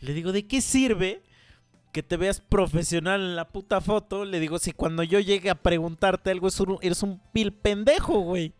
Le 0.00 0.12
digo, 0.12 0.32
¿de 0.32 0.46
qué 0.46 0.60
sirve 0.60 1.22
que 1.92 2.02
te 2.02 2.16
veas 2.16 2.40
profesional 2.40 3.20
en 3.20 3.36
la 3.36 3.48
puta 3.48 3.80
foto? 3.80 4.24
Le 4.24 4.40
digo, 4.40 4.58
si 4.58 4.72
cuando 4.72 5.02
yo 5.02 5.20
llegue 5.20 5.50
a 5.50 5.54
preguntarte 5.54 6.30
algo 6.30 6.48
eres 6.82 7.02
un 7.02 7.20
pil 7.32 7.52
pendejo, 7.52 8.20
güey. 8.20 8.52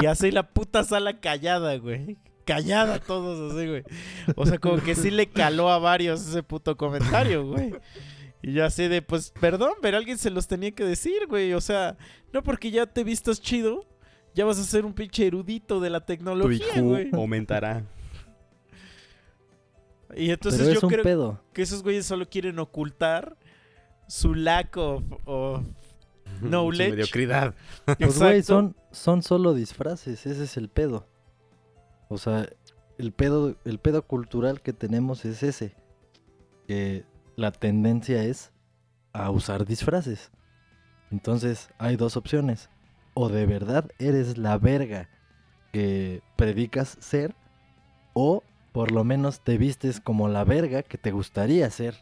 Y 0.00 0.06
así 0.06 0.30
la 0.30 0.48
puta 0.50 0.84
sala 0.84 1.20
callada, 1.20 1.76
güey. 1.76 2.16
Callada 2.44 3.00
todos 3.00 3.52
así, 3.52 3.66
güey. 3.66 3.82
O 4.36 4.46
sea, 4.46 4.58
como 4.58 4.80
que 4.82 4.94
sí 4.94 5.10
le 5.10 5.26
caló 5.28 5.70
a 5.70 5.78
varios 5.78 6.26
ese 6.26 6.42
puto 6.42 6.76
comentario, 6.76 7.46
güey. 7.46 7.74
Y 8.42 8.52
yo 8.52 8.64
así 8.64 8.86
de, 8.88 9.02
pues, 9.02 9.32
perdón, 9.40 9.72
pero 9.82 9.96
alguien 9.96 10.18
se 10.18 10.30
los 10.30 10.46
tenía 10.46 10.70
que 10.70 10.84
decir, 10.84 11.26
güey. 11.28 11.52
O 11.54 11.60
sea, 11.60 11.96
no 12.32 12.42
porque 12.42 12.70
ya 12.70 12.86
te 12.86 13.02
vistas 13.04 13.40
chido, 13.40 13.86
ya 14.34 14.44
vas 14.44 14.58
a 14.58 14.64
ser 14.64 14.84
un 14.84 14.92
pinche 14.92 15.26
erudito 15.26 15.80
de 15.80 15.90
la 15.90 16.00
Tu 16.00 16.06
tecnología, 16.06 16.66
IQ 16.76 16.82
güey. 16.84 17.10
aumentará. 17.12 17.84
Y 20.14 20.30
entonces 20.30 20.60
Pero 20.60 20.72
es 20.72 20.80
yo 20.80 20.86
un 20.86 20.92
creo 20.92 21.02
pedo. 21.04 21.40
que 21.52 21.62
esos 21.62 21.82
güeyes 21.82 22.06
solo 22.06 22.28
quieren 22.28 22.58
ocultar 22.58 23.36
su 24.06 24.34
lack 24.34 24.76
of, 24.76 25.02
of- 25.24 25.64
Su 26.40 26.46
Knowledge. 26.46 26.90
mediocridad. 26.90 27.54
Pues, 27.86 28.18
güey, 28.18 28.38
Exacto. 28.38 28.42
son, 28.44 28.76
son 28.92 29.22
solo 29.22 29.54
disfraces. 29.54 30.26
Ese 30.26 30.44
es 30.44 30.56
el 30.56 30.68
pedo. 30.68 31.08
O 32.08 32.18
sea, 32.18 32.48
el 32.98 33.12
pedo, 33.12 33.56
el 33.64 33.78
pedo 33.80 34.02
cultural 34.06 34.60
que 34.60 34.72
tenemos 34.72 35.24
es 35.24 35.42
ese. 35.42 35.74
Que 36.68 37.04
la 37.36 37.52
tendencia 37.52 38.22
es 38.22 38.52
a 39.12 39.30
usar 39.30 39.64
disfraces. 39.66 40.30
Entonces, 41.10 41.70
hay 41.78 41.96
dos 41.96 42.16
opciones. 42.16 42.70
O 43.14 43.28
de 43.28 43.46
verdad 43.46 43.88
eres 43.98 44.36
la 44.36 44.58
verga 44.58 45.08
que 45.72 46.22
predicas 46.36 46.96
ser. 47.00 47.34
O 48.14 48.42
por 48.72 48.90
lo 48.90 49.04
menos 49.04 49.40
te 49.40 49.56
vistes 49.58 50.00
como 50.00 50.28
la 50.28 50.44
verga 50.44 50.82
que 50.82 50.98
te 50.98 51.12
gustaría 51.12 51.70
ser. 51.70 51.94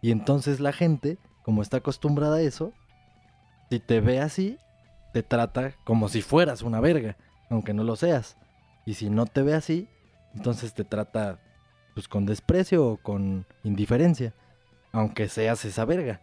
Y 0.00 0.10
entonces 0.10 0.60
la 0.60 0.72
gente, 0.72 1.18
como 1.42 1.62
está 1.62 1.78
acostumbrada 1.78 2.36
a 2.36 2.42
eso, 2.42 2.72
si 3.70 3.80
te 3.80 4.00
ve 4.00 4.20
así, 4.20 4.58
te 5.12 5.22
trata 5.22 5.74
como 5.84 6.08
si 6.08 6.22
fueras 6.22 6.62
una 6.62 6.80
verga, 6.80 7.16
aunque 7.48 7.74
no 7.74 7.84
lo 7.84 7.96
seas. 7.96 8.36
Y 8.86 8.94
si 8.94 9.10
no 9.10 9.26
te 9.26 9.42
ve 9.42 9.54
así, 9.54 9.88
entonces 10.34 10.74
te 10.74 10.84
trata 10.84 11.38
pues 11.94 12.08
con 12.08 12.26
desprecio 12.26 12.86
o 12.86 12.96
con 12.96 13.46
indiferencia, 13.62 14.34
aunque 14.94 15.28
seas 15.28 15.64
esa 15.64 15.84
verga. 15.84 16.20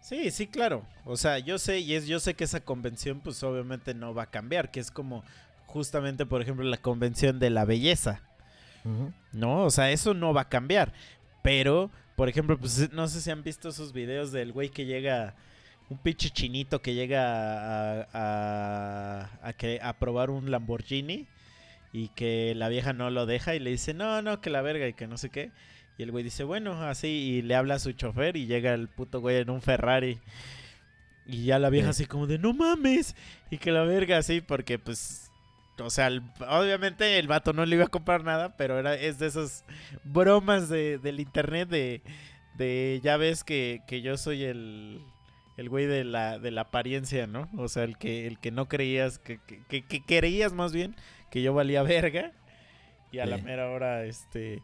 Sí, 0.00 0.30
sí, 0.30 0.46
claro. 0.46 0.86
O 1.04 1.16
sea, 1.16 1.38
yo 1.38 1.58
sé, 1.58 1.80
y 1.80 1.94
es, 1.94 2.06
yo 2.06 2.18
sé 2.18 2.32
que 2.32 2.44
esa 2.44 2.60
convención, 2.60 3.20
pues 3.20 3.42
obviamente 3.42 3.92
no 3.92 4.14
va 4.14 4.24
a 4.24 4.30
cambiar, 4.30 4.70
que 4.70 4.80
es 4.80 4.90
como 4.90 5.22
justamente, 5.66 6.24
por 6.24 6.40
ejemplo, 6.40 6.64
la 6.64 6.78
convención 6.78 7.38
de 7.38 7.50
la 7.50 7.64
belleza. 7.64 8.22
¿No? 9.32 9.64
O 9.64 9.70
sea, 9.70 9.90
eso 9.90 10.14
no 10.14 10.32
va 10.32 10.42
a 10.42 10.48
cambiar. 10.48 10.94
Pero, 11.42 11.90
por 12.16 12.30
ejemplo, 12.30 12.58
pues 12.58 12.90
no 12.90 13.06
sé 13.06 13.20
si 13.20 13.30
han 13.30 13.42
visto 13.42 13.68
esos 13.68 13.92
videos 13.92 14.32
del 14.32 14.52
güey 14.52 14.70
que 14.70 14.86
llega, 14.86 15.34
un 15.90 15.98
pinche 15.98 16.30
chinito 16.30 16.80
que 16.80 16.94
llega 16.94 18.00
a, 18.00 18.08
a, 18.14 19.30
a 19.42 19.52
que, 19.52 19.78
a 19.82 19.92
probar 19.98 20.30
un 20.30 20.50
Lamborghini 20.50 21.26
y 21.92 22.08
que 22.08 22.54
la 22.56 22.70
vieja 22.70 22.94
no 22.94 23.10
lo 23.10 23.26
deja 23.26 23.54
y 23.54 23.58
le 23.58 23.70
dice, 23.70 23.92
no, 23.92 24.22
no, 24.22 24.40
que 24.40 24.48
la 24.48 24.62
verga 24.62 24.88
y 24.88 24.94
que 24.94 25.06
no 25.06 25.18
sé 25.18 25.28
qué. 25.28 25.50
Y 25.98 26.04
el 26.04 26.12
güey 26.12 26.22
dice, 26.24 26.44
bueno, 26.44 26.80
así, 26.84 27.08
y 27.08 27.42
le 27.42 27.56
habla 27.56 27.74
a 27.74 27.78
su 27.80 27.92
chofer 27.92 28.36
y 28.36 28.46
llega 28.46 28.72
el 28.72 28.88
puto 28.88 29.20
güey 29.20 29.36
en 29.38 29.50
un 29.50 29.60
Ferrari. 29.60 30.18
Y 31.26 31.44
ya 31.44 31.58
la 31.58 31.68
vieja 31.70 31.92
Sí. 31.92 32.04
así 32.04 32.06
como 32.06 32.26
de, 32.26 32.38
no 32.38 32.54
mames. 32.54 33.14
Y 33.50 33.58
que 33.58 33.72
la 33.72 33.82
verga 33.82 34.16
así, 34.18 34.40
porque 34.40 34.78
pues, 34.78 35.30
o 35.78 35.90
sea, 35.90 36.06
el- 36.06 36.22
obviamente 36.48 37.18
el 37.18 37.26
vato 37.28 37.52
no 37.52 37.66
le 37.66 37.74
iba 37.76 37.84
a 37.84 37.88
comprar 37.88 38.24
nada, 38.24 38.56
pero 38.56 38.78
era, 38.78 38.94
es 38.94 39.18
de 39.18 39.26
esas 39.26 39.64
bromas 40.04 40.68
de, 40.68 40.98
del 40.98 41.20
internet 41.20 41.68
de, 41.68 42.00
de 42.56 43.00
ya 43.02 43.16
ves 43.16 43.42
que, 43.44 43.80
que 43.88 44.00
yo 44.00 44.16
soy 44.16 44.44
el, 44.44 45.00
el 45.56 45.68
güey 45.68 45.86
de 45.86 46.04
la, 46.04 46.38
de 46.38 46.50
la 46.52 46.62
apariencia, 46.62 47.26
¿no? 47.26 47.50
O 47.58 47.68
sea, 47.68 47.82
el 47.84 47.98
que, 47.98 48.26
el 48.28 48.38
que 48.38 48.52
no 48.52 48.68
creías, 48.68 49.18
que, 49.18 49.38
que, 49.46 49.62
que- 49.68 49.82
que 49.82 50.00
creías 50.04 50.52
más 50.52 50.72
bien 50.72 50.94
que 51.30 51.42
yo 51.42 51.52
valía 51.52 51.82
verga. 51.82 52.32
Y 53.10 53.18
a 53.18 53.26
la 53.26 53.38
mera 53.38 53.68
hora, 53.70 54.04
este... 54.04 54.62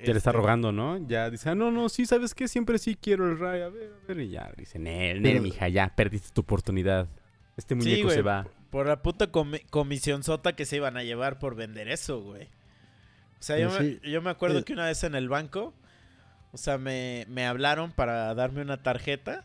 Ya 0.00 0.12
le 0.12 0.18
está 0.18 0.30
este, 0.30 0.32
rogando, 0.32 0.72
¿no? 0.72 0.98
Ya 1.08 1.30
dice, 1.30 1.50
ah, 1.50 1.54
no, 1.54 1.70
no, 1.70 1.88
sí, 1.88 2.06
¿sabes 2.06 2.34
qué? 2.34 2.48
Siempre 2.48 2.78
sí 2.78 2.96
quiero 3.00 3.30
el 3.30 3.38
Ray, 3.38 3.62
a 3.62 3.68
ver, 3.68 3.92
a 4.02 4.06
ver. 4.06 4.20
Y 4.20 4.30
ya 4.30 4.52
dice, 4.56 4.78
Nel, 4.78 5.22
Nel, 5.22 5.32
Pero- 5.32 5.42
mija, 5.42 5.68
ya 5.68 5.88
perdiste 5.94 6.30
tu 6.32 6.42
oportunidad. 6.42 7.08
Este 7.56 7.74
muñeco 7.74 8.04
güey. 8.04 8.14
se 8.16 8.22
va. 8.22 8.46
Por 8.70 8.86
la 8.86 9.02
puta 9.02 9.32
comi- 9.32 9.64
comisión 9.70 10.22
sota 10.22 10.54
que 10.54 10.66
se 10.66 10.76
iban 10.76 10.96
a 10.96 11.02
llevar 11.02 11.38
por 11.38 11.54
vender 11.54 11.88
eso, 11.88 12.20
güey. 12.20 12.44
O 13.38 13.42
sea, 13.42 13.58
yo, 13.58 13.68
Pero 13.70 13.82
me, 13.82 13.90
sí, 13.90 14.00
yo 14.10 14.22
me 14.22 14.30
acuerdo 14.30 14.58
eh. 14.58 14.64
que 14.64 14.72
una 14.74 14.86
vez 14.86 15.02
en 15.04 15.14
el 15.14 15.28
banco, 15.28 15.72
o 16.52 16.58
sea, 16.58 16.76
me, 16.78 17.24
me 17.28 17.46
hablaron 17.46 17.92
para 17.92 18.34
darme 18.34 18.60
una 18.62 18.82
tarjeta 18.82 19.44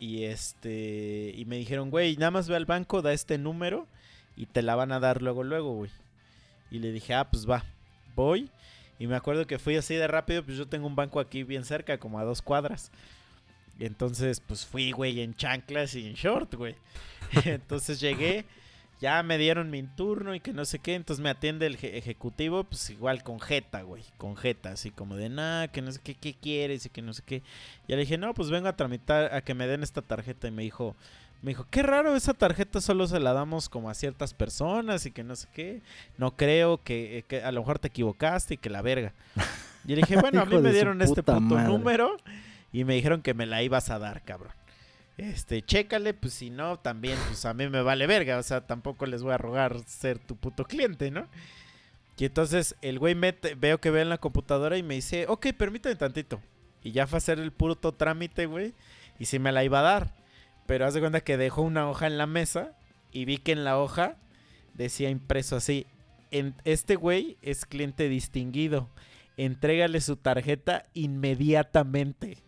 y 0.00 0.24
este 0.24 1.32
y 1.36 1.44
me 1.44 1.56
dijeron, 1.56 1.90
güey, 1.90 2.16
nada 2.16 2.30
más 2.32 2.48
ve 2.48 2.56
al 2.56 2.66
banco, 2.66 3.02
da 3.02 3.12
este 3.12 3.38
número 3.38 3.86
y 4.36 4.46
te 4.46 4.62
la 4.62 4.74
van 4.74 4.90
a 4.92 4.98
dar 5.00 5.22
luego, 5.22 5.44
luego, 5.44 5.74
güey. 5.74 5.90
Y 6.70 6.78
le 6.78 6.90
dije, 6.90 7.14
ah, 7.14 7.28
pues 7.30 7.48
va, 7.48 7.64
voy. 8.16 8.50
Y 9.02 9.08
me 9.08 9.16
acuerdo 9.16 9.48
que 9.48 9.58
fui 9.58 9.74
así 9.74 9.96
de 9.96 10.06
rápido, 10.06 10.44
pues 10.44 10.56
yo 10.56 10.68
tengo 10.68 10.86
un 10.86 10.94
banco 10.94 11.18
aquí 11.18 11.42
bien 11.42 11.64
cerca, 11.64 11.98
como 11.98 12.20
a 12.20 12.24
dos 12.24 12.40
cuadras. 12.40 12.92
Entonces, 13.80 14.38
pues 14.38 14.64
fui, 14.64 14.92
güey, 14.92 15.22
en 15.22 15.34
chanclas 15.34 15.96
y 15.96 16.06
en 16.06 16.14
short, 16.14 16.54
güey. 16.54 16.76
entonces 17.44 17.98
llegué, 17.98 18.44
ya 19.00 19.20
me 19.24 19.38
dieron 19.38 19.70
mi 19.70 19.82
turno 19.82 20.36
y 20.36 20.38
que 20.38 20.52
no 20.52 20.64
sé 20.64 20.78
qué. 20.78 20.94
Entonces 20.94 21.20
me 21.20 21.30
atiende 21.30 21.66
el 21.66 21.78
je- 21.78 21.96
ejecutivo, 21.96 22.62
pues 22.62 22.90
igual 22.90 23.24
con 23.24 23.40
jeta, 23.40 23.82
güey. 23.82 24.04
Con 24.18 24.36
jeta, 24.36 24.70
así 24.70 24.92
como 24.92 25.16
de 25.16 25.30
nada, 25.30 25.66
que 25.66 25.82
no 25.82 25.90
sé 25.90 25.98
qué, 26.00 26.14
qué 26.14 26.34
quieres 26.34 26.86
y 26.86 26.90
que 26.90 27.02
no 27.02 27.12
sé 27.12 27.24
qué. 27.26 27.42
Y 27.88 27.92
le 27.92 27.96
dije, 27.96 28.18
no, 28.18 28.34
pues 28.34 28.50
vengo 28.50 28.68
a 28.68 28.76
tramitar, 28.76 29.34
a 29.34 29.40
que 29.42 29.54
me 29.54 29.66
den 29.66 29.82
esta 29.82 30.02
tarjeta. 30.02 30.46
Y 30.46 30.52
me 30.52 30.62
dijo, 30.62 30.94
me 31.42 31.50
dijo, 31.50 31.66
qué 31.70 31.82
raro, 31.82 32.14
esa 32.14 32.34
tarjeta 32.34 32.80
solo 32.80 33.08
se 33.08 33.18
la 33.18 33.32
damos 33.32 33.68
como 33.68 33.90
a 33.90 33.94
ciertas 33.94 34.32
personas 34.32 35.06
y 35.06 35.10
que 35.10 35.24
no 35.24 35.34
sé 35.34 35.48
qué. 35.52 35.82
No 36.16 36.36
creo 36.36 36.80
que, 36.82 37.18
eh, 37.18 37.22
que 37.24 37.42
a 37.42 37.50
lo 37.50 37.60
mejor 37.60 37.80
te 37.80 37.88
equivocaste 37.88 38.54
y 38.54 38.56
que 38.58 38.70
la 38.70 38.80
verga. 38.80 39.12
Y 39.84 39.88
le 39.88 39.96
dije, 39.96 40.16
bueno, 40.20 40.40
a 40.40 40.44
mí 40.44 40.56
me 40.58 40.72
dieron 40.72 41.02
este 41.02 41.24
puto 41.24 41.40
madre. 41.40 41.68
número 41.68 42.16
y 42.72 42.84
me 42.84 42.94
dijeron 42.94 43.22
que 43.22 43.34
me 43.34 43.46
la 43.46 43.60
ibas 43.62 43.90
a 43.90 43.98
dar, 43.98 44.22
cabrón. 44.22 44.52
Este, 45.18 45.62
chécale, 45.62 46.14
pues 46.14 46.32
si 46.32 46.50
no, 46.50 46.78
también, 46.78 47.18
pues 47.26 47.44
a 47.44 47.52
mí 47.54 47.68
me 47.68 47.82
vale 47.82 48.06
verga. 48.06 48.38
O 48.38 48.42
sea, 48.44 48.64
tampoco 48.64 49.06
les 49.06 49.24
voy 49.24 49.32
a 49.32 49.38
rogar 49.38 49.80
ser 49.86 50.20
tu 50.20 50.36
puto 50.36 50.64
cliente, 50.64 51.10
¿no? 51.10 51.26
Y 52.22 52.26
entonces 52.26 52.76
el 52.82 53.00
güey 53.00 53.16
mete, 53.16 53.56
veo 53.56 53.80
que 53.80 53.90
ve 53.90 54.02
en 54.02 54.08
la 54.08 54.18
computadora 54.18 54.78
y 54.78 54.84
me 54.84 54.94
dice, 54.94 55.26
ok, 55.26 55.48
permítame 55.58 55.96
tantito. 55.96 56.40
Y 56.84 56.92
ya 56.92 57.08
fue 57.08 57.16
a 57.16 57.18
hacer 57.18 57.40
el 57.40 57.50
puto 57.50 57.90
trámite, 57.90 58.46
güey. 58.46 58.74
Y 59.18 59.24
sí 59.24 59.40
me 59.40 59.50
la 59.50 59.64
iba 59.64 59.80
a 59.80 59.82
dar. 59.82 60.21
Pero 60.66 60.86
haz 60.86 60.94
de 60.94 61.00
cuenta 61.00 61.20
que 61.22 61.36
dejó 61.36 61.62
una 61.62 61.88
hoja 61.88 62.06
en 62.06 62.18
la 62.18 62.26
mesa 62.26 62.76
y 63.10 63.24
vi 63.24 63.38
que 63.38 63.52
en 63.52 63.64
la 63.64 63.78
hoja 63.78 64.16
decía 64.74 65.10
impreso 65.10 65.56
así, 65.56 65.86
en, 66.30 66.54
este 66.64 66.96
güey 66.96 67.36
es 67.42 67.66
cliente 67.66 68.08
distinguido. 68.08 68.88
Entrégale 69.36 70.00
su 70.00 70.16
tarjeta 70.16 70.86
inmediatamente. 70.94 72.38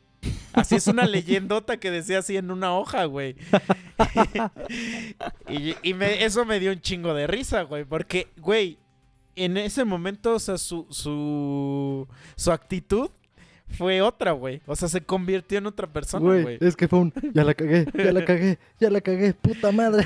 Así 0.53 0.77
es 0.77 0.87
una 0.87 1.05
leyendota 1.07 1.79
que 1.79 1.91
decía 1.91 2.19
así 2.21 2.37
en 2.37 2.51
una 2.51 2.75
hoja, 2.77 3.05
güey. 3.07 3.37
y 5.49 5.75
y 5.83 5.95
me- 5.95 6.25
eso 6.25 6.45
me 6.45 6.61
dio 6.61 6.73
un 6.73 6.81
chingo 6.81 7.15
de 7.15 7.27
risa, 7.27 7.63
güey. 7.63 7.85
Porque, 7.85 8.29
güey, 8.39 8.79
en 9.37 9.57
ese 9.57 9.85
momento, 9.85 10.35
o 10.35 10.39
sea, 10.39 10.59
su, 10.59 10.87
su, 10.91 12.07
su 12.37 12.53
actitud 12.53 13.11
fue 13.71 14.03
otra, 14.03 14.33
güey. 14.33 14.61
O 14.67 14.77
sea, 14.77 14.89
se 14.89 15.01
convirtió 15.03 15.59
en 15.59 15.67
otra 15.67 15.87
persona, 15.87 16.25
Güey, 16.43 16.59
es 16.61 16.77
que 16.77 16.87
fue 16.89 16.99
un. 17.01 17.13
Ya 17.33 17.45
la 17.45 17.55
cagué, 17.55 17.87
ya 17.95 18.13
la 18.13 18.25
cagué, 18.25 18.59
ya 18.81 18.91
la 18.91 19.01
cagué, 19.01 19.35
puta 19.35 19.73
madre. 19.73 20.05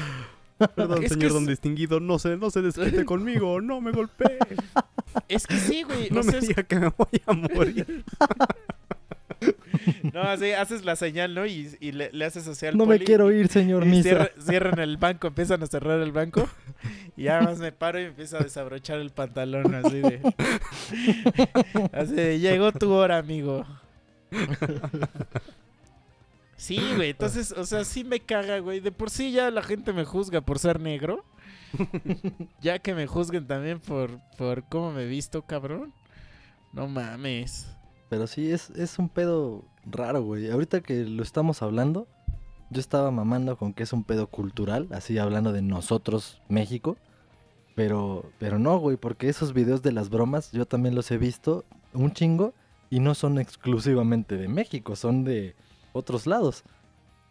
Perdón, 0.74 1.04
Es 1.04 1.10
que 1.10 1.14
señor 1.14 1.26
es- 1.28 1.32
don 1.34 1.46
distinguido, 1.46 2.00
no 2.00 2.18
se, 2.18 2.36
no 2.36 2.50
se 2.50 2.62
desquite 2.62 3.04
conmigo, 3.06 3.60
no 3.60 3.80
me 3.80 3.92
golpee. 3.92 4.38
Es 5.28 5.46
que 5.46 5.56
sí, 5.56 5.82
güey. 5.84 6.10
No 6.10 6.20
o 6.20 6.22
sea, 6.22 6.32
me 6.32 6.38
es- 6.38 6.48
diga 6.48 6.62
que 6.64 6.76
me 6.80 6.88
voy 6.88 7.22
a 7.26 7.32
morir. 7.32 8.04
No, 10.12 10.22
así 10.22 10.52
haces 10.52 10.84
la 10.84 10.96
señal, 10.96 11.34
¿no? 11.34 11.46
Y, 11.46 11.76
y 11.80 11.92
le, 11.92 12.10
le 12.12 12.24
haces 12.24 12.46
así 12.48 12.66
al 12.66 12.76
No 12.76 12.86
me 12.86 12.98
quiero 12.98 13.30
ir, 13.32 13.48
señor 13.48 13.86
y 13.86 13.90
Misa. 13.90 14.30
cierran 14.38 14.78
el 14.78 14.96
banco, 14.96 15.26
empiezan 15.28 15.62
a 15.62 15.66
cerrar 15.66 16.00
el 16.00 16.12
banco. 16.12 16.48
Y 17.16 17.24
ya 17.24 17.40
más 17.40 17.58
me 17.58 17.72
paro 17.72 17.98
y 17.98 18.02
me 18.04 18.08
empiezo 18.08 18.36
a 18.38 18.40
desabrochar 18.40 18.98
el 18.98 19.10
pantalón 19.10 19.74
así 19.74 20.00
de... 20.00 20.20
Así 21.92 22.14
de, 22.14 22.38
llegó 22.38 22.72
tu 22.72 22.92
hora, 22.92 23.18
amigo. 23.18 23.64
Sí, 26.56 26.80
güey, 26.96 27.10
entonces, 27.10 27.52
o 27.52 27.64
sea, 27.64 27.84
sí 27.84 28.02
me 28.02 28.18
caga, 28.18 28.58
güey. 28.58 28.80
De 28.80 28.90
por 28.90 29.10
sí 29.10 29.30
ya 29.30 29.48
la 29.52 29.62
gente 29.62 29.92
me 29.92 30.04
juzga 30.04 30.40
por 30.40 30.58
ser 30.58 30.80
negro. 30.80 31.24
Ya 32.60 32.80
que 32.80 32.94
me 32.94 33.06
juzguen 33.06 33.46
también 33.46 33.78
por, 33.78 34.18
por 34.36 34.64
cómo 34.68 34.90
me 34.90 35.02
he 35.02 35.06
visto, 35.06 35.42
cabrón. 35.42 35.92
No 36.72 36.88
mames. 36.88 37.68
Pero 38.08 38.26
sí, 38.26 38.50
es, 38.50 38.70
es 38.70 38.98
un 38.98 39.08
pedo 39.08 39.64
raro, 39.84 40.22
güey. 40.22 40.50
Ahorita 40.50 40.80
que 40.80 41.04
lo 41.04 41.22
estamos 41.22 41.62
hablando, 41.62 42.06
yo 42.70 42.80
estaba 42.80 43.10
mamando 43.10 43.56
con 43.56 43.72
que 43.72 43.82
es 43.82 43.92
un 43.92 44.04
pedo 44.04 44.26
cultural, 44.26 44.88
así 44.90 45.18
hablando 45.18 45.52
de 45.52 45.62
nosotros, 45.62 46.40
México. 46.48 46.96
Pero, 47.74 48.24
pero 48.38 48.58
no, 48.58 48.78
güey, 48.78 48.96
porque 48.96 49.28
esos 49.28 49.52
videos 49.52 49.82
de 49.82 49.92
las 49.92 50.10
bromas 50.10 50.50
yo 50.52 50.66
también 50.66 50.94
los 50.94 51.10
he 51.10 51.18
visto 51.18 51.64
un 51.92 52.12
chingo 52.12 52.52
y 52.90 53.00
no 53.00 53.14
son 53.14 53.38
exclusivamente 53.38 54.36
de 54.36 54.48
México, 54.48 54.96
son 54.96 55.24
de 55.24 55.54
otros 55.92 56.26
lados. 56.26 56.64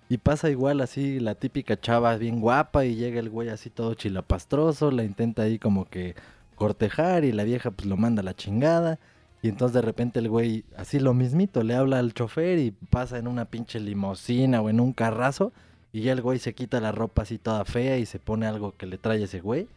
Y 0.10 0.20
pasa 0.20 0.50
igual 0.50 0.80
así 0.80 1.20
la 1.20 1.36
típica 1.36 1.80
chava 1.80 2.16
bien 2.16 2.40
guapa 2.40 2.86
y 2.86 2.96
llega 2.96 3.20
el 3.20 3.30
güey 3.30 3.50
así 3.50 3.70
todo 3.70 3.94
chilapastroso, 3.94 4.90
la 4.90 5.04
intenta 5.04 5.42
ahí 5.42 5.60
como 5.60 5.86
que 5.86 6.16
cortejar 6.56 7.26
y 7.26 7.34
la 7.34 7.44
vieja 7.44 7.72
pues 7.72 7.88
lo 7.88 7.98
manda 7.98 8.22
a 8.22 8.26
la 8.26 8.36
chingada. 8.36 9.00
Y 9.42 9.50
entonces 9.50 9.74
de 9.74 9.82
repente 9.82 10.20
el 10.20 10.30
güey, 10.30 10.66
así 10.76 11.00
lo 11.00 11.14
mismito, 11.14 11.64
le 11.64 11.76
habla 11.76 12.00
al 12.00 12.14
chofer 12.14 12.60
y 12.60 12.72
pasa 12.72 13.18
en 13.18 13.28
una 13.28 13.46
pinche 13.46 13.80
limosina 13.80 14.62
o 14.62 14.70
en 14.70 14.80
un 14.80 14.94
carrazo. 14.94 15.54
Y 15.92 16.02
ya 16.02 16.14
el 16.14 16.22
güey 16.22 16.40
se 16.40 16.54
quita 16.54 16.80
la 16.80 16.92
ropa 16.92 17.22
así 17.22 17.38
toda 17.38 17.64
fea 17.66 17.98
y 17.98 18.06
se 18.06 18.20
pone 18.20 18.46
algo 18.46 18.76
que 18.76 18.86
le 18.86 18.98
trae 18.98 19.24
ese 19.24 19.40
güey. 19.40 19.68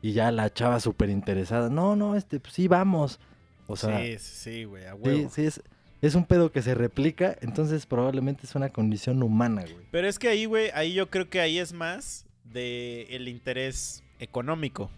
Y 0.00 0.12
ya 0.12 0.32
la 0.32 0.52
chava 0.52 0.80
súper 0.80 1.10
interesada, 1.10 1.70
no, 1.70 1.94
no, 1.94 2.16
este, 2.16 2.40
pues 2.40 2.54
sí, 2.54 2.66
vamos. 2.66 3.20
O 3.68 3.76
sea, 3.76 4.00
sí, 4.00 4.18
sí, 4.18 4.34
sí, 4.34 4.64
güey, 4.64 4.84
a 4.86 4.96
sí, 5.02 5.28
sí, 5.30 5.44
es, 5.44 5.62
es 6.00 6.16
un 6.16 6.24
pedo 6.24 6.50
que 6.50 6.60
se 6.60 6.74
replica, 6.74 7.38
entonces 7.40 7.86
probablemente 7.86 8.44
es 8.44 8.56
una 8.56 8.70
condición 8.70 9.22
humana, 9.22 9.62
güey. 9.62 9.86
Pero 9.92 10.08
es 10.08 10.18
que 10.18 10.28
ahí, 10.28 10.46
güey, 10.46 10.70
ahí 10.74 10.94
yo 10.94 11.08
creo 11.08 11.30
que 11.30 11.40
ahí 11.40 11.58
es 11.58 11.72
más 11.72 12.26
de 12.44 13.06
el 13.10 13.28
interés 13.28 14.02
económico. 14.18 14.90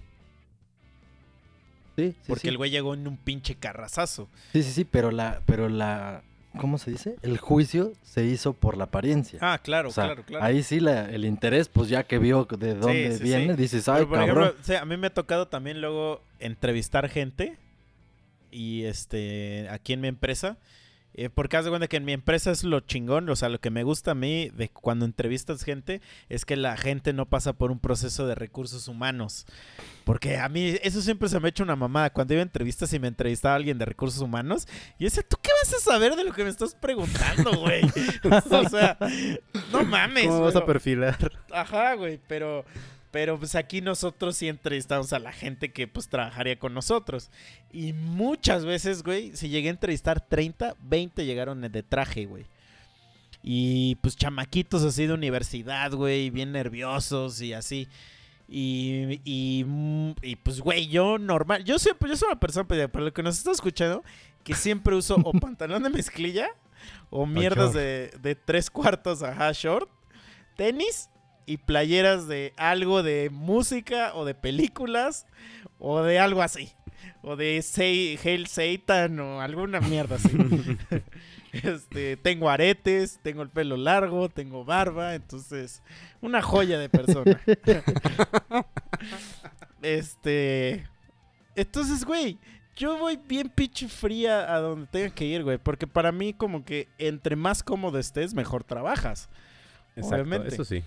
Sí, 1.96 2.10
sí, 2.12 2.16
Porque 2.26 2.42
sí. 2.42 2.48
el 2.48 2.56
güey 2.56 2.70
llegó 2.70 2.94
en 2.94 3.06
un 3.06 3.16
pinche 3.16 3.54
carrazazo. 3.54 4.28
Sí, 4.52 4.62
sí, 4.62 4.70
sí, 4.72 4.84
pero 4.84 5.10
la, 5.10 5.40
pero 5.46 5.68
la, 5.68 6.22
¿cómo 6.58 6.78
se 6.78 6.90
dice? 6.90 7.16
El 7.22 7.38
juicio 7.38 7.92
se 8.02 8.24
hizo 8.24 8.52
por 8.52 8.76
la 8.76 8.84
apariencia. 8.84 9.38
Ah, 9.42 9.58
claro, 9.62 9.90
o 9.90 9.92
sea, 9.92 10.04
claro, 10.06 10.24
claro. 10.24 10.44
ahí 10.44 10.62
sí 10.62 10.80
la, 10.80 11.08
el 11.10 11.24
interés, 11.24 11.68
pues 11.68 11.88
ya 11.88 12.02
que 12.04 12.18
vio 12.18 12.46
de 12.58 12.74
dónde 12.74 13.16
sí, 13.16 13.22
viene, 13.22 13.54
sí. 13.54 13.60
dices, 13.62 13.88
ay, 13.88 13.98
Pero, 13.98 14.08
por 14.08 14.18
cabrón. 14.18 14.42
ejemplo, 14.44 14.60
o 14.62 14.64
sea, 14.64 14.80
a 14.82 14.84
mí 14.84 14.96
me 14.96 15.06
ha 15.06 15.14
tocado 15.14 15.48
también 15.48 15.80
luego 15.80 16.20
entrevistar 16.40 17.08
gente 17.08 17.56
y 18.50 18.84
este 18.84 19.68
aquí 19.70 19.92
en 19.92 20.00
mi 20.00 20.08
empresa. 20.08 20.56
Eh, 21.14 21.30
porque 21.30 21.56
haz 21.56 21.64
de 21.64 21.70
cuenta 21.70 21.86
que 21.86 21.96
en 21.96 22.04
mi 22.04 22.12
empresa 22.12 22.50
es 22.50 22.64
lo 22.64 22.80
chingón, 22.80 23.28
o 23.30 23.36
sea, 23.36 23.48
lo 23.48 23.60
que 23.60 23.70
me 23.70 23.84
gusta 23.84 24.10
a 24.10 24.14
mí 24.14 24.50
de 24.50 24.68
cuando 24.68 25.04
entrevistas 25.04 25.62
gente 25.62 26.00
es 26.28 26.44
que 26.44 26.56
la 26.56 26.76
gente 26.76 27.12
no 27.12 27.26
pasa 27.26 27.52
por 27.52 27.70
un 27.70 27.78
proceso 27.78 28.26
de 28.26 28.34
recursos 28.34 28.88
humanos. 28.88 29.46
Porque 30.04 30.38
a 30.38 30.48
mí 30.48 30.76
eso 30.82 31.00
siempre 31.00 31.28
se 31.28 31.38
me 31.38 31.46
ha 31.46 31.50
hecho 31.50 31.62
una 31.62 31.76
mamada. 31.76 32.10
Cuando 32.10 32.34
iba 32.34 32.40
a 32.40 32.42
entrevistas 32.42 32.92
y 32.92 32.98
me 32.98 33.08
entrevistaba 33.08 33.54
a 33.54 33.56
alguien 33.56 33.78
de 33.78 33.84
recursos 33.84 34.20
humanos, 34.20 34.66
y 34.98 35.04
decía, 35.04 35.22
¿tú 35.22 35.36
qué 35.40 35.50
vas 35.62 35.72
a 35.74 35.78
saber 35.78 36.16
de 36.16 36.24
lo 36.24 36.32
que 36.32 36.42
me 36.42 36.50
estás 36.50 36.74
preguntando, 36.74 37.52
güey? 37.58 37.82
o 38.50 38.68
sea, 38.68 38.98
no 39.72 39.84
mames. 39.84 40.26
¿Cómo 40.26 40.40
vas 40.40 40.56
a 40.56 40.66
perfilar? 40.66 41.32
Ajá, 41.52 41.94
güey, 41.94 42.20
pero, 42.26 42.64
pero 43.14 43.38
pues 43.38 43.54
aquí 43.54 43.80
nosotros 43.80 44.36
sí 44.36 44.48
entrevistamos 44.48 45.12
a 45.12 45.20
la 45.20 45.30
gente 45.30 45.72
que 45.72 45.86
pues 45.86 46.08
trabajaría 46.08 46.58
con 46.58 46.74
nosotros. 46.74 47.30
Y 47.72 47.92
muchas 47.92 48.64
veces, 48.64 49.04
güey, 49.04 49.36
si 49.36 49.48
llegué 49.48 49.68
a 49.68 49.70
entrevistar 49.70 50.20
30, 50.20 50.74
20 50.80 51.24
llegaron 51.24 51.60
de 51.60 51.82
traje, 51.84 52.26
güey. 52.26 52.46
Y 53.40 53.94
pues 54.00 54.16
chamaquitos 54.16 54.82
así 54.82 55.06
de 55.06 55.12
universidad, 55.12 55.92
güey, 55.92 56.30
bien 56.30 56.50
nerviosos 56.50 57.40
y 57.40 57.52
así. 57.52 57.86
Y, 58.48 59.20
y, 59.22 59.62
mm, 59.64 60.14
y, 60.20 60.34
pues, 60.34 60.60
güey, 60.60 60.88
yo 60.88 61.16
normal, 61.16 61.62
yo 61.62 61.78
siempre, 61.78 62.10
yo 62.10 62.16
soy 62.16 62.30
una 62.32 62.40
persona, 62.40 62.66
pues, 62.66 62.88
para 62.88 63.04
lo 63.04 63.14
que 63.14 63.22
nos 63.22 63.38
está 63.38 63.52
escuchando, 63.52 64.02
que 64.42 64.54
siempre 64.54 64.96
uso 64.96 65.14
o 65.22 65.32
pantalón 65.40 65.84
de 65.84 65.90
mezclilla 65.90 66.48
o 67.10 67.26
mierdas 67.26 67.74
de, 67.74 68.10
de 68.20 68.34
tres 68.34 68.68
cuartos, 68.70 69.22
ajá, 69.22 69.52
short, 69.52 69.88
tenis 70.56 71.10
y 71.46 71.58
playeras 71.58 72.26
de 72.28 72.52
algo 72.56 73.02
de 73.02 73.30
música 73.30 74.12
o 74.14 74.24
de 74.24 74.34
películas 74.34 75.26
o 75.78 76.02
de 76.02 76.18
algo 76.18 76.42
así. 76.42 76.72
O 77.22 77.36
de 77.36 77.58
Sei- 77.58 78.18
Hail 78.22 78.46
Satan 78.46 79.18
o 79.20 79.40
alguna 79.40 79.80
mierda 79.80 80.16
así. 80.16 80.30
este, 81.52 82.16
tengo 82.16 82.48
aretes, 82.50 83.18
tengo 83.22 83.42
el 83.42 83.48
pelo 83.50 83.76
largo, 83.76 84.28
tengo 84.28 84.64
barba, 84.64 85.14
entonces 85.14 85.82
una 86.20 86.42
joya 86.42 86.78
de 86.78 86.88
persona. 86.88 87.40
este, 89.82 90.86
entonces, 91.54 92.04
güey, 92.04 92.38
yo 92.76 92.98
voy 92.98 93.18
bien 93.28 93.48
pinche 93.48 93.88
fría 93.88 94.52
a 94.54 94.58
donde 94.60 94.86
tenga 94.86 95.10
que 95.10 95.24
ir, 95.24 95.44
güey, 95.44 95.58
porque 95.58 95.86
para 95.86 96.12
mí 96.12 96.32
como 96.32 96.64
que 96.64 96.88
entre 96.98 97.36
más 97.36 97.62
cómodo 97.62 97.98
estés, 97.98 98.34
mejor 98.34 98.64
trabajas. 98.64 99.28
Exacto, 99.96 100.14
Obviamente. 100.16 100.48
eso 100.54 100.64
sí. 100.64 100.82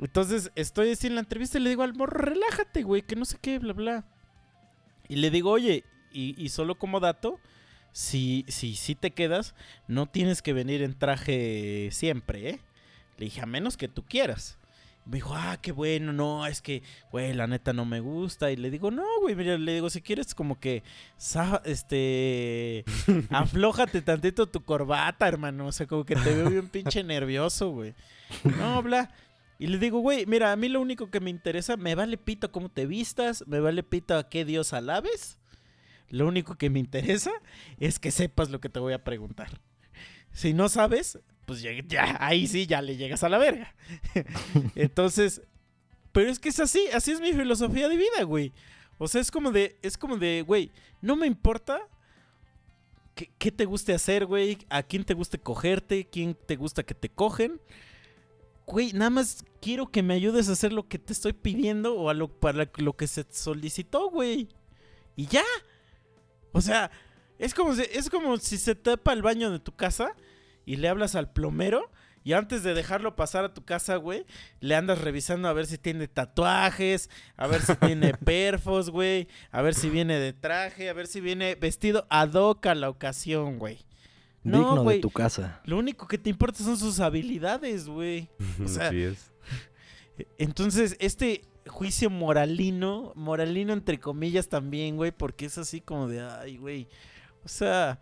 Entonces 0.00 0.50
estoy 0.54 0.90
así 0.90 1.06
en 1.06 1.14
la 1.14 1.20
entrevista 1.20 1.58
y 1.58 1.62
le 1.62 1.70
digo 1.70 1.82
al 1.82 1.94
morro, 1.94 2.18
relájate, 2.18 2.82
güey, 2.82 3.02
que 3.02 3.16
no 3.16 3.24
sé 3.24 3.38
qué, 3.40 3.58
bla, 3.58 3.72
bla. 3.72 4.04
Y 5.08 5.16
le 5.16 5.30
digo, 5.30 5.50
oye, 5.50 5.84
y, 6.12 6.40
y 6.42 6.48
solo 6.50 6.76
como 6.76 7.00
dato, 7.00 7.40
si, 7.92 8.44
si, 8.48 8.74
si 8.74 8.94
te 8.94 9.12
quedas, 9.12 9.54
no 9.88 10.06
tienes 10.06 10.42
que 10.42 10.52
venir 10.52 10.82
en 10.82 10.98
traje 10.98 11.88
siempre, 11.92 12.50
¿eh? 12.50 12.60
Le 13.16 13.24
dije, 13.24 13.40
a 13.40 13.46
menos 13.46 13.78
que 13.78 13.88
tú 13.88 14.04
quieras. 14.04 14.58
Me 15.06 15.18
dijo, 15.18 15.34
ah, 15.34 15.56
qué 15.62 15.70
bueno, 15.70 16.12
no, 16.12 16.46
es 16.46 16.60
que, 16.60 16.82
güey, 17.12 17.32
la 17.32 17.46
neta 17.46 17.72
no 17.72 17.84
me 17.84 18.00
gusta. 18.00 18.50
Y 18.50 18.56
le 18.56 18.70
digo, 18.70 18.90
no, 18.90 19.04
güey, 19.22 19.36
mira, 19.36 19.56
le 19.56 19.74
digo, 19.74 19.88
si 19.88 20.02
quieres 20.02 20.34
como 20.34 20.58
que, 20.58 20.82
este, 21.64 22.84
aflójate 23.30 24.02
tantito 24.02 24.48
tu 24.48 24.64
corbata, 24.64 25.28
hermano. 25.28 25.68
O 25.68 25.72
sea, 25.72 25.86
como 25.86 26.04
que 26.04 26.16
te 26.16 26.34
veo 26.34 26.50
bien 26.50 26.68
pinche 26.68 27.04
nervioso, 27.04 27.70
güey. 27.70 27.94
No, 28.58 28.82
bla. 28.82 29.10
Y 29.58 29.68
le 29.68 29.78
digo, 29.78 30.00
güey, 30.00 30.26
mira, 30.26 30.52
a 30.52 30.56
mí 30.56 30.68
lo 30.68 30.80
único 30.80 31.10
que 31.10 31.20
me 31.20 31.30
interesa, 31.30 31.76
me 31.76 31.94
vale 31.94 32.18
pito 32.18 32.52
cómo 32.52 32.68
te 32.68 32.86
vistas, 32.86 33.44
me 33.46 33.60
vale 33.60 33.82
pito 33.82 34.16
a 34.16 34.28
qué 34.28 34.44
Dios 34.44 34.72
alabes. 34.72 35.38
Lo 36.08 36.26
único 36.26 36.56
que 36.56 36.70
me 36.70 36.78
interesa 36.78 37.32
es 37.78 37.98
que 37.98 38.10
sepas 38.10 38.50
lo 38.50 38.60
que 38.60 38.68
te 38.68 38.80
voy 38.80 38.92
a 38.92 39.02
preguntar. 39.02 39.60
Si 40.32 40.52
no 40.52 40.68
sabes, 40.68 41.18
pues 41.46 41.62
ya, 41.62 41.70
ya, 41.86 42.16
ahí 42.20 42.46
sí 42.46 42.66
ya 42.66 42.82
le 42.82 42.96
llegas 42.96 43.22
a 43.22 43.28
la 43.28 43.38
verga. 43.38 43.74
Entonces, 44.74 45.42
pero 46.12 46.30
es 46.30 46.38
que 46.38 46.50
es 46.50 46.60
así, 46.60 46.86
así 46.92 47.12
es 47.12 47.20
mi 47.20 47.32
filosofía 47.32 47.88
de 47.88 47.96
vida, 47.96 48.22
güey. 48.24 48.52
O 48.98 49.08
sea, 49.08 49.20
es 49.20 49.30
como 49.30 49.50
de, 49.52 49.78
es 49.82 49.96
como 49.96 50.16
de, 50.16 50.42
güey, 50.42 50.70
no 51.00 51.16
me 51.16 51.26
importa 51.26 51.80
qué, 53.14 53.30
qué 53.38 53.50
te 53.50 53.64
guste 53.64 53.94
hacer, 53.94 54.26
güey, 54.26 54.58
a 54.68 54.82
quién 54.82 55.04
te 55.04 55.14
guste 55.14 55.38
cogerte, 55.38 56.08
quién 56.08 56.34
te 56.34 56.56
gusta 56.56 56.82
que 56.82 56.94
te 56.94 57.08
cogen. 57.08 57.60
Güey, 58.66 58.92
nada 58.92 59.10
más 59.10 59.44
quiero 59.60 59.90
que 59.90 60.02
me 60.02 60.14
ayudes 60.14 60.48
a 60.48 60.52
hacer 60.52 60.72
lo 60.72 60.88
que 60.88 60.98
te 60.98 61.12
estoy 61.12 61.32
pidiendo 61.32 61.94
o 61.94 62.10
a 62.10 62.14
lo, 62.14 62.28
para 62.28 62.68
lo 62.76 62.96
que 62.96 63.06
se 63.06 63.24
solicitó, 63.30 64.10
güey. 64.10 64.48
Y 65.14 65.26
ya. 65.26 65.44
O 66.52 66.60
sea, 66.60 66.90
es 67.38 67.54
como, 67.54 67.74
si, 67.74 67.82
es 67.82 68.10
como 68.10 68.36
si 68.38 68.58
se 68.58 68.74
tapa 68.74 69.12
el 69.12 69.22
baño 69.22 69.50
de 69.50 69.60
tu 69.60 69.72
casa 69.76 70.14
y 70.64 70.76
le 70.76 70.88
hablas 70.88 71.14
al 71.14 71.32
plomero 71.32 71.90
y 72.26 72.32
antes 72.32 72.64
de 72.64 72.74
dejarlo 72.74 73.14
pasar 73.14 73.44
a 73.44 73.54
tu 73.54 73.64
casa, 73.64 73.94
güey, 73.94 74.26
le 74.58 74.74
andas 74.74 75.00
revisando 75.00 75.46
a 75.46 75.52
ver 75.52 75.66
si 75.66 75.78
tiene 75.78 76.08
tatuajes, 76.08 77.08
a 77.36 77.46
ver 77.46 77.62
si 77.62 77.76
tiene 77.76 78.14
perfos, 78.24 78.90
güey, 78.90 79.28
a 79.52 79.62
ver 79.62 79.74
si 79.74 79.90
viene 79.90 80.18
de 80.18 80.32
traje, 80.32 80.88
a 80.88 80.92
ver 80.92 81.06
si 81.06 81.20
viene 81.20 81.54
vestido 81.54 82.04
ad 82.10 82.32
hoc 82.34 82.66
a 82.66 82.74
la 82.74 82.90
ocasión, 82.90 83.60
güey. 83.60 83.85
No, 84.46 84.58
Digno 84.58 84.82
güey. 84.82 84.96
de 84.96 85.02
tu 85.02 85.10
casa. 85.10 85.60
Lo 85.64 85.78
único 85.78 86.06
que 86.06 86.18
te 86.18 86.30
importa 86.30 86.62
son 86.62 86.76
sus 86.76 87.00
habilidades, 87.00 87.88
güey. 87.88 88.28
O 88.64 88.68
sea, 88.68 88.88
Así 88.88 89.02
es. 89.02 89.30
Entonces, 90.38 90.96
este 90.98 91.42
juicio 91.66 92.08
moralino, 92.10 93.12
moralino 93.16 93.72
entre 93.72 93.98
comillas 93.98 94.48
también, 94.48 94.96
güey, 94.96 95.10
porque 95.10 95.46
es 95.46 95.58
así 95.58 95.80
como 95.80 96.08
de, 96.08 96.22
ay, 96.22 96.56
güey. 96.56 96.88
O 97.44 97.48
sea, 97.48 97.98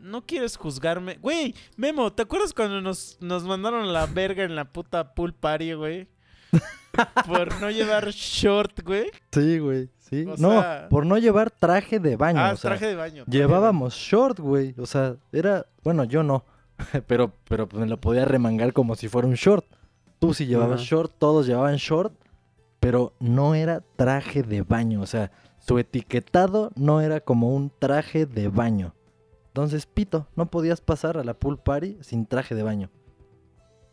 no 0.00 0.26
quieres 0.26 0.56
juzgarme. 0.56 1.18
Güey, 1.18 1.54
Memo, 1.76 2.12
¿te 2.12 2.22
acuerdas 2.22 2.52
cuando 2.52 2.80
nos, 2.80 3.18
nos 3.20 3.44
mandaron 3.44 3.92
la 3.92 4.06
verga 4.06 4.44
en 4.44 4.54
la 4.54 4.64
puta 4.72 5.14
pool 5.14 5.32
party, 5.34 5.74
güey? 5.74 6.08
Por 7.26 7.60
no 7.60 7.70
llevar 7.70 8.08
short, 8.10 8.82
güey. 8.84 9.10
Sí, 9.32 9.58
güey. 9.58 9.90
Sí. 9.98 10.24
O 10.24 10.36
no, 10.38 10.50
sea- 10.60 10.86
por 10.88 11.04
no 11.04 11.18
llevar 11.18 11.50
traje 11.50 11.98
de 11.98 12.16
baño. 12.16 12.38
Ah, 12.40 12.52
o 12.52 12.56
sea, 12.56 12.70
traje 12.70 12.86
de 12.86 12.94
baño. 12.94 13.24
Llevábamos 13.26 13.94
short, 13.94 14.38
güey. 14.38 14.74
O 14.78 14.86
sea, 14.86 15.16
era. 15.32 15.66
Bueno, 15.82 16.04
yo 16.04 16.22
no. 16.22 16.44
pero, 17.06 17.32
pero 17.48 17.68
pues 17.68 17.80
me 17.80 17.88
lo 17.88 18.00
podía 18.00 18.24
remangar 18.24 18.72
como 18.72 18.94
si 18.94 19.08
fuera 19.08 19.26
un 19.26 19.34
short. 19.34 19.64
Tú 20.20 20.32
sí 20.32 20.46
llevabas 20.46 20.80
short, 20.80 21.12
todos 21.18 21.46
llevaban 21.46 21.76
short. 21.76 22.14
Pero 22.78 23.14
no 23.18 23.54
era 23.54 23.82
traje 23.96 24.42
de 24.42 24.62
baño. 24.62 25.00
O 25.00 25.06
sea, 25.06 25.32
su 25.58 25.78
etiquetado 25.78 26.70
no 26.76 27.00
era 27.00 27.20
como 27.20 27.54
un 27.54 27.72
traje 27.76 28.26
de 28.26 28.48
baño. 28.48 28.94
Entonces, 29.48 29.86
pito, 29.86 30.28
no 30.36 30.50
podías 30.50 30.80
pasar 30.80 31.16
a 31.18 31.24
la 31.24 31.34
pool 31.34 31.58
party 31.58 31.98
sin 32.02 32.26
traje 32.26 32.54
de 32.54 32.62
baño. 32.62 32.90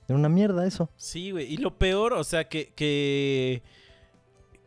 Era 0.08 0.18
una 0.18 0.30
mierda 0.30 0.66
eso. 0.66 0.90
Sí, 0.96 1.32
güey. 1.32 1.52
Y 1.52 1.58
lo 1.58 1.78
peor, 1.78 2.14
o 2.14 2.24
sea, 2.24 2.50
que, 2.50 2.74
que, 2.74 3.64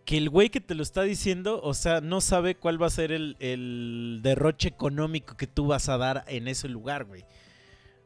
que 0.05 0.17
el 0.17 0.31
güey 0.31 0.49
que 0.51 0.61
te 0.61 0.75
lo 0.75 0.83
está 0.83 1.03
diciendo, 1.03 1.61
o 1.63 1.75
sea, 1.75 2.01
no 2.01 2.21
sabe 2.21 2.55
cuál 2.57 2.81
va 2.81 2.87
a 2.87 2.91
ser 2.91 3.13
el, 3.13 3.37
el 3.41 4.21
derroche 4.23 4.69
económico 4.69 5.37
que 5.37 5.47
tú 5.47 5.67
vas 5.67 5.89
a 5.89 5.99
dar 5.99 6.25
en 6.29 6.49
ese 6.49 6.69
lugar, 6.69 7.05
güey. 7.05 7.25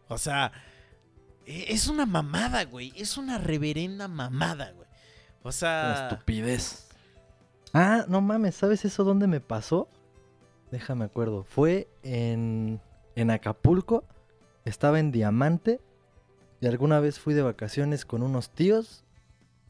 O 0.08 0.18
sea, 0.18 0.50
e- 1.46 1.66
es 1.68 1.86
una 1.86 2.06
mamada, 2.06 2.64
güey. 2.64 2.92
Es 2.96 3.16
una 3.16 3.38
reverenda 3.38 4.08
mamada, 4.08 4.72
güey. 4.72 4.88
O 5.42 5.48
Una 5.48 5.52
sea, 5.52 6.08
estupidez. 6.10 6.88
Ah, 7.72 8.04
no 8.08 8.20
mames, 8.20 8.56
¿sabes 8.56 8.84
eso 8.84 9.04
dónde 9.04 9.28
me 9.28 9.40
pasó? 9.40 9.88
Déjame 10.72 11.04
acuerdo. 11.04 11.44
Fue 11.44 11.88
en, 12.02 12.80
en 13.14 13.30
Acapulco. 13.30 14.04
Estaba 14.64 14.98
en 14.98 15.12
Diamante. 15.12 15.80
Y 16.60 16.66
alguna 16.66 17.00
vez 17.00 17.18
fui 17.18 17.34
de 17.34 17.42
vacaciones 17.42 18.04
con 18.04 18.22
unos 18.22 18.50
tíos 18.50 19.04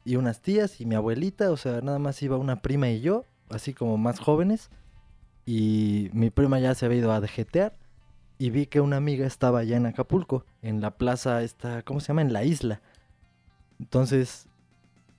y 0.04 0.16
unas 0.16 0.40
tías 0.40 0.80
y 0.80 0.86
mi 0.86 0.94
abuelita. 0.94 1.50
O 1.50 1.56
sea, 1.56 1.80
nada 1.80 1.98
más 1.98 2.22
iba 2.22 2.36
una 2.36 2.62
prima 2.62 2.90
y 2.90 3.00
yo, 3.00 3.24
así 3.48 3.74
como 3.74 3.96
más 3.96 4.18
jóvenes. 4.18 4.70
Y 5.46 6.10
mi 6.12 6.30
prima 6.30 6.58
ya 6.58 6.74
se 6.74 6.86
había 6.86 6.98
ido 6.98 7.12
a 7.12 7.20
dejetear. 7.20 7.74
Y 8.38 8.50
vi 8.50 8.66
que 8.66 8.80
una 8.80 8.96
amiga 8.96 9.26
estaba 9.26 9.60
allá 9.60 9.76
en 9.76 9.86
Acapulco, 9.86 10.46
en 10.62 10.80
la 10.80 10.96
plaza 10.96 11.42
esta, 11.42 11.82
¿cómo 11.82 12.00
se 12.00 12.08
llama? 12.08 12.22
En 12.22 12.32
la 12.32 12.42
isla. 12.42 12.80
Entonces 13.78 14.48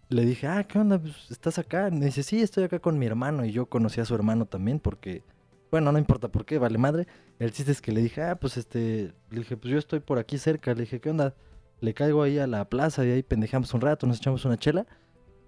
le 0.09 0.25
dije, 0.25 0.47
ah, 0.47 0.63
¿qué 0.63 0.79
onda? 0.79 0.99
Pues, 0.99 1.29
¿Estás 1.29 1.57
acá? 1.57 1.89
Me 1.91 2.07
dice, 2.07 2.23
sí, 2.23 2.41
estoy 2.41 2.63
acá 2.65 2.79
con 2.79 2.99
mi 2.99 3.05
hermano. 3.05 3.45
Y 3.45 3.51
yo 3.51 3.67
conocí 3.67 4.01
a 4.01 4.05
su 4.05 4.15
hermano 4.15 4.45
también 4.45 4.79
porque, 4.79 5.23
bueno, 5.69 5.91
no 5.91 5.99
importa 5.99 6.29
por 6.29 6.45
qué, 6.45 6.57
vale 6.57 6.77
madre. 6.77 7.07
El 7.39 7.51
chiste 7.51 7.71
es 7.71 7.81
que 7.81 7.91
le 7.91 8.01
dije, 8.01 8.23
ah, 8.23 8.35
pues 8.35 8.57
este, 8.57 9.13
le 9.29 9.39
dije, 9.39 9.55
pues 9.55 9.71
yo 9.71 9.77
estoy 9.77 9.99
por 9.99 10.17
aquí 10.17 10.37
cerca. 10.37 10.73
Le 10.73 10.81
dije, 10.81 10.99
¿qué 10.99 11.09
onda? 11.09 11.35
Le 11.81 11.93
caigo 11.93 12.23
ahí 12.23 12.39
a 12.39 12.47
la 12.47 12.69
plaza 12.69 13.05
y 13.05 13.11
ahí 13.11 13.23
pendejamos 13.23 13.73
un 13.73 13.81
rato, 13.81 14.07
nos 14.07 14.17
echamos 14.17 14.45
una 14.45 14.57
chela. 14.57 14.87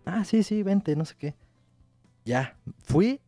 Ah, 0.05 0.25
sí, 0.25 0.43
sí, 0.43 0.63
vente, 0.63 0.95
no 0.95 1.05
sé 1.05 1.15
qué. 1.17 1.35
Ya, 2.25 2.57
fui 2.83 3.21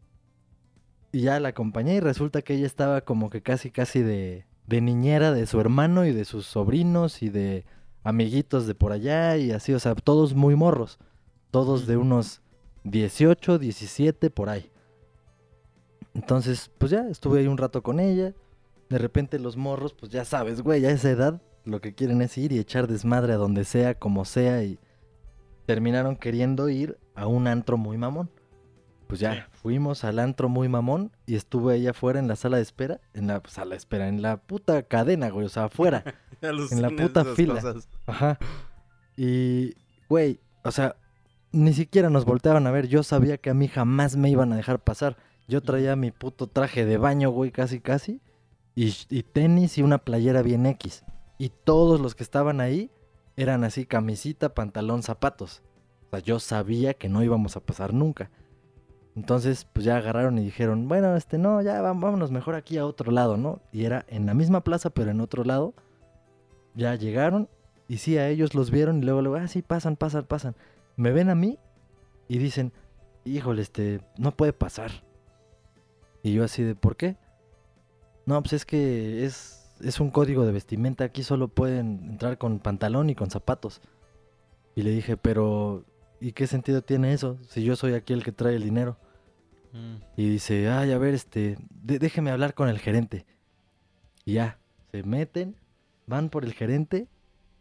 y 1.12 1.22
ya 1.22 1.40
la 1.40 1.50
acompañé 1.50 1.96
y 1.96 2.00
resulta 2.02 2.42
que 2.42 2.56
ella 2.56 2.66
estaba 2.66 3.02
como 3.02 3.30
que 3.30 3.42
casi, 3.42 3.72
casi 3.72 4.02
de, 4.02 4.46
de 4.68 4.82
niñera 4.82 5.32
de 5.32 5.46
su 5.46 5.62
hermano 5.62 6.06
y 6.06 6.12
de 6.12 6.26
sus 6.26 6.46
sobrinos 6.46 7.22
y 7.22 7.30
de 7.30 7.66
amiguitos 8.04 8.68
de 8.68 8.76
por 8.76 8.92
allá 8.92 9.38
y 9.38 9.52
así, 9.52 9.74
o 9.74 9.80
sea, 9.80 9.96
todos 9.96 10.34
muy 10.34 10.56
morros. 10.56 11.00
Todos 11.52 11.88
de 11.88 11.98
unos 11.98 12.42
18, 12.84 13.60
17, 13.60 14.30
por 14.30 14.50
ahí. 14.50 14.72
Entonces, 16.14 16.72
pues 16.78 16.92
ya 16.92 17.08
estuve 17.08 17.40
ahí 17.40 17.48
un 17.48 17.58
rato 17.58 17.82
con 17.82 18.00
ella. 18.00 18.34
De 18.90 18.98
repente 18.98 19.40
los 19.40 19.58
morros, 19.58 19.94
pues 19.94 20.12
ya 20.12 20.26
sabes, 20.26 20.62
güey, 20.62 20.86
a 20.86 20.92
esa 20.92 21.10
edad 21.10 21.42
lo 21.66 21.82
que 21.82 21.94
quieren 21.94 22.22
es 22.22 22.38
ir 22.38 22.52
y 22.52 22.60
echar 22.60 22.88
desmadre 22.88 23.34
a 23.34 23.38
donde 23.38 23.66
sea, 23.66 23.96
como 23.96 24.24
sea, 24.26 24.64
y 24.64 24.80
terminaron 25.66 26.16
queriendo 26.16 26.70
ir 26.70 26.98
a 27.16 27.28
un 27.28 27.48
antro 27.48 27.78
muy 27.78 27.98
mamón. 27.98 28.30
Pues 29.08 29.20
ya, 29.20 29.34
Sí. 29.34 29.40
fuimos 29.62 30.04
al 30.04 30.18
antro 30.20 30.50
muy 30.50 30.68
mamón 30.68 31.12
y 31.28 31.36
estuve 31.36 31.74
ahí 31.76 31.86
afuera 31.88 32.18
en 32.20 32.28
la 32.28 32.36
sala 32.36 32.58
de 32.58 32.64
espera, 32.64 33.02
en 33.14 33.28
la 33.28 33.42
sala 33.48 33.72
de 33.72 33.78
espera, 33.78 34.08
en 34.08 34.22
la 34.24 34.38
puta 34.38 34.82
cadena, 34.84 35.30
güey, 35.30 35.46
o 35.46 35.50
sea, 35.50 35.66
afuera. 35.66 36.04
En 36.42 36.82
la 36.82 36.90
puta 36.90 37.24
fila. 37.26 37.60
Ajá. 38.06 38.38
Y, 39.16 39.74
güey, 40.10 40.40
o 40.64 40.72
sea, 40.72 40.96
ni 41.52 41.74
siquiera 41.74 42.10
nos 42.10 42.26
volteaban 42.26 42.68
a 42.68 42.72
ver. 42.72 42.88
Yo 42.88 43.02
sabía 43.04 43.38
que 43.38 43.50
a 43.50 43.54
mí 43.54 43.68
jamás 43.68 44.16
me 44.18 44.30
iban 44.30 44.52
a 44.54 44.58
dejar 44.58 44.80
pasar. 44.84 45.16
Yo 45.48 45.62
traía 45.62 45.96
mi 45.96 46.12
puto 46.12 46.48
traje 46.48 46.86
de 46.86 46.98
baño, 46.98 47.30
güey, 47.32 47.52
casi, 47.52 47.80
casi. 47.80 48.22
Y, 48.76 48.94
y 49.10 49.24
tenis 49.24 49.78
y 49.78 49.82
una 49.82 49.98
playera 50.00 50.42
bien 50.42 50.66
X. 50.66 51.05
Y 51.38 51.50
todos 51.50 52.00
los 52.00 52.16
que 52.16 52.24
estaban 52.24 52.62
ahí 52.62 52.90
eran 53.36 53.64
así, 53.64 53.86
camisita, 53.86 54.54
pantalón, 54.54 55.04
zapatos. 55.04 55.62
O 56.08 56.10
sea, 56.12 56.20
yo 56.20 56.40
sabía 56.40 56.94
que 56.94 57.10
no 57.10 57.24
íbamos 57.24 57.58
a 57.58 57.60
pasar 57.60 57.94
nunca. 57.94 58.30
Entonces, 59.16 59.66
pues 59.72 59.86
ya 59.86 59.98
agarraron 59.98 60.38
y 60.38 60.44
dijeron, 60.44 60.88
bueno, 60.88 61.16
este, 61.16 61.38
no, 61.38 61.62
ya 61.62 61.82
vámonos 61.82 62.32
mejor 62.32 62.56
aquí 62.56 62.78
a 62.78 62.86
otro 62.86 63.12
lado, 63.12 63.38
¿no? 63.38 63.62
Y 63.72 63.86
era 63.86 64.06
en 64.10 64.26
la 64.26 64.34
misma 64.34 64.64
plaza, 64.64 64.90
pero 64.90 65.12
en 65.12 65.22
otro 65.22 65.44
lado. 65.44 65.74
Ya 66.74 66.96
llegaron 66.96 67.48
y 67.88 67.98
sí, 67.98 68.18
a 68.18 68.28
ellos 68.28 68.56
los 68.56 68.72
vieron 68.72 68.98
y 68.98 69.06
luego, 69.06 69.22
luego, 69.22 69.38
ah, 69.38 69.48
sí, 69.48 69.62
pasan, 69.62 69.96
pasan, 69.96 70.26
pasan. 70.26 70.56
Me 70.98 71.12
ven 71.12 71.30
a 71.30 71.36
mí 71.36 71.58
y 72.28 72.38
dicen, 72.38 72.74
híjole, 73.24 73.62
este, 73.62 74.02
no 74.18 74.32
puede 74.32 74.52
pasar. 74.52 74.92
Y 76.24 76.34
yo 76.34 76.44
así 76.44 76.64
de, 76.64 76.76
¿por 76.76 76.98
qué? 76.98 77.18
No, 78.26 78.42
pues 78.42 78.54
es 78.54 78.66
que 78.66 79.24
es, 79.24 79.55
es 79.82 80.00
un 80.00 80.10
código 80.12 80.46
de 80.46 80.52
vestimenta, 80.52 81.04
aquí 81.04 81.24
solo 81.24 81.48
pueden 81.48 82.10
entrar 82.12 82.38
con 82.38 82.60
pantalón 82.60 83.10
y 83.10 83.16
con 83.16 83.30
zapatos. 83.30 83.82
Y 84.76 84.82
le 84.84 84.92
dije, 84.92 85.18
pero, 85.18 85.86
¿y 86.20 86.34
qué 86.34 86.48
sentido 86.48 86.82
tiene 86.82 87.14
eso 87.14 87.38
si 87.50 87.64
yo 87.64 87.76
soy 87.76 87.94
aquí 87.94 88.14
el 88.14 88.24
que 88.24 88.32
trae 88.32 88.56
el 88.56 88.64
dinero? 88.64 88.98
Mm. 89.74 89.96
Y 90.18 90.30
dice, 90.30 90.70
ay, 90.70 90.92
a 90.92 90.98
ver, 90.98 91.14
este, 91.14 91.58
de- 91.70 92.00
déjeme 92.00 92.32
hablar 92.32 92.54
con 92.54 92.70
el 92.70 92.80
gerente. 92.80 93.26
Y 94.26 94.34
ya, 94.34 94.60
se 94.92 95.04
meten, 95.04 95.56
van 96.08 96.30
por 96.30 96.46
el 96.46 96.54
gerente 96.54 97.08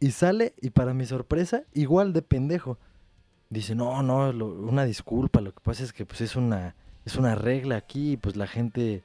y 0.00 0.10
sale, 0.10 0.54
y 0.60 0.70
para 0.70 0.94
mi 0.94 1.06
sorpresa, 1.06 1.62
igual 1.72 2.12
de 2.12 2.22
pendejo. 2.22 2.78
Dice, 3.50 3.74
no, 3.74 4.02
no, 4.02 4.32
lo- 4.32 4.48
una 4.54 4.84
disculpa, 4.84 5.40
lo 5.40 5.52
que 5.54 5.60
pasa 5.60 5.84
es 5.84 5.92
que 5.92 6.04
pues 6.06 6.20
es 6.20 6.34
una, 6.36 6.74
es 7.04 7.16
una 7.16 7.34
regla 7.34 7.76
aquí, 7.76 8.12
y, 8.12 8.16
pues 8.16 8.34
la 8.36 8.46
gente, 8.46 9.04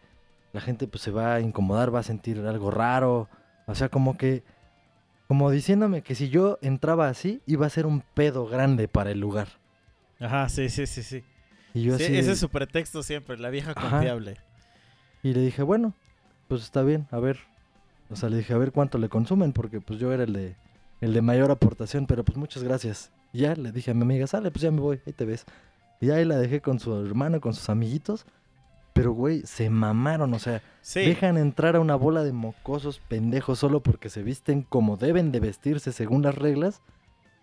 la 0.53 0.61
gente 0.61 0.87
pues 0.87 1.01
se 1.03 1.11
va 1.11 1.35
a 1.35 1.39
incomodar, 1.41 1.93
va 1.93 1.99
a 1.99 2.03
sentir 2.03 2.39
algo 2.39 2.71
raro. 2.71 3.29
O 3.67 3.75
sea, 3.75 3.89
como 3.89 4.17
que 4.17 4.43
Como 5.27 5.51
diciéndome 5.51 6.01
que 6.01 6.15
si 6.15 6.29
yo 6.29 6.57
entraba 6.63 7.07
así, 7.07 7.41
iba 7.45 7.67
a 7.67 7.69
ser 7.69 7.85
un 7.85 8.01
pedo 8.15 8.47
grande 8.47 8.87
para 8.87 9.11
el 9.11 9.19
lugar. 9.19 9.47
Ajá, 10.19 10.49
sí, 10.49 10.69
sí, 10.69 10.87
sí, 10.87 11.03
sí. 11.03 11.23
Y 11.75 11.83
yo 11.83 11.97
Sí, 11.99 12.05
así. 12.05 12.17
ese 12.17 12.31
es 12.31 12.39
su 12.39 12.49
pretexto 12.49 13.03
siempre, 13.03 13.37
la 13.37 13.51
vieja 13.51 13.73
Ajá. 13.75 13.89
confiable. 13.91 14.37
Y 15.21 15.33
le 15.35 15.41
dije, 15.41 15.61
bueno, 15.61 15.93
pues 16.47 16.63
está 16.63 16.81
bien, 16.81 17.05
a 17.11 17.19
ver. 17.19 17.37
O 18.09 18.15
sea, 18.15 18.27
le 18.29 18.37
dije, 18.37 18.53
a 18.53 18.57
ver 18.57 18.71
cuánto 18.71 18.97
le 18.97 19.07
consumen, 19.07 19.53
porque 19.53 19.79
pues 19.81 19.99
yo 19.99 20.11
era 20.11 20.23
el 20.23 20.33
de, 20.33 20.55
el 20.99 21.13
de 21.13 21.21
mayor 21.21 21.51
aportación, 21.51 22.07
pero 22.07 22.25
pues 22.25 22.35
muchas 22.35 22.63
gracias. 22.63 23.11
Y 23.31 23.41
ya 23.41 23.53
le 23.53 23.71
dije 23.71 23.91
a 23.91 23.93
mi 23.93 24.01
amiga, 24.01 24.25
sale, 24.25 24.49
pues 24.49 24.63
ya 24.63 24.71
me 24.71 24.81
voy, 24.81 24.99
ahí 25.05 25.13
te 25.13 25.25
ves. 25.25 25.45
Y 26.01 26.09
ahí 26.09 26.25
la 26.25 26.37
dejé 26.37 26.59
con 26.59 26.79
su 26.79 27.05
hermano, 27.05 27.39
con 27.39 27.53
sus 27.53 27.69
amiguitos. 27.69 28.25
Pero, 28.99 29.13
güey, 29.13 29.41
se 29.45 29.69
mamaron, 29.69 30.33
o 30.33 30.39
sea, 30.39 30.61
Sí, 30.81 30.99
dejan 31.01 31.37
entrar 31.37 31.75
a 31.75 31.79
una 31.79 31.95
bola 31.95 32.23
de 32.23 32.33
mocosos 32.33 32.99
pendejos 33.07 33.59
solo 33.59 33.81
porque 33.81 34.09
se 34.09 34.23
visten 34.23 34.63
como 34.67 34.97
deben 34.97 35.31
de 35.31 35.39
vestirse 35.39 35.91
según 35.93 36.21
las 36.23 36.35
reglas. 36.35 36.81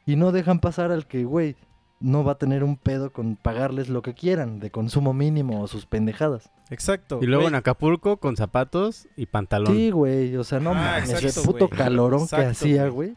Y 0.05 0.17
no 0.17 0.33
dejan 0.33 0.61
pasar 0.61 0.93
al 0.93 1.07
que, 1.07 1.25
güey, 1.25 1.57
no 1.99 2.25
va 2.25 2.33
a 2.33 2.39
tener 2.39 2.63
un 2.63 2.77
pedo 2.77 3.11
con 3.11 3.37
pagarles 3.37 3.89
lo 3.89 4.03
que 4.03 4.13
quieran, 4.13 4.61
de 4.61 4.71
consumo 4.71 5.15
mínimo 5.15 5.63
o 5.63 5.67
sus 5.67 5.87
pendejadas. 5.87 6.51
exacto. 6.69 7.21
Y 7.23 7.27
luego 7.27 7.49
en 7.49 7.55
Acapulco 7.55 8.19
con 8.19 8.37
zapatos 8.37 9.09
y 9.17 9.25
pantalón. 9.27 9.75
Sí, 9.75 9.91
güey, 9.91 10.37
o 10.37 10.45
sea, 10.45 10.61
no 10.61 10.73
Ah, 10.73 10.75
mames, 10.75 11.11
exacto, 11.11 11.41
el 11.41 11.47
puto 11.47 11.69
calorón 11.71 12.23
Exacto, 12.25 12.45
que 12.45 12.51
hacía, 12.51 12.89
güey. 12.89 13.15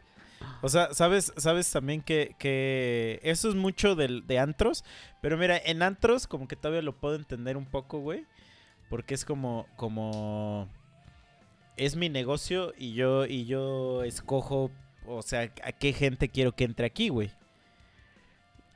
O 0.62 0.68
sea, 0.68 0.92
sabes, 0.92 1.32
sabes 1.36 1.70
también 1.70 2.02
que, 2.02 2.34
que 2.38 3.20
eso 3.22 3.48
es 3.48 3.54
mucho 3.54 3.94
del, 3.94 4.26
de 4.26 4.38
antros. 4.38 4.84
Pero 5.22 5.36
mira, 5.36 5.56
en 5.56 5.82
antros 5.82 6.26
como 6.26 6.48
que 6.48 6.56
todavía 6.56 6.82
lo 6.82 6.96
puedo 6.96 7.14
entender 7.14 7.56
un 7.56 7.66
poco, 7.66 8.00
güey. 8.00 8.26
Porque 8.88 9.14
es 9.14 9.24
como, 9.24 9.66
como 9.76 10.68
es 11.76 11.96
mi 11.96 12.08
negocio 12.08 12.74
y 12.76 12.92
yo, 12.92 13.24
y 13.24 13.46
yo 13.46 14.02
escojo, 14.02 14.70
o 15.06 15.22
sea, 15.22 15.50
a 15.64 15.72
qué 15.72 15.92
gente 15.92 16.28
quiero 16.28 16.52
que 16.52 16.64
entre 16.64 16.86
aquí, 16.86 17.08
güey. 17.08 17.30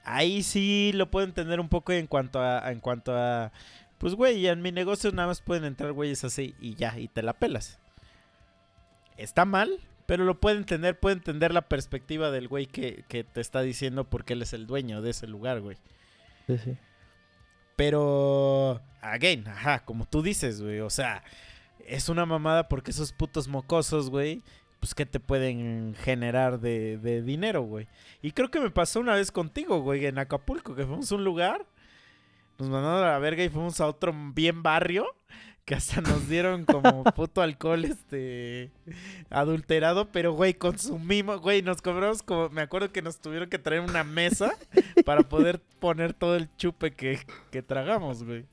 Ahí 0.05 0.43
sí 0.43 0.93
lo 0.94 1.11
puedo 1.11 1.27
entender 1.27 1.61
un 1.61 1.69
poco 1.69 1.93
en 1.93 2.06
cuanto 2.06 2.40
a, 2.40 2.70
en 2.70 2.81
cuanto 2.81 3.16
a, 3.16 3.52
pues 3.98 4.15
güey, 4.15 4.47
en 4.47 4.62
mi 4.62 4.73
negocio 4.73 5.11
nada 5.12 5.28
más 5.28 5.40
pueden 5.40 5.65
entrar 5.65 5.93
güeyes 5.93 6.24
así 6.24 6.55
y 6.61 6.74
ya, 6.74 6.98
y 6.98 7.09
te 7.09 7.23
la 7.23 7.35
pelas. 7.35 7.78
Está 9.16 9.44
mal, 9.44 9.81
pero 10.06 10.24
lo 10.24 10.40
puede 10.40 10.56
entender, 10.56 10.98
puede 10.98 11.16
entender 11.16 11.52
la 11.52 11.68
perspectiva 11.68 12.31
del 12.31 12.48
güey 12.48 12.66
que, 12.66 13.05
que 13.09 13.24
te 13.24 13.40
está 13.40 13.62
diciendo 13.62 14.05
porque 14.05 14.35
él 14.35 14.43
es 14.43 14.52
el 14.52 14.66
dueño 14.66 15.02
de 15.02 15.10
ese 15.10 15.26
lugar, 15.26 15.60
güey. 15.60 15.76
Sí, 16.47 16.59
sí. 16.59 16.76
Pero, 17.76 18.81
again, 19.01 19.48
ajá, 19.48 19.85
como 19.85 20.06
tú 20.06 20.22
dices, 20.22 20.62
güey, 20.62 20.81
o 20.81 20.90
sea, 20.90 21.24
es 21.86 22.09
una 22.09 22.26
mamada 22.26 22.68
porque 22.68 22.93
esos 22.93 23.12
putos 23.12 23.48
mocosos, 23.48 24.10
güey, 24.10 24.43
pues 24.78 24.94
que 24.94 25.06
te 25.06 25.18
pueden 25.18 25.94
generar 25.94 26.60
de, 26.60 26.98
de 26.98 27.22
dinero, 27.22 27.62
güey. 27.62 27.89
Y 28.22 28.32
creo 28.32 28.51
que 28.51 28.60
me 28.60 28.70
pasó 28.70 29.01
una 29.01 29.14
vez 29.14 29.32
contigo, 29.32 29.81
güey, 29.81 30.06
en 30.06 30.18
Acapulco, 30.18 30.74
que 30.74 30.85
fuimos 30.85 31.10
a 31.10 31.14
un 31.14 31.24
lugar, 31.24 31.66
nos 32.59 32.68
mandaron 32.68 33.02
a 33.02 33.12
la 33.12 33.18
verga 33.18 33.43
y 33.43 33.48
fuimos 33.48 33.81
a 33.81 33.86
otro 33.86 34.14
bien 34.35 34.62
barrio, 34.62 35.06
que 35.65 35.74
hasta 35.74 36.01
nos 36.03 36.28
dieron 36.28 36.65
como 36.65 37.05
puto 37.05 37.41
alcohol, 37.41 37.85
este, 37.86 38.70
adulterado, 39.31 40.09
pero, 40.12 40.32
güey, 40.32 40.55
consumimos, 40.55 41.41
güey, 41.41 41.62
nos 41.62 41.81
cobramos 41.81 42.23
como, 42.23 42.51
me 42.51 42.61
acuerdo 42.62 42.93
que 42.93 43.01
nos 43.03 43.19
tuvieron 43.19 43.49
que 43.49 43.59
traer 43.59 43.81
una 43.81 44.05
mesa 44.05 44.57
para 45.05 45.23
poder 45.23 45.61
poner 45.81 46.12
todo 46.12 46.36
el 46.36 46.49
chupe 46.57 46.93
que, 46.93 47.19
que 47.51 47.62
tragamos, 47.62 48.24
güey. 48.24 48.45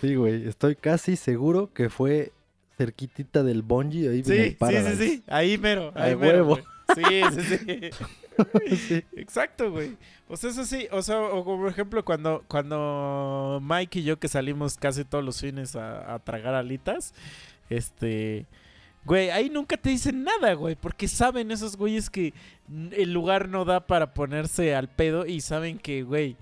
Sí, 0.00 0.14
güey, 0.16 0.48
estoy 0.48 0.74
casi 0.74 1.16
seguro 1.16 1.72
que 1.72 1.88
fue 1.88 2.32
cerquitita 2.76 3.42
del 3.42 3.62
bungee 3.62 4.08
ahí 4.08 4.18
en 4.18 4.24
Sí, 4.24 4.32
el 4.32 4.56
sí, 4.58 4.96
sí, 4.96 4.96
sí, 4.96 5.22
ahí 5.28 5.56
mero, 5.58 5.92
ahí 5.94 6.12
A 6.12 6.16
mero, 6.16 6.38
huevo. 6.46 6.48
güey. 6.56 6.64
Sí, 6.94 7.40
sí, 7.40 7.56
sí. 7.58 7.90
Sí. 8.88 9.04
Exacto, 9.16 9.70
güey. 9.70 9.96
O 10.28 10.36
sea, 10.36 10.50
eso 10.50 10.64
sí, 10.64 10.88
o 10.90 11.02
sea, 11.02 11.20
o 11.20 11.44
por 11.44 11.68
ejemplo 11.68 12.04
cuando, 12.04 12.44
cuando 12.48 13.60
Mike 13.62 14.00
y 14.00 14.04
yo 14.04 14.18
que 14.18 14.28
salimos 14.28 14.76
casi 14.76 15.04
todos 15.04 15.24
los 15.24 15.40
fines 15.40 15.76
a, 15.76 16.14
a 16.14 16.18
tragar 16.18 16.54
alitas, 16.54 17.14
este, 17.70 18.46
güey, 19.04 19.30
ahí 19.30 19.48
nunca 19.48 19.76
te 19.76 19.90
dicen 19.90 20.24
nada, 20.24 20.54
güey, 20.54 20.74
porque 20.74 21.08
saben 21.08 21.50
esos 21.50 21.76
güeyes 21.76 22.10
que 22.10 22.34
el 22.92 23.12
lugar 23.12 23.48
no 23.48 23.64
da 23.64 23.86
para 23.86 24.14
ponerse 24.14 24.74
al 24.74 24.88
pedo 24.88 25.26
y 25.26 25.40
saben 25.40 25.78
que, 25.78 26.02
güey, 26.02 26.36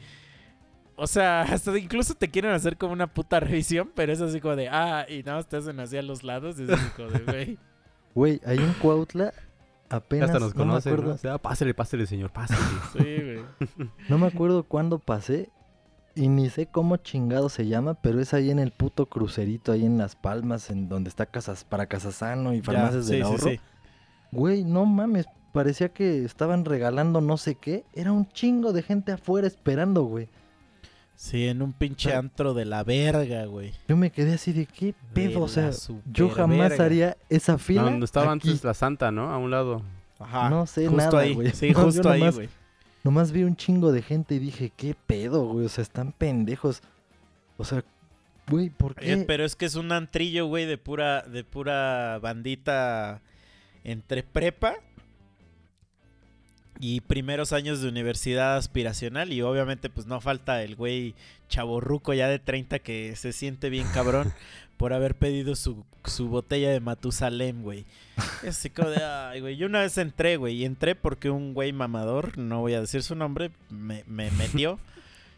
o 0.97 1.07
sea, 1.07 1.43
hasta 1.43 1.77
incluso 1.79 2.15
te 2.15 2.31
quieren 2.31 2.53
hacer 2.53 2.77
como 2.77 2.93
una 2.93 3.07
puta 3.07 3.41
revisión, 3.41 3.91
pero 3.95 4.13
es 4.13 4.21
así 4.21 4.41
como 4.41 4.57
de, 4.57 4.69
ah, 4.69 5.07
y 5.09 5.23
nada 5.23 5.39
más 5.39 5.49
te 5.49 5.57
hacen 5.57 5.79
así 5.81 5.97
a 5.97 6.03
los 6.03 6.23
lados, 6.23 6.59
y 6.59 6.65
es 6.65 6.71
así 6.71 6.91
como 6.97 7.11
de, 7.11 7.19
güey. 7.21 7.59
Güey, 8.15 8.41
ahí 8.47 8.59
en 8.59 8.73
Cuautla 8.75 9.35
apenas 9.89 10.31
Hasta 10.31 10.41
nos 10.41 10.55
no, 10.55 10.67
me 10.67 10.75
acuerdo, 10.75 11.15
O 11.15 11.19
sea, 11.19 11.39
pásale, 11.39 11.75
pásale, 11.75 12.07
señor, 12.07 12.31
pásale. 12.31 12.61
Sí, 12.93 13.01
güey. 13.23 13.91
no 14.09 14.19
me 14.19 14.27
acuerdo 14.27 14.65
cuándo 14.65 14.99
pasé 14.99 15.51
y 16.15 16.29
ni 16.29 16.49
sé 16.49 16.67
cómo 16.67 16.97
chingado 16.97 17.49
se 17.49 17.67
llama, 17.67 17.95
pero 17.95 18.21
es 18.21 18.35
ahí 18.35 18.51
en 18.51 18.59
el 18.59 18.71
puto 18.71 19.07
crucerito, 19.07 19.73
ahí 19.73 19.85
en 19.85 19.99
Las 19.99 20.15
Palmas, 20.15 20.71
en 20.71 20.89
donde 20.89 21.09
está 21.09 21.27
Casas 21.27 21.65
para 21.65 21.87
Casasano 21.87 22.53
y 22.55 22.59
Ya, 22.59 22.65
Farmacias 22.65 23.07
sí, 23.07 23.13
del 23.13 23.23
sí, 23.23 23.27
Ahorro. 23.27 23.49
sí. 23.49 23.61
Güey, 24.31 24.65
no 24.65 24.85
mames, 24.85 25.27
parecía 25.53 25.89
que 25.89 26.25
estaban 26.25 26.65
regalando 26.65 27.21
no 27.21 27.37
sé 27.37 27.55
qué. 27.57 27.85
Era 27.93 28.13
un 28.13 28.29
chingo 28.29 28.73
de 28.73 28.83
gente 28.83 29.13
afuera 29.13 29.47
esperando, 29.47 30.05
güey. 30.05 30.29
Sí, 31.17 31.47
en 31.49 31.63
un 31.63 31.73
pinche 31.73 32.13
Ah. 32.13 32.19
antro 32.19 32.55
de 32.55 32.65
la 32.65 32.83
verga, 32.85 33.45
güey. 33.47 33.73
Yo 33.89 33.97
me 33.97 34.11
quedé 34.11 34.35
así 34.35 34.53
de 34.53 34.67
qué 34.67 34.95
pedo, 35.13 35.43
o 35.43 35.49
sea, 35.49 35.71
yo 36.13 36.29
jamás 36.29 36.79
haría 36.81 37.17
esa 37.31 37.57
fila. 37.59 37.83
Donde 37.83 38.05
estaba 38.05 38.33
aquí. 38.33 38.49
antes 38.51 38.65
la 38.65 38.75
santa, 38.75 39.11
¿no? 39.11 39.31
A 39.31 39.39
un 39.39 39.51
lado. 39.51 39.83
Ajá. 40.19 40.51
No 40.51 40.67
sé 40.67 40.87
justo 40.87 40.97
nada, 41.05 41.21
ahí. 41.21 41.35
güey. 41.35 41.51
Sí, 41.53 41.71
No, 41.73 41.83
justo 41.85 42.09
ahí, 42.11 42.21
nomás- 42.21 42.35
güey. 42.35 42.49
Nomás 43.05 43.33
vi 43.33 43.43
un 43.45 43.55
chingo 43.57 43.93
de 43.93 44.01
gente 44.03 44.35
y 44.35 44.39
dije, 44.39 44.73
qué 44.77 44.95
pedo, 45.07 45.45
güey. 45.47 45.67
O 45.67 45.69
sea, 45.69 45.83
están 45.83 46.13
pendejos. 46.13 46.83
O 47.59 47.65
sea, 47.65 47.85
güey, 48.49 48.71
¿por 48.71 48.95
qué? 48.95 49.13
Eh, 49.13 49.25
pero 49.27 49.45
es 49.45 49.57
que 49.57 49.67
es 49.67 49.75
un 49.75 49.93
antrillo, 49.93 50.47
güey, 50.47 50.65
de 50.67 50.79
pura, 50.79 51.23
de 51.23 51.45
pura 51.45 52.19
bandita 52.21 53.21
entre 53.85 54.23
prepa 54.23 54.77
y 56.81 57.01
primeros 57.03 57.53
años 57.53 57.81
de 57.81 57.89
universidad 57.89 58.57
aspiracional. 58.57 59.33
Y 59.33 59.43
obviamente, 59.43 59.91
pues 59.91 60.07
no 60.07 60.21
falta 60.21 60.63
el 60.63 60.77
güey 60.77 61.15
chaborruco 61.49 62.15
ya 62.15 62.29
de 62.29 62.39
30 62.39 62.79
que 62.81 63.15
se 63.17 63.33
siente 63.33 63.71
bien 63.71 63.87
cabrón 63.93 64.33
por 64.77 64.93
haber 64.93 65.15
pedido 65.15 65.55
su, 65.57 65.85
su 66.05 66.29
botella 66.29 66.71
de 66.71 66.81
Matusalem, 66.81 67.63
güey. 67.63 67.85
Es 68.43 68.69
como 68.75 68.91
de, 68.91 69.05
ay, 69.05 69.41
güey. 69.41 69.57
Yo 69.57 69.67
una 69.67 69.81
vez 69.81 69.97
entré, 69.99 70.37
güey, 70.37 70.57
y 70.57 70.65
entré 70.65 70.95
porque 70.95 71.31
un 71.31 71.55
güey 71.55 71.73
mamador, 71.73 72.37
no 72.39 72.61
voy 72.61 72.75
a 72.75 72.81
decir 72.81 73.03
su 73.03 73.15
nombre, 73.15 73.51
me, 73.71 74.05
me 74.07 74.31
metió. 74.33 74.79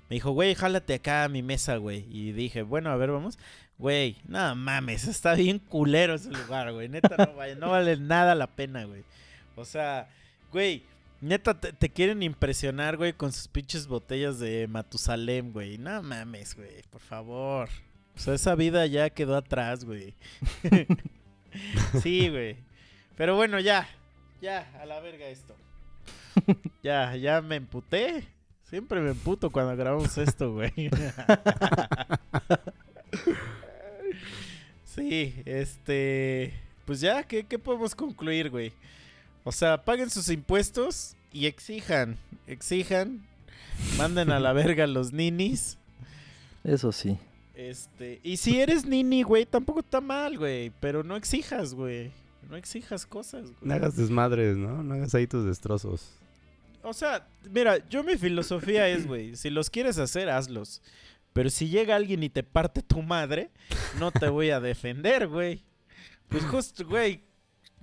Me 0.09 0.15
dijo, 0.15 0.31
güey, 0.31 0.55
jálate 0.55 0.95
acá 0.95 1.25
a 1.25 1.29
mi 1.29 1.43
mesa, 1.43 1.77
güey. 1.77 2.07
Y 2.11 2.33
dije, 2.33 2.63
bueno, 2.63 2.91
a 2.91 2.97
ver, 2.97 3.11
vamos. 3.11 3.39
Güey, 3.79 4.17
no 4.27 4.55
mames, 4.55 5.07
está 5.07 5.35
bien 5.35 5.59
culero 5.59 6.15
ese 6.15 6.31
lugar, 6.31 6.73
güey. 6.73 6.89
Neta, 6.89 7.17
no, 7.27 7.35
vaya, 7.35 7.57
no 7.57 7.71
vale 7.71 7.97
nada 7.97 8.35
la 8.35 8.47
pena, 8.47 8.85
güey. 8.85 9.03
O 9.55 9.65
sea, 9.65 10.09
güey, 10.53 10.85
neta, 11.27 11.59
te, 11.59 11.89
quieren 11.91 12.23
impresionar, 12.23 12.97
güey, 12.97 13.13
con 13.13 13.33
sus 13.33 13.49
pinches 13.49 13.87
botellas 13.87 14.39
de 14.39 14.67
Matusalem, 14.69 15.53
güey. 15.53 15.79
No 15.79 16.03
mames, 16.03 16.55
güey, 16.55 16.83
por 16.91 17.01
favor. 17.01 17.69
O 18.15 18.19
sea, 18.19 18.35
esa 18.35 18.55
vida 18.55 18.87
ya 18.87 19.11
quedó 19.11 19.37
atrás, 19.37 19.85
güey. 19.85 20.15
sí, 22.03 22.29
güey. 22.29 22.57
Pero 23.17 23.37
bueno, 23.37 23.61
ya. 23.61 23.89
Ya, 24.41 24.71
a 24.81 24.87
la 24.87 25.01
verga 25.01 25.27
esto. 25.27 25.57
Ya, 26.83 27.17
ya 27.17 27.41
me 27.41 27.57
emputé. 27.57 28.25
Siempre 28.65 29.01
me 29.01 29.11
emputo 29.11 29.51
cuando 29.51 29.77
grabamos 29.77 30.17
esto, 30.19 30.53
güey. 30.53 30.73
sí, 34.85 35.43
este... 35.45 36.53
Pues 36.85 37.01
ya, 37.01 37.23
¿qué, 37.25 37.45
qué 37.45 37.59
podemos 37.59 37.95
concluir, 37.95 38.51
güey? 38.51 38.73
O 39.43 39.53
sea, 39.53 39.85
paguen 39.85 40.11
sus 40.11 40.29
impuestos 40.29 41.16
y 41.37 41.45
exijan, 41.45 42.17
exijan, 42.47 43.27
manden 43.99 44.31
a 44.31 44.41
la 44.41 44.55
verga 44.55 44.85
a 44.85 44.87
los 44.87 45.13
ninis. 45.13 45.77
Eso 46.65 46.93
sí. 46.93 47.19
Este, 47.55 48.21
y 48.23 48.39
si 48.39 48.59
eres 48.59 48.87
nini, 48.87 49.23
güey, 49.23 49.45
tampoco 49.45 49.81
está 49.81 50.01
mal, 50.01 50.39
güey, 50.39 50.73
pero 50.81 51.05
no 51.05 51.15
exijas, 51.15 51.75
güey. 51.75 52.11
No 52.49 52.57
exijas 52.57 53.05
cosas, 53.05 53.43
güey. 53.43 53.57
No 53.61 53.75
hagas 53.75 53.97
desmadres, 53.97 54.57
¿no? 54.57 54.83
No 54.83 54.95
hagas 54.95 55.15
ahí 55.15 55.27
tus 55.27 55.45
destrozos. 55.45 56.09
O 56.83 56.95
sea, 56.95 57.29
mira, 57.51 57.87
yo 57.87 58.03
mi 58.03 58.17
filosofía 58.17 58.89
es, 58.89 59.07
güey, 59.07 59.37
si 59.37 59.51
los 59.51 59.69
quieres 59.69 59.99
hacer, 59.99 60.31
hazlos. 60.31 60.81
Pero 61.35 61.51
si 61.51 61.69
llega 61.69 61.97
alguien 61.97 62.23
y 62.23 62.31
te 62.31 62.45
parte 62.45 62.81
tu 62.81 63.03
madre, 63.03 63.51
no 63.99 64.11
te 64.11 64.31
voy 64.31 64.49
a 64.49 64.61
defender, 64.61 65.29
güey. 65.29 65.63
Pues 66.29 66.45
justo, 66.45 66.87
güey. 66.87 67.21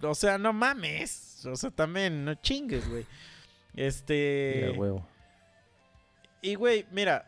O 0.02 0.16
sea, 0.16 0.40
no 0.40 0.54
mames. 0.54 1.46
O 1.46 1.56
sea, 1.56 1.70
también, 1.70 2.26
no 2.26 2.34
chingues, 2.34 2.90
güey. 2.90 3.06
Este. 3.76 4.72
Ya, 4.72 4.80
huevo. 4.80 5.08
Y, 6.42 6.56
güey, 6.56 6.86
mira, 6.92 7.26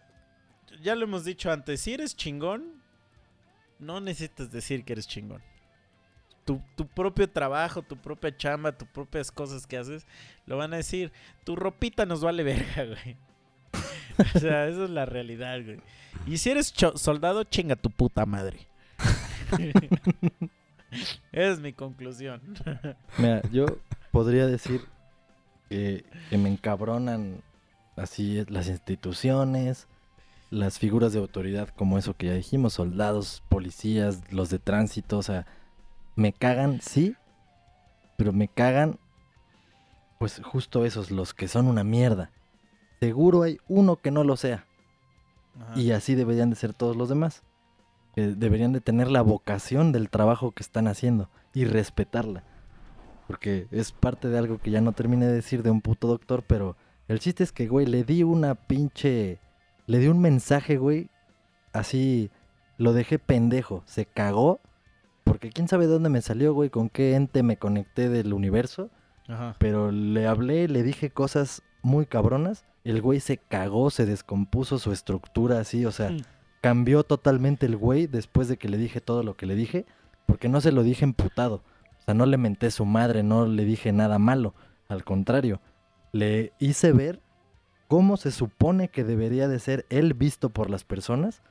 ya 0.82 0.96
lo 0.96 1.06
hemos 1.06 1.24
dicho 1.24 1.52
antes, 1.52 1.82
si 1.82 1.94
eres 1.94 2.16
chingón, 2.16 2.82
no 3.80 4.02
necesitas 4.02 4.52
decir 4.52 4.84
que 4.84 4.94
eres 4.94 5.08
chingón. 5.08 5.42
tu, 6.44 6.62
tu 6.76 6.88
propio 6.88 7.30
trabajo, 7.30 7.82
tu 7.82 7.98
propia 7.98 8.36
chamba, 8.36 8.72
tus 8.72 8.88
propias 8.90 9.32
cosas 9.32 9.66
que 9.66 9.78
haces, 9.78 10.06
lo 10.46 10.58
van 10.58 10.74
a 10.74 10.78
decir, 10.78 11.12
tu 11.44 11.56
ropita 11.56 12.06
nos 12.06 12.22
vale 12.22 12.44
verga, 12.44 12.86
güey. 12.86 13.18
o 14.36 14.40
sea, 14.40 14.68
esa 14.68 14.84
es 14.84 14.90
la 14.90 15.06
realidad, 15.06 15.64
güey. 15.64 15.80
Y 16.28 16.38
si 16.38 16.52
eres 16.52 16.74
soldado, 16.96 17.44
chinga 17.44 17.76
tu 17.76 17.90
puta 17.90 18.26
madre. 18.26 18.68
Esa 21.32 21.52
es 21.52 21.60
mi 21.60 21.74
conclusión. 21.74 22.42
Mira, 23.18 23.42
yo 23.52 23.66
podría 24.12 24.48
decir 24.48 24.82
que, 25.76 26.06
que 26.30 26.38
me 26.38 26.48
encabronan 26.48 27.42
así 27.98 28.46
las 28.48 28.70
instituciones, 28.70 29.88
las 30.50 30.80
figuras 30.80 31.12
de 31.12 31.20
autoridad 31.20 31.68
como 31.68 31.98
eso 31.98 32.16
que 32.16 32.28
ya 32.28 32.34
dijimos, 32.34 32.74
soldados, 32.74 33.44
policías, 33.50 34.22
los 34.32 34.50
de 34.50 34.60
tránsito, 34.60 35.18
o 35.18 35.24
sea, 35.24 35.46
me 36.16 36.32
cagan, 36.32 36.80
sí, 36.82 37.16
pero 38.18 38.32
me 38.32 38.48
cagan 38.48 39.00
pues 40.18 40.42
justo 40.42 40.86
esos, 40.86 41.12
los 41.12 41.34
que 41.34 41.50
son 41.50 41.68
una 41.68 41.84
mierda. 41.84 42.32
Seguro 43.02 43.44
hay 43.44 43.58
uno 43.68 43.98
que 43.98 44.12
no 44.12 44.24
lo 44.24 44.38
sea. 44.38 44.66
Ajá. 45.60 45.78
Y 45.78 45.92
así 45.92 46.16
deberían 46.16 46.50
de 46.50 46.56
ser 46.56 46.74
todos 46.74 46.96
los 46.96 47.10
demás. 47.10 47.44
Que 48.16 48.28
deberían 48.28 48.72
de 48.72 48.80
tener 48.80 49.12
la 49.12 49.22
vocación 49.22 49.92
del 49.92 50.10
trabajo 50.10 50.52
que 50.52 50.64
están 50.64 50.88
haciendo 50.88 51.30
y 51.54 51.66
respetarla. 51.66 52.44
Porque 53.28 53.68
es 53.72 53.92
parte 53.92 54.28
de 54.30 54.38
algo 54.38 54.60
que 54.60 54.72
ya 54.72 54.82
no 54.82 54.92
terminé 54.92 55.26
de 55.28 55.34
decir 55.34 55.64
de 55.64 55.72
un 55.72 55.82
puto 55.82 56.08
doctor, 56.08 56.44
pero 56.46 56.76
el 57.08 57.20
chiste 57.20 57.44
es 57.44 57.52
que, 57.52 57.68
güey, 57.68 57.86
le 57.86 58.04
di 58.04 58.24
una 58.24 58.56
pinche... 58.56 59.40
Le 59.88 60.00
di 60.00 60.08
un 60.08 60.20
mensaje, 60.20 60.78
güey, 60.78 61.10
así... 61.74 62.30
Lo 62.78 62.92
dejé 62.92 63.20
pendejo, 63.20 63.84
se 63.86 64.06
cagó. 64.06 64.60
Porque 65.24 65.50
quién 65.50 65.68
sabe 65.70 65.88
de 65.88 65.94
dónde 65.94 66.10
me 66.10 66.22
salió, 66.22 66.54
güey, 66.54 66.70
con 66.70 66.90
qué 66.90 67.16
ente 67.16 67.42
me 67.42 67.58
conecté 67.58 68.10
del 68.10 68.34
universo. 68.34 68.90
Ajá. 69.30 69.56
Pero 69.60 69.92
le 69.92 70.28
hablé, 70.28 70.68
le 70.68 70.84
dije 70.84 71.10
cosas 71.10 71.64
muy 71.82 72.06
cabronas. 72.06 72.66
El 72.84 73.02
güey 73.02 73.22
se 73.22 73.38
cagó, 73.38 73.90
se 73.92 74.06
descompuso 74.06 74.78
su 74.78 74.92
estructura 74.92 75.60
así, 75.60 75.86
o 75.86 75.92
sea, 75.92 76.10
Mm. 76.12 76.18
cambió 76.62 77.04
totalmente 77.04 77.66
el 77.66 77.78
güey 77.78 78.08
después 78.08 78.48
de 78.50 78.58
que 78.58 78.68
le 78.70 78.78
dije 78.78 79.00
todo 79.02 79.24
lo 79.24 79.36
que 79.38 79.46
le 79.46 79.56
dije, 79.56 79.86
porque 80.28 80.50
no 80.50 80.60
se 80.62 80.72
lo 80.74 80.84
dije 80.84 81.06
emputado. 81.06 81.64
O 82.06 82.06
sea, 82.06 82.14
no 82.14 82.26
le 82.26 82.38
menté 82.38 82.70
su 82.72 82.86
madre, 82.86 83.24
no 83.24 83.48
le 83.48 83.66
dije 83.66 83.92
nada 83.92 84.20
malo. 84.20 84.54
Al 84.88 85.04
contrario, 85.04 85.60
le 86.12 86.54
hice 86.60 86.92
ver 86.92 87.20
cómo 87.88 88.18
se 88.18 88.32
supone 88.32 88.90
que 88.90 89.04
debería 89.04 89.48
de 89.48 89.60
ser 89.60 89.86
él 89.90 90.14
visto 90.14 90.50
por 90.50 90.70
las 90.70 90.84
personas, 90.84 91.42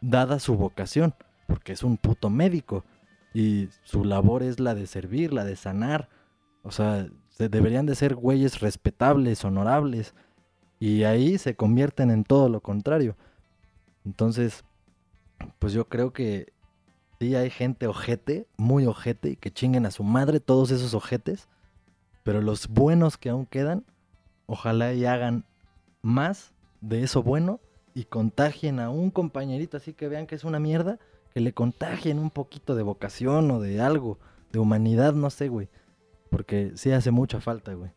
dada 0.00 0.38
su 0.40 0.56
vocación, 0.56 1.14
porque 1.46 1.72
es 1.72 1.82
un 1.82 1.96
puto 1.96 2.28
médico 2.30 2.84
y 3.32 3.68
su 3.84 4.04
labor 4.04 4.42
es 4.42 4.58
la 4.60 4.74
de 4.74 4.86
servir, 4.86 5.32
la 5.32 5.44
de 5.44 5.56
sanar. 5.56 6.08
O 6.62 6.70
sea, 6.72 7.06
se- 7.28 7.48
deberían 7.48 7.86
de 7.86 7.94
ser 7.94 8.14
güeyes 8.16 8.60
respetables, 8.60 9.44
honorables. 9.44 10.14
Y 10.80 11.04
ahí 11.04 11.38
se 11.38 11.54
convierten 11.54 12.10
en 12.10 12.24
todo 12.24 12.48
lo 12.48 12.60
contrario. 12.60 13.16
Entonces, 14.04 14.64
pues 15.58 15.72
yo 15.72 15.88
creo 15.88 16.12
que 16.12 16.52
sí 17.20 17.34
hay 17.34 17.50
gente 17.50 17.86
ojete, 17.86 18.46
muy 18.56 18.86
ojete, 18.86 19.30
y 19.30 19.36
que 19.36 19.52
chinguen 19.52 19.86
a 19.86 19.90
su 19.90 20.04
madre 20.04 20.40
todos 20.40 20.70
esos 20.70 20.94
ojetes. 20.94 21.48
Pero 22.22 22.40
los 22.40 22.68
buenos 22.68 23.18
que 23.18 23.30
aún 23.30 23.46
quedan, 23.46 23.84
ojalá 24.46 24.92
y 24.94 25.04
hagan 25.04 25.44
más 26.02 26.52
de 26.80 27.02
eso 27.02 27.22
bueno 27.22 27.60
y 27.94 28.04
contagien 28.04 28.80
a 28.80 28.90
un 28.90 29.10
compañerito 29.10 29.76
así 29.76 29.92
que 29.92 30.08
vean 30.08 30.26
que 30.26 30.34
es 30.34 30.44
una 30.44 30.58
mierda, 30.58 30.98
que 31.32 31.40
le 31.40 31.52
contagien 31.52 32.18
un 32.18 32.30
poquito 32.30 32.74
de 32.74 32.82
vocación 32.82 33.50
o 33.50 33.60
de 33.60 33.80
algo, 33.80 34.18
de 34.52 34.58
humanidad, 34.58 35.14
no 35.14 35.30
sé, 35.30 35.48
güey. 35.48 35.68
Porque 36.30 36.72
sí 36.76 36.90
hace 36.92 37.10
mucha 37.10 37.40
falta, 37.40 37.74
güey. 37.74 37.90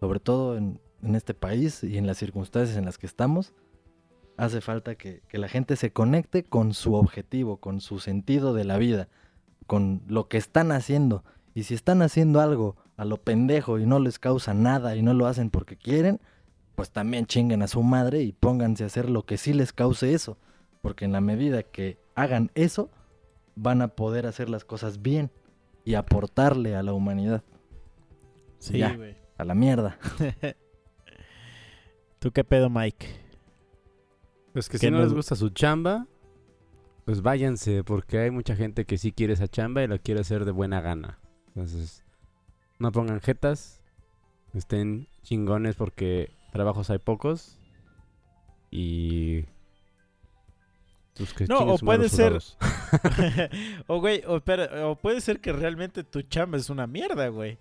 Sobre 0.00 0.20
todo 0.20 0.56
en, 0.56 0.80
en 1.02 1.14
este 1.14 1.34
país 1.34 1.84
y 1.84 1.98
en 1.98 2.06
las 2.06 2.18
circunstancias 2.18 2.76
en 2.76 2.84
las 2.84 2.98
que 2.98 3.06
estamos, 3.06 3.52
hace 4.36 4.60
falta 4.60 4.94
que, 4.96 5.22
que 5.28 5.38
la 5.38 5.48
gente 5.48 5.76
se 5.76 5.92
conecte 5.92 6.42
con 6.44 6.74
su 6.74 6.94
objetivo, 6.94 7.58
con 7.58 7.80
su 7.80 7.98
sentido 8.00 8.54
de 8.54 8.64
la 8.64 8.78
vida, 8.78 9.08
con 9.66 10.02
lo 10.06 10.28
que 10.28 10.36
están 10.38 10.72
haciendo. 10.72 11.24
Y 11.54 11.62
si 11.64 11.74
están 11.74 12.02
haciendo 12.02 12.40
algo 12.40 12.76
a 12.96 13.04
lo 13.04 13.16
pendejo 13.22 13.78
y 13.78 13.86
no 13.86 13.98
les 13.98 14.18
causa 14.18 14.54
nada 14.54 14.96
y 14.96 15.02
no 15.02 15.14
lo 15.14 15.26
hacen 15.26 15.50
porque 15.50 15.76
quieren, 15.76 16.20
pues 16.74 16.90
también 16.90 17.26
chinguen 17.26 17.62
a 17.62 17.68
su 17.68 17.82
madre 17.82 18.22
y 18.22 18.32
pónganse 18.32 18.82
a 18.84 18.86
hacer 18.88 19.08
lo 19.08 19.24
que 19.24 19.36
sí 19.36 19.52
les 19.52 19.72
cause 19.72 20.12
eso. 20.12 20.36
Porque 20.82 21.04
en 21.04 21.12
la 21.12 21.20
medida 21.20 21.62
que 21.62 21.98
hagan 22.16 22.50
eso, 22.54 22.90
van 23.56 23.82
a 23.82 23.88
poder 23.88 24.26
hacer 24.26 24.48
las 24.50 24.64
cosas 24.64 25.00
bien 25.00 25.30
y 25.84 25.94
aportarle 25.94 26.74
a 26.74 26.82
la 26.82 26.92
humanidad, 26.92 27.42
Sí, 28.58 28.78
Ya. 28.78 28.98
a 29.38 29.44
la 29.44 29.54
mierda. 29.54 29.98
¿Tú 32.18 32.32
qué 32.32 32.42
pedo, 32.42 32.70
Mike? 32.70 33.06
Pues 34.54 34.68
que 34.68 34.78
Que 34.78 34.86
si 34.86 34.90
no 34.90 35.00
les 35.00 35.12
gusta 35.12 35.34
su 35.34 35.50
chamba, 35.50 36.06
pues 37.04 37.22
váyanse, 37.22 37.82
porque 37.82 38.20
hay 38.20 38.30
mucha 38.30 38.54
gente 38.54 38.84
que 38.86 38.98
sí 38.98 39.10
quiere 39.10 39.32
esa 39.32 39.48
chamba 39.48 39.82
y 39.82 39.88
la 39.88 39.98
quiere 39.98 40.20
hacer 40.20 40.44
de 40.44 40.52
buena 40.52 40.80
gana. 40.80 41.18
Entonces, 41.48 42.04
no 42.78 42.92
pongan 42.92 43.20
jetas, 43.20 43.82
estén 44.54 45.08
chingones 45.22 45.74
porque 45.74 46.30
trabajos 46.52 46.88
hay 46.90 46.98
pocos 46.98 47.58
y... 48.70 49.44
Pues 51.16 51.32
que 51.34 51.46
No, 51.46 51.58
o 51.58 51.78
puede 51.78 52.08
ser- 52.08 52.38
o, 53.88 53.98
güey, 54.00 54.22
o, 54.26 54.96
puede 54.96 55.20
ser 55.20 55.40
que 55.40 55.52
realmente 55.52 56.04
tu 56.04 56.22
chamba 56.22 56.58
es 56.58 56.70
una 56.70 56.86
mierda, 56.86 57.26
güey. 57.26 57.58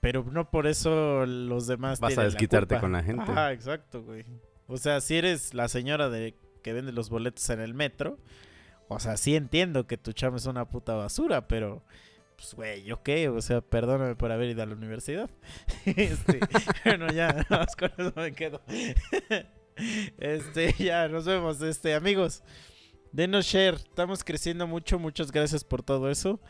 Pero 0.00 0.24
no 0.24 0.50
por 0.50 0.66
eso 0.66 1.26
los 1.26 1.66
demás 1.66 2.00
Vas 2.00 2.16
a 2.16 2.22
la 2.22 2.24
desquitarte 2.28 2.76
culpa. 2.76 2.80
con 2.80 2.92
la 2.92 3.02
gente. 3.02 3.22
Ajá, 3.30 3.52
exacto, 3.52 4.02
güey. 4.02 4.24
O 4.66 4.76
sea, 4.78 5.00
si 5.00 5.16
eres 5.16 5.54
la 5.54 5.68
señora 5.68 6.08
de 6.10 6.34
que 6.62 6.72
vende 6.72 6.92
los 6.92 7.10
boletos 7.10 7.48
en 7.50 7.60
el 7.60 7.74
metro, 7.74 8.18
o 8.88 8.98
sea, 8.98 9.16
sí 9.16 9.36
entiendo 9.36 9.86
que 9.86 9.96
tu 9.98 10.12
chamba 10.12 10.38
es 10.38 10.46
una 10.46 10.68
puta 10.68 10.94
basura, 10.94 11.46
pero 11.48 11.82
pues 12.36 12.54
güey, 12.54 12.82
¿yo 12.84 13.02
qué? 13.02 13.28
O 13.28 13.40
sea, 13.42 13.60
perdóname 13.60 14.16
por 14.16 14.32
haber 14.32 14.50
ido 14.50 14.62
a 14.62 14.66
la 14.66 14.74
universidad. 14.74 15.30
este, 15.84 16.40
bueno, 16.84 17.12
ya, 17.12 17.28
nada 17.50 17.64
más 17.64 17.76
con 17.76 17.90
eso 17.96 18.12
me 18.16 18.32
quedo. 18.32 18.60
este, 20.18 20.74
ya, 20.78 21.08
nos 21.08 21.24
vemos, 21.24 21.60
este, 21.62 21.94
amigos. 21.94 22.42
Denos 23.12 23.46
share, 23.46 23.74
estamos 23.74 24.24
creciendo 24.24 24.66
mucho, 24.66 24.98
muchas 24.98 25.30
gracias 25.30 25.62
por 25.64 25.82
todo 25.82 26.10
eso. 26.10 26.40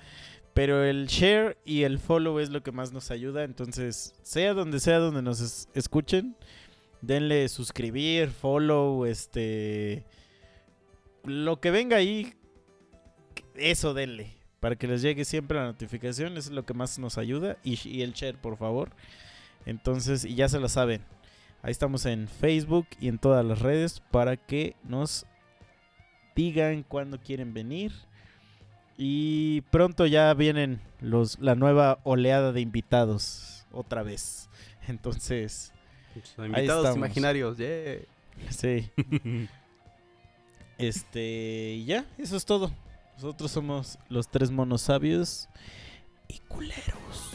Pero 0.54 0.84
el 0.84 1.08
share 1.08 1.58
y 1.64 1.82
el 1.82 1.98
follow 1.98 2.38
es 2.38 2.48
lo 2.48 2.62
que 2.62 2.70
más 2.72 2.92
nos 2.92 3.10
ayuda. 3.10 3.42
Entonces, 3.42 4.14
sea 4.22 4.54
donde 4.54 4.78
sea 4.80 4.98
donde 4.98 5.20
nos 5.20 5.40
es- 5.40 5.68
escuchen, 5.74 6.36
denle 7.06 7.48
suscribir, 7.48 8.30
follow, 8.30 9.04
este. 9.04 10.04
Lo 11.24 11.60
que 11.60 11.70
venga 11.70 11.96
ahí, 11.96 12.34
eso 13.54 13.94
denle. 13.94 14.34
Para 14.60 14.76
que 14.76 14.86
les 14.86 15.02
llegue 15.02 15.24
siempre 15.24 15.58
la 15.58 15.64
notificación. 15.64 16.36
Es 16.36 16.50
lo 16.50 16.64
que 16.64 16.74
más 16.74 16.98
nos 16.98 17.18
ayuda. 17.18 17.56
Y, 17.62 17.78
y 17.88 18.02
el 18.02 18.12
share, 18.12 18.36
por 18.36 18.56
favor. 18.56 18.90
Entonces, 19.66 20.24
y 20.24 20.34
ya 20.34 20.48
se 20.48 20.60
lo 20.60 20.68
saben. 20.68 21.02
Ahí 21.62 21.70
estamos 21.70 22.04
en 22.06 22.28
Facebook 22.28 22.86
y 23.00 23.08
en 23.08 23.18
todas 23.18 23.44
las 23.44 23.60
redes 23.60 24.02
para 24.10 24.36
que 24.36 24.76
nos 24.84 25.24
digan 26.36 26.82
cuándo 26.82 27.18
quieren 27.18 27.54
venir. 27.54 27.92
Y 28.96 29.62
pronto 29.70 30.06
ya 30.06 30.32
vienen 30.34 30.80
los, 31.00 31.38
la 31.40 31.54
nueva 31.54 31.98
oleada 32.04 32.52
de 32.52 32.60
invitados 32.60 33.66
otra 33.72 34.02
vez. 34.02 34.48
Entonces, 34.88 35.73
Invitados 36.38 36.96
imaginarios, 36.96 37.58
yeah. 37.58 37.98
sí. 38.50 38.90
Este, 40.76 41.74
y 41.74 41.84
ya, 41.84 42.04
eso 42.18 42.36
es 42.36 42.44
todo. 42.44 42.72
Nosotros 43.14 43.50
somos 43.50 43.96
los 44.08 44.28
tres 44.28 44.50
monos 44.50 44.82
sabios 44.82 45.48
y 46.26 46.40
culeros. 46.48 47.30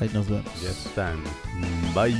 Ahí 0.00 0.10
nos 0.14 0.28
vemos. 0.28 0.62
Ya 0.62 0.70
están. 0.70 1.22
Bye. 1.94 2.16